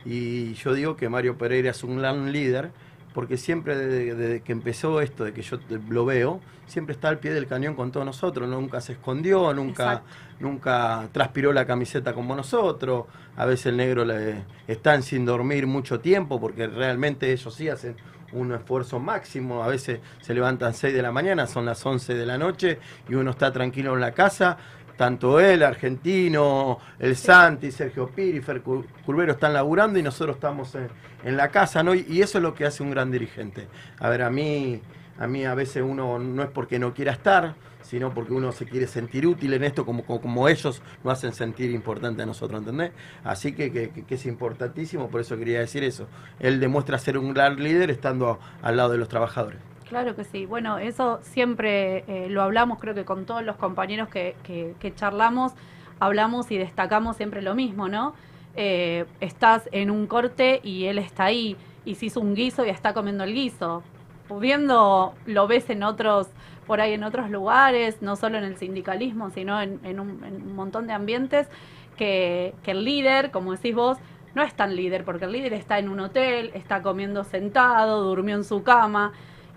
Y 0.04 0.52
yo 0.52 0.74
digo 0.74 0.94
que 0.94 1.08
Mario 1.08 1.38
Pereira 1.38 1.70
es 1.70 1.82
un 1.82 1.96
gran 1.96 2.32
líder 2.32 2.70
porque 3.14 3.38
siempre 3.38 3.78
desde, 3.78 4.14
desde 4.14 4.42
que 4.42 4.52
empezó 4.52 5.00
esto, 5.00 5.24
de 5.24 5.32
que 5.32 5.40
yo 5.40 5.58
lo 5.88 6.04
veo, 6.04 6.42
siempre 6.66 6.94
está 6.94 7.08
al 7.08 7.18
pie 7.18 7.32
del 7.32 7.46
cañón 7.46 7.76
con 7.76 7.90
todos 7.90 8.04
nosotros, 8.04 8.46
nunca 8.46 8.82
se 8.82 8.92
escondió, 8.92 9.54
nunca, 9.54 9.84
Exacto. 9.84 10.08
nunca 10.40 11.08
transpiró 11.12 11.50
la 11.54 11.64
camiseta 11.64 12.12
como 12.12 12.36
nosotros, 12.36 13.06
a 13.36 13.46
veces 13.46 13.66
el 13.66 13.78
negro 13.78 14.04
le, 14.04 14.42
están 14.68 15.02
sin 15.02 15.24
dormir 15.24 15.66
mucho 15.66 16.00
tiempo 16.00 16.38
porque 16.38 16.66
realmente 16.66 17.32
ellos 17.32 17.54
sí 17.54 17.70
hacen 17.70 17.96
un 18.34 18.52
esfuerzo 18.52 18.98
máximo, 19.00 19.62
a 19.62 19.68
veces 19.68 20.00
se 20.20 20.34
levantan 20.34 20.74
6 20.74 20.92
de 20.94 21.02
la 21.02 21.10
mañana, 21.12 21.46
son 21.46 21.64
las 21.64 21.84
11 21.84 22.14
de 22.14 22.26
la 22.26 22.36
noche 22.38 22.78
y 23.08 23.14
uno 23.14 23.30
está 23.30 23.52
tranquilo 23.52 23.94
en 23.94 24.00
la 24.00 24.12
casa, 24.12 24.56
tanto 24.96 25.40
él, 25.40 25.62
Argentino, 25.62 26.78
el 26.98 27.16
Santi, 27.16 27.70
Sergio 27.72 28.08
Piri, 28.08 28.40
Fer 28.40 28.62
Cur- 28.62 28.84
Curvero 29.04 29.32
están 29.32 29.52
laburando 29.52 29.98
y 29.98 30.02
nosotros 30.02 30.36
estamos 30.36 30.74
en, 30.74 30.88
en 31.24 31.36
la 31.36 31.48
casa, 31.48 31.82
¿no? 31.82 31.94
Y, 31.94 32.06
y 32.08 32.22
eso 32.22 32.38
es 32.38 32.42
lo 32.42 32.54
que 32.54 32.64
hace 32.66 32.82
un 32.82 32.90
gran 32.90 33.10
dirigente. 33.10 33.66
A 33.98 34.08
ver, 34.08 34.22
a 34.22 34.30
mí, 34.30 34.80
a 35.18 35.26
mí 35.26 35.44
a 35.44 35.54
veces 35.54 35.82
uno 35.84 36.18
no 36.18 36.42
es 36.42 36.48
porque 36.50 36.78
no 36.78 36.94
quiera 36.94 37.12
estar, 37.12 37.54
sino 37.84 38.12
porque 38.12 38.32
uno 38.32 38.50
se 38.50 38.64
quiere 38.64 38.86
sentir 38.88 39.26
útil 39.26 39.52
en 39.52 39.62
esto 39.62 39.84
como, 39.86 40.02
como, 40.04 40.20
como 40.20 40.48
ellos 40.48 40.82
nos 41.04 41.12
hacen 41.12 41.32
sentir 41.34 41.70
importante 41.70 42.22
a 42.22 42.26
nosotros, 42.26 42.58
¿entendés? 42.60 42.92
Así 43.22 43.52
que, 43.52 43.70
que, 43.70 44.04
es 44.14 44.26
importantísimo, 44.26 45.08
por 45.08 45.20
eso 45.20 45.36
quería 45.36 45.60
decir 45.60 45.84
eso. 45.84 46.08
Él 46.40 46.58
demuestra 46.60 46.98
ser 46.98 47.18
un 47.18 47.32
gran 47.34 47.62
líder 47.62 47.90
estando 47.90 48.40
al 48.62 48.76
lado 48.78 48.90
de 48.90 48.98
los 48.98 49.08
trabajadores. 49.08 49.60
Claro 49.88 50.16
que 50.16 50.24
sí. 50.24 50.46
Bueno, 50.46 50.78
eso 50.78 51.20
siempre 51.22 52.04
eh, 52.08 52.28
lo 52.30 52.42
hablamos, 52.42 52.78
creo 52.80 52.94
que 52.94 53.04
con 53.04 53.26
todos 53.26 53.44
los 53.44 53.56
compañeros 53.56 54.08
que, 54.08 54.34
que- 54.42 54.74
que 54.80 54.94
charlamos, 54.94 55.52
hablamos 56.00 56.50
y 56.50 56.56
destacamos 56.58 57.16
siempre 57.16 57.42
lo 57.42 57.54
mismo, 57.54 57.88
¿no? 57.88 58.14
Eh, 58.56 59.04
estás 59.20 59.68
en 59.72 59.90
un 59.90 60.06
corte 60.06 60.60
y 60.64 60.86
él 60.86 60.98
está 60.98 61.24
ahí, 61.24 61.56
y 61.84 61.96
se 61.96 62.06
hizo 62.06 62.20
un 62.20 62.34
guiso 62.34 62.64
y 62.64 62.70
está 62.70 62.94
comiendo 62.94 63.24
el 63.24 63.34
guiso. 63.34 63.82
Pudiendo, 64.28 65.14
lo 65.26 65.46
ves 65.46 65.68
en 65.68 65.82
otros, 65.82 66.28
por 66.66 66.80
ahí 66.80 66.92
en 66.94 67.04
otros 67.04 67.30
lugares, 67.30 68.00
no 68.02 68.16
solo 68.16 68.38
en 68.38 68.44
el 68.44 68.56
sindicalismo, 68.56 69.30
sino 69.30 69.60
en, 69.60 69.80
en 69.84 70.00
un, 70.00 70.24
en 70.24 70.34
un 70.42 70.54
montón 70.56 70.86
de 70.86 70.92
ambientes, 70.92 71.48
que, 71.96 72.54
que 72.62 72.72
el 72.72 72.84
líder, 72.84 73.30
como 73.30 73.52
decís 73.52 73.74
vos, 73.74 73.98
no 74.34 74.42
es 74.42 74.54
tan 74.54 74.74
líder, 74.74 75.04
porque 75.04 75.26
el 75.26 75.32
líder 75.32 75.52
está 75.52 75.78
en 75.78 75.88
un 75.88 76.00
hotel, 76.00 76.50
está 76.54 76.82
comiendo 76.82 77.22
sentado, 77.24 78.02
durmió 78.02 78.34
en 78.34 78.44
su 78.44 78.62
cama, 78.64 79.12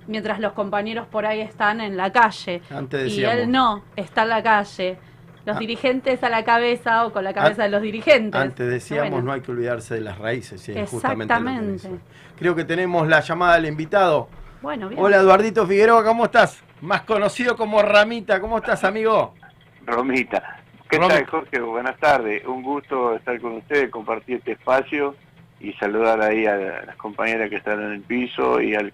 mientras 0.05 0.39
los 0.39 0.53
compañeros 0.53 1.07
por 1.07 1.25
ahí 1.25 1.41
están 1.41 1.81
en 1.81 1.97
la 1.97 2.11
calle. 2.11 2.61
Antes 2.69 3.11
y 3.17 3.23
él 3.23 3.51
no, 3.51 3.83
está 3.95 4.23
en 4.23 4.29
la 4.29 4.43
calle. 4.43 4.97
Los 5.45 5.55
Ah. 5.55 5.59
dirigentes 5.59 6.21
a 6.23 6.29
la 6.29 6.43
cabeza 6.43 7.05
o 7.05 7.13
con 7.13 7.23
la 7.23 7.33
cabeza 7.33 7.63
de 7.63 7.69
los 7.69 7.81
dirigentes. 7.81 8.39
Antes 8.39 8.69
decíamos, 8.69 9.11
Bueno. 9.11 9.25
no 9.27 9.31
hay 9.31 9.39
que 9.41 9.51
olvidarse 9.51 9.95
de 9.95 10.01
las 10.01 10.17
raíces, 10.19 10.59
justamente 10.61 10.83
lo 10.83 10.89
que 10.89 11.23
Exactamente. 11.23 11.71
dice. 11.71 11.89
Creo 12.37 12.53
que 12.53 12.65
tenemos 12.65 13.07
la 13.07 13.21
llamada 13.21 13.55
del 13.55 13.65
invitado. 13.67 14.27
Bueno, 14.61 14.89
bien. 14.89 15.01
Hola 15.01 15.17
Eduardito 15.17 15.65
Figueroa, 15.65 16.03
¿cómo 16.03 16.25
estás? 16.25 16.61
Más 16.81 17.01
conocido 17.01 17.55
como 17.57 17.81
Ramita, 17.81 18.39
¿cómo 18.39 18.57
estás 18.57 18.83
amigo? 18.83 19.33
Romita. 19.85 20.59
¿Qué 20.89 20.99
tal, 20.99 21.25
Jorge? 21.25 21.59
Buenas 21.59 21.97
tardes. 21.97 22.45
Un 22.45 22.61
gusto 22.63 23.15
estar 23.15 23.39
con 23.41 23.53
ustedes, 23.57 23.89
compartir 23.89 24.37
este 24.37 24.53
espacio 24.53 25.15
y 25.59 25.73
saludar 25.73 26.21
ahí 26.21 26.45
a 26.45 26.55
las 26.85 26.95
compañeras 26.97 27.49
que 27.49 27.55
están 27.57 27.81
en 27.81 27.91
el 27.93 28.01
piso 28.01 28.61
y, 28.61 28.75
al- 28.75 28.93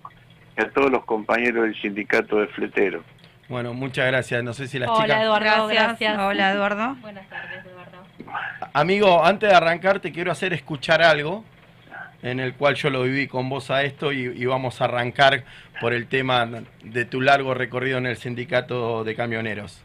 y 0.58 0.62
a 0.62 0.70
todos 0.72 0.90
los 0.90 1.04
compañeros 1.06 1.64
del 1.66 1.80
sindicato 1.82 2.38
de 2.40 2.48
fleteros. 2.48 3.04
Bueno, 3.50 3.74
muchas 3.74 4.08
gracias. 4.08 4.44
No 4.44 4.54
sé 4.54 4.68
si 4.68 4.80
las 4.80 4.90
Hola, 4.90 5.04
chicas... 5.04 5.22
Eduardo, 5.24 5.68
Gracias. 5.68 5.84
gracias. 5.84 6.20
Hola, 6.20 6.52
Eduardo. 6.54 6.96
Buenas 7.02 7.30
tardes, 7.30 7.66
Eduardo. 7.66 7.98
Amigo, 8.74 9.24
antes 9.24 9.50
de 9.50 9.56
arrancar 9.56 10.00
te 10.00 10.12
quiero 10.12 10.32
hacer 10.32 10.54
escuchar 10.54 11.02
algo 11.04 11.44
en 12.24 12.40
el 12.40 12.56
cual 12.56 12.76
yo 12.76 12.90
lo 12.90 13.04
viví 13.04 13.28
con 13.28 13.50
vos 13.50 13.70
a 13.70 13.84
esto 13.84 14.12
y, 14.12 14.24
y 14.26 14.46
vamos 14.46 14.82
a 14.82 14.86
arrancar 14.86 15.44
por 15.80 15.94
el 15.94 16.08
tema 16.08 16.48
de 16.82 17.06
tu 17.06 17.22
largo 17.22 17.54
recorrido 17.54 17.98
en 18.00 18.08
el 18.08 18.18
sindicato 18.18 19.04
de 19.04 19.16
camioneros. 19.16 19.84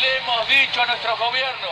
Le 0.00 0.16
hemos 0.18 0.48
dicho 0.48 0.82
a 0.82 0.86
nuestro 0.86 1.16
gobierno, 1.16 1.68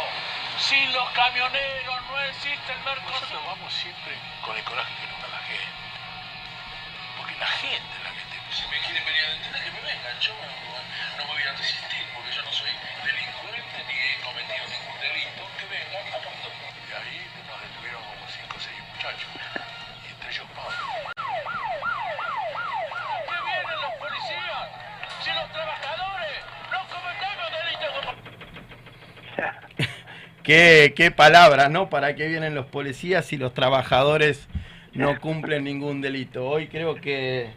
sin 0.58 0.92
los 0.92 1.08
camioneros 1.10 1.96
no 2.10 2.20
existe 2.20 2.72
el 2.72 2.78
Mercosur. 2.84 3.12
Nosotros 3.12 3.42
vamos 3.46 3.72
siempre 3.72 4.12
con 4.44 4.56
el 4.56 4.64
coraje 4.64 4.94
que 5.00 5.06
nos 5.12 5.20
da 5.22 5.28
la 5.28 5.42
gente. 5.44 5.66
Porque 7.18 7.34
la 7.38 7.46
gente 7.46 7.86
es 7.96 8.02
la 8.02 8.10
que 8.10 8.24
te... 8.30 8.36
Si 8.56 8.62
me 8.70 8.78
quieren 8.80 9.04
venir 9.04 9.20
a 9.20 9.30
detener, 9.36 9.64
que 9.64 9.70
me 9.70 9.80
vengan. 9.80 10.20
Yo 10.20 10.32
no, 10.32 10.65
Qué, 30.46 31.12
palabras, 31.16 31.72
¿no? 31.72 31.90
¿Para 31.90 32.14
qué 32.14 32.28
vienen 32.28 32.54
los 32.54 32.66
policías 32.66 33.26
si 33.26 33.36
los 33.36 33.52
trabajadores 33.52 34.48
no 34.94 35.18
cumplen 35.18 35.64
ningún 35.64 36.00
delito? 36.00 36.48
Hoy 36.48 36.68
creo 36.68 36.94
que 36.94 37.50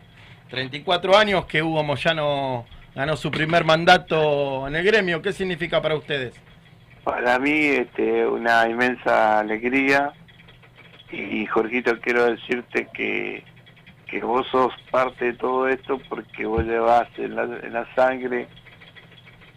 34 0.49 1.15
años 1.15 1.45
que 1.45 1.61
Hugo 1.61 1.83
Moyano 1.83 2.65
ganó 2.95 3.15
su 3.15 3.29
primer 3.29 3.63
mandato 3.63 4.67
en 4.67 4.75
el 4.75 4.83
gremio. 4.83 5.21
¿Qué 5.21 5.33
significa 5.33 5.83
para 5.83 5.93
ustedes? 5.93 6.33
Para 7.03 7.37
mí, 7.37 7.51
este, 7.51 8.25
una 8.25 8.67
inmensa 8.67 9.37
alegría. 9.37 10.11
Y, 11.11 11.45
Jorgito, 11.45 11.99
quiero 11.99 12.25
decirte 12.25 12.87
que 12.91 13.43
que 14.07 14.21
vos 14.21 14.47
sos 14.47 14.73
parte 14.89 15.25
de 15.25 15.33
todo 15.33 15.67
esto 15.67 16.01
porque 16.09 16.43
vos 16.43 16.63
llevas 16.63 17.07
en 17.19 17.35
la 17.35 17.87
sangre 17.93 18.47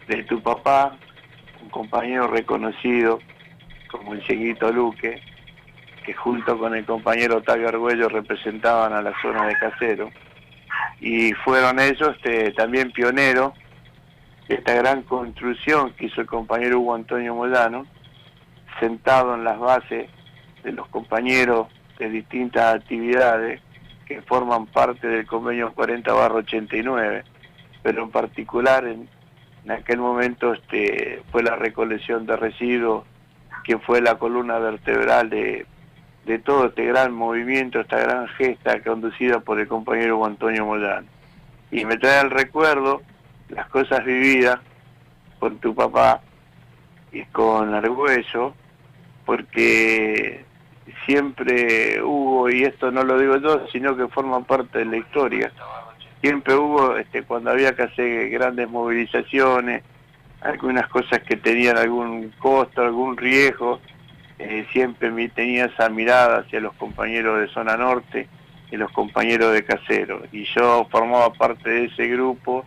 de 0.07 0.23
tu 0.25 0.39
papá 0.43 0.95
un 1.63 1.69
compañero 1.69 2.27
reconocido 2.27 3.19
como 3.89 4.13
el 4.13 4.23
Cheguito 4.23 4.71
Luque, 4.71 5.21
que 6.05 6.13
junto 6.13 6.57
con 6.57 6.75
el 6.75 6.85
compañero 6.85 7.37
Octavio 7.37 7.69
Argüello 7.69 8.09
representaban 8.09 8.91
a 8.93 9.01
la 9.01 9.13
zona 9.21 9.47
de 9.47 9.55
Casero. 9.55 10.11
Y 10.99 11.33
fueron 11.33 11.79
ellos 11.79 12.15
este, 12.17 12.51
también 12.51 12.91
pioneros 12.91 13.53
de 14.47 14.55
esta 14.55 14.73
gran 14.73 15.03
construcción 15.03 15.93
que 15.93 16.07
hizo 16.07 16.21
el 16.21 16.27
compañero 16.27 16.79
Hugo 16.79 16.95
Antonio 16.95 17.35
Moyano, 17.35 17.85
sentado 18.79 19.35
en 19.35 19.43
las 19.43 19.59
bases 19.59 20.09
de 20.63 20.71
los 20.71 20.87
compañeros 20.87 21.67
de 21.97 22.09
distintas 22.09 22.75
actividades 22.75 23.61
que 24.05 24.21
forman 24.23 24.65
parte 24.65 25.07
del 25.07 25.25
convenio 25.25 25.73
40 25.73 26.11
barro 26.11 26.37
89, 26.39 27.23
pero 27.83 28.03
en 28.03 28.11
particular 28.11 28.85
en, 28.85 29.07
en 29.65 29.71
aquel 29.71 29.99
momento 29.99 30.53
este, 30.53 31.21
fue 31.31 31.43
la 31.43 31.55
recolección 31.55 32.25
de 32.25 32.35
residuos, 32.35 33.05
que 33.63 33.77
fue 33.77 34.01
la 34.01 34.15
columna 34.15 34.59
vertebral 34.59 35.29
de, 35.29 35.65
de 36.25 36.39
todo 36.39 36.67
este 36.67 36.85
gran 36.85 37.13
movimiento, 37.13 37.79
esta 37.79 37.97
gran 37.97 38.27
gesta 38.29 38.81
conducida 38.81 39.39
por 39.39 39.59
el 39.59 39.67
compañero 39.67 40.25
Antonio 40.25 40.65
Moyano. 40.65 41.07
Y 41.71 41.85
me 41.85 41.97
trae 41.97 42.19
al 42.19 42.31
recuerdo 42.31 43.01
las 43.49 43.67
cosas 43.69 44.03
vividas 44.05 44.59
con 45.39 45.57
tu 45.59 45.73
papá 45.73 46.21
y 47.11 47.23
con 47.25 47.73
Argüello, 47.73 48.53
porque 49.25 50.45
siempre 51.05 52.01
hubo, 52.01 52.49
y 52.49 52.63
esto 52.63 52.91
no 52.91 53.03
lo 53.03 53.17
digo 53.17 53.37
yo, 53.37 53.67
sino 53.71 53.95
que 53.95 54.07
forma 54.07 54.43
parte 54.43 54.79
de 54.79 54.85
la 54.85 54.97
historia, 54.97 55.51
siempre 56.23 56.55
hubo, 56.55 56.95
este, 56.95 57.23
cuando 57.23 57.51
había 57.51 57.75
que 57.75 57.83
hacer 57.83 58.29
grandes 58.29 58.69
movilizaciones, 58.69 59.83
algunas 60.39 60.87
cosas 60.87 61.19
que 61.19 61.35
tenían 61.35 61.77
algún 61.77 62.29
costo, 62.39 62.81
algún 62.81 63.17
riesgo, 63.17 63.81
eh, 64.39 64.65
siempre 64.71 65.11
me 65.11 65.27
tenía 65.27 65.65
esa 65.65 65.89
mirada 65.89 66.39
hacia 66.39 66.61
los 66.61 66.73
compañeros 66.75 67.41
de 67.41 67.49
zona 67.49 67.75
norte 67.75 68.29
y 68.71 68.77
los 68.77 68.89
compañeros 68.91 69.51
de 69.51 69.65
casero. 69.65 70.21
Y 70.31 70.45
yo 70.45 70.87
formaba 70.89 71.33
parte 71.33 71.69
de 71.69 71.85
ese 71.85 72.07
grupo 72.07 72.63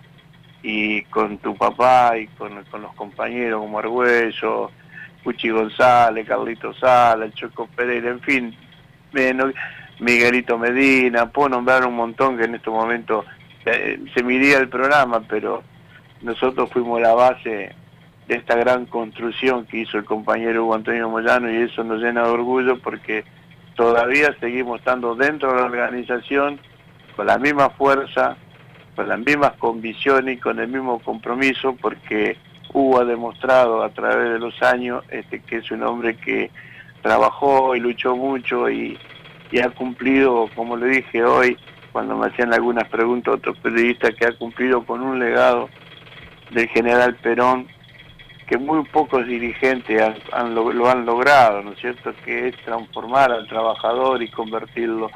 y 0.62 1.04
con 1.04 1.38
tu 1.38 1.56
papá 1.56 2.18
y 2.18 2.26
con, 2.26 2.62
con 2.64 2.82
los 2.82 2.92
compañeros 2.92 3.62
como 3.62 3.78
Argüello, 3.78 4.70
Puchi 5.24 5.48
González, 5.48 6.28
Carlito 6.28 6.74
Sala, 6.74 7.30
Choco 7.32 7.66
Pereira, 7.74 8.10
en 8.10 8.20
fin, 8.20 8.54
Miguelito 9.98 10.58
Medina, 10.58 11.32
puedo 11.32 11.48
nombrar 11.48 11.86
un 11.86 11.96
montón 11.96 12.36
que 12.36 12.44
en 12.44 12.56
este 12.56 12.68
momento 12.68 13.24
eh, 13.66 14.00
se 14.14 14.22
miría 14.22 14.58
el 14.58 14.68
programa, 14.68 15.22
pero 15.28 15.62
nosotros 16.22 16.70
fuimos 16.70 17.00
la 17.00 17.14
base 17.14 17.74
de 18.28 18.34
esta 18.34 18.54
gran 18.56 18.86
construcción 18.86 19.66
que 19.66 19.78
hizo 19.78 19.98
el 19.98 20.04
compañero 20.04 20.64
Hugo 20.64 20.74
Antonio 20.74 21.08
Moyano 21.08 21.50
y 21.50 21.62
eso 21.62 21.84
nos 21.84 22.00
llena 22.00 22.22
de 22.22 22.30
orgullo 22.30 22.78
porque 22.78 23.24
todavía 23.74 24.34
seguimos 24.40 24.78
estando 24.78 25.14
dentro 25.14 25.52
de 25.52 25.60
la 25.60 25.66
organización 25.66 26.60
con 27.14 27.26
la 27.26 27.38
misma 27.38 27.70
fuerza, 27.70 28.36
con 28.94 29.08
las 29.08 29.18
mismas 29.18 29.52
convicciones 29.58 30.36
y 30.36 30.40
con 30.40 30.58
el 30.58 30.68
mismo 30.68 30.98
compromiso 31.00 31.76
porque 31.80 32.36
Hugo 32.72 33.00
ha 33.00 33.04
demostrado 33.04 33.82
a 33.82 33.90
través 33.90 34.32
de 34.32 34.38
los 34.38 34.60
años 34.62 35.04
este, 35.10 35.40
que 35.40 35.56
es 35.56 35.70
un 35.70 35.82
hombre 35.82 36.16
que 36.16 36.50
trabajó 37.02 37.74
y 37.74 37.80
luchó 37.80 38.16
mucho 38.16 38.70
y, 38.70 38.98
y 39.50 39.58
ha 39.60 39.70
cumplido, 39.70 40.48
como 40.54 40.76
le 40.76 40.86
dije 40.86 41.24
hoy, 41.24 41.56
cuando 41.96 42.14
me 42.14 42.26
hacían 42.26 42.52
algunas 42.52 42.86
preguntas 42.90 43.36
otros 43.36 43.56
periodistas, 43.60 44.14
que 44.16 44.26
ha 44.26 44.32
cumplido 44.32 44.84
con 44.84 45.00
un 45.00 45.18
legado 45.18 45.70
del 46.50 46.68
general 46.68 47.14
Perón 47.14 47.68
que 48.46 48.58
muy 48.58 48.84
pocos 48.84 49.26
dirigentes 49.26 50.02
han, 50.30 50.54
lo, 50.54 50.90
han 50.90 51.06
logrado, 51.06 51.62
¿no 51.62 51.72
es 51.72 51.78
cierto?, 51.78 52.12
que 52.22 52.48
es 52.48 52.56
transformar 52.66 53.32
al 53.32 53.48
trabajador 53.48 54.22
y 54.22 54.30
convertirlo 54.30 55.10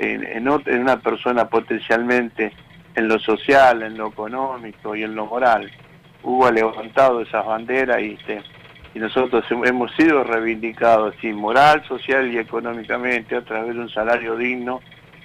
en, 0.00 0.48
una 0.48 0.98
persona 0.98 1.48
potencialmente 1.48 2.52
en 2.96 3.06
lo 3.06 3.20
social, 3.20 3.84
en 3.84 3.96
lo 3.96 4.08
económico 4.08 4.96
y 4.96 5.04
en 5.04 5.14
lo 5.14 5.26
moral. 5.26 5.70
Hubo 6.24 6.50
levantado 6.50 7.20
esas 7.20 7.46
banderas 7.46 8.02
y, 8.02 8.14
este, 8.14 8.42
y 8.96 8.98
nosotros 8.98 9.44
hemos 9.64 9.94
sido 9.94 10.24
reivindicados 10.24 11.14
así, 11.16 11.32
moral, 11.32 11.84
social 11.86 12.26
y 12.32 12.38
económicamente 12.38 13.36
a 13.36 13.42
través 13.42 13.76
de 13.76 13.80
un 13.80 13.90
salario 13.90 14.34
digno 14.36 14.80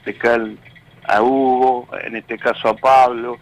de 0.05 0.15
cal 0.15 0.59
a 1.07 1.21
Hugo, 1.21 1.87
en 2.03 2.15
este 2.15 2.37
caso 2.37 2.69
a 2.69 2.75
Pablo, 2.75 3.39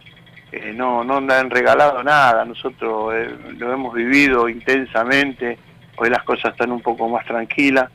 eh, 0.52 0.74
no, 0.76 1.04
no 1.04 1.18
han 1.18 1.50
regalado 1.50 2.04
nada, 2.04 2.44
nosotros 2.46 3.14
eh, 3.14 3.30
lo 3.58 3.72
hemos 3.72 3.94
vivido 3.94 4.50
intensamente, 4.50 5.60
hoy 5.98 6.10
las 6.10 6.24
cosas 6.24 6.54
están 6.54 6.72
un 6.72 6.82
poco 6.82 7.08
más 7.08 7.26
tranquilas, 7.26 7.90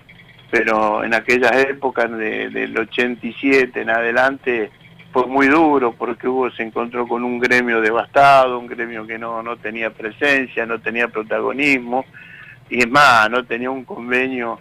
pero 0.50 1.02
en 1.02 1.14
aquellas 1.14 1.52
épocas 1.64 2.10
del 2.10 2.78
87 2.78 3.80
en 3.80 3.90
adelante 3.90 4.70
fue 5.12 5.26
muy 5.26 5.48
duro 5.48 5.92
porque 5.92 6.28
Hugo 6.28 6.50
se 6.50 6.62
encontró 6.62 7.08
con 7.08 7.24
un 7.24 7.40
gremio 7.40 7.80
devastado, 7.80 8.58
un 8.58 8.66
gremio 8.66 9.06
que 9.06 9.18
no, 9.18 9.42
no 9.42 9.56
tenía 9.56 9.90
presencia, 9.90 10.64
no 10.64 10.80
tenía 10.80 11.08
protagonismo, 11.08 12.04
y 12.70 12.80
es 12.80 12.88
más, 12.88 13.30
no 13.30 13.44
tenía 13.44 13.70
un 13.70 13.84
convenio 13.84 14.60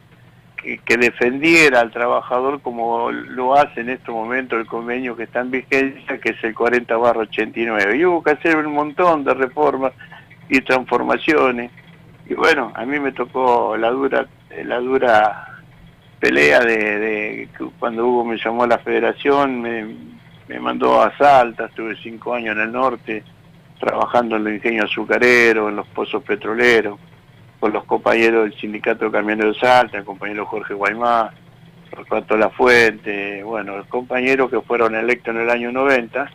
que, 0.64 0.98
defendiera 0.98 1.82
al 1.82 1.92
trabajador 1.92 2.62
como 2.62 3.12
lo 3.12 3.56
hace 3.56 3.82
en 3.82 3.90
este 3.90 4.12
momento 4.12 4.56
el 4.58 4.66
convenio 4.66 5.16
que 5.16 5.24
está 5.24 5.42
en 5.42 5.52
vigencia, 5.52 6.20
que 6.20 6.32
es 6.32 6.44
el 6.44 6.56
40 6.56 6.96
barro 6.98 7.22
89. 7.22 7.98
Y 7.98 8.06
hubo 8.06 8.24
que 8.24 8.32
hacer 8.32 8.58
un 8.58 8.74
montón 8.74 9.24
de 9.24 9.34
reformas 9.34 9.92
y 10.50 10.62
transformaciones. 10.62 11.72
Y 12.28 12.34
bueno, 12.34 12.72
a 12.76 12.86
mí 12.86 13.00
me 13.00 13.12
tocó 13.12 13.76
la 13.78 13.92
dura, 13.92 14.26
la 14.64 14.80
dura 14.80 15.48
pelea 16.20 16.62
de, 16.62 17.50
cuando 17.78 18.08
Hugo 18.08 18.24
me 18.24 18.38
llamó 18.38 18.64
a 18.64 18.68
la 18.68 18.78
federación, 18.78 19.62
me, 19.62 19.96
me 20.48 20.60
mandó 20.60 21.02
a 21.02 21.16
Salta, 21.18 21.66
estuve 21.66 21.98
cinco 22.02 22.34
años 22.34 22.56
en 22.56 22.62
el 22.64 22.72
norte, 22.72 23.24
trabajando 23.80 24.38
en 24.38 24.46
los 24.46 24.54
ingenios 24.54 24.90
azucareros, 24.90 25.70
en 25.70 25.76
los 25.76 25.88
pozos 25.88 26.24
petroleros 26.24 26.98
con 27.64 27.72
los 27.72 27.86
compañeros 27.86 28.44
del 28.44 28.60
sindicato 28.60 29.10
camioneros 29.10 29.56
de 29.56 29.62
Salta, 29.62 29.98
el 29.98 30.04
compañero 30.04 30.46
Jorge 30.46 30.74
Guaymá, 30.74 31.32
Roberto 31.94 32.36
La 32.36 32.50
Fuente, 32.50 33.42
bueno, 33.42 33.78
los 33.78 33.88
compañeros 33.88 34.50
que 34.50 34.60
fueron 34.60 34.96
electos 34.96 35.34
en 35.34 35.44
el 35.44 35.50
año 35.50 35.72
90 35.72 36.30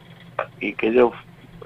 y 0.58 0.72
que 0.72 0.90
yo 0.90 1.12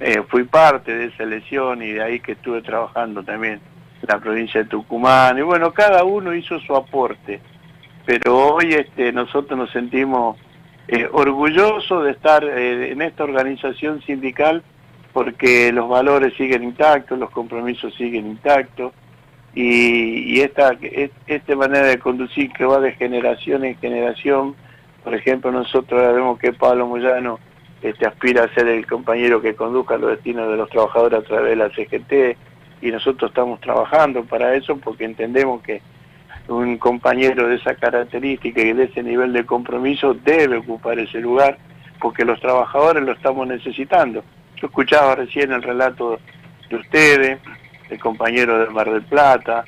eh, 0.01 0.21
fui 0.27 0.43
parte 0.43 0.93
de 0.93 1.05
esa 1.05 1.23
elección 1.23 1.81
y 1.81 1.93
de 1.93 2.03
ahí 2.03 2.19
que 2.19 2.33
estuve 2.33 2.61
trabajando 2.63 3.23
también 3.23 3.61
en 4.03 4.09
la 4.09 4.19
provincia 4.19 4.65
de 4.65 4.69
Tucumán. 4.69 5.39
Y 5.39 5.43
bueno, 5.43 5.73
cada 5.73 6.03
uno 6.03 6.35
hizo 6.35 6.59
su 6.59 6.75
aporte, 6.75 7.41
pero 8.05 8.55
hoy 8.55 8.75
este, 8.75 9.13
nosotros 9.13 9.57
nos 9.57 9.71
sentimos 9.71 10.39
eh, 10.89 11.09
orgullosos 11.13 12.03
de 12.03 12.11
estar 12.11 12.43
eh, 12.43 12.91
en 12.91 13.01
esta 13.01 13.23
organización 13.23 14.03
sindical 14.03 14.65
porque 15.13 15.71
los 15.71 15.89
valores 15.89 16.35
siguen 16.37 16.65
intactos, 16.65 17.17
los 17.17 17.31
compromisos 17.31 17.95
siguen 17.95 18.27
intactos, 18.27 18.93
y, 19.55 20.41
esta, 20.41 20.77
esta 21.27 21.57
manera 21.57 21.87
de 21.87 21.99
conducir 21.99 22.53
que 22.53 22.65
va 22.65 22.81
de 22.81 22.93
generación 22.93 23.65
en 23.65 23.77
generación, 23.77 24.57
por 25.05 25.15
ejemplo 25.15 25.53
nosotros 25.53 26.15
vemos 26.15 26.39
que 26.39 26.53
Pablo 26.53 26.87
Moyano 26.87 27.39
este, 27.83 28.07
aspira 28.07 28.45
a 28.45 28.55
ser 28.55 28.69
el 28.69 28.87
compañero 28.87 29.43
que 29.43 29.55
conduzca 29.55 29.99
los 29.99 30.11
destinos 30.11 30.49
de 30.49 30.57
los 30.57 30.71
trabajadores 30.71 31.19
a 31.19 31.23
través 31.23 31.51
de 31.51 31.57
la 31.57 31.69
CGT 31.71 32.39
y 32.81 32.91
nosotros 32.91 33.31
estamos 33.31 33.61
trabajando 33.61 34.25
para 34.25 34.55
eso 34.55 34.77
porque 34.77 35.05
entendemos 35.05 35.63
que 35.63 35.83
un 36.49 36.79
compañero 36.79 37.49
de 37.49 37.57
esa 37.57 37.75
característica 37.75 38.61
y 38.61 38.73
de 38.73 38.85
ese 38.85 39.03
nivel 39.03 39.33
de 39.33 39.45
compromiso 39.45 40.15
debe 40.15 40.59
ocupar 40.59 40.99
ese 40.99 41.21
lugar 41.21 41.59
porque 42.01 42.25
los 42.25 42.41
trabajadores 42.41 43.05
lo 43.05 43.13
estamos 43.13 43.47
necesitando. 43.47 44.25
Yo 44.57 44.67
escuchaba 44.67 45.15
recién 45.15 45.53
el 45.53 45.63
relato 45.63 46.19
de 46.69 46.77
ustedes, 46.77 47.39
el 47.93 48.01
compañero 48.01 48.59
de 48.59 48.71
Mar 48.71 48.91
del 48.91 49.03
Plata, 49.03 49.65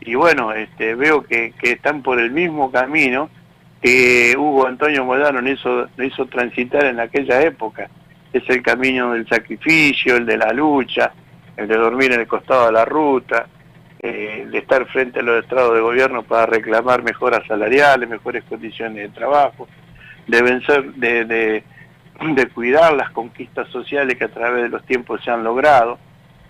y 0.00 0.14
bueno, 0.14 0.52
este, 0.52 0.94
veo 0.94 1.24
que, 1.24 1.52
están 1.62 2.02
por 2.02 2.20
el 2.20 2.30
mismo 2.30 2.70
camino 2.70 3.28
que 3.82 4.34
Hugo 4.38 4.66
Antonio 4.66 5.04
Modano 5.04 5.42
nos 5.42 5.52
hizo, 5.52 5.88
hizo 5.98 6.26
transitar 6.26 6.84
en 6.84 7.00
aquella 7.00 7.42
época. 7.42 7.88
Es 8.32 8.48
el 8.48 8.62
camino 8.62 9.12
del 9.12 9.28
sacrificio, 9.28 10.16
el 10.16 10.24
de 10.24 10.38
la 10.38 10.52
lucha, 10.52 11.12
el 11.56 11.66
de 11.66 11.76
dormir 11.76 12.12
en 12.12 12.20
el 12.20 12.26
costado 12.26 12.66
de 12.66 12.72
la 12.72 12.84
ruta, 12.84 13.46
eh, 14.00 14.46
de 14.50 14.58
estar 14.58 14.86
frente 14.86 15.20
a 15.20 15.22
los 15.22 15.42
estrados 15.42 15.74
de 15.74 15.80
gobierno 15.80 16.22
para 16.22 16.46
reclamar 16.46 17.02
mejoras 17.02 17.46
salariales, 17.46 18.08
mejores 18.08 18.44
condiciones 18.44 18.96
de 18.96 19.08
trabajo, 19.08 19.66
de 20.26 20.42
vencer, 20.42 20.94
de, 20.94 21.24
de 21.24 22.46
cuidar 22.54 22.94
las 22.94 23.10
conquistas 23.10 23.68
sociales 23.68 24.16
que 24.16 24.24
a 24.24 24.32
través 24.32 24.62
de 24.62 24.68
los 24.68 24.84
tiempos 24.84 25.20
se 25.24 25.30
han 25.30 25.42
logrado. 25.42 25.98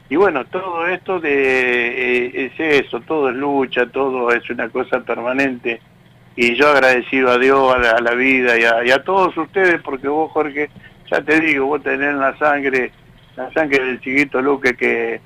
Y 0.09 0.16
bueno, 0.16 0.45
todo 0.45 0.87
esto 0.87 1.19
de, 1.19 2.27
eh, 2.28 2.53
es 2.59 2.85
eso, 2.87 3.01
todo 3.01 3.28
es 3.28 3.37
lucha, 3.37 3.87
todo 3.87 4.31
es 4.31 4.49
una 4.51 4.69
cosa 4.69 5.01
permanente. 5.01 5.81
Y 6.37 6.55
yo 6.55 6.69
agradecido 6.69 7.31
a 7.31 7.39
Dios, 7.39 7.74
a 7.74 8.01
la, 8.01 8.11
vida 8.12 8.57
y 8.59 8.91
a, 8.91 9.03
todos 9.03 9.37
ustedes, 9.37 9.81
porque 9.83 10.07
vos, 10.07 10.31
Jorge, 10.31 10.70
ya 11.11 11.20
te 11.23 11.41
digo, 11.41 11.66
vos 11.66 11.83
tenés 11.83 12.11
en 12.11 12.20
la 12.20 12.37
sangre, 12.37 12.93
la 13.37 13.51
sangre 13.53 13.85
del 13.85 14.01
chiquito 14.01 14.41
Luque 14.43 14.77
que, 14.77 15.20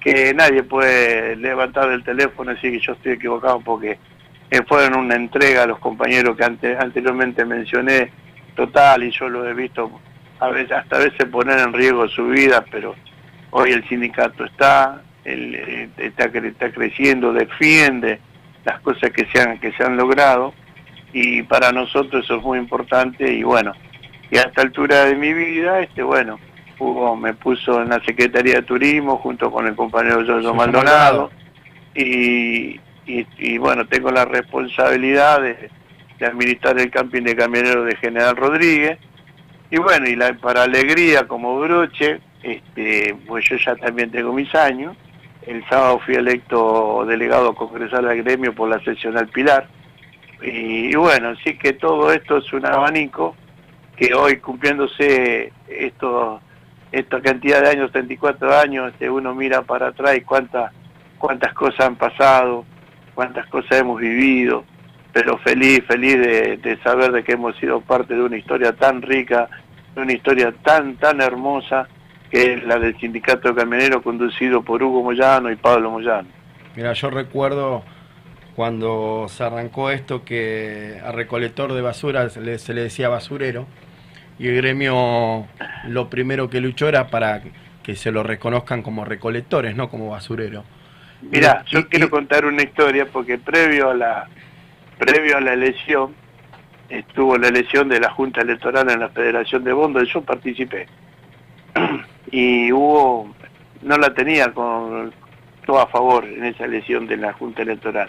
que 0.00 0.32
nadie 0.32 0.62
puede 0.62 1.36
levantar 1.36 1.90
el 1.90 2.04
teléfono 2.04 2.52
y 2.52 2.56
que 2.56 2.78
yo 2.78 2.92
estoy 2.92 3.12
equivocado 3.12 3.60
porque 3.60 3.98
eh, 4.50 4.62
fueron 4.68 4.96
una 5.00 5.16
entrega 5.16 5.64
a 5.64 5.66
los 5.66 5.80
compañeros 5.80 6.36
que 6.36 6.44
ante- 6.44 6.76
anteriormente 6.78 7.44
mencioné, 7.44 8.12
total, 8.54 9.02
y 9.02 9.10
yo 9.10 9.28
lo 9.28 9.46
he 9.48 9.54
visto 9.54 9.90
a 10.38 10.48
veces, 10.48 10.72
hasta 10.72 10.96
a 10.96 11.00
veces 11.00 11.24
poner 11.26 11.58
en 11.58 11.72
riesgo 11.72 12.06
su 12.08 12.28
vida, 12.28 12.64
pero 12.70 12.94
hoy 13.56 13.70
el 13.70 13.88
sindicato 13.88 14.44
está, 14.44 15.02
el, 15.24 15.54
eh, 15.54 15.88
está, 15.98 16.26
cre- 16.32 16.50
está 16.50 16.72
creciendo, 16.72 17.32
defiende 17.32 18.18
las 18.64 18.80
cosas 18.80 19.10
que 19.10 19.26
se 19.32 19.40
han, 19.40 19.58
que 19.60 19.70
se 19.72 19.84
han 19.84 19.96
logrado 19.96 20.52
y 21.12 21.42
para 21.44 21.70
nosotros 21.70 22.24
eso 22.24 22.36
es 22.38 22.42
muy 22.42 22.58
importante 22.58 23.32
y 23.32 23.44
bueno, 23.44 23.72
y 24.30 24.38
a 24.38 24.42
esta 24.42 24.62
altura 24.62 25.04
de 25.04 25.14
mi 25.14 25.32
vida, 25.32 25.80
este 25.80 26.02
bueno, 26.02 26.40
Hugo 26.80 27.14
me 27.16 27.32
puso 27.34 27.80
en 27.80 27.90
la 27.90 28.00
Secretaría 28.04 28.56
de 28.56 28.62
Turismo 28.62 29.18
junto 29.18 29.50
con 29.52 29.66
el 29.68 29.76
compañero 29.76 30.24
Giorgio 30.24 30.52
Maldonado. 30.54 31.30
y, 31.94 32.80
y, 33.06 33.26
y, 33.38 33.58
bueno, 33.58 33.86
tengo 33.86 34.10
la 34.10 34.24
responsabilidad 34.24 35.40
de, 35.40 35.70
de 36.18 36.26
administrar 36.26 36.78
el 36.80 36.90
camping 36.90 37.22
de 37.22 37.36
camioneros 37.36 37.86
de 37.86 37.94
General 37.96 38.34
Rodríguez 38.36 38.98
y 39.70 39.78
bueno, 39.78 40.08
y 40.08 40.16
la, 40.16 40.32
para 40.34 40.64
alegría 40.64 41.28
como 41.28 41.60
broche, 41.60 42.20
este, 42.44 43.16
pues 43.26 43.48
yo 43.48 43.56
ya 43.56 43.74
también 43.76 44.10
tengo 44.10 44.32
mis 44.32 44.54
años, 44.54 44.96
el 45.46 45.66
sábado 45.68 45.98
fui 46.04 46.14
electo 46.14 47.04
delegado 47.06 47.54
congresal 47.54 48.08
al 48.08 48.22
gremio 48.22 48.54
por 48.54 48.68
la 48.68 48.78
seccional 48.80 49.28
Pilar. 49.28 49.66
Y, 50.42 50.94
bueno, 50.94 51.30
así 51.30 51.56
que 51.56 51.72
todo 51.72 52.12
esto 52.12 52.38
es 52.38 52.52
un 52.52 52.66
abanico 52.66 53.34
que 53.96 54.12
hoy 54.14 54.38
cumpliéndose 54.38 55.52
estos 55.68 56.40
esta 56.92 57.20
cantidad 57.20 57.60
de 57.60 57.70
años, 57.70 57.90
34 57.90 58.56
años, 58.56 58.92
este, 58.92 59.10
uno 59.10 59.34
mira 59.34 59.62
para 59.62 59.88
atrás 59.88 60.16
y 60.16 60.20
cuántas 60.20 60.72
cuántas 61.18 61.52
cosas 61.54 61.86
han 61.86 61.96
pasado, 61.96 62.64
cuántas 63.14 63.46
cosas 63.46 63.80
hemos 63.80 63.98
vivido, 64.00 64.64
pero 65.12 65.38
feliz, 65.38 65.82
feliz 65.88 66.18
de 66.18 66.78
saber 66.84 67.10
de 67.10 67.24
que 67.24 67.32
hemos 67.32 67.56
sido 67.56 67.80
parte 67.80 68.14
de 68.14 68.22
una 68.22 68.36
historia 68.36 68.74
tan 68.76 69.02
rica, 69.02 69.48
de 69.94 70.02
una 70.02 70.12
historia 70.12 70.52
tan, 70.62 70.96
tan 70.96 71.20
hermosa, 71.20 71.88
que 72.34 72.54
es 72.54 72.64
la 72.64 72.80
del 72.80 72.98
sindicato 72.98 73.50
de 73.50 73.54
camioneros 73.54 74.02
conducido 74.02 74.60
por 74.62 74.82
Hugo 74.82 75.04
Moyano 75.04 75.52
y 75.52 75.56
Pablo 75.56 75.92
Moyano. 75.92 76.28
Mira, 76.74 76.92
yo 76.92 77.08
recuerdo 77.08 77.84
cuando 78.56 79.26
se 79.28 79.44
arrancó 79.44 79.92
esto 79.92 80.24
que 80.24 81.00
a 81.04 81.12
recolector 81.12 81.72
de 81.72 81.80
basura 81.80 82.28
se 82.30 82.40
le, 82.40 82.58
se 82.58 82.74
le 82.74 82.82
decía 82.82 83.08
basurero 83.08 83.68
y 84.36 84.48
el 84.48 84.56
gremio 84.56 85.46
lo 85.86 86.10
primero 86.10 86.50
que 86.50 86.60
luchó 86.60 86.88
era 86.88 87.06
para 87.06 87.40
que 87.84 87.94
se 87.94 88.10
lo 88.10 88.24
reconozcan 88.24 88.82
como 88.82 89.04
recolectores, 89.04 89.76
no 89.76 89.88
como 89.88 90.10
basurero. 90.10 90.64
Mira, 91.22 91.64
yo 91.66 91.88
quiero 91.88 92.10
contar 92.10 92.46
una 92.46 92.64
historia 92.64 93.06
porque 93.06 93.38
previo 93.38 93.90
a 93.90 93.94
la 93.94 94.28
previo 94.98 95.36
a 95.36 95.40
la 95.40 95.52
elección 95.52 96.12
estuvo 96.88 97.38
la 97.38 97.46
elección 97.46 97.88
de 97.88 98.00
la 98.00 98.10
Junta 98.10 98.40
Electoral 98.40 98.90
en 98.90 98.98
la 98.98 99.10
Federación 99.10 99.62
de 99.62 99.72
Bondos, 99.72 100.12
yo 100.12 100.20
participé. 100.22 100.88
y 102.30 102.72
hubo 102.72 103.34
no 103.82 103.96
la 103.98 104.12
tenía 104.14 104.52
con 104.52 105.12
todo 105.66 105.80
a 105.80 105.86
favor 105.86 106.24
en 106.24 106.44
esa 106.44 106.64
elección 106.64 107.06
de 107.06 107.16
la 107.16 107.32
Junta 107.32 107.62
Electoral. 107.62 108.08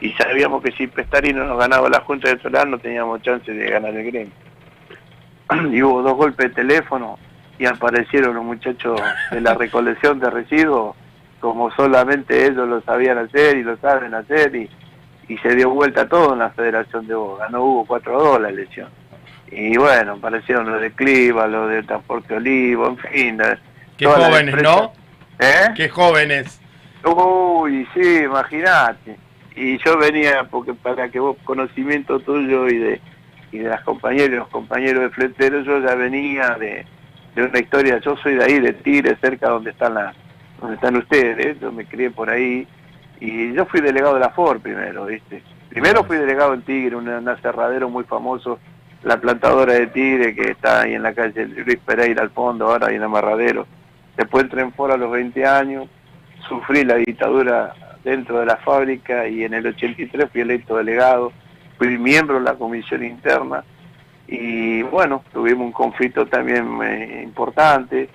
Y 0.00 0.10
sabíamos 0.12 0.62
que 0.62 0.72
si 0.72 0.86
Pestarino 0.86 1.44
nos 1.44 1.58
ganaba 1.58 1.88
la 1.88 2.00
Junta 2.00 2.30
Electoral 2.30 2.70
no 2.70 2.78
teníamos 2.78 3.22
chance 3.22 3.52
de 3.52 3.70
ganar 3.70 3.94
el 3.94 4.10
gremio. 4.10 4.32
y 5.72 5.82
hubo 5.82 6.02
dos 6.02 6.16
golpes 6.16 6.48
de 6.48 6.54
teléfono 6.54 7.18
y 7.58 7.66
aparecieron 7.66 8.34
los 8.34 8.44
muchachos 8.44 9.00
de 9.30 9.40
la 9.40 9.54
recolección 9.54 10.18
de 10.18 10.30
residuos 10.30 10.96
como 11.40 11.70
solamente 11.72 12.46
ellos 12.46 12.68
lo 12.68 12.80
sabían 12.82 13.18
hacer 13.18 13.56
y 13.56 13.62
lo 13.62 13.76
saben 13.78 14.14
hacer 14.14 14.54
y, 14.54 14.70
y 15.28 15.38
se 15.38 15.56
dio 15.56 15.70
vuelta 15.70 16.08
todo 16.08 16.34
en 16.34 16.40
la 16.40 16.50
Federación 16.50 17.06
de 17.06 17.14
Boga, 17.14 17.48
no 17.48 17.64
hubo 17.64 17.86
4 17.86 18.14
a 18.14 18.22
2 18.22 18.40
la 18.42 18.48
elección. 18.50 18.88
Y 19.50 19.76
bueno, 19.76 20.12
aparecieron 20.12 20.70
los 20.70 20.80
de 20.80 20.92
Cliva, 20.92 21.46
los 21.46 21.68
de 21.70 21.82
Transporte 21.82 22.34
Olivo, 22.34 22.86
en 22.86 22.98
fin. 22.98 23.38
Qué 23.96 24.06
jóvenes. 24.06 24.62
¿no? 24.62 24.92
¿Eh? 25.38 25.68
Qué 25.74 25.88
jóvenes. 25.88 26.60
Uy, 27.04 27.86
sí, 27.94 28.18
imagínate. 28.24 29.16
Y 29.56 29.78
yo 29.78 29.98
venía, 29.98 30.44
porque 30.50 30.74
para 30.74 31.08
que 31.08 31.18
vos, 31.18 31.36
conocimiento 31.44 32.20
tuyo 32.20 32.68
y 32.68 32.78
de 32.78 33.00
y 33.52 33.58
de 33.58 33.68
las 33.68 33.82
compañeras 33.82 34.28
y 34.28 34.36
los 34.36 34.48
compañeros 34.48 35.02
de 35.02 35.10
fleteros, 35.10 35.66
yo 35.66 35.80
ya 35.80 35.94
venía 35.94 36.56
de, 36.58 36.86
de 37.34 37.42
una 37.42 37.58
historia, 37.58 37.98
yo 37.98 38.16
soy 38.16 38.34
de 38.34 38.44
ahí, 38.44 38.60
de 38.60 38.72
Tigre, 38.72 39.16
cerca 39.20 39.48
donde 39.48 39.70
están 39.70 39.94
las 39.94 40.14
donde 40.60 40.74
están 40.74 40.96
ustedes, 40.96 41.58
yo 41.58 41.72
me 41.72 41.86
crié 41.86 42.10
por 42.10 42.28
ahí, 42.28 42.68
y 43.18 43.52
yo 43.54 43.64
fui 43.64 43.80
delegado 43.80 44.14
de 44.14 44.20
la 44.20 44.28
FOR 44.28 44.60
primero, 44.60 45.06
¿viste? 45.06 45.42
Primero 45.70 46.04
fui 46.04 46.18
delegado 46.18 46.52
en 46.52 46.62
Tigre, 46.62 46.96
un 46.96 47.08
aserradero 47.28 47.88
muy 47.88 48.04
famoso, 48.04 48.58
la 49.02 49.20
plantadora 49.20 49.74
de 49.74 49.86
Tigre, 49.88 50.34
que 50.34 50.50
está 50.50 50.82
ahí 50.82 50.94
en 50.94 51.02
la 51.02 51.14
calle 51.14 51.46
Luis 51.46 51.78
Pereira 51.84 52.22
al 52.22 52.30
fondo, 52.30 52.66
ahora 52.66 52.88
ahí 52.88 52.96
en 52.96 53.02
Amarradero. 53.02 53.66
Después 54.16 54.44
entré 54.44 54.62
en 54.62 54.72
FOR 54.72 54.92
a 54.92 54.96
los 54.96 55.10
20 55.10 55.46
años, 55.46 55.88
sufrí 56.48 56.84
la 56.84 56.96
dictadura 56.96 57.74
dentro 58.04 58.40
de 58.40 58.46
la 58.46 58.56
fábrica 58.56 59.26
y 59.28 59.44
en 59.44 59.54
el 59.54 59.66
83 59.66 60.30
fui 60.30 60.40
electo 60.42 60.76
delegado, 60.76 61.32
fui 61.78 61.96
miembro 61.98 62.38
de 62.38 62.44
la 62.44 62.54
comisión 62.54 63.04
interna 63.04 63.64
y 64.26 64.82
bueno, 64.82 65.24
tuvimos 65.32 65.66
un 65.66 65.72
conflicto 65.72 66.26
también 66.26 66.78
eh, 66.82 67.22
importante, 67.24 68.08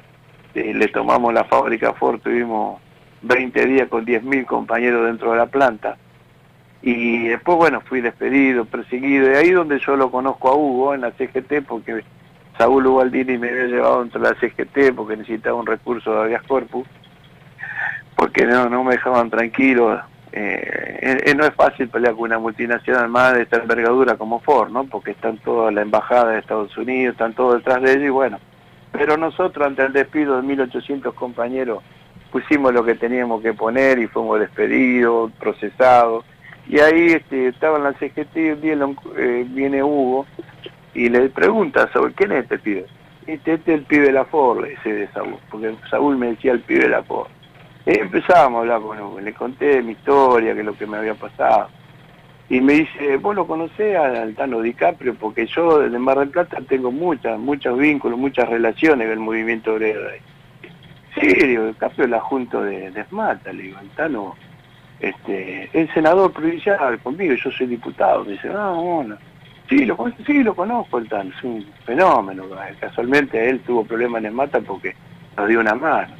eh, 0.53 0.73
le 0.73 0.87
tomamos 0.87 1.33
la 1.33 1.43
fábrica 1.43 1.93
Ford, 1.93 2.19
tuvimos 2.21 2.79
20 3.23 3.65
días 3.65 3.89
con 3.89 4.05
10.000 4.05 4.45
compañeros 4.45 5.05
dentro 5.05 5.31
de 5.31 5.37
la 5.37 5.47
planta 5.47 5.97
y 6.85 7.27
después 7.29 7.57
bueno, 7.57 7.81
fui 7.81 7.99
despedido, 7.99 8.63
perseguido, 8.63 9.31
y 9.31 9.35
ahí 9.35 9.49
donde 9.49 9.79
yo 9.79 9.95
lo 9.95 10.11
conozco 10.11 10.49
a 10.49 10.55
Hugo 10.55 10.93
en 10.93 11.01
la 11.01 11.11
CGT 11.13 11.65
porque 11.67 12.03
Saúl 12.59 12.85
Ubaldini 12.85 13.39
me 13.39 13.49
había 13.49 13.65
llevado 13.65 14.01
dentro 14.01 14.21
de 14.21 14.29
la 14.29 14.39
CGT 14.39 14.95
porque 14.95 15.17
necesitaba 15.17 15.55
un 15.55 15.65
recurso 15.65 16.13
de 16.13 16.19
habeas 16.19 16.43
corpus 16.43 16.87
porque 18.15 18.45
no, 18.45 18.69
no 18.69 18.83
me 18.83 18.93
dejaban 18.93 19.31
tranquilo. 19.31 19.99
Eh, 20.31 20.99
eh, 21.01 21.17
eh, 21.25 21.35
no 21.35 21.43
es 21.43 21.55
fácil 21.55 21.89
pelear 21.89 22.13
con 22.13 22.25
una 22.25 22.37
multinacional 22.37 23.09
más 23.09 23.33
de 23.33 23.41
esta 23.41 23.57
envergadura 23.57 24.15
como 24.15 24.39
Ford, 24.39 24.69
¿no? 24.69 24.83
Porque 24.83 25.11
están 25.11 25.37
toda 25.39 25.71
la 25.71 25.81
embajada 25.81 26.33
de 26.33 26.39
Estados 26.39 26.77
Unidos, 26.77 27.13
están 27.13 27.33
todos 27.33 27.55
detrás 27.55 27.81
de 27.81 27.93
ellos 27.93 28.05
y 28.05 28.09
bueno. 28.09 28.39
Pero 28.91 29.17
nosotros 29.17 29.65
ante 29.65 29.83
el 29.83 29.91
despido 29.91 30.39
de 30.39 30.47
1.800 30.47 31.15
compañeros 31.15 31.83
pusimos 32.31 32.73
lo 32.73 32.85
que 32.85 32.93
teníamos 32.93 33.41
que 33.41 33.53
poner 33.53 33.97
y 33.97 34.05
fuimos 34.05 34.39
despedidos, 34.39 35.31
procesados. 35.39 36.25
Y 36.67 36.79
ahí 36.79 37.07
este, 37.07 37.47
estaba 37.47 37.77
en 37.77 37.83
la 37.83 37.93
CGT 37.93 38.37
y 38.37 38.49
un 38.49 38.61
día 38.61 38.77
eh, 39.17 39.45
viene 39.47 39.83
Hugo 39.83 40.25
y 40.93 41.09
le 41.09 41.29
pregunta 41.29 41.91
sobre 41.93 42.13
quién 42.13 42.31
es 42.31 42.43
este 42.43 42.57
pibe. 42.57 42.85
Este, 43.27 43.53
este 43.53 43.73
es 43.73 43.79
el 43.79 43.85
pibe 43.85 44.07
de 44.07 44.13
la 44.13 44.25
Ford, 44.25 44.61
le 44.61 44.69
dice 44.69 44.93
de 44.93 45.07
Saúl, 45.09 45.37
porque 45.49 45.75
Saúl 45.89 46.17
me 46.17 46.27
decía 46.27 46.53
el 46.53 46.61
pibe 46.61 46.83
de 46.83 46.89
la 46.89 47.03
Ford. 47.03 47.27
Y 47.85 47.99
empezábamos 47.99 48.57
a 48.57 48.61
hablar 48.61 48.81
con 48.81 48.99
Hugo, 48.99 49.21
le 49.21 49.33
conté 49.33 49.81
mi 49.83 49.91
historia, 49.91 50.53
que 50.53 50.61
es 50.61 50.65
lo 50.65 50.77
que 50.77 50.87
me 50.87 50.97
había 50.97 51.13
pasado. 51.13 51.69
Y 52.47 52.61
me 52.61 52.73
dice, 52.73 53.17
vos 53.17 53.35
lo 53.35 53.47
conocés 53.47 53.95
al 53.97 54.35
Tano 54.35 54.61
DiCaprio, 54.61 55.15
porque 55.15 55.47
yo 55.47 55.79
desde 55.79 55.97
Mar 55.97 56.19
del 56.19 56.29
Plata 56.29 56.57
tengo 56.67 56.91
muchas, 56.91 57.39
muchos 57.39 57.77
vínculos, 57.77 58.19
muchas 58.19 58.47
relaciones 58.49 59.07
con 59.07 59.13
el 59.13 59.19
movimiento 59.19 59.73
obrero. 59.73 60.01
Sí, 61.19 61.27
digo, 61.27 61.65
DiCaprio 61.65 62.07
la 62.07 62.19
junto 62.19 62.61
de, 62.61 62.91
de 62.91 63.01
Esmata, 63.01 63.51
le 63.51 63.63
digo, 63.63 63.79
el 63.79 63.89
Tano, 63.91 64.35
este, 64.99 65.69
es 65.73 65.89
senador 65.91 66.31
provincial 66.31 66.99
conmigo, 66.99 67.35
yo 67.35 67.51
soy 67.51 67.67
diputado. 67.67 68.25
Me 68.25 68.33
dice, 68.33 68.49
ah, 68.53 68.73
bueno. 68.77 69.17
Sí, 69.67 69.83
lo, 69.83 69.97
sí, 70.27 70.43
lo 70.43 70.55
conozco 70.55 70.99
el 70.99 71.09
Tano, 71.09 71.31
es 71.35 71.43
un 71.43 71.65
fenómeno. 71.85 72.43
Casualmente 72.79 73.49
él 73.49 73.59
tuvo 73.61 73.83
problemas 73.83 74.19
en 74.19 74.27
Esmata 74.27 74.61
porque 74.61 74.95
nos 75.35 75.47
dio 75.47 75.59
una 75.59 75.73
mano. 75.73 76.13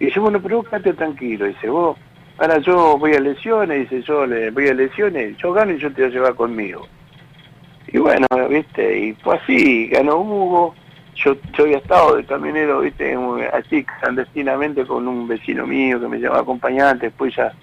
Y 0.00 0.06
dice, 0.06 0.18
bueno, 0.18 0.40
pero 0.40 0.62
quédate 0.62 0.94
tranquilo. 0.94 1.44
Dice, 1.46 1.68
vos, 1.68 1.98
ahora 2.38 2.58
yo 2.58 2.96
voy 2.96 3.12
a 3.12 3.20
lesiones, 3.20 3.90
dice, 3.90 4.02
yo 4.02 4.26
le 4.26 4.50
voy 4.50 4.68
a 4.68 4.74
lesiones, 4.74 5.36
yo 5.36 5.52
gano 5.52 5.72
y 5.72 5.78
yo 5.78 5.92
te 5.92 6.02
voy 6.02 6.10
a 6.10 6.14
llevar 6.14 6.34
conmigo. 6.34 6.86
Y 7.88 7.98
bueno, 7.98 8.26
viste, 8.48 8.98
y 8.98 9.12
fue 9.14 9.36
así, 9.36 9.88
ganó 9.88 10.16
Hugo. 10.16 10.74
Yo, 11.16 11.34
yo 11.56 11.64
había 11.64 11.78
estado 11.78 12.16
de 12.16 12.24
camionero, 12.24 12.80
viste, 12.80 13.16
así 13.52 13.84
clandestinamente 13.84 14.84
con 14.84 15.08
un 15.08 15.26
vecino 15.26 15.66
mío 15.66 15.98
que 15.98 16.08
me 16.08 16.18
llevaba 16.18 16.42
acompañante, 16.42 17.06
después 17.06 17.34
ya, 17.34 17.54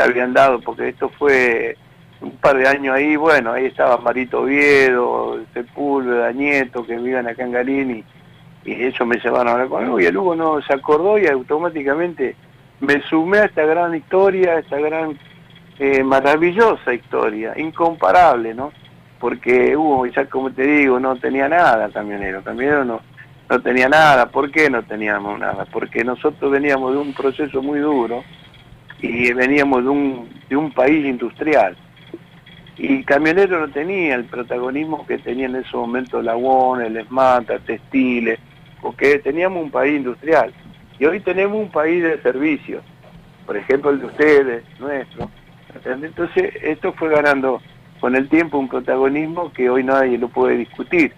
habían 0.00 0.32
dado, 0.32 0.60
porque 0.60 0.88
esto 0.88 1.08
fue 1.18 1.76
un 2.20 2.32
par 2.32 2.56
de 2.56 2.68
años 2.68 2.94
ahí, 2.94 3.16
bueno, 3.16 3.52
ahí 3.52 3.66
estaba 3.66 3.98
Marito 3.98 4.42
Oviedo, 4.42 5.40
Sepúlveda, 5.54 6.32
Nieto, 6.32 6.84
que 6.84 6.96
vivían 6.96 7.28
acá 7.28 7.44
en 7.44 7.52
Garín 7.52 7.90
y, 7.90 8.04
ellos 8.62 9.06
me 9.06 9.16
llevaron 9.16 9.48
a 9.48 9.52
hablar 9.52 9.68
con 9.68 9.88
Hugo 9.88 10.00
y 10.00 10.04
el 10.04 10.16
Hugo 10.18 10.36
no 10.36 10.60
se 10.60 10.74
acordó 10.74 11.18
y 11.18 11.26
automáticamente 11.26 12.36
me 12.80 13.00
sumé 13.08 13.38
a 13.38 13.44
esta 13.46 13.64
gran 13.64 13.94
historia, 13.94 14.52
a 14.52 14.58
esta 14.58 14.78
gran 14.78 15.18
eh, 15.78 16.04
maravillosa 16.04 16.92
historia, 16.92 17.54
incomparable, 17.56 18.52
¿no? 18.52 18.70
porque 19.20 19.76
hubo, 19.76 20.06
ya 20.06 20.24
como 20.24 20.50
te 20.50 20.62
digo, 20.62 20.98
no 20.98 21.14
tenía 21.16 21.48
nada 21.48 21.90
camionero, 21.90 22.42
camionero 22.42 22.84
no, 22.84 23.00
no 23.48 23.60
tenía 23.60 23.88
nada. 23.88 24.26
¿Por 24.30 24.50
qué 24.50 24.70
no 24.70 24.82
teníamos 24.82 25.38
nada? 25.38 25.66
Porque 25.66 26.02
nosotros 26.02 26.50
veníamos 26.50 26.92
de 26.92 26.98
un 26.98 27.12
proceso 27.12 27.62
muy 27.62 27.78
duro 27.78 28.24
y 29.02 29.32
veníamos 29.32 29.82
de 29.84 29.88
un, 29.90 30.28
de 30.48 30.56
un 30.56 30.70
país 30.72 31.04
industrial. 31.06 31.76
Y 32.76 33.02
Camionero 33.04 33.60
no 33.66 33.72
tenía 33.72 34.14
el 34.14 34.24
protagonismo 34.24 35.06
que 35.06 35.18
tenía 35.18 35.46
en 35.46 35.56
ese 35.56 35.76
momento 35.76 36.22
Lagón, 36.22 36.80
el 36.82 36.96
Esmata, 36.96 37.58
Textiles, 37.58 38.38
porque 38.80 39.18
teníamos 39.18 39.62
un 39.62 39.70
país 39.70 39.96
industrial. 39.96 40.52
Y 40.98 41.04
hoy 41.04 41.20
tenemos 41.20 41.58
un 41.58 41.70
país 41.70 42.02
de 42.02 42.20
servicios, 42.22 42.82
por 43.46 43.56
ejemplo 43.56 43.90
el 43.90 44.00
de 44.00 44.06
ustedes, 44.06 44.64
nuestro. 44.78 45.30
Entonces 45.84 46.52
esto 46.62 46.92
fue 46.94 47.10
ganando 47.10 47.60
con 48.00 48.16
el 48.16 48.28
tiempo 48.28 48.58
un 48.58 48.68
protagonismo 48.68 49.52
que 49.52 49.68
hoy 49.68 49.84
nadie 49.84 50.16
lo 50.18 50.28
puede 50.28 50.56
discutir. 50.56 51.12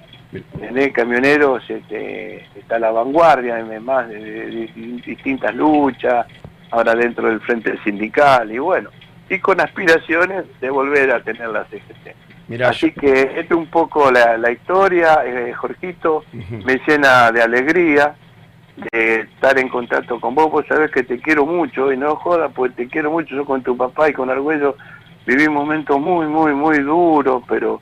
En 0.61 0.79
el 0.79 0.93
camionero 0.93 1.59
este, 1.59 2.45
está 2.59 2.79
la 2.79 2.91
vanguardia, 2.91 3.57
además 3.57 4.09
de, 4.09 4.19
de- 4.19 4.51
de 4.51 5.03
distintas 5.05 5.55
luchas, 5.55 6.27
ahora 6.73 6.95
dentro 6.95 7.29
del 7.29 7.41
frente 7.41 7.79
sindical 7.85 8.51
y 8.51 8.59
bueno, 8.59 8.91
y 9.29 9.39
con 9.39 9.61
aspiraciones 9.61 10.45
de 10.61 10.71
volver 10.71 11.13
a 11.13 11.23
tener 11.23 11.49
la 11.49 11.65
CGT. 11.67 12.15
Mirá, 12.49 12.71
Así 12.71 12.91
que 12.93 13.23
esta 13.23 13.41
es 13.41 13.51
un 13.53 13.67
poco 13.67 14.11
la, 14.11 14.37
la 14.37 14.51
historia, 14.51 15.21
eh, 15.25 15.53
Jorgito, 15.53 16.25
me 16.33 16.81
llena 16.87 17.31
de 17.31 17.43
alegría 17.43 18.17
de 18.91 19.21
estar 19.21 19.59
en 19.59 19.69
contacto 19.69 20.19
con 20.19 20.35
vos, 20.35 20.51
vos 20.51 20.65
sabés 20.67 20.91
que 20.91 21.03
te 21.03 21.21
quiero 21.21 21.47
mucho 21.47 21.93
y 21.93 21.97
no 21.97 22.17
jodas, 22.17 22.51
pues 22.55 22.75
te 22.75 22.89
quiero 22.89 23.11
mucho, 23.11 23.37
yo 23.37 23.45
con 23.45 23.63
tu 23.63 23.77
papá 23.77 24.09
y 24.09 24.13
con 24.15 24.31
Argüello 24.31 24.77
viví 25.27 25.49
momentos 25.49 26.01
muy, 26.01 26.27
muy, 26.27 26.53
muy 26.53 26.79
duros, 26.81 27.43
pero 27.49 27.81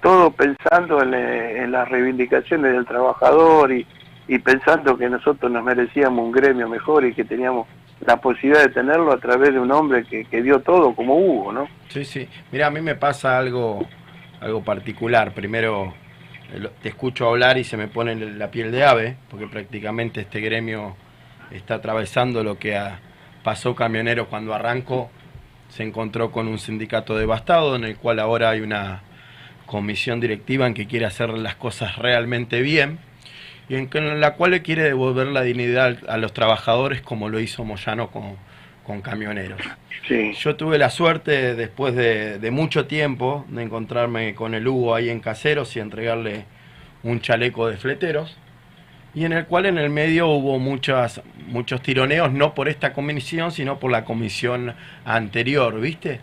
todo 0.00 0.30
pensando 0.30 1.02
en, 1.02 1.14
eh, 1.14 1.62
en 1.62 1.72
las 1.72 1.88
reivindicaciones 1.88 2.72
del 2.72 2.86
trabajador 2.86 3.70
y, 3.70 3.86
y 4.28 4.38
pensando 4.38 4.96
que 4.96 5.10
nosotros 5.10 5.52
nos 5.52 5.62
merecíamos 5.62 6.24
un 6.24 6.32
gremio 6.32 6.68
mejor 6.68 7.04
y 7.04 7.12
que 7.12 7.24
teníamos 7.24 7.66
la 8.06 8.20
posibilidad 8.20 8.62
de 8.62 8.70
tenerlo 8.70 9.12
a 9.12 9.18
través 9.18 9.52
de 9.52 9.60
un 9.60 9.70
hombre 9.72 10.04
que, 10.04 10.24
que 10.24 10.42
dio 10.42 10.60
todo 10.60 10.94
como 10.94 11.16
Hugo, 11.16 11.52
¿no? 11.52 11.68
Sí, 11.88 12.04
sí. 12.04 12.28
Mira, 12.50 12.68
a 12.68 12.70
mí 12.70 12.80
me 12.80 12.94
pasa 12.94 13.38
algo, 13.38 13.86
algo 14.40 14.64
particular. 14.64 15.32
Primero, 15.34 15.92
eh, 16.52 16.68
te 16.82 16.88
escucho 16.88 17.28
hablar 17.28 17.58
y 17.58 17.64
se 17.64 17.76
me 17.76 17.88
pone 17.88 18.14
la 18.14 18.50
piel 18.50 18.72
de 18.72 18.84
ave, 18.84 19.16
porque 19.28 19.46
prácticamente 19.46 20.20
este 20.20 20.40
gremio 20.40 20.96
está 21.50 21.74
atravesando 21.74 22.42
lo 22.42 22.58
que 22.58 22.80
pasó 23.42 23.74
Camioneros 23.74 24.28
cuando 24.28 24.54
arrancó. 24.54 25.10
Se 25.68 25.82
encontró 25.82 26.32
con 26.32 26.48
un 26.48 26.58
sindicato 26.58 27.16
devastado, 27.16 27.76
en 27.76 27.84
el 27.84 27.96
cual 27.96 28.18
ahora 28.18 28.50
hay 28.50 28.60
una 28.60 29.02
comisión 29.66 30.20
directiva 30.20 30.66
en 30.66 30.74
que 30.74 30.86
quiere 30.86 31.06
hacer 31.06 31.30
las 31.30 31.54
cosas 31.54 31.96
realmente 31.96 32.60
bien 32.60 33.09
y 33.70 33.76
en, 33.76 34.20
la 34.20 34.34
cual 34.34 34.50
le 34.50 34.62
quiere 34.62 34.82
devolver 34.82 35.28
la 35.28 35.42
dignidad 35.42 35.98
a 36.08 36.16
los 36.16 36.32
trabajadores 36.32 37.02
como 37.02 37.28
lo 37.28 37.38
hizo 37.38 37.64
Moyano 37.64 38.10
con, 38.10 38.36
con 38.84 39.00
camioneros. 39.00 39.60
Yo 40.08 40.56
tuve 40.56 40.76
la 40.76 40.90
suerte, 40.90 41.54
después 41.54 41.94
de, 41.94 42.40
de 42.40 42.50
mucho 42.50 42.86
tiempo, 42.86 43.46
de 43.48 43.62
encontrarme 43.62 44.34
con 44.34 44.54
el 44.54 44.66
Hugo 44.66 44.96
ahí 44.96 45.08
en 45.08 45.20
Caseros 45.20 45.76
y 45.76 45.78
entregarle 45.78 46.46
un 47.04 47.20
chaleco 47.20 47.68
de 47.68 47.76
fleteros, 47.76 48.36
y 49.14 49.24
en 49.24 49.32
el 49.32 49.46
cual 49.46 49.66
en 49.66 49.78
el 49.78 49.88
medio 49.88 50.26
hubo 50.26 50.58
muchas, 50.58 51.22
muchos 51.46 51.80
tironeos, 51.80 52.32
no 52.32 52.54
por 52.56 52.68
esta 52.68 52.92
comisión, 52.92 53.52
sino 53.52 53.78
por 53.78 53.92
la 53.92 54.04
comisión 54.04 54.74
anterior, 55.04 55.80
¿viste? 55.80 56.20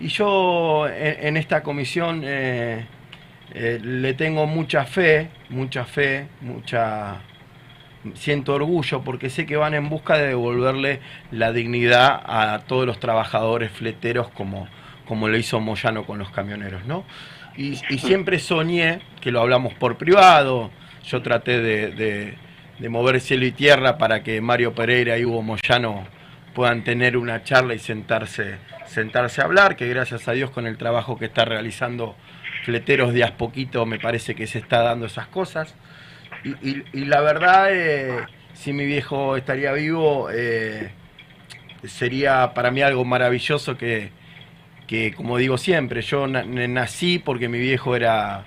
Y 0.00 0.08
yo 0.08 0.88
en, 0.88 1.26
en 1.26 1.36
esta 1.36 1.62
comisión 1.62 2.22
eh, 2.24 2.86
eh, 3.54 3.78
le 3.82 4.14
tengo 4.14 4.46
mucha 4.46 4.84
fe, 4.84 5.28
mucha 5.50 5.84
fe, 5.84 6.26
mucha... 6.40 7.20
Siento 8.14 8.54
orgullo 8.54 9.02
porque 9.02 9.30
sé 9.30 9.46
que 9.46 9.56
van 9.56 9.74
en 9.74 9.88
busca 9.88 10.16
de 10.18 10.28
devolverle 10.28 10.98
la 11.30 11.52
dignidad 11.52 12.20
a 12.24 12.60
todos 12.66 12.84
los 12.84 12.98
trabajadores 12.98 13.70
fleteros 13.70 14.28
como, 14.30 14.66
como 15.06 15.28
lo 15.28 15.36
hizo 15.36 15.60
Moyano 15.60 16.04
con 16.04 16.18
los 16.18 16.30
camioneros, 16.30 16.84
¿no? 16.84 17.04
Y, 17.56 17.76
siempre 17.98 18.40
soñé, 18.40 19.00
que 19.20 19.30
lo 19.30 19.40
hablamos 19.40 19.74
por 19.74 19.98
privado, 19.98 20.70
yo 21.04 21.22
traté 21.22 21.60
de, 21.60 21.90
de- 21.92 22.34
de 22.78 22.88
mover 22.88 23.20
cielo 23.20 23.46
y 23.46 23.52
tierra 23.52 23.98
para 23.98 24.24
que 24.24 24.40
Mario 24.40 24.74
Pereira 24.74 25.16
y 25.16 25.24
Hugo 25.24 25.42
Moyano 25.42 26.04
puedan 26.54 26.82
tener 26.82 27.16
una 27.16 27.44
charla 27.44 27.74
y 27.74 27.78
sentarse, 27.78 28.56
sentarse 28.86 29.40
a 29.40 29.44
hablar, 29.44 29.76
que 29.76 29.86
gracias 29.88 30.26
a 30.26 30.32
Dios 30.32 30.50
con 30.50 30.66
el 30.66 30.76
trabajo 30.76 31.16
que 31.16 31.26
está 31.26 31.44
realizando 31.44 32.16
Fleteros 32.64 33.12
de 33.12 33.24
a 33.24 33.36
poquito 33.36 33.86
me 33.86 33.98
parece 33.98 34.34
que 34.34 34.46
se 34.46 34.58
está 34.58 34.82
dando 34.82 35.06
esas 35.06 35.26
cosas. 35.28 35.74
Y, 36.44 37.04
la 37.04 37.20
verdad, 37.20 37.68
eh, 37.72 38.26
si 38.54 38.72
mi 38.72 38.84
viejo 38.86 39.36
estaría 39.36 39.72
vivo, 39.72 40.28
eh, 40.32 40.90
sería 41.84 42.54
para 42.54 42.70
mí 42.70 42.82
algo 42.82 43.04
maravilloso 43.04 43.76
que, 43.76 44.10
que 44.86 45.12
como 45.14 45.38
digo 45.38 45.58
siempre, 45.58 46.02
yo 46.02 46.26
na- 46.26 46.44
nací 46.44 47.18
porque 47.18 47.48
mi 47.48 47.58
viejo 47.58 47.96
era, 47.96 48.44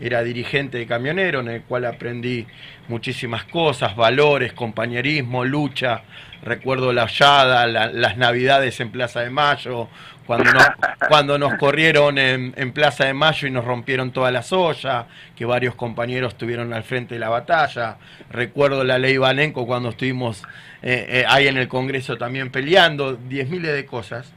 era 0.00 0.22
dirigente 0.22 0.78
de 0.78 0.86
camionero, 0.86 1.40
en 1.40 1.48
el 1.48 1.62
cual 1.62 1.86
aprendí 1.86 2.46
muchísimas 2.88 3.44
cosas, 3.44 3.96
valores, 3.96 4.52
compañerismo, 4.52 5.44
lucha. 5.44 6.02
Recuerdo 6.42 6.92
la 6.92 7.04
hollada, 7.04 7.66
la- 7.66 7.88
las 7.88 8.16
navidades 8.16 8.78
en 8.80 8.90
Plaza 8.90 9.20
de 9.20 9.30
Mayo, 9.30 9.88
cuando 10.26 10.52
nos, 10.52 10.66
cuando 11.08 11.38
nos 11.38 11.54
corrieron 11.54 12.18
en, 12.18 12.54
en 12.56 12.72
Plaza 12.72 13.04
de 13.06 13.14
Mayo 13.14 13.48
y 13.48 13.50
nos 13.50 13.64
rompieron 13.64 14.12
toda 14.12 14.30
la 14.30 14.42
soya, 14.42 15.06
que 15.36 15.44
varios 15.44 15.74
compañeros 15.74 16.32
estuvieron 16.34 16.72
al 16.72 16.82
frente 16.84 17.14
de 17.14 17.20
la 17.20 17.28
batalla. 17.28 17.96
Recuerdo 18.30 18.84
la 18.84 18.98
ley 18.98 19.16
Banenco 19.16 19.66
cuando 19.66 19.88
estuvimos 19.90 20.42
eh, 20.82 21.06
eh, 21.08 21.24
ahí 21.28 21.48
en 21.48 21.56
el 21.56 21.66
Congreso 21.68 22.16
también 22.16 22.50
peleando, 22.50 23.14
diez 23.16 23.48
miles 23.48 23.72
de 23.72 23.84
cosas. 23.86 24.32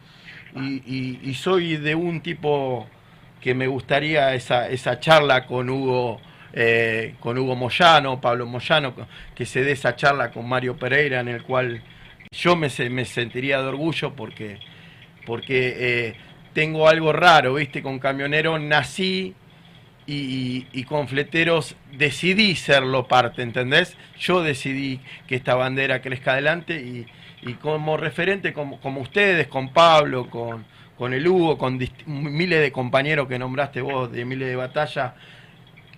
Y, 0.55 0.81
y- 0.85 1.19
y 1.23 1.33
soy 1.35 1.77
de 1.77 1.95
un 1.95 2.21
tipo 2.21 2.87
que 3.39 3.53
me 3.53 3.67
gustaría 3.67 4.33
esa, 4.33 4.69
esa 4.69 4.99
charla 4.99 5.45
con 5.45 5.69
Hugo, 5.69 6.19
eh, 6.53 7.15
con 7.19 7.37
Hugo 7.37 7.55
Moyano, 7.55 8.19
Pablo 8.21 8.45
Moyano, 8.45 8.93
que 9.33 9.45
se 9.45 9.63
dé 9.63 9.71
esa 9.71 9.95
charla 9.95 10.31
con 10.31 10.47
Mario 10.47 10.75
Pereira, 10.77 11.19
en 11.21 11.27
el 11.29 11.41
cual 11.43 11.81
yo 12.33 12.55
me, 12.55 12.69
me 12.89 13.03
sentiría 13.05 13.61
de 13.61 13.67
orgullo 13.67 14.13
porque, 14.15 14.57
porque 15.25 15.75
eh, 15.77 16.15
tengo 16.53 16.87
algo 16.87 17.11
raro, 17.11 17.55
¿viste? 17.55 17.83
Con 17.83 17.99
camionero 17.99 18.57
nací 18.57 19.35
y, 20.07 20.65
y- 20.71 20.83
con 20.85 21.07
fleteros 21.09 21.75
decidí 21.91 22.55
serlo 22.55 23.07
parte, 23.07 23.41
¿entendés? 23.41 23.97
Yo 24.19 24.41
decidí 24.43 25.01
que 25.27 25.35
esta 25.35 25.55
bandera 25.55 26.01
crezca 26.01 26.31
adelante 26.31 26.75
y, 26.81 27.05
y 27.47 27.53
como 27.55 27.97
referente, 27.97 28.53
como, 28.53 28.79
como 28.79 29.01
ustedes, 29.01 29.47
con 29.47 29.73
Pablo, 29.73 30.29
con, 30.29 30.65
con 30.97 31.13
el 31.13 31.27
Hugo, 31.27 31.57
con 31.57 31.79
miles 32.05 32.61
de 32.61 32.71
compañeros 32.71 33.27
que 33.27 33.39
nombraste 33.39 33.81
vos, 33.81 34.09
de 34.11 34.23
miles 34.23 34.47
de 34.47 34.55
batalla, 34.55 35.15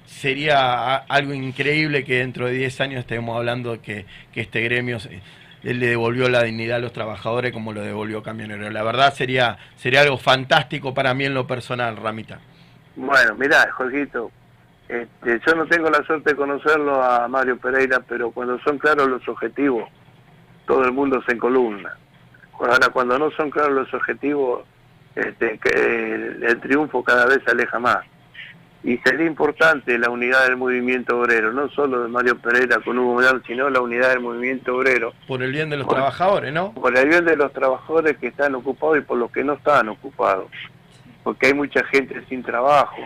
sería 0.05 0.95
algo 0.95 1.33
increíble 1.33 2.03
que 2.03 2.15
dentro 2.19 2.47
de 2.47 2.53
10 2.53 2.81
años 2.81 2.99
estemos 3.01 3.37
hablando 3.37 3.81
que, 3.81 4.05
que 4.33 4.41
este 4.41 4.61
gremio 4.61 4.97
él 5.63 5.79
le 5.79 5.87
devolvió 5.87 6.29
la 6.29 6.43
dignidad 6.43 6.77
a 6.77 6.81
los 6.81 6.93
trabajadores 6.93 7.53
como 7.53 7.73
lo 7.73 7.81
devolvió 7.81 8.21
Camionero. 8.21 8.69
La 8.69 8.83
verdad 8.83 9.13
sería, 9.13 9.57
sería 9.75 10.01
algo 10.01 10.17
fantástico 10.17 10.93
para 10.93 11.13
mí 11.13 11.25
en 11.25 11.33
lo 11.33 11.47
personal, 11.47 11.97
Ramita. 11.97 12.39
Bueno, 12.95 13.35
mirá, 13.35 13.71
Jorgito, 13.71 14.31
este, 14.87 15.41
yo 15.45 15.55
no 15.55 15.65
tengo 15.65 15.89
la 15.89 16.03
suerte 16.03 16.31
de 16.31 16.35
conocerlo 16.35 17.01
a 17.01 17.27
Mario 17.27 17.57
Pereira, 17.57 17.99
pero 18.07 18.31
cuando 18.31 18.59
son 18.59 18.77
claros 18.77 19.07
los 19.07 19.27
objetivos, 19.27 19.89
todo 20.67 20.83
el 20.83 20.91
mundo 20.91 21.21
se 21.25 21.33
encolumna. 21.33 21.97
Ahora, 22.53 22.89
cuando 22.89 23.17
no 23.17 23.31
son 23.31 23.49
claros 23.49 23.73
los 23.73 23.93
objetivos, 23.93 24.65
este, 25.15 25.57
que 25.59 26.15
el, 26.15 26.43
el 26.43 26.59
triunfo 26.59 27.03
cada 27.03 27.25
vez 27.25 27.39
se 27.45 27.51
aleja 27.51 27.79
más. 27.79 28.05
Y 28.83 28.97
sería 28.97 29.25
importante 29.25 29.97
la 29.97 30.09
unidad 30.09 30.43
del 30.45 30.57
movimiento 30.57 31.17
obrero, 31.17 31.53
no 31.53 31.69
solo 31.69 32.03
de 32.03 32.09
Mario 32.09 32.37
Pereira 32.39 32.79
con 32.79 32.99
Hugo 32.99 33.13
Morán, 33.13 33.41
sino 33.47 33.69
la 33.69 33.79
unidad 33.79 34.09
del 34.09 34.19
movimiento 34.19 34.75
obrero. 34.75 35.13
Por 35.25 35.41
el 35.41 35.53
bien 35.53 35.69
de 35.69 35.77
los 35.77 35.85
Por- 35.85 35.95
trabajadores, 35.95 36.51
¿no? 36.53 36.73
Por 36.73 36.97
el 36.97 37.07
bien 37.07 37.23
de 37.23 37.37
los 37.37 37.53
trabajadores 37.53 38.17
que 38.17 38.27
están 38.27 38.55
ocupados 38.55 38.97
y 38.97 39.01
por 39.01 39.17
los 39.17 39.31
que 39.31 39.43
no 39.45 39.53
están 39.53 39.87
ocupados. 39.87 40.47
Porque 41.23 41.47
hay 41.47 41.53
mucha 41.53 41.81
gente 41.85 42.21
sin 42.27 42.43
trabajo 42.43 42.97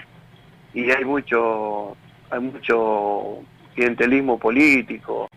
y 0.74 0.90
hay 0.90 1.06
mucho, 1.06 1.96
hay 2.32 2.40
mucho 2.40 3.38
clientelismo 3.76 4.40
político. 4.40 5.30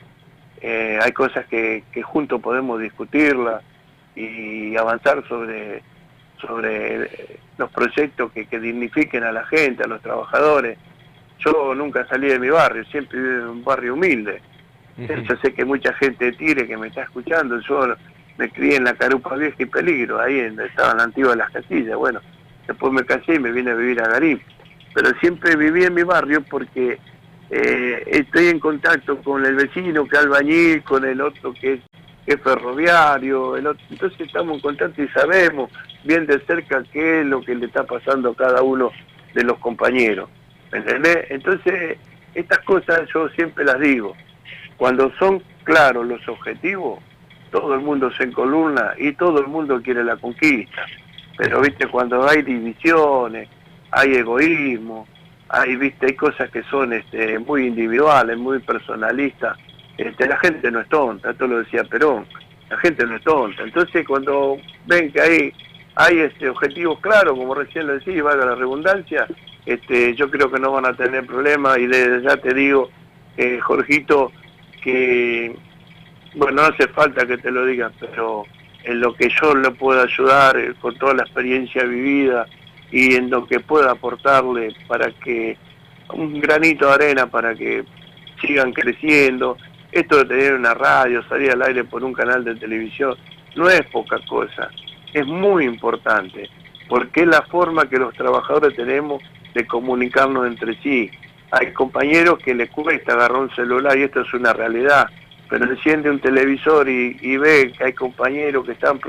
Eh, 0.62 0.98
hay 1.02 1.12
cosas 1.12 1.44
que, 1.46 1.84
que 1.92 2.00
juntos 2.02 2.40
podemos 2.40 2.80
discutirlas 2.80 3.62
y 4.16 4.74
avanzar 4.76 5.22
sobre, 5.28 5.82
sobre 6.40 7.38
los 7.60 7.70
proyectos 7.70 8.32
que, 8.32 8.46
que 8.46 8.58
dignifiquen 8.58 9.22
a 9.22 9.30
la 9.30 9.44
gente, 9.46 9.84
a 9.84 9.86
los 9.86 10.02
trabajadores. 10.02 10.76
Yo 11.38 11.74
nunca 11.74 12.06
salí 12.06 12.28
de 12.28 12.38
mi 12.38 12.50
barrio, 12.50 12.84
siempre 12.86 13.20
viví 13.20 13.34
en 13.34 13.48
un 13.48 13.64
barrio 13.64 13.94
humilde. 13.94 14.42
Yo 14.96 15.36
sé 15.42 15.54
que 15.54 15.64
mucha 15.64 15.94
gente 15.94 16.26
de 16.26 16.32
Tigre 16.32 16.66
que 16.66 16.76
me 16.76 16.88
está 16.88 17.02
escuchando, 17.04 17.58
yo 17.60 17.94
me 18.36 18.50
crié 18.50 18.76
en 18.76 18.84
la 18.84 18.94
Carupa 18.94 19.34
Vieja 19.36 19.56
y 19.58 19.64
Peligro, 19.64 20.20
ahí 20.20 20.40
en, 20.40 20.60
estaba 20.60 20.90
en 20.90 20.96
la 20.98 21.04
antigua 21.04 21.30
de 21.30 21.36
las 21.36 21.50
Castillas, 21.50 21.96
bueno, 21.96 22.20
después 22.66 22.92
me 22.92 23.04
casé 23.04 23.36
y 23.36 23.38
me 23.38 23.50
vine 23.50 23.70
a 23.70 23.74
vivir 23.74 24.02
a 24.02 24.08
Garín. 24.08 24.42
pero 24.94 25.10
siempre 25.20 25.56
viví 25.56 25.84
en 25.84 25.94
mi 25.94 26.02
barrio 26.02 26.42
porque 26.50 26.98
eh, 27.50 28.02
estoy 28.06 28.48
en 28.48 28.60
contacto 28.60 29.22
con 29.22 29.46
el 29.46 29.54
vecino 29.54 30.04
que 30.04 30.16
es 30.16 30.22
albañil, 30.22 30.82
con 30.82 31.04
el 31.06 31.20
otro 31.22 31.54
que 31.54 31.74
es, 31.74 31.80
ferroviario, 32.38 33.56
entonces 33.56 34.20
estamos 34.20 34.56
en 34.56 34.60
contacto 34.60 35.02
y 35.02 35.08
sabemos 35.08 35.70
bien 36.04 36.26
de 36.26 36.40
cerca 36.40 36.82
qué 36.92 37.20
es 37.20 37.26
lo 37.26 37.40
que 37.42 37.54
le 37.54 37.66
está 37.66 37.84
pasando 37.84 38.30
a 38.30 38.36
cada 38.36 38.62
uno 38.62 38.90
de 39.34 39.44
los 39.44 39.58
compañeros. 39.58 40.28
¿me 40.72 40.78
¿Entendés? 40.78 41.26
Entonces, 41.30 41.98
estas 42.34 42.58
cosas 42.60 43.08
yo 43.12 43.28
siempre 43.30 43.64
las 43.64 43.80
digo. 43.80 44.14
Cuando 44.76 45.12
son 45.18 45.42
claros 45.64 46.06
los 46.06 46.26
objetivos, 46.28 47.00
todo 47.50 47.74
el 47.74 47.80
mundo 47.80 48.10
se 48.12 48.24
encolumna 48.24 48.92
y 48.98 49.12
todo 49.12 49.40
el 49.40 49.46
mundo 49.46 49.80
quiere 49.82 50.04
la 50.04 50.16
conquista. 50.16 50.86
Pero 51.36 51.60
viste, 51.60 51.86
cuando 51.88 52.26
hay 52.28 52.42
divisiones, 52.42 53.48
hay 53.90 54.14
egoísmo, 54.14 55.06
hay, 55.48 55.76
viste, 55.76 56.06
hay 56.06 56.14
cosas 56.14 56.50
que 56.50 56.62
son 56.64 56.92
este, 56.92 57.38
muy 57.38 57.66
individuales, 57.66 58.38
muy 58.38 58.60
personalistas. 58.60 59.58
Este, 60.00 60.26
la 60.26 60.38
gente 60.38 60.70
no 60.70 60.80
es 60.80 60.88
tonta, 60.88 61.30
esto 61.30 61.46
lo 61.46 61.58
decía 61.58 61.84
Perón, 61.84 62.24
la 62.70 62.78
gente 62.78 63.04
no 63.04 63.16
es 63.16 63.22
tonta. 63.22 63.62
Entonces 63.62 64.06
cuando 64.06 64.56
ven 64.86 65.12
que 65.12 65.20
hay, 65.20 65.52
hay 65.94 66.20
este, 66.20 66.48
objetivos 66.48 67.00
claros, 67.00 67.38
como 67.38 67.54
recién 67.54 67.86
lo 67.86 67.92
decía, 67.92 68.22
valga 68.22 68.46
la 68.46 68.54
redundancia, 68.54 69.26
este, 69.66 70.14
yo 70.14 70.30
creo 70.30 70.50
que 70.50 70.58
no 70.58 70.72
van 70.72 70.86
a 70.86 70.96
tener 70.96 71.26
problemas 71.26 71.76
y 71.78 71.86
desde 71.86 72.22
ya 72.22 72.38
te 72.38 72.54
digo, 72.54 72.88
eh, 73.36 73.60
Jorgito, 73.60 74.32
que, 74.82 75.54
bueno, 76.34 76.62
no 76.62 76.68
hace 76.68 76.88
falta 76.88 77.26
que 77.26 77.36
te 77.36 77.50
lo 77.50 77.66
diga, 77.66 77.92
pero 78.00 78.44
en 78.84 79.00
lo 79.00 79.12
que 79.12 79.28
yo 79.28 79.54
le 79.54 79.70
pueda 79.72 80.04
ayudar, 80.04 80.56
eh, 80.56 80.72
con 80.80 80.96
toda 80.96 81.12
la 81.12 81.24
experiencia 81.24 81.84
vivida 81.84 82.46
y 82.90 83.16
en 83.16 83.28
lo 83.28 83.46
que 83.46 83.60
pueda 83.60 83.90
aportarle 83.90 84.74
para 84.88 85.10
que 85.10 85.58
un 86.14 86.40
granito 86.40 86.86
de 86.86 86.94
arena 86.94 87.26
para 87.26 87.54
que 87.54 87.84
sigan 88.40 88.72
creciendo. 88.72 89.58
Esto 89.92 90.18
de 90.18 90.24
tener 90.24 90.54
una 90.54 90.74
radio, 90.74 91.22
salir 91.24 91.50
al 91.50 91.62
aire 91.62 91.84
por 91.84 92.04
un 92.04 92.12
canal 92.12 92.44
de 92.44 92.54
televisión, 92.54 93.16
no 93.56 93.68
es 93.68 93.82
poca 93.86 94.18
cosa, 94.28 94.70
es 95.12 95.26
muy 95.26 95.64
importante, 95.64 96.48
porque 96.88 97.22
es 97.22 97.26
la 97.26 97.42
forma 97.42 97.88
que 97.88 97.98
los 97.98 98.14
trabajadores 98.14 98.76
tenemos 98.76 99.20
de 99.52 99.66
comunicarnos 99.66 100.46
entre 100.46 100.80
sí. 100.82 101.10
Hay 101.50 101.72
compañeros 101.72 102.38
que 102.38 102.54
les 102.54 102.70
cuesta 102.70 103.14
agarrar 103.14 103.38
un 103.38 103.50
celular 103.56 103.98
y 103.98 104.04
esto 104.04 104.20
es 104.20 104.32
una 104.32 104.52
realidad, 104.52 105.08
pero 105.48 105.64
enciende 105.64 106.08
un 106.08 106.20
televisor 106.20 106.88
y, 106.88 107.36
ve 107.36 107.72
que 107.76 107.84
hay 107.84 107.92
compañeros 107.92 108.64
que 108.64 108.72
están, 108.72 109.00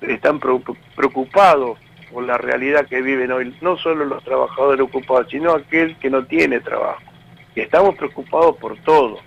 están 0.00 0.38
preocupados 0.38 1.78
por 2.12 2.22
la 2.22 2.38
realidad 2.38 2.86
que 2.86 3.02
viven 3.02 3.32
hoy, 3.32 3.52
no 3.60 3.76
solo 3.78 4.04
los 4.04 4.22
trabajadores 4.22 4.82
ocupados, 4.82 5.26
sino 5.28 5.50
aquel 5.50 5.96
que 5.96 6.08
no 6.08 6.24
tiene 6.24 6.60
trabajo. 6.60 7.02
Y 7.56 7.60
estamos 7.62 7.96
preocupados 7.96 8.56
por 8.58 8.76
todo, 8.84 9.18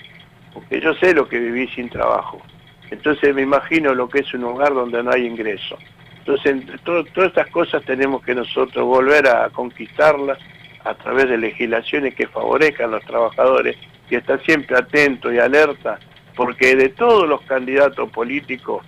porque 0.57 0.81
yo 0.81 0.95
sé 0.95 1.13
lo 1.13 1.27
que 1.29 1.37
viví 1.37 1.67
sin 1.67 1.87
trabajo. 1.87 2.41
Entonces 2.89 3.35
me 3.35 3.43
imagino 3.43 3.93
lo 3.93 4.09
que 4.09 4.21
es 4.21 4.33
un 4.33 4.45
hogar 4.45 4.73
donde 4.73 5.03
no 5.03 5.11
hay 5.11 5.27
ingreso. 5.27 5.77
Entonces, 6.17 6.81
todas 6.83 7.05
estas 7.27 7.47
cosas 7.51 7.83
tenemos 7.83 8.23
que 8.23 8.33
nosotros 8.33 8.83
volver 8.83 9.27
a 9.27 9.49
conquistarlas 9.49 10.39
a 10.83 10.95
través 10.95 11.29
de 11.29 11.37
legislaciones 11.37 12.15
que 12.15 12.27
favorezcan 12.27 12.89
a 12.89 12.97
los 12.97 13.05
trabajadores 13.05 13.77
y 14.09 14.15
estar 14.15 14.43
siempre 14.43 14.75
atentos 14.75 15.31
y 15.31 15.37
alerta, 15.37 15.99
porque 16.35 16.75
de 16.75 16.89
todos 16.89 17.29
los 17.29 17.41
candidatos 17.41 18.09
políticos, 18.09 18.83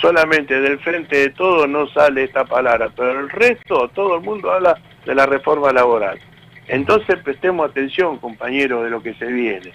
solamente 0.00 0.60
del 0.60 0.80
frente 0.80 1.18
de 1.18 1.30
todo 1.30 1.68
no 1.68 1.86
sale 1.86 2.24
esta 2.24 2.44
palabra, 2.44 2.90
pero 2.96 3.20
el 3.20 3.30
resto, 3.30 3.88
todo 3.94 4.16
el 4.16 4.22
mundo 4.22 4.50
habla 4.50 4.76
de 5.06 5.14
la 5.14 5.26
reforma 5.26 5.72
laboral. 5.72 6.18
Entonces 6.66 7.16
prestemos 7.22 7.70
atención, 7.70 8.18
compañeros, 8.18 8.82
de 8.82 8.90
lo 8.90 9.00
que 9.00 9.14
se 9.14 9.26
viene. 9.26 9.72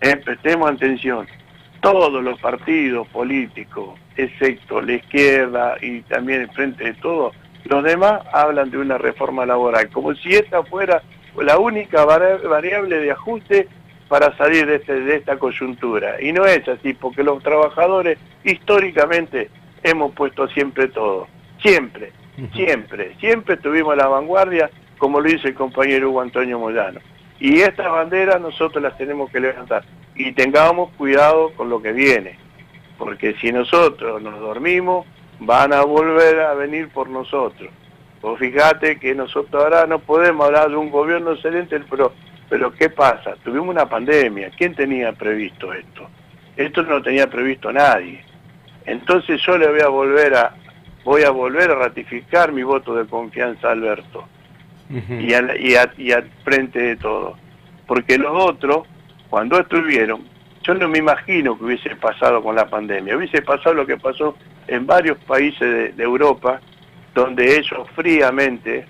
¿Eh? 0.00 0.16
Prestemos 0.16 0.70
atención. 0.70 1.26
Todos 1.80 2.22
los 2.22 2.38
partidos 2.40 3.06
políticos, 3.08 3.98
excepto 4.16 4.80
la 4.82 4.92
izquierda 4.94 5.76
y 5.80 6.02
también 6.02 6.42
el 6.42 6.50
frente 6.50 6.84
de 6.84 6.94
todo, 6.94 7.32
los 7.64 7.82
demás 7.84 8.20
hablan 8.32 8.70
de 8.70 8.78
una 8.78 8.98
reforma 8.98 9.46
laboral, 9.46 9.88
como 9.90 10.14
si 10.14 10.30
esta 10.34 10.62
fuera 10.64 11.02
la 11.38 11.58
única 11.58 12.04
vari- 12.04 12.42
variable 12.48 12.98
de 12.98 13.12
ajuste 13.12 13.68
para 14.08 14.36
salir 14.36 14.66
de, 14.66 14.76
este- 14.76 15.00
de 15.00 15.16
esta 15.16 15.38
coyuntura. 15.38 16.20
Y 16.20 16.32
no 16.32 16.44
es 16.44 16.66
así, 16.68 16.92
porque 16.94 17.22
los 17.22 17.42
trabajadores 17.42 18.18
históricamente 18.44 19.48
hemos 19.82 20.12
puesto 20.14 20.48
siempre 20.48 20.88
todo. 20.88 21.28
Siempre, 21.62 22.12
siempre, 22.54 23.14
siempre 23.20 23.54
estuvimos 23.54 23.92
a 23.94 23.96
la 23.96 24.06
vanguardia, 24.08 24.70
como 24.98 25.20
lo 25.20 25.28
dice 25.30 25.48
el 25.48 25.54
compañero 25.54 26.10
Hugo 26.10 26.20
Antonio 26.22 26.58
Moyano. 26.58 27.00
Y 27.40 27.62
estas 27.62 27.90
banderas 27.90 28.38
nosotros 28.38 28.82
las 28.82 28.96
tenemos 28.98 29.30
que 29.30 29.40
levantar. 29.40 29.82
Y 30.14 30.32
tengamos 30.32 30.90
cuidado 30.92 31.52
con 31.54 31.70
lo 31.70 31.80
que 31.80 31.92
viene, 31.92 32.38
porque 32.98 33.34
si 33.40 33.50
nosotros 33.50 34.20
nos 34.20 34.38
dormimos, 34.38 35.06
van 35.38 35.72
a 35.72 35.82
volver 35.82 36.40
a 36.40 36.52
venir 36.52 36.90
por 36.90 37.08
nosotros. 37.08 37.70
Vos 38.20 38.38
fíjate 38.38 39.00
que 39.00 39.14
nosotros 39.14 39.64
ahora 39.64 39.86
no 39.86 39.98
podemos 40.00 40.46
hablar 40.46 40.68
de 40.68 40.76
un 40.76 40.90
gobierno 40.90 41.32
excelente, 41.32 41.80
pero, 41.88 42.12
pero 42.50 42.70
¿qué 42.72 42.90
pasa? 42.90 43.36
Tuvimos 43.42 43.70
una 43.70 43.88
pandemia, 43.88 44.50
¿quién 44.50 44.74
tenía 44.74 45.12
previsto 45.12 45.72
esto? 45.72 46.06
Esto 46.56 46.82
no 46.82 47.00
tenía 47.00 47.30
previsto 47.30 47.72
nadie. 47.72 48.22
Entonces 48.84 49.40
yo 49.46 49.56
le 49.56 49.68
voy 49.68 49.80
a 49.80 49.88
volver 49.88 50.34
a, 50.34 50.54
voy 51.04 51.22
a 51.22 51.30
volver 51.30 51.70
a 51.70 51.76
ratificar 51.76 52.52
mi 52.52 52.62
voto 52.62 52.94
de 52.94 53.06
confianza 53.06 53.68
a 53.68 53.72
Alberto 53.72 54.28
y, 54.90 55.32
al, 55.34 55.60
y, 55.60 55.74
a- 55.76 55.92
y 55.96 56.12
al 56.12 56.28
frente 56.44 56.78
de 56.80 56.96
todo. 56.96 57.36
Porque 57.86 58.18
los 58.18 58.32
otros, 58.34 58.86
cuando 59.28 59.58
estuvieron, 59.60 60.22
yo 60.62 60.74
no 60.74 60.88
me 60.88 60.98
imagino 60.98 61.56
que 61.56 61.64
hubiese 61.64 61.96
pasado 61.96 62.42
con 62.42 62.54
la 62.56 62.68
pandemia. 62.68 63.16
Hubiese 63.16 63.42
pasado 63.42 63.74
lo 63.74 63.86
que 63.86 63.96
pasó 63.96 64.36
en 64.66 64.86
varios 64.86 65.16
países 65.18 65.96
de, 65.96 66.02
Europa, 66.04 66.60
donde 67.14 67.56
ellos 67.58 67.88
fríamente, 67.96 68.86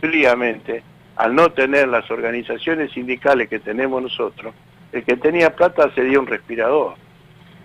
fríamente, 0.00 0.82
al 1.16 1.34
no 1.34 1.50
tener 1.52 1.88
las 1.88 2.10
organizaciones 2.10 2.90
sindicales 2.92 3.48
que 3.48 3.58
tenemos 3.58 4.02
nosotros, 4.02 4.54
el 4.92 5.04
que 5.04 5.16
tenía 5.16 5.54
plata 5.54 5.90
se 5.94 6.04
dio 6.04 6.20
un 6.20 6.26
respirador. 6.26 6.94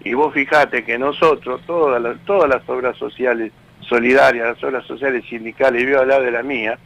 Y 0.04 0.14
vos 0.14 0.34
fijate 0.34 0.86
que 0.86 0.98
nosotros, 0.98 1.62
todas 1.66 2.02
las, 2.02 2.18
todas 2.26 2.48
las 2.50 2.68
obras 2.70 2.96
sociales 2.98 3.52
solidarias, 3.82 4.48
las 4.48 4.64
obras 4.64 4.86
sociales 4.86 5.26
sindicales, 5.28 5.82
y 5.82 5.86
voy 5.86 5.96
a 5.96 6.00
hablar 6.00 6.22
de 6.22 6.32
la 6.32 6.44
mía, 6.44 6.78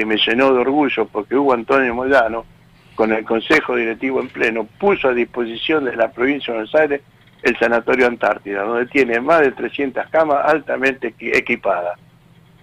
que 0.00 0.06
me 0.06 0.16
llenó 0.16 0.54
de 0.54 0.60
orgullo 0.60 1.04
porque 1.08 1.36
Hugo 1.36 1.52
Antonio 1.52 1.94
Moyano, 1.94 2.46
con 2.94 3.12
el 3.12 3.22
Consejo 3.22 3.76
Directivo 3.76 4.18
en 4.20 4.28
pleno, 4.28 4.64
puso 4.78 5.08
a 5.08 5.12
disposición 5.12 5.84
de 5.84 5.94
la 5.94 6.10
provincia 6.10 6.54
de 6.54 6.60
Buenos 6.60 6.74
Aires 6.74 7.02
el 7.42 7.58
Sanatorio 7.58 8.06
Antártida, 8.06 8.62
donde 8.62 8.86
tiene 8.86 9.20
más 9.20 9.40
de 9.42 9.52
300 9.52 10.06
camas 10.08 10.38
altamente 10.46 11.14
equi- 11.14 11.36
equipadas. 11.36 11.98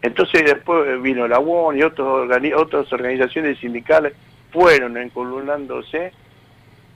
Entonces 0.01 0.45
después 0.45 0.99
vino 0.99 1.27
la 1.27 1.39
UON 1.39 1.77
y 1.77 1.83
otras 1.83 2.91
organizaciones 2.91 3.59
sindicales 3.59 4.13
fueron 4.51 4.97
encolumnándose 4.97 6.13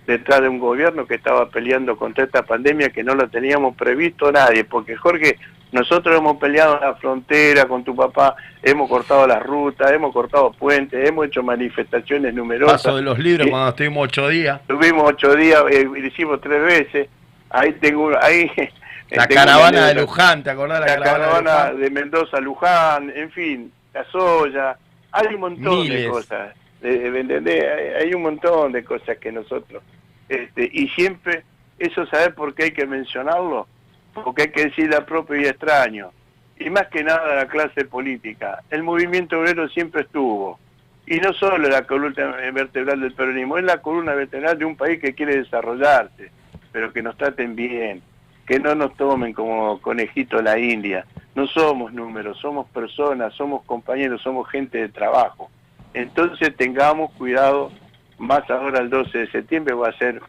detrás 0.08 0.42
de 0.42 0.50
un 0.50 0.58
gobierno 0.58 1.06
que 1.06 1.16
estaba 1.16 1.50
peleando 1.50 1.98
contra 1.98 2.24
esta 2.24 2.42
pandemia 2.42 2.90
que 2.90 3.04
no 3.04 3.14
la 3.14 3.28
teníamos 3.28 3.76
previsto 3.76 4.32
nadie, 4.32 4.64
porque 4.64 4.96
Jorge, 4.96 5.38
nosotros 5.72 6.18
hemos 6.18 6.38
peleado 6.38 6.76
en 6.76 6.82
la 6.82 6.96
frontera 6.96 7.66
con 7.66 7.84
tu 7.84 7.96
papá, 7.96 8.36
hemos 8.62 8.90
cortado 8.90 9.26
las 9.26 9.42
rutas, 9.42 9.92
hemos 9.92 10.12
cortado 10.14 10.52
puentes, 10.52 11.08
hemos 11.08 11.28
hecho 11.28 11.42
manifestaciones 11.44 12.34
numerosas. 12.34 12.84
Paso 12.84 12.98
de 12.98 13.04
los 13.04 13.18
libros 13.20 13.48
Eh, 13.48 13.50
cuando 13.50 13.70
estuvimos 13.70 14.04
ocho 14.06 14.28
días. 14.28 14.62
Tuvimos 14.68 15.04
ocho 15.10 15.36
días, 15.36 15.64
eh, 15.72 15.86
lo 15.86 15.98
hicimos 15.98 16.42
tres 16.42 16.62
veces. 16.62 17.10
Ahí 17.50 17.74
tengo, 17.74 18.12
ahí 18.22 18.50
La 19.12 19.28
caravana 19.28 19.88
de. 19.88 19.96
Luján, 19.96 20.42
¿te 20.44 20.50
acordás 20.52 20.80
de 20.82 20.86
la, 20.88 20.98
La 20.98 21.04
caravana, 21.04 21.38
de 21.40 21.44
caravana 21.44 21.72
Luján? 21.72 21.82
de 21.82 21.90
Mendoza 21.90 22.40
Luján, 22.40 23.14
en 23.16 23.32
fin, 23.32 23.72
la 23.94 24.06
soya, 24.06 24.78
hay 25.12 25.36
un 25.36 25.42
montón 25.42 25.80
Miles. 25.82 26.04
de 26.04 26.10
cosas, 26.10 26.56
¿me 26.82 27.20
entendés? 27.20 27.64
Hay, 27.64 28.04
hay 28.08 28.14
un 28.14 28.22
montón 28.22 28.72
de 28.72 28.84
cosas 28.86 29.18
que 29.18 29.32
nosotros, 29.32 29.84
este, 30.30 30.70
y 30.72 30.88
siempre, 30.90 31.44
eso 31.78 32.06
¿sabes 32.06 32.30
por 32.34 32.54
qué 32.56 32.64
hay 32.66 32.72
que 32.72 32.86
mencionarlo? 32.86 33.68
Porque 34.14 34.44
hay 34.44 34.52
que 34.52 34.66
decirle 34.66 34.96
a 34.96 35.06
propio 35.06 35.40
y 35.40 35.46
extraño, 35.46 36.12
y 36.60 36.70
más 36.70 36.88
que 36.88 37.04
nada 37.04 37.36
la 37.36 37.48
clase 37.48 37.86
política, 37.86 38.62
el 38.70 38.84
movimiento 38.84 39.40
obrero 39.40 39.68
siempre 39.70 40.02
estuvo, 40.02 40.60
y 41.08 41.18
no 41.20 41.34
solo 41.34 41.58
la 41.58 41.88
columna 41.88 42.36
vertebral 42.54 43.02
del 43.02 43.14
peronismo, 43.14 43.58
es 43.58 43.64
la 43.64 43.82
columna 43.82 44.14
vertebral 44.14 44.58
de 44.58 44.66
un 44.66 44.76
país 44.76 45.00
que 45.00 45.14
quiere 45.14 45.38
desarrollarse, 45.38 46.32
pero 46.72 46.94
que 46.94 47.02
nos 47.02 47.18
traten 47.18 47.56
bien, 47.56 48.02
que 48.46 48.60
no 48.60 48.76
nos 48.76 48.96
tomen 48.96 49.34
como 49.34 49.82
conejitos 49.82 50.40
de 50.40 50.44
la 50.44 50.60
India. 50.60 51.06
No 51.36 51.48
somos 51.48 51.94
números, 51.94 52.38
somos 52.40 52.68
personas, 52.70 53.34
somos 53.34 53.64
compañeros, 53.64 54.22
somos 54.22 54.50
gente 54.50 54.78
de 54.78 54.90
trabajo. 54.90 55.50
Entonces 55.94 56.56
tengamos 56.56 57.12
cuidado, 57.14 57.72
más 58.18 58.50
ahora 58.50 58.80
el 58.80 58.90
12 58.90 59.18
de 59.18 59.32
septiembre 59.32 59.74
va 59.74 59.90
a 59.90 59.98
ser 59.98 60.22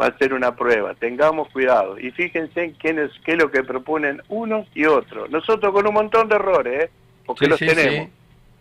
va 0.00 0.06
a 0.06 0.18
ser 0.18 0.32
una 0.34 0.54
prueba, 0.56 0.94
tengamos 0.94 1.48
cuidado. 1.50 1.98
Y 1.98 2.10
fíjense 2.12 2.64
en 2.64 2.72
quién 2.72 2.98
es, 2.98 3.10
qué 3.24 3.32
es 3.32 3.38
lo 3.38 3.50
que 3.50 3.62
proponen 3.62 4.22
unos 4.28 4.66
y 4.74 4.86
otros. 4.86 5.30
Nosotros 5.30 5.72
con 5.72 5.86
un 5.86 5.94
montón 5.94 6.28
de 6.28 6.36
errores, 6.36 6.84
¿eh? 6.84 6.90
porque 7.26 7.44
Sí, 7.44 7.50
los 7.50 7.58
sí, 7.58 7.66
tenemos. 7.66 8.06
sí. 8.06 8.12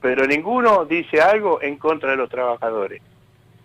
pero 0.01 0.25
ninguno 0.27 0.85
dice 0.85 1.21
algo 1.21 1.61
en 1.61 1.77
contra 1.77 2.11
de 2.11 2.17
los 2.17 2.29
trabajadores. 2.29 3.01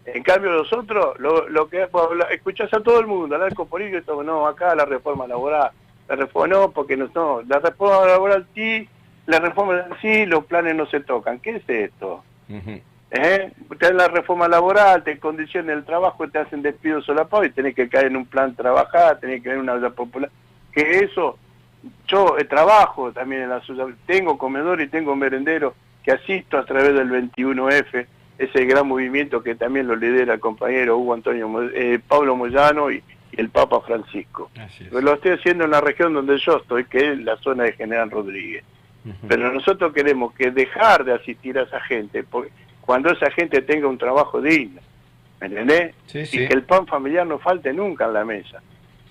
En 0.07 0.23
cambio 0.23 0.53
los 0.53 0.73
otros, 0.73 1.19
lo, 1.19 1.49
lo 1.49 1.69
que 1.69 1.89
escuchás 2.31 2.73
a 2.73 2.81
todo 2.81 3.01
el 3.01 3.09
mundo, 3.09 3.35
hablar 3.35 3.53
con 3.55 3.67
políticos, 3.67 4.25
no, 4.25 4.47
acá 4.47 4.73
la 4.77 4.85
reforma 4.85 5.27
laboral, 5.27 5.73
la 6.09 6.15
reforma 6.15 6.47
no, 6.55 6.71
porque 6.71 6.97
no, 6.97 7.11
no 7.13 7.43
la 7.43 7.59
reforma 7.59 8.07
laboral 8.07 8.47
sí, 8.55 8.89
la 9.27 9.41
reforma 9.41 9.85
sí, 10.01 10.25
los 10.27 10.45
planes 10.45 10.77
no 10.77 10.87
se 10.87 11.01
tocan. 11.01 11.41
¿Qué 11.41 11.57
es 11.57 11.69
esto? 11.69 12.23
¿Eh? 13.11 13.53
Te 13.79 13.93
la 13.95 14.09
reforma 14.09 14.49
laboral, 14.49 15.05
te 15.05 15.19
condicionan 15.19 15.79
el 15.79 15.85
trabajo, 15.85 16.29
te 16.29 16.39
hacen 16.39 16.63
despido 16.63 17.01
solapado 17.03 17.45
y 17.45 17.51
tenés 17.51 17.75
que 17.75 17.89
caer 17.89 18.07
en 18.07 18.17
un 18.17 18.27
plan 18.27 18.55
trabajar, 18.57 19.21
tenés 19.21 19.43
que 19.43 19.51
ver 19.51 19.59
una 19.59 19.75
vida 19.75 19.91
popular. 19.91 20.31
Que 20.73 20.99
eso, 21.05 21.39
yo 22.09 22.37
eh, 22.39 22.45
trabajo 22.45 23.13
también 23.13 23.43
en 23.43 23.51
la 23.51 23.61
ciudad, 23.61 23.87
tengo 24.07 24.37
comedor 24.37 24.81
y 24.81 24.89
tengo 24.89 25.15
merendero 25.15 25.75
que 26.03 26.13
asisto 26.13 26.59
a 26.59 26.65
través 26.65 26.95
del 26.95 27.11
21F, 27.11 28.07
ese 28.39 28.65
gran 28.67 28.87
movimiento 28.87 29.43
que 29.43 29.55
también 29.55 29.87
lo 29.87 29.97
lidera 29.97 30.35
el 30.35 30.41
compañero 30.41 30.99
Hugo 30.99 31.15
Antonio 31.15 31.71
eh, 31.75 32.01
Pablo 32.07 32.37
Moyano 32.37 32.91
y, 32.91 33.03
el 33.33 33.51
Papa 33.51 33.81
Francisco. 33.81 34.51
Lo 34.91 35.15
estoy 35.15 35.33
haciendo 35.33 35.65
en 35.65 35.71
la 35.71 35.81
región 35.81 36.15
donde 36.15 36.39
yo 36.39 36.57
estoy, 36.57 36.85
que 36.85 37.13
es 37.13 37.19
la 37.19 37.37
zona 37.37 37.65
de 37.65 37.73
General 37.73 38.11
Rodríguez. 38.11 38.65
Pero 39.29 39.53
nosotros 39.53 39.93
queremos 39.93 40.33
que 40.35 40.51
dejar 40.51 41.05
de 41.05 41.13
asistir 41.13 41.59
a 41.59 41.63
esa 41.63 41.81
gente, 41.81 42.25
porque 42.25 42.51
cuando 42.87 43.11
esa 43.11 43.31
gente 43.33 43.61
tenga 43.63 43.89
un 43.89 43.99
trabajo 43.99 44.41
digno, 44.41 44.81
¿me 45.41 45.49
entendés? 45.49 45.95
Y 46.33 46.47
que 46.47 46.55
el 46.55 46.63
pan 46.63 46.87
familiar 46.87 47.27
no 47.27 47.39
falte 47.39 47.73
nunca 47.73 48.07
en 48.07 48.13
la 48.15 48.25
mesa, 48.25 48.63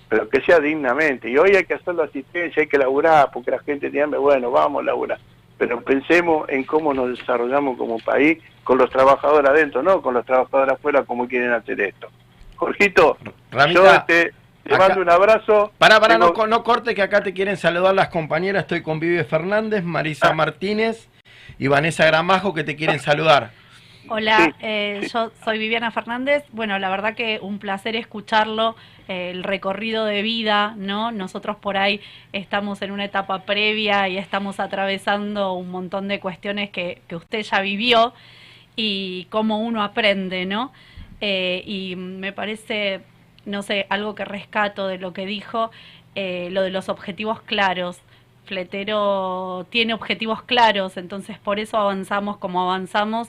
pero 0.08 0.28
que 0.28 0.40
sea 0.40 0.58
dignamente. 0.58 1.28
Y 1.28 1.36
hoy 1.36 1.54
hay 1.54 1.64
que 1.64 1.74
hacer 1.74 1.94
la 1.94 2.04
asistencia, 2.04 2.62
hay 2.62 2.68
que 2.68 2.78
laburar, 2.78 3.30
porque 3.32 3.50
la 3.50 3.58
gente 3.60 3.90
tiene 3.90 4.16
bueno, 4.16 4.50
vamos 4.50 4.82
a 4.82 4.86
laburar. 4.86 5.18
Pero 5.58 5.80
pensemos 5.82 6.48
en 6.48 6.64
cómo 6.64 6.92
nos 6.92 7.18
desarrollamos 7.18 7.76
como 7.76 7.98
país 7.98 8.42
con 8.64 8.78
los 8.78 8.90
trabajadores 8.90 9.48
adentro, 9.48 9.82
no 9.82 10.00
con 10.02 10.14
los 10.14 10.24
trabajadores 10.24 10.74
afuera 10.74 11.04
como 11.04 11.28
quieren 11.28 11.52
hacer 11.52 11.80
esto. 11.80 12.08
Jorgito, 12.56 13.18
yo 13.72 13.92
este, 13.92 14.32
te 14.64 14.78
mando 14.78 15.02
un 15.02 15.10
abrazo. 15.10 15.70
Para, 15.76 16.00
para, 16.00 16.16
no, 16.16 16.32
no 16.32 16.62
corte 16.62 16.94
que 16.94 17.02
acá 17.02 17.22
te 17.22 17.34
quieren 17.34 17.58
saludar 17.58 17.94
las 17.94 18.08
compañeras. 18.08 18.62
Estoy 18.62 18.82
con 18.82 19.00
Vive 19.00 19.24
Fernández, 19.24 19.84
Marisa 19.84 20.28
ah. 20.30 20.34
Martínez 20.34 21.08
y 21.58 21.68
Vanessa 21.68 22.06
Gramajo 22.06 22.54
que 22.54 22.64
te 22.64 22.74
quieren 22.76 22.98
saludar. 22.98 23.50
Hola, 24.08 24.54
eh, 24.60 25.08
yo 25.12 25.32
soy 25.44 25.58
Viviana 25.58 25.90
Fernández. 25.90 26.44
Bueno, 26.52 26.78
la 26.78 26.88
verdad 26.90 27.16
que 27.16 27.40
un 27.42 27.58
placer 27.58 27.96
escucharlo, 27.96 28.76
eh, 29.08 29.30
el 29.30 29.42
recorrido 29.42 30.04
de 30.04 30.22
vida, 30.22 30.74
¿no? 30.76 31.10
Nosotros 31.10 31.56
por 31.56 31.76
ahí 31.76 32.00
estamos 32.32 32.82
en 32.82 32.92
una 32.92 33.04
etapa 33.04 33.44
previa 33.44 34.08
y 34.08 34.16
estamos 34.16 34.60
atravesando 34.60 35.54
un 35.54 35.70
montón 35.70 36.06
de 36.06 36.20
cuestiones 36.20 36.70
que, 36.70 37.02
que 37.08 37.16
usted 37.16 37.42
ya 37.42 37.60
vivió 37.60 38.14
y 38.76 39.24
cómo 39.30 39.58
uno 39.58 39.82
aprende, 39.82 40.46
¿no? 40.46 40.72
Eh, 41.20 41.64
y 41.66 41.96
me 41.96 42.32
parece, 42.32 43.00
no 43.44 43.62
sé, 43.62 43.86
algo 43.90 44.14
que 44.14 44.24
rescato 44.24 44.86
de 44.86 44.98
lo 44.98 45.12
que 45.12 45.26
dijo, 45.26 45.72
lo 46.14 46.62
de 46.62 46.70
los 46.70 46.88
objetivos 46.88 47.42
claros. 47.42 48.00
Fletero 48.44 49.66
tiene 49.70 49.92
objetivos 49.92 50.42
claros, 50.44 50.96
entonces 50.96 51.36
por 51.38 51.58
eso 51.58 51.76
avanzamos 51.78 52.36
como 52.38 52.62
avanzamos 52.62 53.28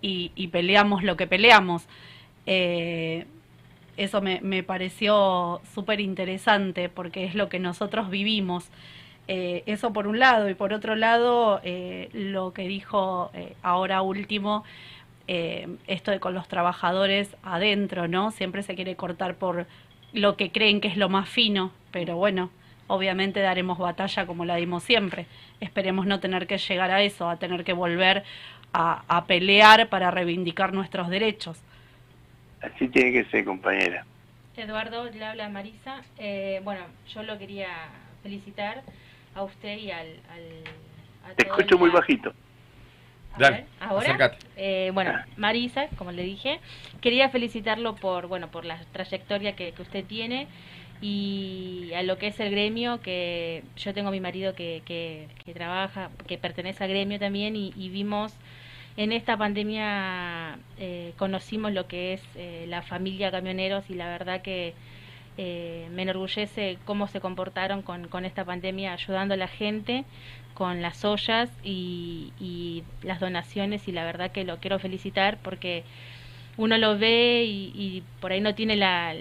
y, 0.00 0.48
peleamos 0.48 1.02
lo 1.02 1.16
que 1.16 1.26
peleamos. 1.26 1.86
Eh, 2.46 3.26
eso 3.96 4.20
me, 4.20 4.62
pareció 4.62 5.60
súper 5.74 6.00
interesante 6.00 6.88
porque 6.88 7.24
es 7.24 7.34
lo 7.34 7.48
que 7.48 7.58
nosotros 7.58 8.10
vivimos. 8.10 8.68
Eh, 9.28 9.64
eso 9.66 9.92
por 9.92 10.06
un 10.06 10.20
lado 10.20 10.48
y 10.48 10.54
por 10.54 10.72
otro 10.72 10.94
lado 10.94 11.60
eh, 11.64 12.08
lo 12.12 12.52
que 12.52 12.68
dijo 12.68 13.32
ahora 13.62 14.02
último, 14.02 14.64
esto 15.26 16.12
de 16.12 16.20
con 16.20 16.34
los 16.34 16.46
trabajadores 16.46 17.36
adentro, 17.42 18.06
¿no? 18.06 18.30
Siempre 18.30 18.62
se 18.62 18.76
quiere 18.76 18.94
cortar 18.94 19.34
por 19.34 19.66
lo 20.12 20.36
que 20.36 20.52
creen 20.52 20.80
que 20.80 20.88
es 20.88 20.96
lo 20.96 21.08
más 21.08 21.28
fino, 21.28 21.72
pero 21.90 22.16
bueno, 22.16 22.50
obviamente 22.86 23.40
daremos 23.40 23.78
batalla 23.78 24.26
como 24.26 24.44
la 24.44 24.56
dimos 24.56 24.82
siempre. 24.82 25.26
Esperemos 25.60 26.06
no 26.06 26.20
tener 26.20 26.46
que 26.46 26.58
llegar 26.58 26.90
a 26.90 27.02
eso, 27.02 27.28
a 27.28 27.36
tener 27.36 27.64
que 27.64 27.72
volver 27.72 28.24
a, 28.72 29.24
pelear 29.26 29.88
para 29.88 30.10
reivindicar 30.10 30.72
nuestros 30.72 31.08
derechos. 31.08 31.58
Así 32.60 32.88
tiene 32.88 33.12
que 33.12 33.30
ser, 33.30 33.44
compañera. 33.44 34.04
Eduardo, 34.56 35.10
le 35.10 35.24
habla 35.24 35.48
Marisa. 35.48 36.02
Eh, 36.18 36.60
bueno, 36.64 36.80
yo 37.14 37.22
lo 37.22 37.38
quería 37.38 37.68
felicitar 38.22 38.82
a 39.34 39.42
usted 39.42 39.76
y 39.78 39.90
al... 39.90 40.20
Te 41.36 41.46
escucho 41.46 41.78
muy 41.78 41.90
bajito. 41.90 42.32
Dale, 43.38 43.66
ahora, 43.80 44.36
eh, 44.56 44.90
bueno, 44.94 45.12
ah. 45.14 45.26
Marisa, 45.36 45.88
como 45.98 46.10
le 46.10 46.22
dije, 46.22 46.58
quería 47.00 47.28
felicitarlo 47.28 47.94
por, 47.96 48.28
bueno, 48.28 48.48
por 48.48 48.64
la 48.64 48.78
trayectoria 48.92 49.54
que, 49.54 49.74
usted 49.78 50.04
tiene 50.04 50.48
y 51.00 51.90
a 51.94 52.02
lo 52.02 52.18
que 52.18 52.28
es 52.28 52.40
el 52.40 52.50
gremio, 52.50 53.00
que 53.00 53.62
yo 53.76 53.92
tengo 53.92 54.08
a 54.08 54.12
mi 54.12 54.20
marido 54.20 54.54
que, 54.54 54.82
que, 54.84 55.54
trabaja, 55.54 56.10
que 56.26 56.38
pertenece 56.38 56.84
al 56.84 56.90
gremio 56.90 57.18
también 57.18 57.56
y, 57.56 57.88
vimos 57.90 58.34
en 58.96 59.12
esta 59.12 59.36
pandemia 59.36 60.58
eh, 60.78 61.12
conocimos 61.18 61.72
lo 61.72 61.86
que 61.86 62.14
es 62.14 62.22
eh, 62.34 62.64
la 62.68 62.82
familia 62.82 63.30
camioneros 63.30 63.90
y 63.90 63.94
la 63.94 64.08
verdad 64.08 64.40
que 64.40 64.72
eh, 65.36 65.86
me 65.92 66.02
enorgullece 66.02 66.78
cómo 66.86 67.06
se 67.06 67.20
comportaron 67.20 67.82
con, 67.82 68.08
con, 68.08 68.24
esta 68.24 68.46
pandemia 68.46 68.94
ayudando 68.94 69.34
a 69.34 69.36
la 69.36 69.48
gente 69.48 70.04
con 70.54 70.80
las 70.80 71.04
ollas 71.04 71.50
y, 71.62 72.32
y, 72.40 72.84
las 73.02 73.20
donaciones 73.20 73.86
y 73.86 73.92
la 73.92 74.04
verdad 74.04 74.32
que 74.32 74.44
lo 74.44 74.58
quiero 74.60 74.78
felicitar 74.78 75.36
porque 75.42 75.84
uno 76.56 76.78
lo 76.78 76.96
ve 76.98 77.44
y 77.44 78.02
por 78.20 78.32
ahí 78.32 78.40
no 78.40 78.54
tiene 78.54 78.76
la, 78.76 79.14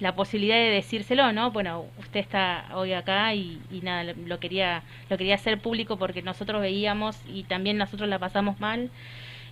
la 0.00 0.14
posibilidad 0.14 0.56
de 0.56 0.70
decírselo, 0.70 1.32
¿no? 1.32 1.50
Bueno, 1.50 1.86
usted 1.98 2.20
está 2.20 2.66
hoy 2.74 2.92
acá 2.92 3.34
y, 3.34 3.60
y, 3.70 3.80
nada, 3.80 4.12
lo 4.26 4.38
quería, 4.40 4.82
lo 5.08 5.16
quería 5.16 5.36
hacer 5.36 5.60
público 5.60 5.96
porque 5.96 6.22
nosotros 6.22 6.60
veíamos 6.60 7.18
y 7.26 7.44
también 7.44 7.78
nosotros 7.78 8.08
la 8.08 8.18
pasamos 8.18 8.60
mal 8.60 8.90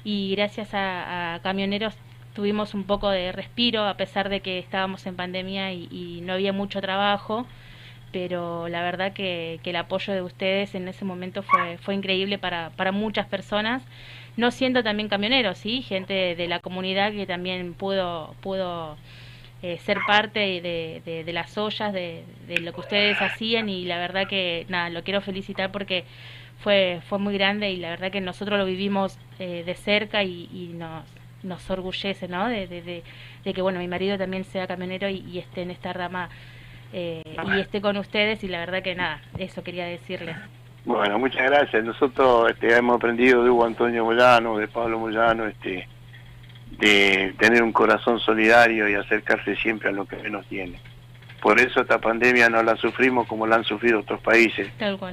y 0.05 0.35
gracias 0.37 0.69
a, 0.75 1.41
camioneros 1.43 1.95
tuvimos 2.35 2.75
un 2.75 2.85
poco 2.85 3.11
de 3.11 3.33
respiro 3.33 3.85
a 3.85 3.97
pesar 3.97 4.29
de 4.29 4.41
que 4.41 4.59
estábamos 4.59 5.07
en 5.07 5.17
pandemia 5.17 5.73
y, 5.73 6.21
no 6.23 6.35
había 6.35 6.53
mucho 6.53 6.81
trabajo, 6.81 7.47
pero 8.13 8.69
la 8.69 8.83
verdad 8.83 9.13
que, 9.13 9.61
que, 9.63 9.71
el 9.71 9.77
apoyo 9.77 10.13
de 10.13 10.23
ustedes 10.23 10.75
en 10.75 10.89
ese 10.89 11.05
momento 11.05 11.43
fue, 11.43 11.79
fue 11.79 11.95
increíble 11.95 12.39
para, 12.39 12.71
para 12.71 12.93
muchas 12.93 13.27
personas, 13.27 13.83
no 14.37 14.51
siendo 14.51 14.83
también 14.83 15.09
camioneros, 15.09 15.59
¿sí? 15.59 15.83
gente 15.83 16.35
de 16.37 16.49
la 16.49 16.61
comunidad 16.61 17.13
que 17.13 17.27
también 17.27 17.75
pudo, 17.75 18.35
pudo 18.41 18.97
eh, 19.67 19.79
ser 19.79 19.97
parte 20.07 20.41
de, 20.61 21.25
de, 21.25 21.33
las 21.33 21.57
ollas, 21.57 21.91
de, 21.91 22.23
de, 22.47 22.59
lo 22.59 22.75
que 22.75 22.81
ustedes 22.81 23.17
hacían 23.23 23.71
y 23.71 23.87
la 23.87 23.97
verdad 23.97 24.29
que 24.29 24.67
nada, 24.69 24.91
lo 24.91 25.03
quiero 25.03 25.23
felicitar 25.23 25.73
porque 25.73 26.05
fue, 26.59 27.01
fue 27.09 27.19
muy 27.19 27.33
grande 27.33 27.71
y 27.71 27.79
la 27.79 27.89
verdad 27.89 28.13
que 28.13 28.21
nosotros 28.21 28.59
lo 28.59 28.67
vivimos 28.67 29.19
eh, 29.39 29.63
de 29.65 29.75
cerca 29.75 30.23
y, 30.23 30.75
nos, 30.75 31.05
nos 31.43 31.71
orgullece, 31.71 32.29
¿no? 32.29 32.47
De, 32.47 32.67
de, 32.67 33.55
que, 33.55 33.63
bueno, 33.63 33.79
mi 33.79 33.89
marido 33.89 34.19
también 34.19 34.45
sea 34.45 34.67
camionero 34.67 35.09
y, 35.09 35.39
esté 35.39 35.63
en 35.63 35.71
esta 35.71 35.95
rama 35.95 36.29
eh, 36.93 37.23
y 37.57 37.61
esté 37.61 37.81
con 37.81 37.97
ustedes 37.97 38.45
y 38.45 38.49
la 38.49 38.59
verdad 38.59 38.83
que 38.83 38.95
nada, 38.95 39.23
eso 39.39 39.65
quería 39.65 39.87
decirles. 39.87 40.37
Bueno, 40.85 41.19
muchas 41.19 41.51
gracias. 41.51 41.83
Nosotros 41.83 42.51
este, 42.51 42.77
hemos 42.77 42.97
aprendido 42.97 43.43
de 43.43 43.49
Hugo 43.49 43.65
Antonio 43.65 44.05
Moyano, 44.05 44.59
de 44.59 44.69
Pablo 44.69 44.99
Moyano, 44.99 45.47
este, 45.47 45.89
de 46.79 47.35
tener 47.39 47.63
un 47.63 47.73
corazón 47.73 48.19
solidario 48.21 48.89
y 48.89 48.95
acercarse 48.95 49.57
siempre 49.57 49.91
a 49.91 49.93
lo 49.93 50.07
que 50.07 50.17
menos 50.17 50.47
tiene. 50.47 50.79
Por 51.41 51.61
eso 51.61 51.83
esta 51.83 51.99
pandemia 51.99 52.49
no 52.49 52.63
la 52.63 52.75
sufrimos 52.77 53.27
como 53.27 53.47
la 53.47 53.57
han 53.57 53.65
sufrido 53.65 54.01
otros 54.01 54.21
países, 54.21 54.69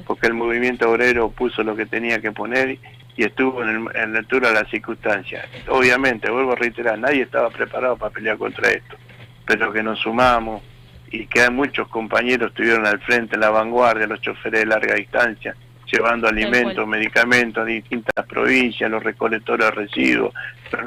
porque 0.06 0.28
el 0.28 0.34
movimiento 0.34 0.90
obrero 0.90 1.30
puso 1.30 1.62
lo 1.62 1.76
que 1.76 1.84
tenía 1.84 2.20
que 2.22 2.32
poner 2.32 2.78
y 3.16 3.24
estuvo 3.24 3.62
en, 3.62 3.84
la 3.84 4.18
altura 4.18 4.48
de 4.48 4.54
las 4.54 4.70
circunstancias. 4.70 5.46
Obviamente, 5.68 6.30
vuelvo 6.30 6.52
a 6.52 6.56
reiterar, 6.56 6.98
nadie 6.98 7.22
estaba 7.22 7.50
preparado 7.50 7.98
para 7.98 8.14
pelear 8.14 8.38
contra 8.38 8.70
esto, 8.70 8.96
pero 9.44 9.72
que 9.72 9.82
nos 9.82 9.98
sumamos 9.98 10.62
y 11.10 11.26
que 11.26 11.50
muchos 11.50 11.88
compañeros 11.88 12.48
estuvieron 12.48 12.86
al 12.86 13.00
frente, 13.00 13.34
en 13.34 13.42
la 13.42 13.50
vanguardia, 13.50 14.06
los 14.06 14.22
choferes 14.22 14.60
de 14.60 14.66
larga 14.66 14.94
distancia, 14.94 15.54
llevando 15.92 16.28
alimentos, 16.28 16.86
medicamentos 16.86 17.62
a 17.62 17.66
distintas 17.66 18.26
provincias, 18.26 18.90
los 18.90 19.02
recolectores 19.02 19.66
de 19.66 19.70
residuos, 19.70 20.34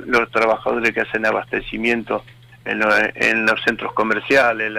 los 0.08 0.30
trabajadores 0.32 0.94
que 0.94 1.02
hacen 1.02 1.26
abastecimiento 1.26 2.24
en, 2.66 2.80
los 3.46 3.62
centros 3.64 3.94
comerciales, 3.94 4.72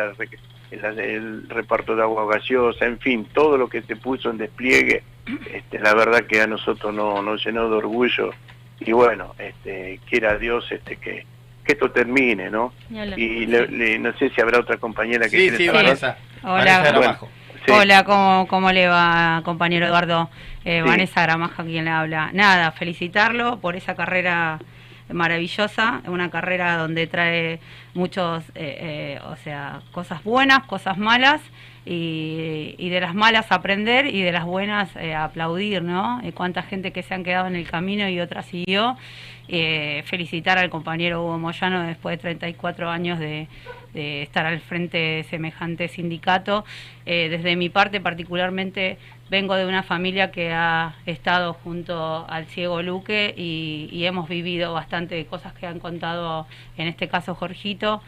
el 0.70 1.48
reparto 1.48 1.94
de 1.94 2.02
agua 2.02 2.26
gaseosa, 2.34 2.86
en 2.86 2.98
fin, 2.98 3.26
todo 3.32 3.56
lo 3.56 3.68
que 3.68 3.82
se 3.82 3.96
puso 3.96 4.30
en 4.30 4.38
despliegue, 4.38 5.04
este, 5.52 5.78
la 5.78 5.94
verdad 5.94 6.24
que 6.26 6.40
a 6.40 6.46
nosotros 6.46 6.92
nos 6.92 7.22
no 7.22 7.36
llenó 7.36 7.68
de 7.68 7.76
orgullo. 7.76 8.30
Y 8.80 8.92
bueno, 8.92 9.34
este, 9.38 10.00
quiera 10.08 10.36
Dios 10.36 10.70
este, 10.70 10.96
que, 10.96 11.24
que 11.64 11.72
esto 11.72 11.90
termine, 11.90 12.50
¿no? 12.50 12.72
Y 12.90 13.46
no 13.46 14.16
sé 14.18 14.30
si 14.30 14.40
habrá 14.40 14.60
otra 14.60 14.76
compañera 14.76 15.28
que 15.28 15.50
sí, 15.50 15.50
sí, 15.56 15.68
Vanessa. 15.68 16.18
Hola. 17.68 17.78
Hola, 17.80 18.04
¿cómo, 18.04 18.46
¿cómo 18.48 18.72
le 18.72 18.86
va, 18.88 19.40
compañero 19.44 19.86
Eduardo? 19.86 20.30
Eh, 20.64 20.80
Sí. 20.82 20.88
Vanessa 20.88 21.22
Gramaja, 21.22 21.64
quien 21.64 21.84
le 21.84 21.90
habla. 21.90 22.30
Nada, 22.32 22.70
felicitarlo 22.72 23.58
por 23.60 23.76
esa 23.76 23.94
carrera 23.94 24.58
maravillosa, 25.12 26.02
una 26.06 26.30
carrera 26.30 26.76
donde 26.76 27.06
trae 27.06 27.60
muchos, 27.94 28.44
eh, 28.54 29.16
eh, 29.16 29.20
o 29.26 29.36
sea, 29.36 29.80
cosas 29.92 30.22
buenas, 30.24 30.64
cosas 30.66 30.98
malas, 30.98 31.40
y, 31.84 32.74
y 32.78 32.88
de 32.88 33.00
las 33.00 33.14
malas 33.14 33.52
aprender 33.52 34.06
y 34.06 34.22
de 34.22 34.32
las 34.32 34.44
buenas 34.44 34.94
eh, 34.96 35.14
aplaudir, 35.14 35.82
¿no? 35.82 36.20
Eh, 36.24 36.32
cuánta 36.32 36.62
gente 36.62 36.92
que 36.92 37.04
se 37.04 37.14
han 37.14 37.22
quedado 37.22 37.46
en 37.46 37.54
el 37.54 37.68
camino 37.68 38.08
y 38.08 38.18
otra 38.20 38.42
siguió. 38.42 38.96
Eh, 39.48 40.02
felicitar 40.06 40.58
al 40.58 40.70
compañero 40.70 41.22
Hugo 41.22 41.38
Moyano 41.38 41.82
después 41.82 42.18
de 42.18 42.22
34 42.22 42.90
años 42.90 43.20
de, 43.20 43.46
de 43.96 44.22
estar 44.22 44.44
al 44.46 44.60
frente 44.60 44.98
de 44.98 45.24
semejante 45.24 45.88
sindicato. 45.88 46.64
Eh, 47.06 47.28
desde 47.30 47.56
mi 47.56 47.70
parte 47.70 48.00
particularmente 48.00 48.98
vengo 49.30 49.54
de 49.56 49.66
una 49.66 49.82
familia 49.82 50.30
que 50.30 50.52
ha 50.52 50.94
estado 51.06 51.54
junto 51.54 52.26
al 52.28 52.46
ciego 52.46 52.82
Luque 52.82 53.34
y, 53.36 54.04
hemos 54.04 54.28
vivido 54.28 54.72
bastante 54.72 55.24
cosas 55.26 55.52
que 55.54 55.66
han 55.66 55.80
contado, 55.80 56.46
en 56.76 56.86
este 56.86 57.08
caso 57.08 57.34
Jorgito. 57.34 58.02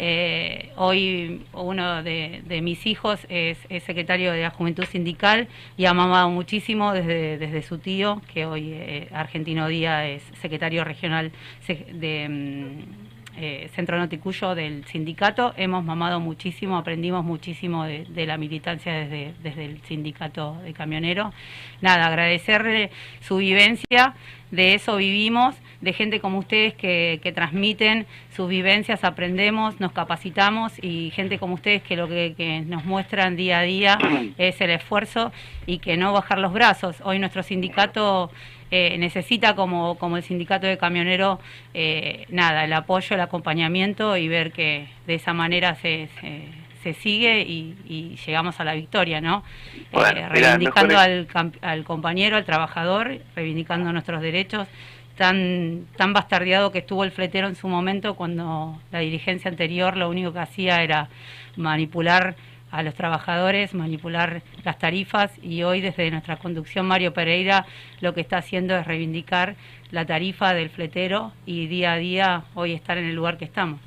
Eh, 0.00 0.70
hoy 0.76 1.42
uno 1.54 2.02
de, 2.02 2.60
mis 2.62 2.86
hijos 2.86 3.20
es, 3.28 3.58
secretario 3.84 4.32
de 4.32 4.42
la 4.42 4.50
Juventud 4.50 4.84
Sindical 4.84 5.48
y 5.76 5.86
ha 5.86 5.94
mamado 5.94 6.28
muchísimo 6.30 6.92
desde, 6.92 7.38
desde 7.38 7.62
su 7.62 7.78
tío, 7.78 8.20
que 8.32 8.44
hoy 8.44 8.72
eh, 8.74 9.08
Argentino 9.12 9.68
Día 9.68 10.06
es 10.06 10.22
secretario 10.40 10.84
regional 10.84 11.32
de 11.66 12.28
mm, 12.28 13.07
eh, 13.40 13.70
Centro 13.74 13.98
Noticuyo 13.98 14.54
del 14.54 14.84
sindicato. 14.86 15.54
Hemos 15.56 15.84
mamado 15.84 16.20
muchísimo, 16.20 16.76
aprendimos 16.76 17.24
muchísimo 17.24 17.84
de, 17.84 18.04
de 18.04 18.26
la 18.26 18.36
militancia 18.36 18.92
desde, 18.92 19.32
desde 19.42 19.64
el 19.64 19.80
sindicato 19.82 20.56
de 20.64 20.72
camioneros. 20.72 21.32
Nada, 21.80 22.06
agradecerle 22.06 22.90
su 23.20 23.36
vivencia, 23.36 24.14
de 24.50 24.74
eso 24.74 24.96
vivimos, 24.96 25.54
de 25.80 25.92
gente 25.92 26.20
como 26.20 26.38
ustedes 26.38 26.74
que, 26.74 27.20
que 27.22 27.32
transmiten 27.32 28.06
sus 28.34 28.48
vivencias, 28.48 29.04
aprendemos, 29.04 29.78
nos 29.78 29.92
capacitamos 29.92 30.72
y 30.82 31.10
gente 31.10 31.38
como 31.38 31.54
ustedes 31.54 31.82
que 31.82 31.96
lo 31.96 32.08
que, 32.08 32.34
que 32.36 32.62
nos 32.62 32.84
muestran 32.84 33.36
día 33.36 33.60
a 33.60 33.62
día 33.62 33.98
es 34.38 34.60
el 34.60 34.70
esfuerzo 34.70 35.32
y 35.66 35.78
que 35.78 35.96
no 35.96 36.12
bajar 36.12 36.38
los 36.38 36.52
brazos. 36.52 36.96
Hoy 37.04 37.18
nuestro 37.18 37.42
sindicato 37.42 38.30
eh, 38.70 38.96
necesita, 38.98 39.54
como, 39.54 39.96
como 39.96 40.16
el 40.16 40.22
sindicato 40.22 40.66
de 40.66 40.78
camioneros, 40.78 41.38
eh, 41.74 42.26
nada, 42.28 42.64
el 42.64 42.72
apoyo, 42.72 43.14
el 43.14 43.20
acompañamiento 43.20 44.16
y 44.16 44.28
ver 44.28 44.52
que 44.52 44.88
de 45.06 45.14
esa 45.14 45.32
manera 45.32 45.74
se, 45.76 46.08
se, 46.20 46.42
se 46.82 46.94
sigue 46.94 47.40
y, 47.42 47.76
y 47.86 48.16
llegamos 48.26 48.60
a 48.60 48.64
la 48.64 48.74
victoria, 48.74 49.20
¿no? 49.20 49.42
Bueno, 49.92 50.20
Eh, 50.20 50.28
reivindicando 50.28 50.98
al, 50.98 51.26
al 51.62 51.84
compañero, 51.84 52.36
al 52.36 52.44
trabajador, 52.44 53.18
reivindicando 53.34 53.92
nuestros 53.92 54.20
derechos, 54.20 54.68
tan, 55.16 55.86
tan 55.96 56.12
bastardeado 56.12 56.70
que 56.70 56.78
estuvo 56.78 57.02
el 57.02 57.10
fletero 57.10 57.48
en 57.48 57.56
su 57.56 57.66
momento 57.66 58.14
cuando 58.14 58.80
la 58.92 59.00
dirigencia 59.00 59.50
anterior 59.50 59.96
lo 59.96 60.08
único 60.08 60.32
que 60.32 60.38
hacía 60.38 60.82
era 60.82 61.08
manipular 61.56 62.36
a 62.70 62.82
los 62.82 62.94
trabajadores, 62.94 63.74
manipular 63.74 64.42
las 64.64 64.78
tarifas 64.78 65.32
y 65.42 65.62
hoy 65.62 65.80
desde 65.80 66.10
nuestra 66.10 66.36
conducción 66.36 66.86
Mario 66.86 67.12
Pereira 67.12 67.66
lo 68.00 68.14
que 68.14 68.20
está 68.20 68.38
haciendo 68.38 68.76
es 68.76 68.86
reivindicar 68.86 69.56
la 69.90 70.04
tarifa 70.04 70.54
del 70.54 70.70
fletero 70.70 71.32
y 71.46 71.66
día 71.66 71.92
a 71.92 71.96
día 71.96 72.44
hoy 72.54 72.72
estar 72.72 72.98
en 72.98 73.06
el 73.06 73.14
lugar 73.14 73.38
que 73.38 73.46
estamos. 73.46 73.80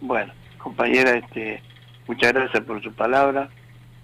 Bueno, 0.00 0.32
compañera, 0.58 1.12
este, 1.12 1.62
muchas 2.06 2.32
gracias 2.32 2.62
por 2.64 2.82
su 2.82 2.92
palabra. 2.92 3.48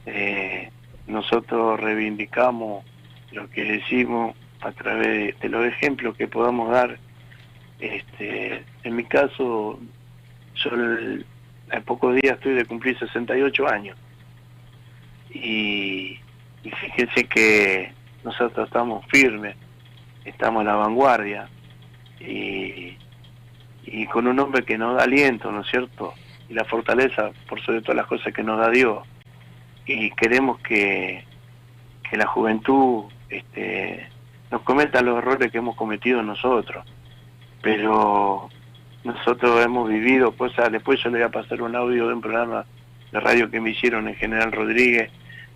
Eh, 0.07 0.71
nosotros 1.07 1.79
reivindicamos 1.81 2.85
lo 3.33 3.49
que 3.51 3.65
decimos 3.65 4.37
a 4.61 4.73
través 4.73 5.39
de 5.41 5.49
los 5.49 5.65
ejemplos 5.67 6.17
que 6.17 6.29
podamos 6.29 6.71
dar. 6.71 6.99
Este, 7.81 8.65
en 8.85 8.97
mi 8.97 9.05
caso, 9.05 9.79
yo 10.55 10.71
en 11.73 11.83
pocos 11.83 12.15
días 12.15 12.35
estoy 12.35 12.55
de 12.55 12.65
cumplir 12.65 12.99
68 12.99 13.69
años. 13.69 13.97
Y, 15.31 16.19
fíjense 16.63 17.25
que 17.25 17.93
nosotros 18.23 18.67
estamos 18.67 19.05
firmes, 19.09 19.57
estamos 20.25 20.61
en 20.61 20.67
la 20.69 20.75
vanguardia. 20.75 21.49
Y, 22.21 22.97
y 23.85 24.07
con 24.07 24.27
un 24.27 24.39
hombre 24.39 24.65
que 24.65 24.79
nos 24.79 24.97
da 24.97 25.05
aliento, 25.05 25.51
¿no 25.51 25.63
es 25.63 25.69
cierto? 25.69 26.15
Y 26.49 26.55
la 26.55 26.65
fortaleza 26.65 27.31
por 27.49 27.61
sobre 27.63 27.81
todas 27.81 27.97
las 27.97 28.07
cosas 28.07 28.33
que 28.33 28.43
nos 28.43 28.59
da 28.59 28.71
Dios. 28.71 28.99
Y 29.87 30.11
queremos 30.11 30.61
que, 30.61 31.25
que 32.09 32.17
la 32.17 32.27
juventud 32.27 33.07
este, 33.29 34.09
nos 34.51 34.63
cometa 34.63 35.01
los 35.01 35.19
errores 35.19 35.51
que 35.51 35.59
hemos 35.59 35.75
cometido 35.75 36.23
nosotros. 36.23 36.87
Pero 37.63 38.51
nosotros 39.05 39.65
hemos 39.65 39.89
vivido 39.89 40.33
cosas, 40.33 40.71
después 40.71 41.03
yo 41.03 41.11
le 41.11 41.19
voy 41.19 41.27
a 41.27 41.31
pasar 41.31 41.61
un 41.63 41.75
audio 41.75 42.09
de 42.09 42.15
un 42.15 42.21
programa 42.21 42.65
de 43.11 43.21
radio 43.21 43.51
que 43.51 43.61
me 43.61 43.71
hicieron 43.71 44.09
en 44.09 44.15
General 44.15 44.53
Rodríguez, 44.53 45.11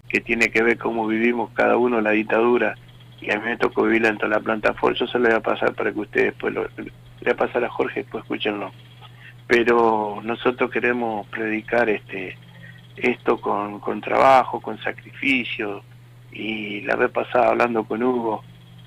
que 0.08 0.20
tiene 0.20 0.50
que 0.50 0.62
ver 0.62 0.78
cómo 0.78 1.06
vivimos 1.06 1.50
cada 1.52 1.76
uno 1.76 2.00
la 2.00 2.10
dictadura, 2.10 2.74
y 3.20 3.30
a 3.30 3.38
mí 3.38 3.44
me 3.44 3.56
tocó 3.56 3.84
vivirla 3.84 4.08
dentro 4.08 4.28
de 4.28 4.34
la 4.34 4.40
planta 4.40 4.74
Ford, 4.74 4.94
yo 4.94 5.06
se 5.06 5.18
lo 5.18 5.28
voy 5.28 5.36
a 5.36 5.40
pasar 5.40 5.74
para 5.74 5.92
que 5.92 6.00
ustedes 6.00 6.26
después 6.26 6.52
lo, 6.52 6.62
le 6.76 6.90
voy 7.22 7.32
a 7.32 7.36
pasar 7.36 7.64
a 7.64 7.70
Jorge, 7.70 8.00
después 8.00 8.22
escúchenlo. 8.24 8.72
Pero 9.46 10.20
nosotros 10.22 10.70
queremos 10.70 11.26
predicar 11.28 11.88
este 11.88 12.36
esto 12.96 13.40
con, 13.40 13.78
con 13.78 14.00
trabajo, 14.00 14.60
con 14.60 14.78
sacrificio, 14.78 15.82
y 16.32 16.80
la 16.82 16.96
vez 16.96 17.10
pasada 17.10 17.48
hablando 17.48 17.84
con 17.84 18.02
Hugo, 18.02 18.42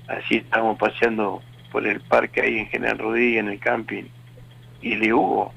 así 0.08 0.36
estábamos 0.36 0.78
paseando 0.78 1.42
por 1.72 1.86
el 1.86 2.00
parque 2.00 2.40
ahí 2.40 2.58
en 2.58 2.66
General 2.66 2.98
Rodríguez, 2.98 3.40
en 3.40 3.48
el 3.48 3.58
camping, 3.58 4.04
y 4.82 4.96
le 4.96 5.12
Hugo, 5.12 5.52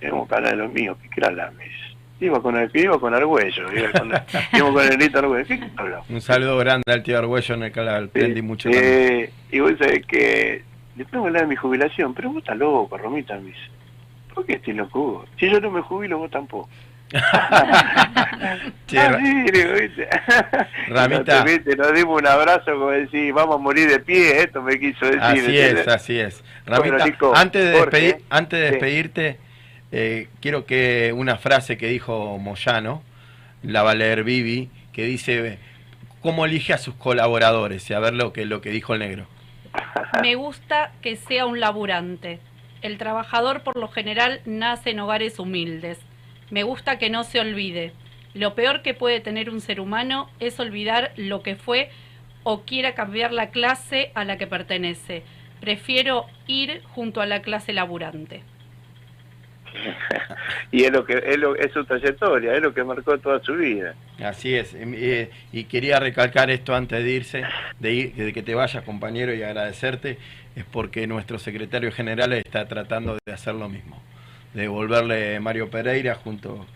tenemos 0.00 0.28
que 0.28 0.34
hablar 0.34 0.52
de 0.52 0.56
lo 0.58 0.68
mío, 0.68 0.96
¿qué 1.02 1.08
quiere 1.08 1.28
hablar? 1.28 1.52
Me 1.54 1.64
dice, 1.64 1.86
Iba 2.18 2.40
con 2.40 2.56
el 2.56 2.70
iba 2.72 2.98
con 2.98 3.14
Argüello, 3.14 3.72
iba 3.72 3.92
con, 3.92 4.08
iba 4.52 4.72
con 4.72 4.92
el 4.92 4.98
Nito 4.98 5.18
Argüello, 5.18 5.46
¿qué 5.46 5.70
habló? 5.76 6.02
Un 6.08 6.20
saludo 6.20 6.56
grande 6.56 6.84
al 6.90 7.02
tío 7.02 7.18
Arguello 7.18 7.54
en 7.54 7.62
el 7.64 7.72
canal, 7.72 8.04
aprendí 8.04 8.40
mucho. 8.40 8.70
Eh, 8.72 9.30
y 9.52 9.60
vos 9.60 9.72
sabés 9.78 10.06
que 10.06 10.62
después 10.94 11.20
me 11.20 11.28
hablar 11.28 11.42
de 11.42 11.48
mi 11.48 11.56
jubilación, 11.56 12.14
pero 12.14 12.30
vos 12.30 12.38
estás 12.38 12.56
loco, 12.56 12.96
Romita, 12.96 13.34
me 13.36 13.48
dice. 13.48 13.58
¿Por 14.34 14.46
qué 14.46 14.54
estoy 14.54 14.74
loco? 14.74 15.26
Si 15.38 15.50
yo 15.50 15.60
no 15.60 15.70
me 15.70 15.82
jubilo, 15.82 16.18
vos 16.18 16.30
tampoco. 16.30 16.68
Che, 18.86 18.98
Ah, 18.98 19.08
Ra- 19.08 19.18
sí, 19.20 19.50
digo, 19.52 19.72
¿viste? 19.74 20.08
Ramita. 20.88 21.36
Nos, 21.36 21.44
¿viste? 21.44 21.76
nos 21.76 21.92
dimos 21.94 22.20
un 22.20 22.26
abrazo 22.26 22.72
como 22.72 22.90
decir, 22.90 23.32
vamos 23.32 23.56
a 23.56 23.58
morir 23.58 23.88
de 23.88 24.00
pie, 24.00 24.40
esto 24.42 24.62
me 24.62 24.78
quiso 24.78 25.06
decir. 25.06 25.20
Así 25.22 25.58
es, 25.58 25.88
así 25.88 26.18
es. 26.20 26.42
Bueno, 26.66 26.82
Ramita, 26.84 27.04
Nico, 27.06 27.32
antes 27.36 27.64
de, 27.64 27.78
despedir- 27.80 28.20
antes 28.30 28.60
de 28.60 28.70
despedirte, 28.70 29.38
eh, 29.92 30.28
quiero 30.40 30.66
que 30.66 31.12
una 31.14 31.36
frase 31.36 31.76
que 31.76 31.88
dijo 31.88 32.38
Moyano, 32.38 33.02
la 33.62 33.82
va 33.82 33.92
a 33.92 33.94
leer 33.94 34.22
Vivi, 34.24 34.70
que 34.92 35.04
dice 35.04 35.58
cómo 36.20 36.44
elige 36.44 36.72
a 36.72 36.78
sus 36.78 36.94
colaboradores 36.94 37.88
y 37.90 37.94
a 37.94 37.98
ver 38.00 38.14
lo 38.14 38.32
que, 38.32 38.44
lo 38.46 38.60
que 38.60 38.70
dijo 38.70 38.94
el 38.94 39.00
negro. 39.00 39.26
Me 40.22 40.34
gusta 40.34 40.92
que 41.02 41.16
sea 41.16 41.46
un 41.46 41.60
laburante. 41.60 42.40
El 42.82 42.98
trabajador 42.98 43.62
por 43.62 43.76
lo 43.76 43.88
general 43.88 44.40
nace 44.44 44.90
en 44.90 45.00
hogares 45.00 45.38
humildes. 45.38 45.98
Me 46.50 46.62
gusta 46.62 46.98
que 46.98 47.10
no 47.10 47.24
se 47.24 47.40
olvide. 47.40 47.92
Lo 48.34 48.54
peor 48.54 48.82
que 48.82 48.94
puede 48.94 49.20
tener 49.20 49.50
un 49.50 49.60
ser 49.60 49.80
humano 49.80 50.30
es 50.40 50.58
olvidar 50.60 51.12
lo 51.16 51.42
que 51.42 51.56
fue 51.56 51.90
o 52.42 52.62
quiera 52.62 52.94
cambiar 52.94 53.32
la 53.32 53.50
clase 53.50 54.10
a 54.14 54.24
la 54.24 54.36
que 54.38 54.46
pertenece. 54.46 55.22
Prefiero 55.60 56.26
ir 56.46 56.82
junto 56.84 57.20
a 57.20 57.26
la 57.26 57.40
clase 57.42 57.72
laburante. 57.72 58.42
y 60.72 60.84
es 60.84 60.92
lo 60.92 61.04
que 61.04 61.22
es, 61.26 61.38
lo- 61.38 61.56
es 61.56 61.72
su 61.72 61.84
trayectoria, 61.84 62.54
es 62.54 62.62
lo 62.62 62.72
que 62.72 62.84
marcó 62.84 63.18
toda 63.18 63.42
su 63.42 63.54
vida. 63.54 63.94
Así 64.22 64.54
es, 64.54 64.74
y 65.52 65.64
quería 65.64 65.98
recalcar 66.00 66.50
esto 66.50 66.74
antes 66.74 67.02
de 67.02 67.10
irse, 67.10 67.42
de, 67.78 67.92
ir- 67.92 68.14
de 68.14 68.32
que 68.32 68.42
te 68.42 68.54
vayas 68.54 68.84
compañero 68.84 69.34
y 69.34 69.42
agradecerte, 69.42 70.18
es 70.54 70.64
porque 70.64 71.06
nuestro 71.06 71.38
secretario 71.38 71.92
general 71.92 72.32
está 72.32 72.66
tratando 72.66 73.18
de 73.26 73.32
hacer 73.32 73.54
lo 73.54 73.68
mismo, 73.68 74.00
devolverle 74.56 75.38
Mario 75.38 75.70
Pereira 75.70 76.14
junto 76.14 76.66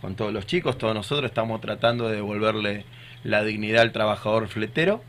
con 0.00 0.16
todos 0.16 0.32
los 0.32 0.46
chicos, 0.46 0.78
todos 0.78 0.94
nosotros 0.94 1.30
estamos 1.30 1.60
tratando 1.60 2.08
de 2.08 2.16
devolverle 2.16 2.84
la 3.22 3.44
dignidad 3.44 3.82
al 3.82 3.92
trabajador 3.92 4.48
fletero, 4.48 5.02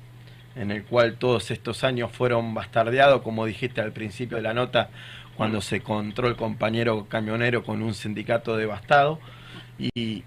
en 0.56 0.70
el 0.70 0.84
cual 0.84 1.16
todos 1.16 1.50
estos 1.50 1.84
años 1.84 2.12
fueron 2.12 2.54
bastardeados, 2.54 3.22
como 3.22 3.46
dijiste 3.46 3.82
al 3.82 3.92
principio 3.92 4.38
de 4.38 4.44
la 4.44 4.54
nota, 4.54 4.90
cuando 5.36 5.62
se 5.62 5.78
encontró 5.78 6.28
el 6.28 6.36
compañero 6.36 7.08
camionero 7.10 7.64
con 7.64 7.82
un 7.82 7.94
sindicato 7.94 8.56
devastado. 8.56 9.20
Y, 9.80 10.22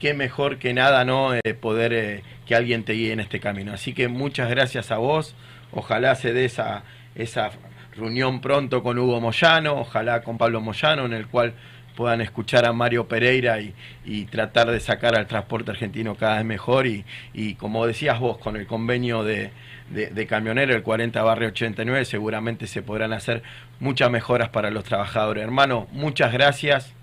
qué 0.00 0.14
mejor 0.14 0.58
que 0.58 0.74
nada, 0.74 1.04
¿no? 1.04 1.34
Eh, 1.34 1.54
poder 1.54 1.92
eh, 1.92 2.22
que 2.46 2.56
alguien 2.56 2.82
te 2.82 2.94
guíe 2.94 3.12
en 3.12 3.20
este 3.20 3.38
camino. 3.38 3.72
Así 3.72 3.94
que 3.94 4.08
muchas 4.08 4.50
gracias 4.50 4.90
a 4.90 4.96
vos. 4.96 5.36
Ojalá 5.70 6.16
se 6.16 6.32
dé 6.32 6.46
esa, 6.46 6.82
esa 7.14 7.52
reunión 7.96 8.40
pronto 8.40 8.82
con 8.82 8.98
Hugo 8.98 9.20
Moyano, 9.20 9.80
ojalá 9.80 10.22
con 10.22 10.38
Pablo 10.38 10.60
Moyano, 10.60 11.04
en 11.04 11.12
el 11.12 11.26
cual 11.26 11.54
puedan 11.96 12.20
escuchar 12.20 12.64
a 12.64 12.72
Mario 12.72 13.06
Pereira 13.06 13.58
y, 13.60 14.24
tratar 14.26 14.70
de 14.70 14.80
sacar 14.80 15.14
al 15.14 15.26
transporte 15.26 15.70
argentino 15.70 16.14
cada 16.14 16.36
vez 16.36 16.44
mejor. 16.44 16.86
Y, 16.86 17.54
como 17.58 17.86
decías 17.86 18.18
vos, 18.18 18.38
con 18.38 18.56
el 18.56 18.66
convenio 18.66 19.24
de, 19.24 19.50
de, 19.90 20.26
camionero, 20.26 20.74
el 20.74 20.82
40 20.82 21.22
barrio 21.22 21.48
89, 21.48 22.04
seguramente 22.04 22.66
se 22.66 22.82
podrán 22.82 23.12
hacer 23.12 23.42
muchas 23.78 24.10
mejoras 24.10 24.48
para 24.48 24.70
los 24.70 24.84
trabajadores. 24.84 25.44
Hermano, 25.44 25.86
muchas 25.92 26.32
gracias, 26.32 26.94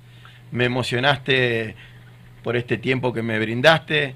me 0.51 0.65
emocionaste 0.65 1.75
por 2.43 2.55
este 2.55 2.77
tiempo 2.77 3.13
que 3.13 3.21
me 3.21 3.37
brindaste, 3.37 4.15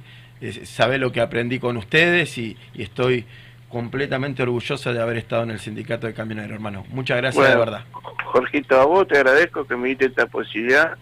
sabé 0.64 0.98
lo 0.98 1.12
que 1.12 1.22
aprendí 1.22 1.60
con 1.60 1.78
ustedes 1.78 2.38
y 2.38 2.58
estoy 2.74 3.26
completamente 3.74 4.42
orgulloso 4.44 4.94
de 4.94 5.02
haber 5.02 5.18
estado 5.18 5.44
en 5.44 5.52
el 5.52 5.60
sindicato 5.60 6.08
de 6.08 6.14
camioneros, 6.14 6.52
hermano. 6.54 6.86
Muchas 6.90 7.18
gracias, 7.18 7.50
de 7.50 7.56
verdad. 7.58 7.84
Jorgito, 8.24 8.80
a 8.80 8.86
vos 8.86 9.08
te 9.08 9.18
agradezco 9.18 9.66
que 9.66 9.76
me 9.76 9.90
diste 9.90 10.06
esta 10.06 10.28
posibilidad 10.28 10.96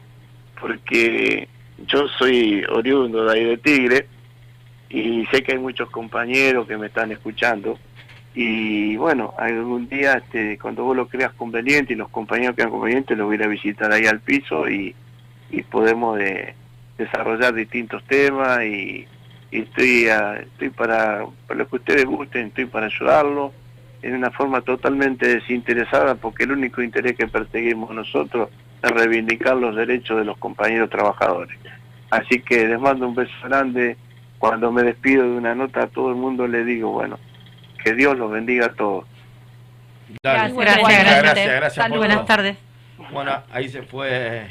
porque 0.60 1.48
yo 1.86 2.08
soy 2.18 2.64
oriundo 2.70 3.26
de 3.26 3.34
ahí 3.34 3.44
de 3.46 3.58
Tigre 3.58 4.08
y 4.90 5.26
sé 5.28 5.44
que 5.44 5.54
hay 5.54 5.58
muchos 5.60 5.90
compañeros 5.90 6.68
que 6.68 6.78
me 6.78 6.88
están 6.88 7.12
escuchando 7.12 7.78
y 8.34 8.96
bueno, 8.96 9.34
algún 9.38 9.90
día 9.90 10.14
este, 10.14 10.58
cuando 10.58 10.84
vos 10.86 10.96
lo 10.96 11.08
creas 11.08 11.34
conveniente 11.34 11.94
y 11.94 11.96
los 11.98 12.10
compañeros 12.10 12.56
crean 12.56 12.72
conveniente 12.72 13.16
los 13.16 13.28
voy 13.28 13.36
a 13.36 13.40
ir 13.40 13.44
a 13.44 13.48
visitar 13.48 13.92
ahí 13.92 14.06
al 14.06 14.22
piso 14.22 14.70
y, 14.70 14.96
y 15.50 15.62
podemos 15.64 16.18
de- 16.18 16.54
desarrollar 16.98 17.54
distintos 17.54 18.04
temas 18.06 18.64
y, 18.64 19.06
y 19.52 19.62
estoy, 19.64 20.08
a- 20.08 20.38
estoy 20.40 20.70
para, 20.70 21.26
para 21.48 21.58
lo 21.60 21.68
que 21.68 21.76
ustedes 21.76 22.06
gusten, 22.06 22.48
estoy 22.48 22.66
para 22.66 22.86
ayudarlos 22.88 23.52
en 24.02 24.16
una 24.16 24.32
forma 24.32 24.62
totalmente 24.62 25.28
desinteresada 25.28 26.16
porque 26.16 26.46
el 26.46 26.54
único 26.54 26.82
interés 26.82 27.16
que 27.16 27.28
perseguimos 27.28 27.92
nosotros 27.94 28.50
es 28.82 28.90
reivindicar 28.92 29.56
los 29.58 29.76
derechos 29.76 30.18
de 30.18 30.26
los 30.26 30.38
compañeros 30.38 30.90
trabajadores. 30.90 31.56
Así 32.10 32.42
que 32.42 32.68
les 32.68 32.80
mando 32.80 33.08
un 33.08 33.16
beso 33.16 33.32
grande. 33.44 33.96
Cuando 34.40 34.72
me 34.72 34.82
despido 34.82 35.22
de 35.24 35.38
una 35.38 35.54
nota 35.54 35.84
a 35.84 35.88
todo 35.88 36.10
el 36.10 36.16
mundo 36.16 36.48
le 36.48 36.64
digo, 36.66 36.90
bueno, 36.92 37.20
que 37.84 37.94
Dios 37.94 38.18
los 38.18 38.32
bendiga 38.32 38.66
a 38.68 38.74
todos. 38.74 39.06
Dale. 40.24 40.54
Gracias, 40.54 40.78
gracias. 40.82 41.22
gracias, 41.24 41.46
gracias 41.48 41.74
Salud. 41.76 41.90
por 41.92 41.98
Buenas 42.00 42.18
todo. 42.18 42.26
tardes. 42.26 42.58
Bueno, 43.14 43.32
ahí 43.52 43.70
se 43.70 43.84
fue 43.84 44.48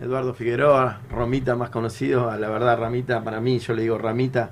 Eduardo 0.00 0.34
Figueroa, 0.34 1.00
Romita 1.10 1.56
más 1.56 1.70
conocido. 1.70 2.34
La 2.36 2.48
verdad, 2.48 2.78
Ramita, 2.78 3.22
para 3.24 3.40
mí, 3.40 3.58
yo 3.58 3.74
le 3.74 3.82
digo 3.82 3.98
Ramita, 3.98 4.50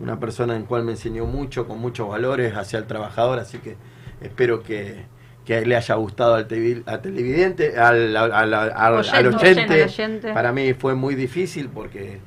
una 0.00 0.18
persona 0.18 0.56
en 0.56 0.64
cual 0.64 0.84
me 0.84 0.92
enseñó 0.92 1.26
mucho, 1.26 1.66
con 1.66 1.78
muchos 1.78 2.08
valores 2.08 2.54
hacia 2.56 2.78
el 2.78 2.86
trabajador, 2.86 3.38
así 3.38 3.58
que 3.58 3.76
espero 4.22 4.62
que, 4.62 5.04
que 5.44 5.64
le 5.66 5.76
haya 5.76 5.94
gustado 5.96 6.34
al, 6.36 6.48
tevi- 6.48 6.82
al 6.86 7.02
televidente, 7.02 7.78
al, 7.78 8.16
al, 8.16 8.32
al- 8.32 8.54
al- 8.54 8.72
al 8.76 8.94
Oyente, 8.94 9.36
oyente. 9.36 9.74
al 9.82 9.88
oyente. 9.88 10.32
Para 10.32 10.52
mí 10.52 10.72
fue 10.74 10.94
muy 10.94 11.14
difícil 11.14 11.68
porque 11.68 12.20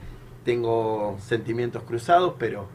tengo 0.46 1.18
sentimientos 1.20 1.84
cruzados, 1.84 2.34
pero 2.38 2.68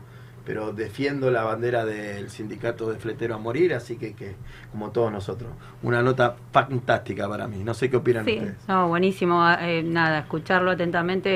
pero 0.47 0.73
defiendo 0.73 1.31
la 1.31 1.43
bandera 1.45 1.85
del 1.85 2.31
sindicato 2.31 2.91
de 2.91 2.99
fletero 2.99 3.35
a 3.35 3.39
morir, 3.39 3.75
así 3.75 3.99
que, 3.99 4.15
que 4.15 4.37
como 4.73 4.93
todos 4.93 5.13
nosotros, 5.13 5.51
una 5.83 6.03
nota 6.03 6.37
fantástica 6.53 7.29
para 7.29 7.49
mí. 7.49 7.65
No 7.65 7.75
sé 7.75 7.91
qué 7.91 7.97
opinan 7.99 8.25
Sí, 8.25 8.33
ustedes. 8.33 8.57
no, 8.69 8.89
buenísimo. 8.89 9.45
eh, 9.61 9.83
nada, 9.85 10.21
escucharlo 10.21 10.71
atentamente 10.71 11.29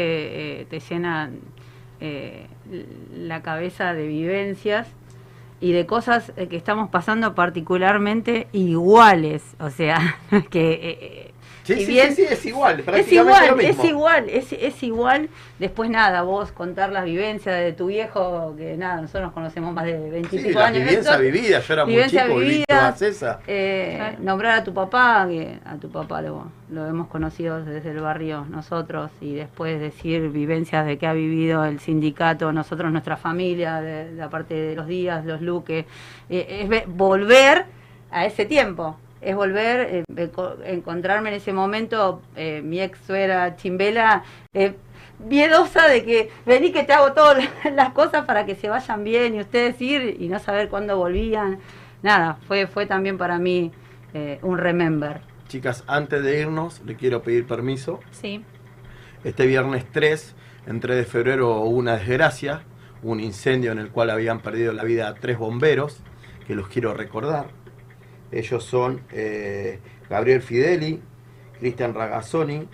eh, 0.61 0.67
te 0.71 0.81
llena 0.81 1.31
eh, 2.01 2.47
la 3.15 3.43
cabeza 3.43 3.93
de 3.95 4.07
vivencias 4.07 4.89
y 5.61 5.73
de 5.73 5.87
cosas 5.87 6.33
eh, 6.37 6.49
que 6.49 6.57
estamos 6.57 6.89
pasando 6.91 7.35
particularmente 7.35 8.49
iguales. 8.53 9.57
O 9.61 9.71
sea, 9.71 10.17
que... 10.51 11.30
Sí, 11.63 11.75
si 11.75 11.85
sí, 11.87 11.93
bien- 11.93 12.15
sí, 12.15 12.23
sí, 12.27 12.33
es 12.33 12.47
igual, 12.47 12.83
Es 12.95 13.13
igual, 13.13 13.51
lo 13.51 13.57
mismo. 13.57 13.83
es 13.85 13.89
igual, 13.91 14.29
es, 14.31 14.53
es 14.53 14.83
igual. 14.83 15.29
Después 15.59 15.91
nada, 15.91 16.23
vos 16.23 16.53
contar 16.53 16.91
las 16.91 17.05
vivencias 17.05 17.55
de 17.61 17.73
tu 17.75 17.87
viejo, 17.89 18.55
que 18.57 18.77
nada, 18.77 19.01
nosotros 19.03 19.25
nos 19.25 19.33
conocemos 19.33 19.75
más 19.75 19.85
de 19.85 19.99
Sí, 20.05 20.11
veintipico 20.11 20.59
la 20.59 20.67
años. 20.67 20.85
vivencia 20.85 21.17
vivida, 21.19 21.61
yo 21.61 21.73
era 21.75 21.85
muy 21.85 21.95
Vivencia 21.95 22.23
chico, 22.25 22.37
vivida, 22.39 22.65
todas 22.67 23.03
esas. 23.03 23.39
eh, 23.47 24.17
nombrar 24.21 24.59
a 24.61 24.65
tu 24.65 24.73
papá, 24.73 25.27
que 25.29 25.59
a 25.65 25.77
tu 25.77 25.91
papá 25.91 26.23
lo, 26.23 26.47
lo 26.71 26.87
hemos 26.87 27.09
conocido 27.09 27.63
desde 27.65 27.91
el 27.91 28.01
barrio 28.01 28.47
nosotros, 28.49 29.11
y 29.21 29.35
después 29.35 29.79
decir 29.79 30.31
vivencias 30.31 30.87
de 30.87 30.97
que 30.97 31.07
ha 31.07 31.13
vivido 31.13 31.65
el 31.67 31.79
sindicato, 31.81 32.53
nosotros, 32.53 32.91
nuestra 32.91 33.17
familia, 33.19 33.81
de, 33.83 34.13
la 34.13 34.31
parte 34.31 34.55
de 34.55 34.75
los 34.77 34.87
días, 34.87 35.25
los 35.27 35.43
luques, 35.43 35.85
eh, 36.31 36.61
es 36.63 36.69
ve- 36.69 36.85
volver 36.87 37.67
a 38.11 38.25
ese 38.25 38.47
tiempo. 38.47 38.97
Es 39.21 39.37
volver, 39.37 39.81
eh, 39.81 40.05
enco- 40.17 40.57
encontrarme 40.65 41.29
en 41.31 41.35
ese 41.37 41.53
momento, 41.53 42.23
eh, 42.37 42.63
mi 42.65 42.81
ex 42.81 42.99
suegra 43.07 43.57
Chimbela, 43.57 44.25
eh, 44.55 44.75
miedosa 45.19 45.87
de 45.89 46.05
que 46.05 46.31
vení 46.47 46.73
que 46.73 46.85
te 46.85 46.93
hago 46.95 47.13
todas 47.13 47.45
las 47.75 47.93
cosas 47.93 48.25
para 48.25 48.47
que 48.47 48.55
se 48.55 48.69
vayan 48.69 49.05
bien 49.05 49.35
y 49.35 49.41
ustedes 49.41 49.81
ir 49.83 50.17
y 50.19 50.29
no 50.29 50.39
saber 50.39 50.69
cuándo 50.69 50.97
volvían. 50.97 51.59
Nada, 52.03 52.39
fue, 52.49 52.67
fue 52.67 52.87
también 52.87 53.19
para 53.19 53.39
mí 53.39 53.73
eh, 54.15 54.39
un 54.43 54.57
remember. 54.57 55.21
Chicas, 55.49 55.85
antes 55.87 56.23
de 56.23 56.41
irnos, 56.41 56.81
le 56.87 56.97
quiero 56.97 57.23
pedir 57.23 57.47
permiso. 57.47 58.01
Sí. 58.13 58.43
Este 59.25 59.47
viernes 59.47 59.85
3, 59.93 60.35
en 60.67 60.81
3 60.81 60.97
de 60.97 61.05
febrero, 61.05 61.57
hubo 61.61 61.77
una 61.77 61.97
desgracia, 61.97 62.63
un 63.03 63.21
incendio 63.21 63.73
en 63.73 63.79
el 63.79 63.91
cual 63.91 64.09
habían 64.11 64.41
perdido 64.41 64.73
la 64.73 64.85
vida 64.85 65.15
tres 65.21 65.37
bomberos, 65.39 66.01
que 66.47 66.55
los 66.55 66.69
quiero 66.69 66.95
recordar. 66.95 67.49
Ellos 68.33 68.65
son 68.65 69.01
eh, 69.13 69.81
Gabriel 70.09 70.43
Fideli, 70.43 71.01
Cristian 71.59 71.95
Ragazzoni 71.95 72.69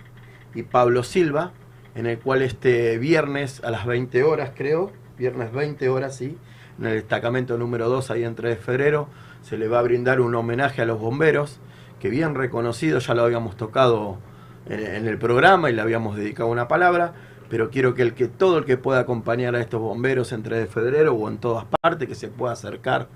y 0.53 0.63
Pablo 0.63 1.03
Silva, 1.03 1.51
en 1.95 2.05
el 2.05 2.19
cual 2.19 2.41
este 2.41 2.97
viernes 2.97 3.63
a 3.63 3.71
las 3.71 3.85
20 3.85 4.23
horas, 4.23 4.51
creo, 4.55 4.91
viernes 5.17 5.51
20 5.51 5.89
horas, 5.89 6.15
sí, 6.15 6.37
en 6.79 6.85
el 6.85 6.93
destacamento 6.93 7.57
número 7.57 7.89
2, 7.89 8.11
ahí 8.11 8.23
en 8.23 8.35
3 8.35 8.57
de 8.57 8.63
febrero, 8.63 9.07
se 9.41 9.57
le 9.57 9.67
va 9.67 9.79
a 9.79 9.81
brindar 9.81 10.21
un 10.21 10.35
homenaje 10.35 10.81
a 10.81 10.85
los 10.85 10.99
bomberos, 10.99 11.59
que 11.99 12.09
bien 12.09 12.35
reconocido, 12.35 12.99
ya 12.99 13.15
lo 13.15 13.23
habíamos 13.23 13.57
tocado 13.57 14.19
en, 14.67 14.79
en 14.79 15.07
el 15.07 15.17
programa 15.17 15.71
y 15.71 15.73
le 15.73 15.81
habíamos 15.81 16.15
dedicado 16.15 16.49
una 16.49 16.67
palabra, 16.67 17.13
pero 17.49 17.71
quiero 17.71 17.95
que 17.95 18.03
el 18.03 18.13
que 18.13 18.27
todo 18.27 18.59
el 18.59 18.65
que 18.65 18.77
pueda 18.77 18.99
acompañar 18.99 19.55
a 19.55 19.61
estos 19.61 19.81
bomberos 19.81 20.31
en 20.33 20.43
3 20.43 20.59
de 20.59 20.67
febrero 20.67 21.15
o 21.15 21.27
en 21.29 21.39
todas 21.39 21.65
partes, 21.81 22.07
que 22.07 22.15
se 22.15 22.27
pueda 22.27 22.53
acercar 22.53 23.07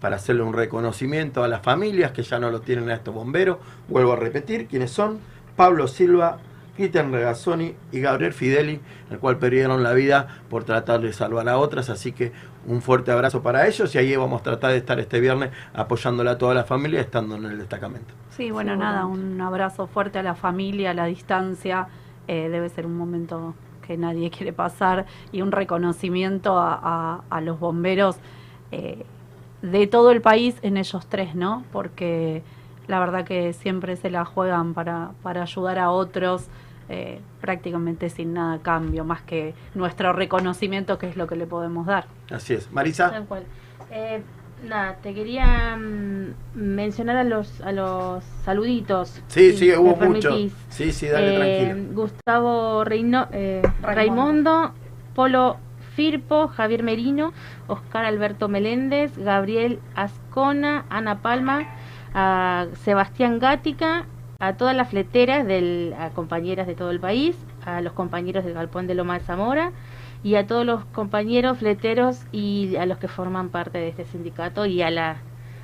para 0.00 0.16
hacerle 0.16 0.42
un 0.42 0.52
reconocimiento 0.54 1.44
a 1.44 1.48
las 1.48 1.62
familias 1.62 2.12
que 2.12 2.22
ya 2.22 2.38
no 2.38 2.50
lo 2.50 2.60
tienen 2.60 2.88
a 2.90 2.94
estos 2.94 3.14
bomberos. 3.14 3.58
Vuelvo 3.88 4.12
a 4.12 4.16
repetir 4.16 4.66
quiénes 4.66 4.90
son: 4.90 5.18
Pablo 5.56 5.86
Silva, 5.88 6.38
Cristian 6.76 7.12
Regazzoni 7.12 7.74
y 7.92 8.00
Gabriel 8.00 8.32
Fideli, 8.32 8.80
el 9.10 9.18
cual 9.18 9.36
perdieron 9.38 9.82
la 9.82 9.92
vida 9.92 10.26
por 10.48 10.64
tratar 10.64 11.00
de 11.00 11.12
salvar 11.12 11.48
a 11.48 11.58
otras. 11.58 11.90
Así 11.90 12.12
que 12.12 12.32
un 12.66 12.80
fuerte 12.80 13.10
abrazo 13.12 13.42
para 13.42 13.66
ellos 13.66 13.94
y 13.94 13.98
ahí 13.98 14.16
vamos 14.16 14.40
a 14.40 14.44
tratar 14.44 14.70
de 14.72 14.78
estar 14.78 14.98
este 15.00 15.20
viernes 15.20 15.50
apoyándola 15.74 16.32
a 16.32 16.38
toda 16.38 16.54
la 16.54 16.64
familia 16.64 17.00
estando 17.00 17.36
en 17.36 17.44
el 17.44 17.58
destacamento. 17.58 18.14
Sí, 18.30 18.50
bueno, 18.50 18.76
nada, 18.76 19.04
un 19.06 19.40
abrazo 19.40 19.86
fuerte 19.86 20.18
a 20.18 20.22
la 20.22 20.34
familia, 20.34 20.90
a 20.92 20.94
la 20.94 21.04
distancia. 21.06 21.88
eh, 22.28 22.48
debe 22.48 22.68
ser 22.68 22.86
un 22.86 22.96
momento 22.96 23.54
que 23.86 23.96
nadie 23.96 24.30
quiere 24.36 24.52
pasar 24.52 25.04
y 25.32 25.42
un 25.42 25.50
reconocimiento 25.52 26.58
a, 26.58 26.78
a- 26.80 27.20
a 27.28 27.40
los 27.40 27.58
bomberos 27.58 28.16
eh, 28.72 29.04
de 29.62 29.86
todo 29.86 30.10
el 30.10 30.20
país 30.22 30.56
en 30.62 30.76
ellos 30.76 31.06
tres, 31.08 31.34
¿no? 31.34 31.64
Porque 31.72 32.42
la 32.86 32.98
verdad 32.98 33.24
que 33.24 33.52
siempre 33.52 33.96
se 33.96 34.10
la 34.10 34.24
juegan 34.24 34.74
para, 34.74 35.10
para 35.22 35.42
ayudar 35.42 35.78
a 35.78 35.90
otros. 35.90 36.46
eh, 36.92 37.20
prácticamente 37.40 38.10
sin 38.10 38.34
nada 38.34 38.54
a 38.54 38.58
cambio, 38.58 39.04
más 39.04 39.22
que 39.22 39.54
nuestro 39.76 40.12
reconocimiento, 40.12 40.98
que 40.98 41.08
es 41.08 41.16
lo 41.16 41.28
que 41.28 41.36
le 41.36 41.46
podemos 41.46 41.86
dar. 41.86 42.06
Así 42.32 42.54
es. 42.54 42.70
Marisa. 42.72 43.10
Tal 43.10 43.26
cual. 43.26 43.44
Eh, 43.92 44.20
nada, 44.68 44.96
te 45.00 45.14
quería 45.14 45.76
mm, 45.76 46.34
mencionar 46.56 47.16
a 47.16 47.22
los 47.24 47.60
a 47.60 47.70
los 47.70 48.24
saluditos. 48.44 49.22
Sí, 49.28 49.52
si 49.52 49.56
sí, 49.58 49.66
me 49.68 49.78
hubo 49.78 49.94
mucho. 49.94 50.30
permitís. 50.30 50.52
Sí, 50.68 50.90
sí, 50.90 51.06
dale, 51.06 51.30
Eh, 51.32 51.64
tranquilo. 51.68 51.94
Gustavo 52.02 52.82
Reino, 52.84 53.28
eh, 53.30 53.62
Raimundo, 53.82 54.72
Polo 55.14 55.58
Firpo, 55.94 56.48
Javier 56.48 56.82
Merino, 56.82 57.32
Oscar 57.68 58.04
Alberto 58.04 58.48
Meléndez, 58.48 59.16
Gabriel 59.18 59.78
Ascona, 59.94 60.84
Ana 60.90 61.20
Palma, 61.22 61.64
a 62.14 62.66
Sebastián 62.84 63.38
Gática, 63.38 64.06
a 64.38 64.54
todas 64.54 64.74
las 64.74 64.88
fleteras, 64.88 65.46
del, 65.46 65.94
a 65.98 66.10
compañeras 66.10 66.66
de 66.66 66.74
todo 66.74 66.90
el 66.90 67.00
país, 67.00 67.36
a 67.64 67.80
los 67.80 67.92
compañeros 67.92 68.44
del 68.44 68.54
Galpón 68.54 68.86
de 68.86 68.94
Loma 68.94 69.14
de 69.18 69.24
Zamora 69.24 69.72
y 70.22 70.34
a 70.36 70.46
todos 70.46 70.64
los 70.66 70.84
compañeros 70.86 71.58
fleteros 71.58 72.24
y 72.32 72.76
a 72.76 72.86
los 72.86 72.98
que 72.98 73.08
forman 73.08 73.48
parte 73.50 73.78
de 73.78 73.88
este 73.88 74.04
sindicato 74.06 74.66
y 74.66 74.82
a, 74.82 74.90
la, 74.90 75.16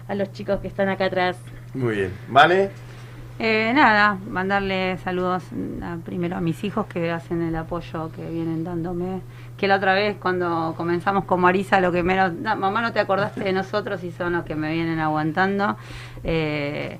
a 0.08 0.14
los 0.14 0.30
chicos 0.32 0.60
que 0.60 0.68
están 0.68 0.88
acá 0.88 1.06
atrás. 1.06 1.38
Muy 1.74 1.94
bien. 1.96 2.12
¿Vale? 2.28 2.70
Eh, 3.38 3.72
nada, 3.74 4.18
mandarle 4.30 4.96
saludos 4.98 5.44
a- 5.82 5.96
primero 6.04 6.36
a 6.36 6.40
mis 6.40 6.64
hijos 6.64 6.86
que 6.86 7.10
hacen 7.10 7.42
el 7.42 7.54
apoyo 7.56 8.10
que 8.12 8.28
vienen 8.30 8.64
dándome. 8.64 9.20
Que 9.56 9.68
la 9.68 9.76
otra 9.76 9.94
vez 9.94 10.16
cuando 10.20 10.74
comenzamos 10.76 11.24
con 11.24 11.40
Marisa, 11.40 11.80
lo 11.80 11.90
que 11.90 12.02
menos, 12.02 12.34
"No, 12.34 12.56
mamá 12.56 12.82
no 12.82 12.92
te 12.92 13.00
acordaste 13.00 13.42
de 13.42 13.52
nosotros 13.52 14.04
y 14.04 14.10
son 14.10 14.34
los 14.34 14.44
que 14.44 14.54
me 14.54 14.72
vienen 14.72 14.98
aguantando. 14.98 15.76
Eh, 16.24 16.98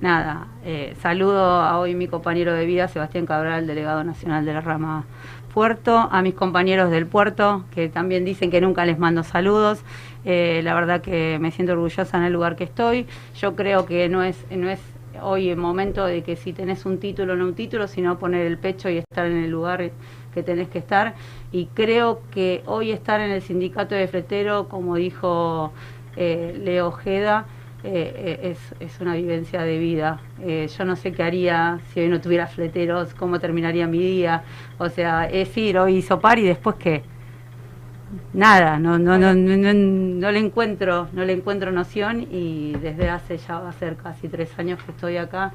nada, 0.00 0.46
eh, 0.64 0.96
saludo 1.02 1.44
a 1.44 1.78
hoy 1.78 1.94
mi 1.94 2.08
compañero 2.08 2.54
de 2.54 2.64
vida, 2.64 2.88
Sebastián 2.88 3.26
Cabral, 3.26 3.66
delegado 3.66 4.04
nacional 4.04 4.44
de 4.46 4.54
la 4.54 4.60
rama 4.62 5.04
Puerto, 5.52 6.08
a 6.12 6.22
mis 6.22 6.34
compañeros 6.34 6.90
del 6.90 7.06
puerto, 7.06 7.64
que 7.74 7.88
también 7.88 8.24
dicen 8.24 8.50
que 8.50 8.60
nunca 8.60 8.84
les 8.86 8.98
mando 8.98 9.22
saludos. 9.24 9.82
Eh, 10.24 10.60
la 10.62 10.74
verdad 10.74 11.00
que 11.00 11.38
me 11.40 11.50
siento 11.50 11.72
orgullosa 11.72 12.16
en 12.18 12.24
el 12.24 12.32
lugar 12.32 12.54
que 12.54 12.64
estoy. 12.64 13.06
Yo 13.36 13.56
creo 13.56 13.84
que 13.86 14.08
no 14.08 14.22
es, 14.22 14.44
no 14.50 14.68
es 14.70 14.78
hoy 15.20 15.48
el 15.48 15.56
momento 15.56 16.04
de 16.06 16.22
que 16.22 16.36
si 16.36 16.52
tenés 16.52 16.86
un 16.86 16.98
título 17.00 17.32
o 17.32 17.36
no 17.36 17.44
un 17.46 17.54
título, 17.54 17.88
sino 17.88 18.18
poner 18.18 18.46
el 18.46 18.58
pecho 18.58 18.88
y 18.88 18.98
estar 18.98 19.26
en 19.26 19.36
el 19.38 19.50
lugar 19.50 19.90
que 20.34 20.42
tenés 20.42 20.68
que 20.68 20.78
estar. 20.78 21.14
Y 21.52 21.66
creo 21.66 22.20
que 22.30 22.62
hoy 22.66 22.92
estar 22.92 23.20
en 23.20 23.30
el 23.30 23.42
sindicato 23.42 23.94
de 23.94 24.06
fletero, 24.08 24.68
como 24.68 24.96
dijo 24.96 25.72
eh, 26.16 26.58
Leo 26.62 26.88
Ojeda, 26.88 27.46
eh, 27.84 28.40
eh, 28.42 28.50
es, 28.50 28.74
es, 28.80 29.00
una 29.00 29.14
vivencia 29.14 29.62
de 29.62 29.78
vida. 29.78 30.20
Eh, 30.42 30.68
yo 30.76 30.84
no 30.84 30.96
sé 30.96 31.12
qué 31.12 31.22
haría 31.22 31.78
si 31.92 32.00
hoy 32.00 32.08
no 32.08 32.20
tuviera 32.20 32.48
fleteros, 32.48 33.14
cómo 33.14 33.38
terminaría 33.38 33.86
mi 33.86 34.00
día. 34.00 34.42
O 34.78 34.88
sea, 34.88 35.26
es 35.26 35.56
ir 35.56 35.78
hoy 35.78 36.02
par 36.20 36.40
y 36.40 36.42
después 36.42 36.74
qué. 36.76 37.02
Nada, 38.32 38.78
no, 38.78 38.98
no, 38.98 39.16
no, 39.16 39.32
no, 39.32 39.74
no 39.74 40.32
le 40.32 40.38
encuentro, 40.38 41.08
no 41.12 41.24
le 41.24 41.34
encuentro 41.34 41.70
noción 41.70 42.26
y 42.30 42.72
desde 42.82 43.10
hace 43.10 43.38
ya 43.38 43.60
va 43.60 43.68
a 43.68 43.72
ser 43.72 43.96
casi 43.96 44.28
tres 44.28 44.58
años 44.58 44.82
que 44.82 44.90
estoy 44.92 45.18
acá, 45.18 45.52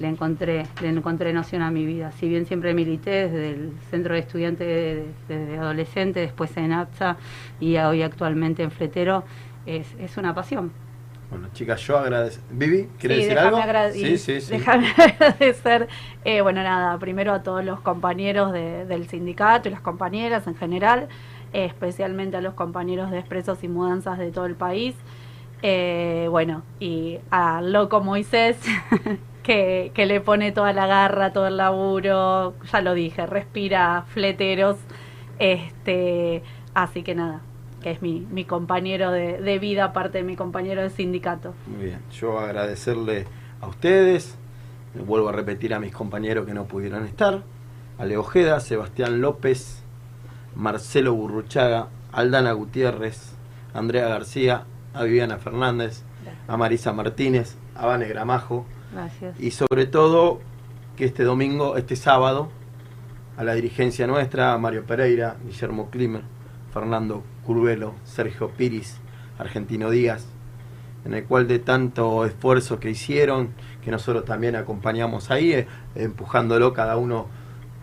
le 0.00 0.08
encontré, 0.08 0.66
le 0.80 0.88
encontré 0.88 1.32
noción 1.32 1.62
a 1.62 1.70
mi 1.70 1.84
vida. 1.84 2.10
Si 2.12 2.28
bien 2.28 2.46
siempre 2.46 2.74
milité 2.74 3.28
desde 3.28 3.50
el 3.50 3.72
centro 3.90 4.14
de 4.14 4.20
estudiantes 4.20 5.04
desde 5.28 5.58
adolescente, 5.58 6.20
después 6.20 6.56
en 6.56 6.72
APSA 6.72 7.16
y 7.60 7.76
hoy 7.76 8.02
actualmente 8.02 8.62
en 8.62 8.70
Fletero, 8.70 9.24
es, 9.66 9.86
es 10.00 10.16
una 10.16 10.34
pasión. 10.34 10.72
Bueno, 11.30 11.48
chicas, 11.52 11.80
yo 11.82 11.98
agradezco. 11.98 12.42
Vivi, 12.50 12.88
¿quieres 12.98 13.18
decir 13.18 13.38
algo? 13.38 13.60
sí, 13.92 14.18
sí, 14.18 14.40
sí. 14.40 14.50
Déjame 14.50 14.90
agradecer, 14.96 15.88
eh, 16.24 16.40
bueno, 16.40 16.62
nada, 16.62 16.98
primero 16.98 17.32
a 17.32 17.42
todos 17.42 17.64
los 17.64 17.80
compañeros 17.80 18.52
de, 18.52 18.86
del 18.86 19.06
sindicato 19.06 19.68
y 19.68 19.70
las 19.70 19.80
compañeras 19.80 20.46
en 20.48 20.56
general, 20.56 21.08
eh, 21.52 21.66
especialmente 21.66 22.36
a 22.36 22.40
los 22.40 22.54
compañeros 22.54 23.10
de 23.12 23.18
expresos 23.18 23.62
y 23.62 23.68
mudanzas 23.68 24.18
de 24.18 24.32
todo 24.32 24.46
el 24.46 24.56
país. 24.56 24.96
Eh, 25.62 26.26
bueno, 26.30 26.62
y 26.80 27.18
a 27.30 27.60
Loco 27.60 28.00
Moisés, 28.00 28.56
que, 29.42 29.92
que 29.94 30.06
le 30.06 30.20
pone 30.20 30.52
toda 30.52 30.72
la 30.72 30.86
garra, 30.86 31.32
todo 31.32 31.46
el 31.46 31.56
laburo, 31.56 32.54
ya 32.70 32.80
lo 32.80 32.94
dije, 32.94 33.26
respira 33.26 34.04
fleteros. 34.08 34.76
Este, 35.38 36.42
así 36.74 37.02
que 37.02 37.14
nada, 37.14 37.40
que 37.82 37.90
es 37.90 38.02
mi, 38.02 38.26
mi 38.30 38.44
compañero 38.44 39.10
de, 39.10 39.40
de, 39.40 39.58
vida, 39.58 39.84
aparte 39.84 40.18
de 40.18 40.24
mi 40.24 40.36
compañero 40.36 40.82
de 40.82 40.90
sindicato. 40.90 41.54
Muy 41.66 41.86
bien, 41.86 42.00
yo 42.12 42.38
agradecerle 42.38 43.26
a 43.60 43.68
ustedes, 43.68 44.36
vuelvo 44.94 45.28
a 45.28 45.32
repetir 45.32 45.72
a 45.74 45.80
mis 45.80 45.92
compañeros 45.92 46.46
que 46.46 46.54
no 46.54 46.64
pudieron 46.64 47.06
estar, 47.06 47.42
a 47.98 48.04
Leo 48.04 48.20
Ojeda, 48.20 48.60
Sebastián 48.60 49.20
López, 49.20 49.82
Marcelo 50.54 51.14
Burruchaga, 51.14 51.88
Aldana 52.12 52.52
Gutiérrez, 52.52 53.34
Andrea 53.72 54.08
García, 54.08 54.64
a 54.94 55.04
Viviana 55.04 55.38
Fernández, 55.38 56.02
a 56.48 56.56
Marisa 56.56 56.92
Martínez, 56.92 57.56
a 57.74 57.86
Vane 57.86 58.08
Gramajo. 58.08 58.66
Gracias. 58.92 59.40
Y 59.40 59.50
sobre 59.50 59.86
todo 59.86 60.40
que 60.96 61.04
este 61.04 61.24
domingo, 61.24 61.76
este 61.76 61.96
sábado, 61.96 62.50
a 63.36 63.44
la 63.44 63.54
dirigencia 63.54 64.06
nuestra, 64.06 64.52
a 64.52 64.58
Mario 64.58 64.84
Pereira, 64.84 65.36
Guillermo 65.44 65.88
Klimer, 65.90 66.22
Fernando 66.72 67.22
Curvelo, 67.44 67.94
Sergio 68.04 68.50
Piris, 68.50 68.98
Argentino 69.38 69.90
Díaz, 69.90 70.26
en 71.04 71.14
el 71.14 71.24
cual 71.24 71.48
de 71.48 71.58
tanto 71.58 72.26
esfuerzo 72.26 72.78
que 72.78 72.90
hicieron, 72.90 73.54
que 73.82 73.90
nosotros 73.90 74.24
también 74.24 74.56
acompañamos 74.56 75.30
ahí, 75.30 75.52
eh, 75.52 75.66
empujándolo 75.94 76.72
cada 76.72 76.96
uno 76.96 77.28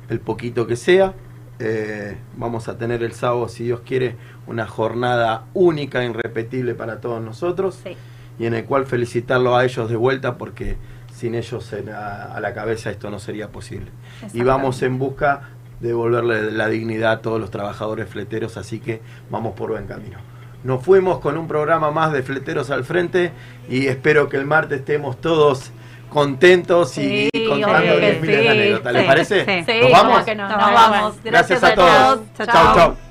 el 0.10 0.20
poquito 0.20 0.68
que 0.68 0.76
sea. 0.76 1.14
Eh, 1.60 2.16
vamos 2.36 2.68
a 2.68 2.78
tener 2.78 3.02
el 3.02 3.14
sábado, 3.14 3.50
si 3.50 3.64
Dios 3.64 3.82
quiere, 3.84 4.16
una 4.46 4.68
jornada 4.68 5.46
única, 5.56 6.06
irrepetible 6.06 6.76
para 6.76 7.02
todos 7.02 7.22
nosotros, 7.22 7.80
sí. 7.84 7.98
y 8.38 8.46
en 8.46 8.54
el 8.54 8.66
cual 8.66 8.86
felicitarlo 8.86 9.56
a 9.56 9.66
ellos 9.66 9.90
de 9.90 9.96
vuelta 9.96 10.38
porque 10.38 10.78
sin 11.18 11.34
ellos 11.34 11.74
la, 11.84 12.26
a 12.26 12.40
la 12.40 12.54
cabeza 12.54 12.92
esto 12.92 13.10
no 13.10 13.18
sería 13.18 13.48
posible. 13.50 13.92
Y 14.34 14.44
vamos 14.44 14.84
en 14.84 15.00
busca 15.00 15.50
de 15.80 15.88
devolverle 15.90 16.52
la 16.52 16.68
dignidad 16.68 17.12
a 17.12 17.22
todos 17.22 17.42
los 17.42 17.50
trabajadores 17.50 18.08
fleteros, 18.08 18.56
así 18.56 18.80
que 18.80 19.02
vamos 19.32 19.56
por 19.56 19.72
buen 19.72 19.88
camino. 19.88 20.20
Nos 20.64 20.84
fuimos 20.84 21.20
con 21.20 21.38
un 21.38 21.48
programa 21.48 21.92
más 21.92 22.12
de 22.14 22.22
Fleteros 22.22 22.70
al 22.72 22.84
Frente 22.84 23.32
y 23.70 23.88
espero 23.88 24.30
que 24.30 24.38
el 24.38 24.46
martes 24.46 24.80
estemos 24.80 25.20
todos 25.20 25.72
contentos 26.10 26.92
sí, 26.92 27.30
y 27.32 27.48
contando 27.48 28.00
que 28.00 28.20
miles 28.22 28.40
de 28.40 28.50
anécdotas. 28.50 28.94
¿Les 28.94 29.02
sí, 29.02 29.08
parece? 29.08 29.66
Sí, 29.66 29.80
¿Nos 29.82 29.92
vamos? 29.92 30.26
no, 30.28 30.50
nos 30.50 30.58
vamos. 30.58 31.16
Gracias, 31.24 31.62
Gracias 31.62 31.64
a 31.64 31.76
todos. 31.76 32.20
Chao, 32.38 32.46
chao. 32.46 33.07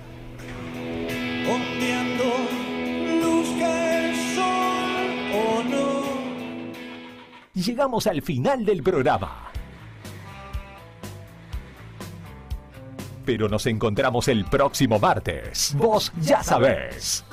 Llegamos 7.56 8.06
al 8.06 8.20
final 8.20 8.66
del 8.66 8.82
programa. 8.82 9.50
Pero 13.24 13.48
nos 13.48 13.64
encontramos 13.64 14.28
el 14.28 14.44
próximo 14.44 14.98
martes. 14.98 15.74
Vos 15.74 16.12
ya 16.20 16.42
sabés. 16.42 17.24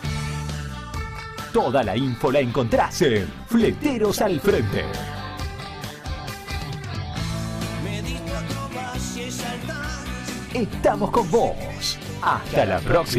Toda 1.52 1.84
la 1.84 1.98
info 1.98 2.32
la 2.32 2.40
encontrás 2.40 3.02
en 3.02 3.28
Fleteros 3.48 4.22
al 4.22 4.40
Frente. 4.40 4.86
Estamos 10.54 11.12
con 11.12 11.30
vos. 11.30 12.00
Hasta 12.22 12.66
la 12.66 12.80
próxima. 12.80 13.12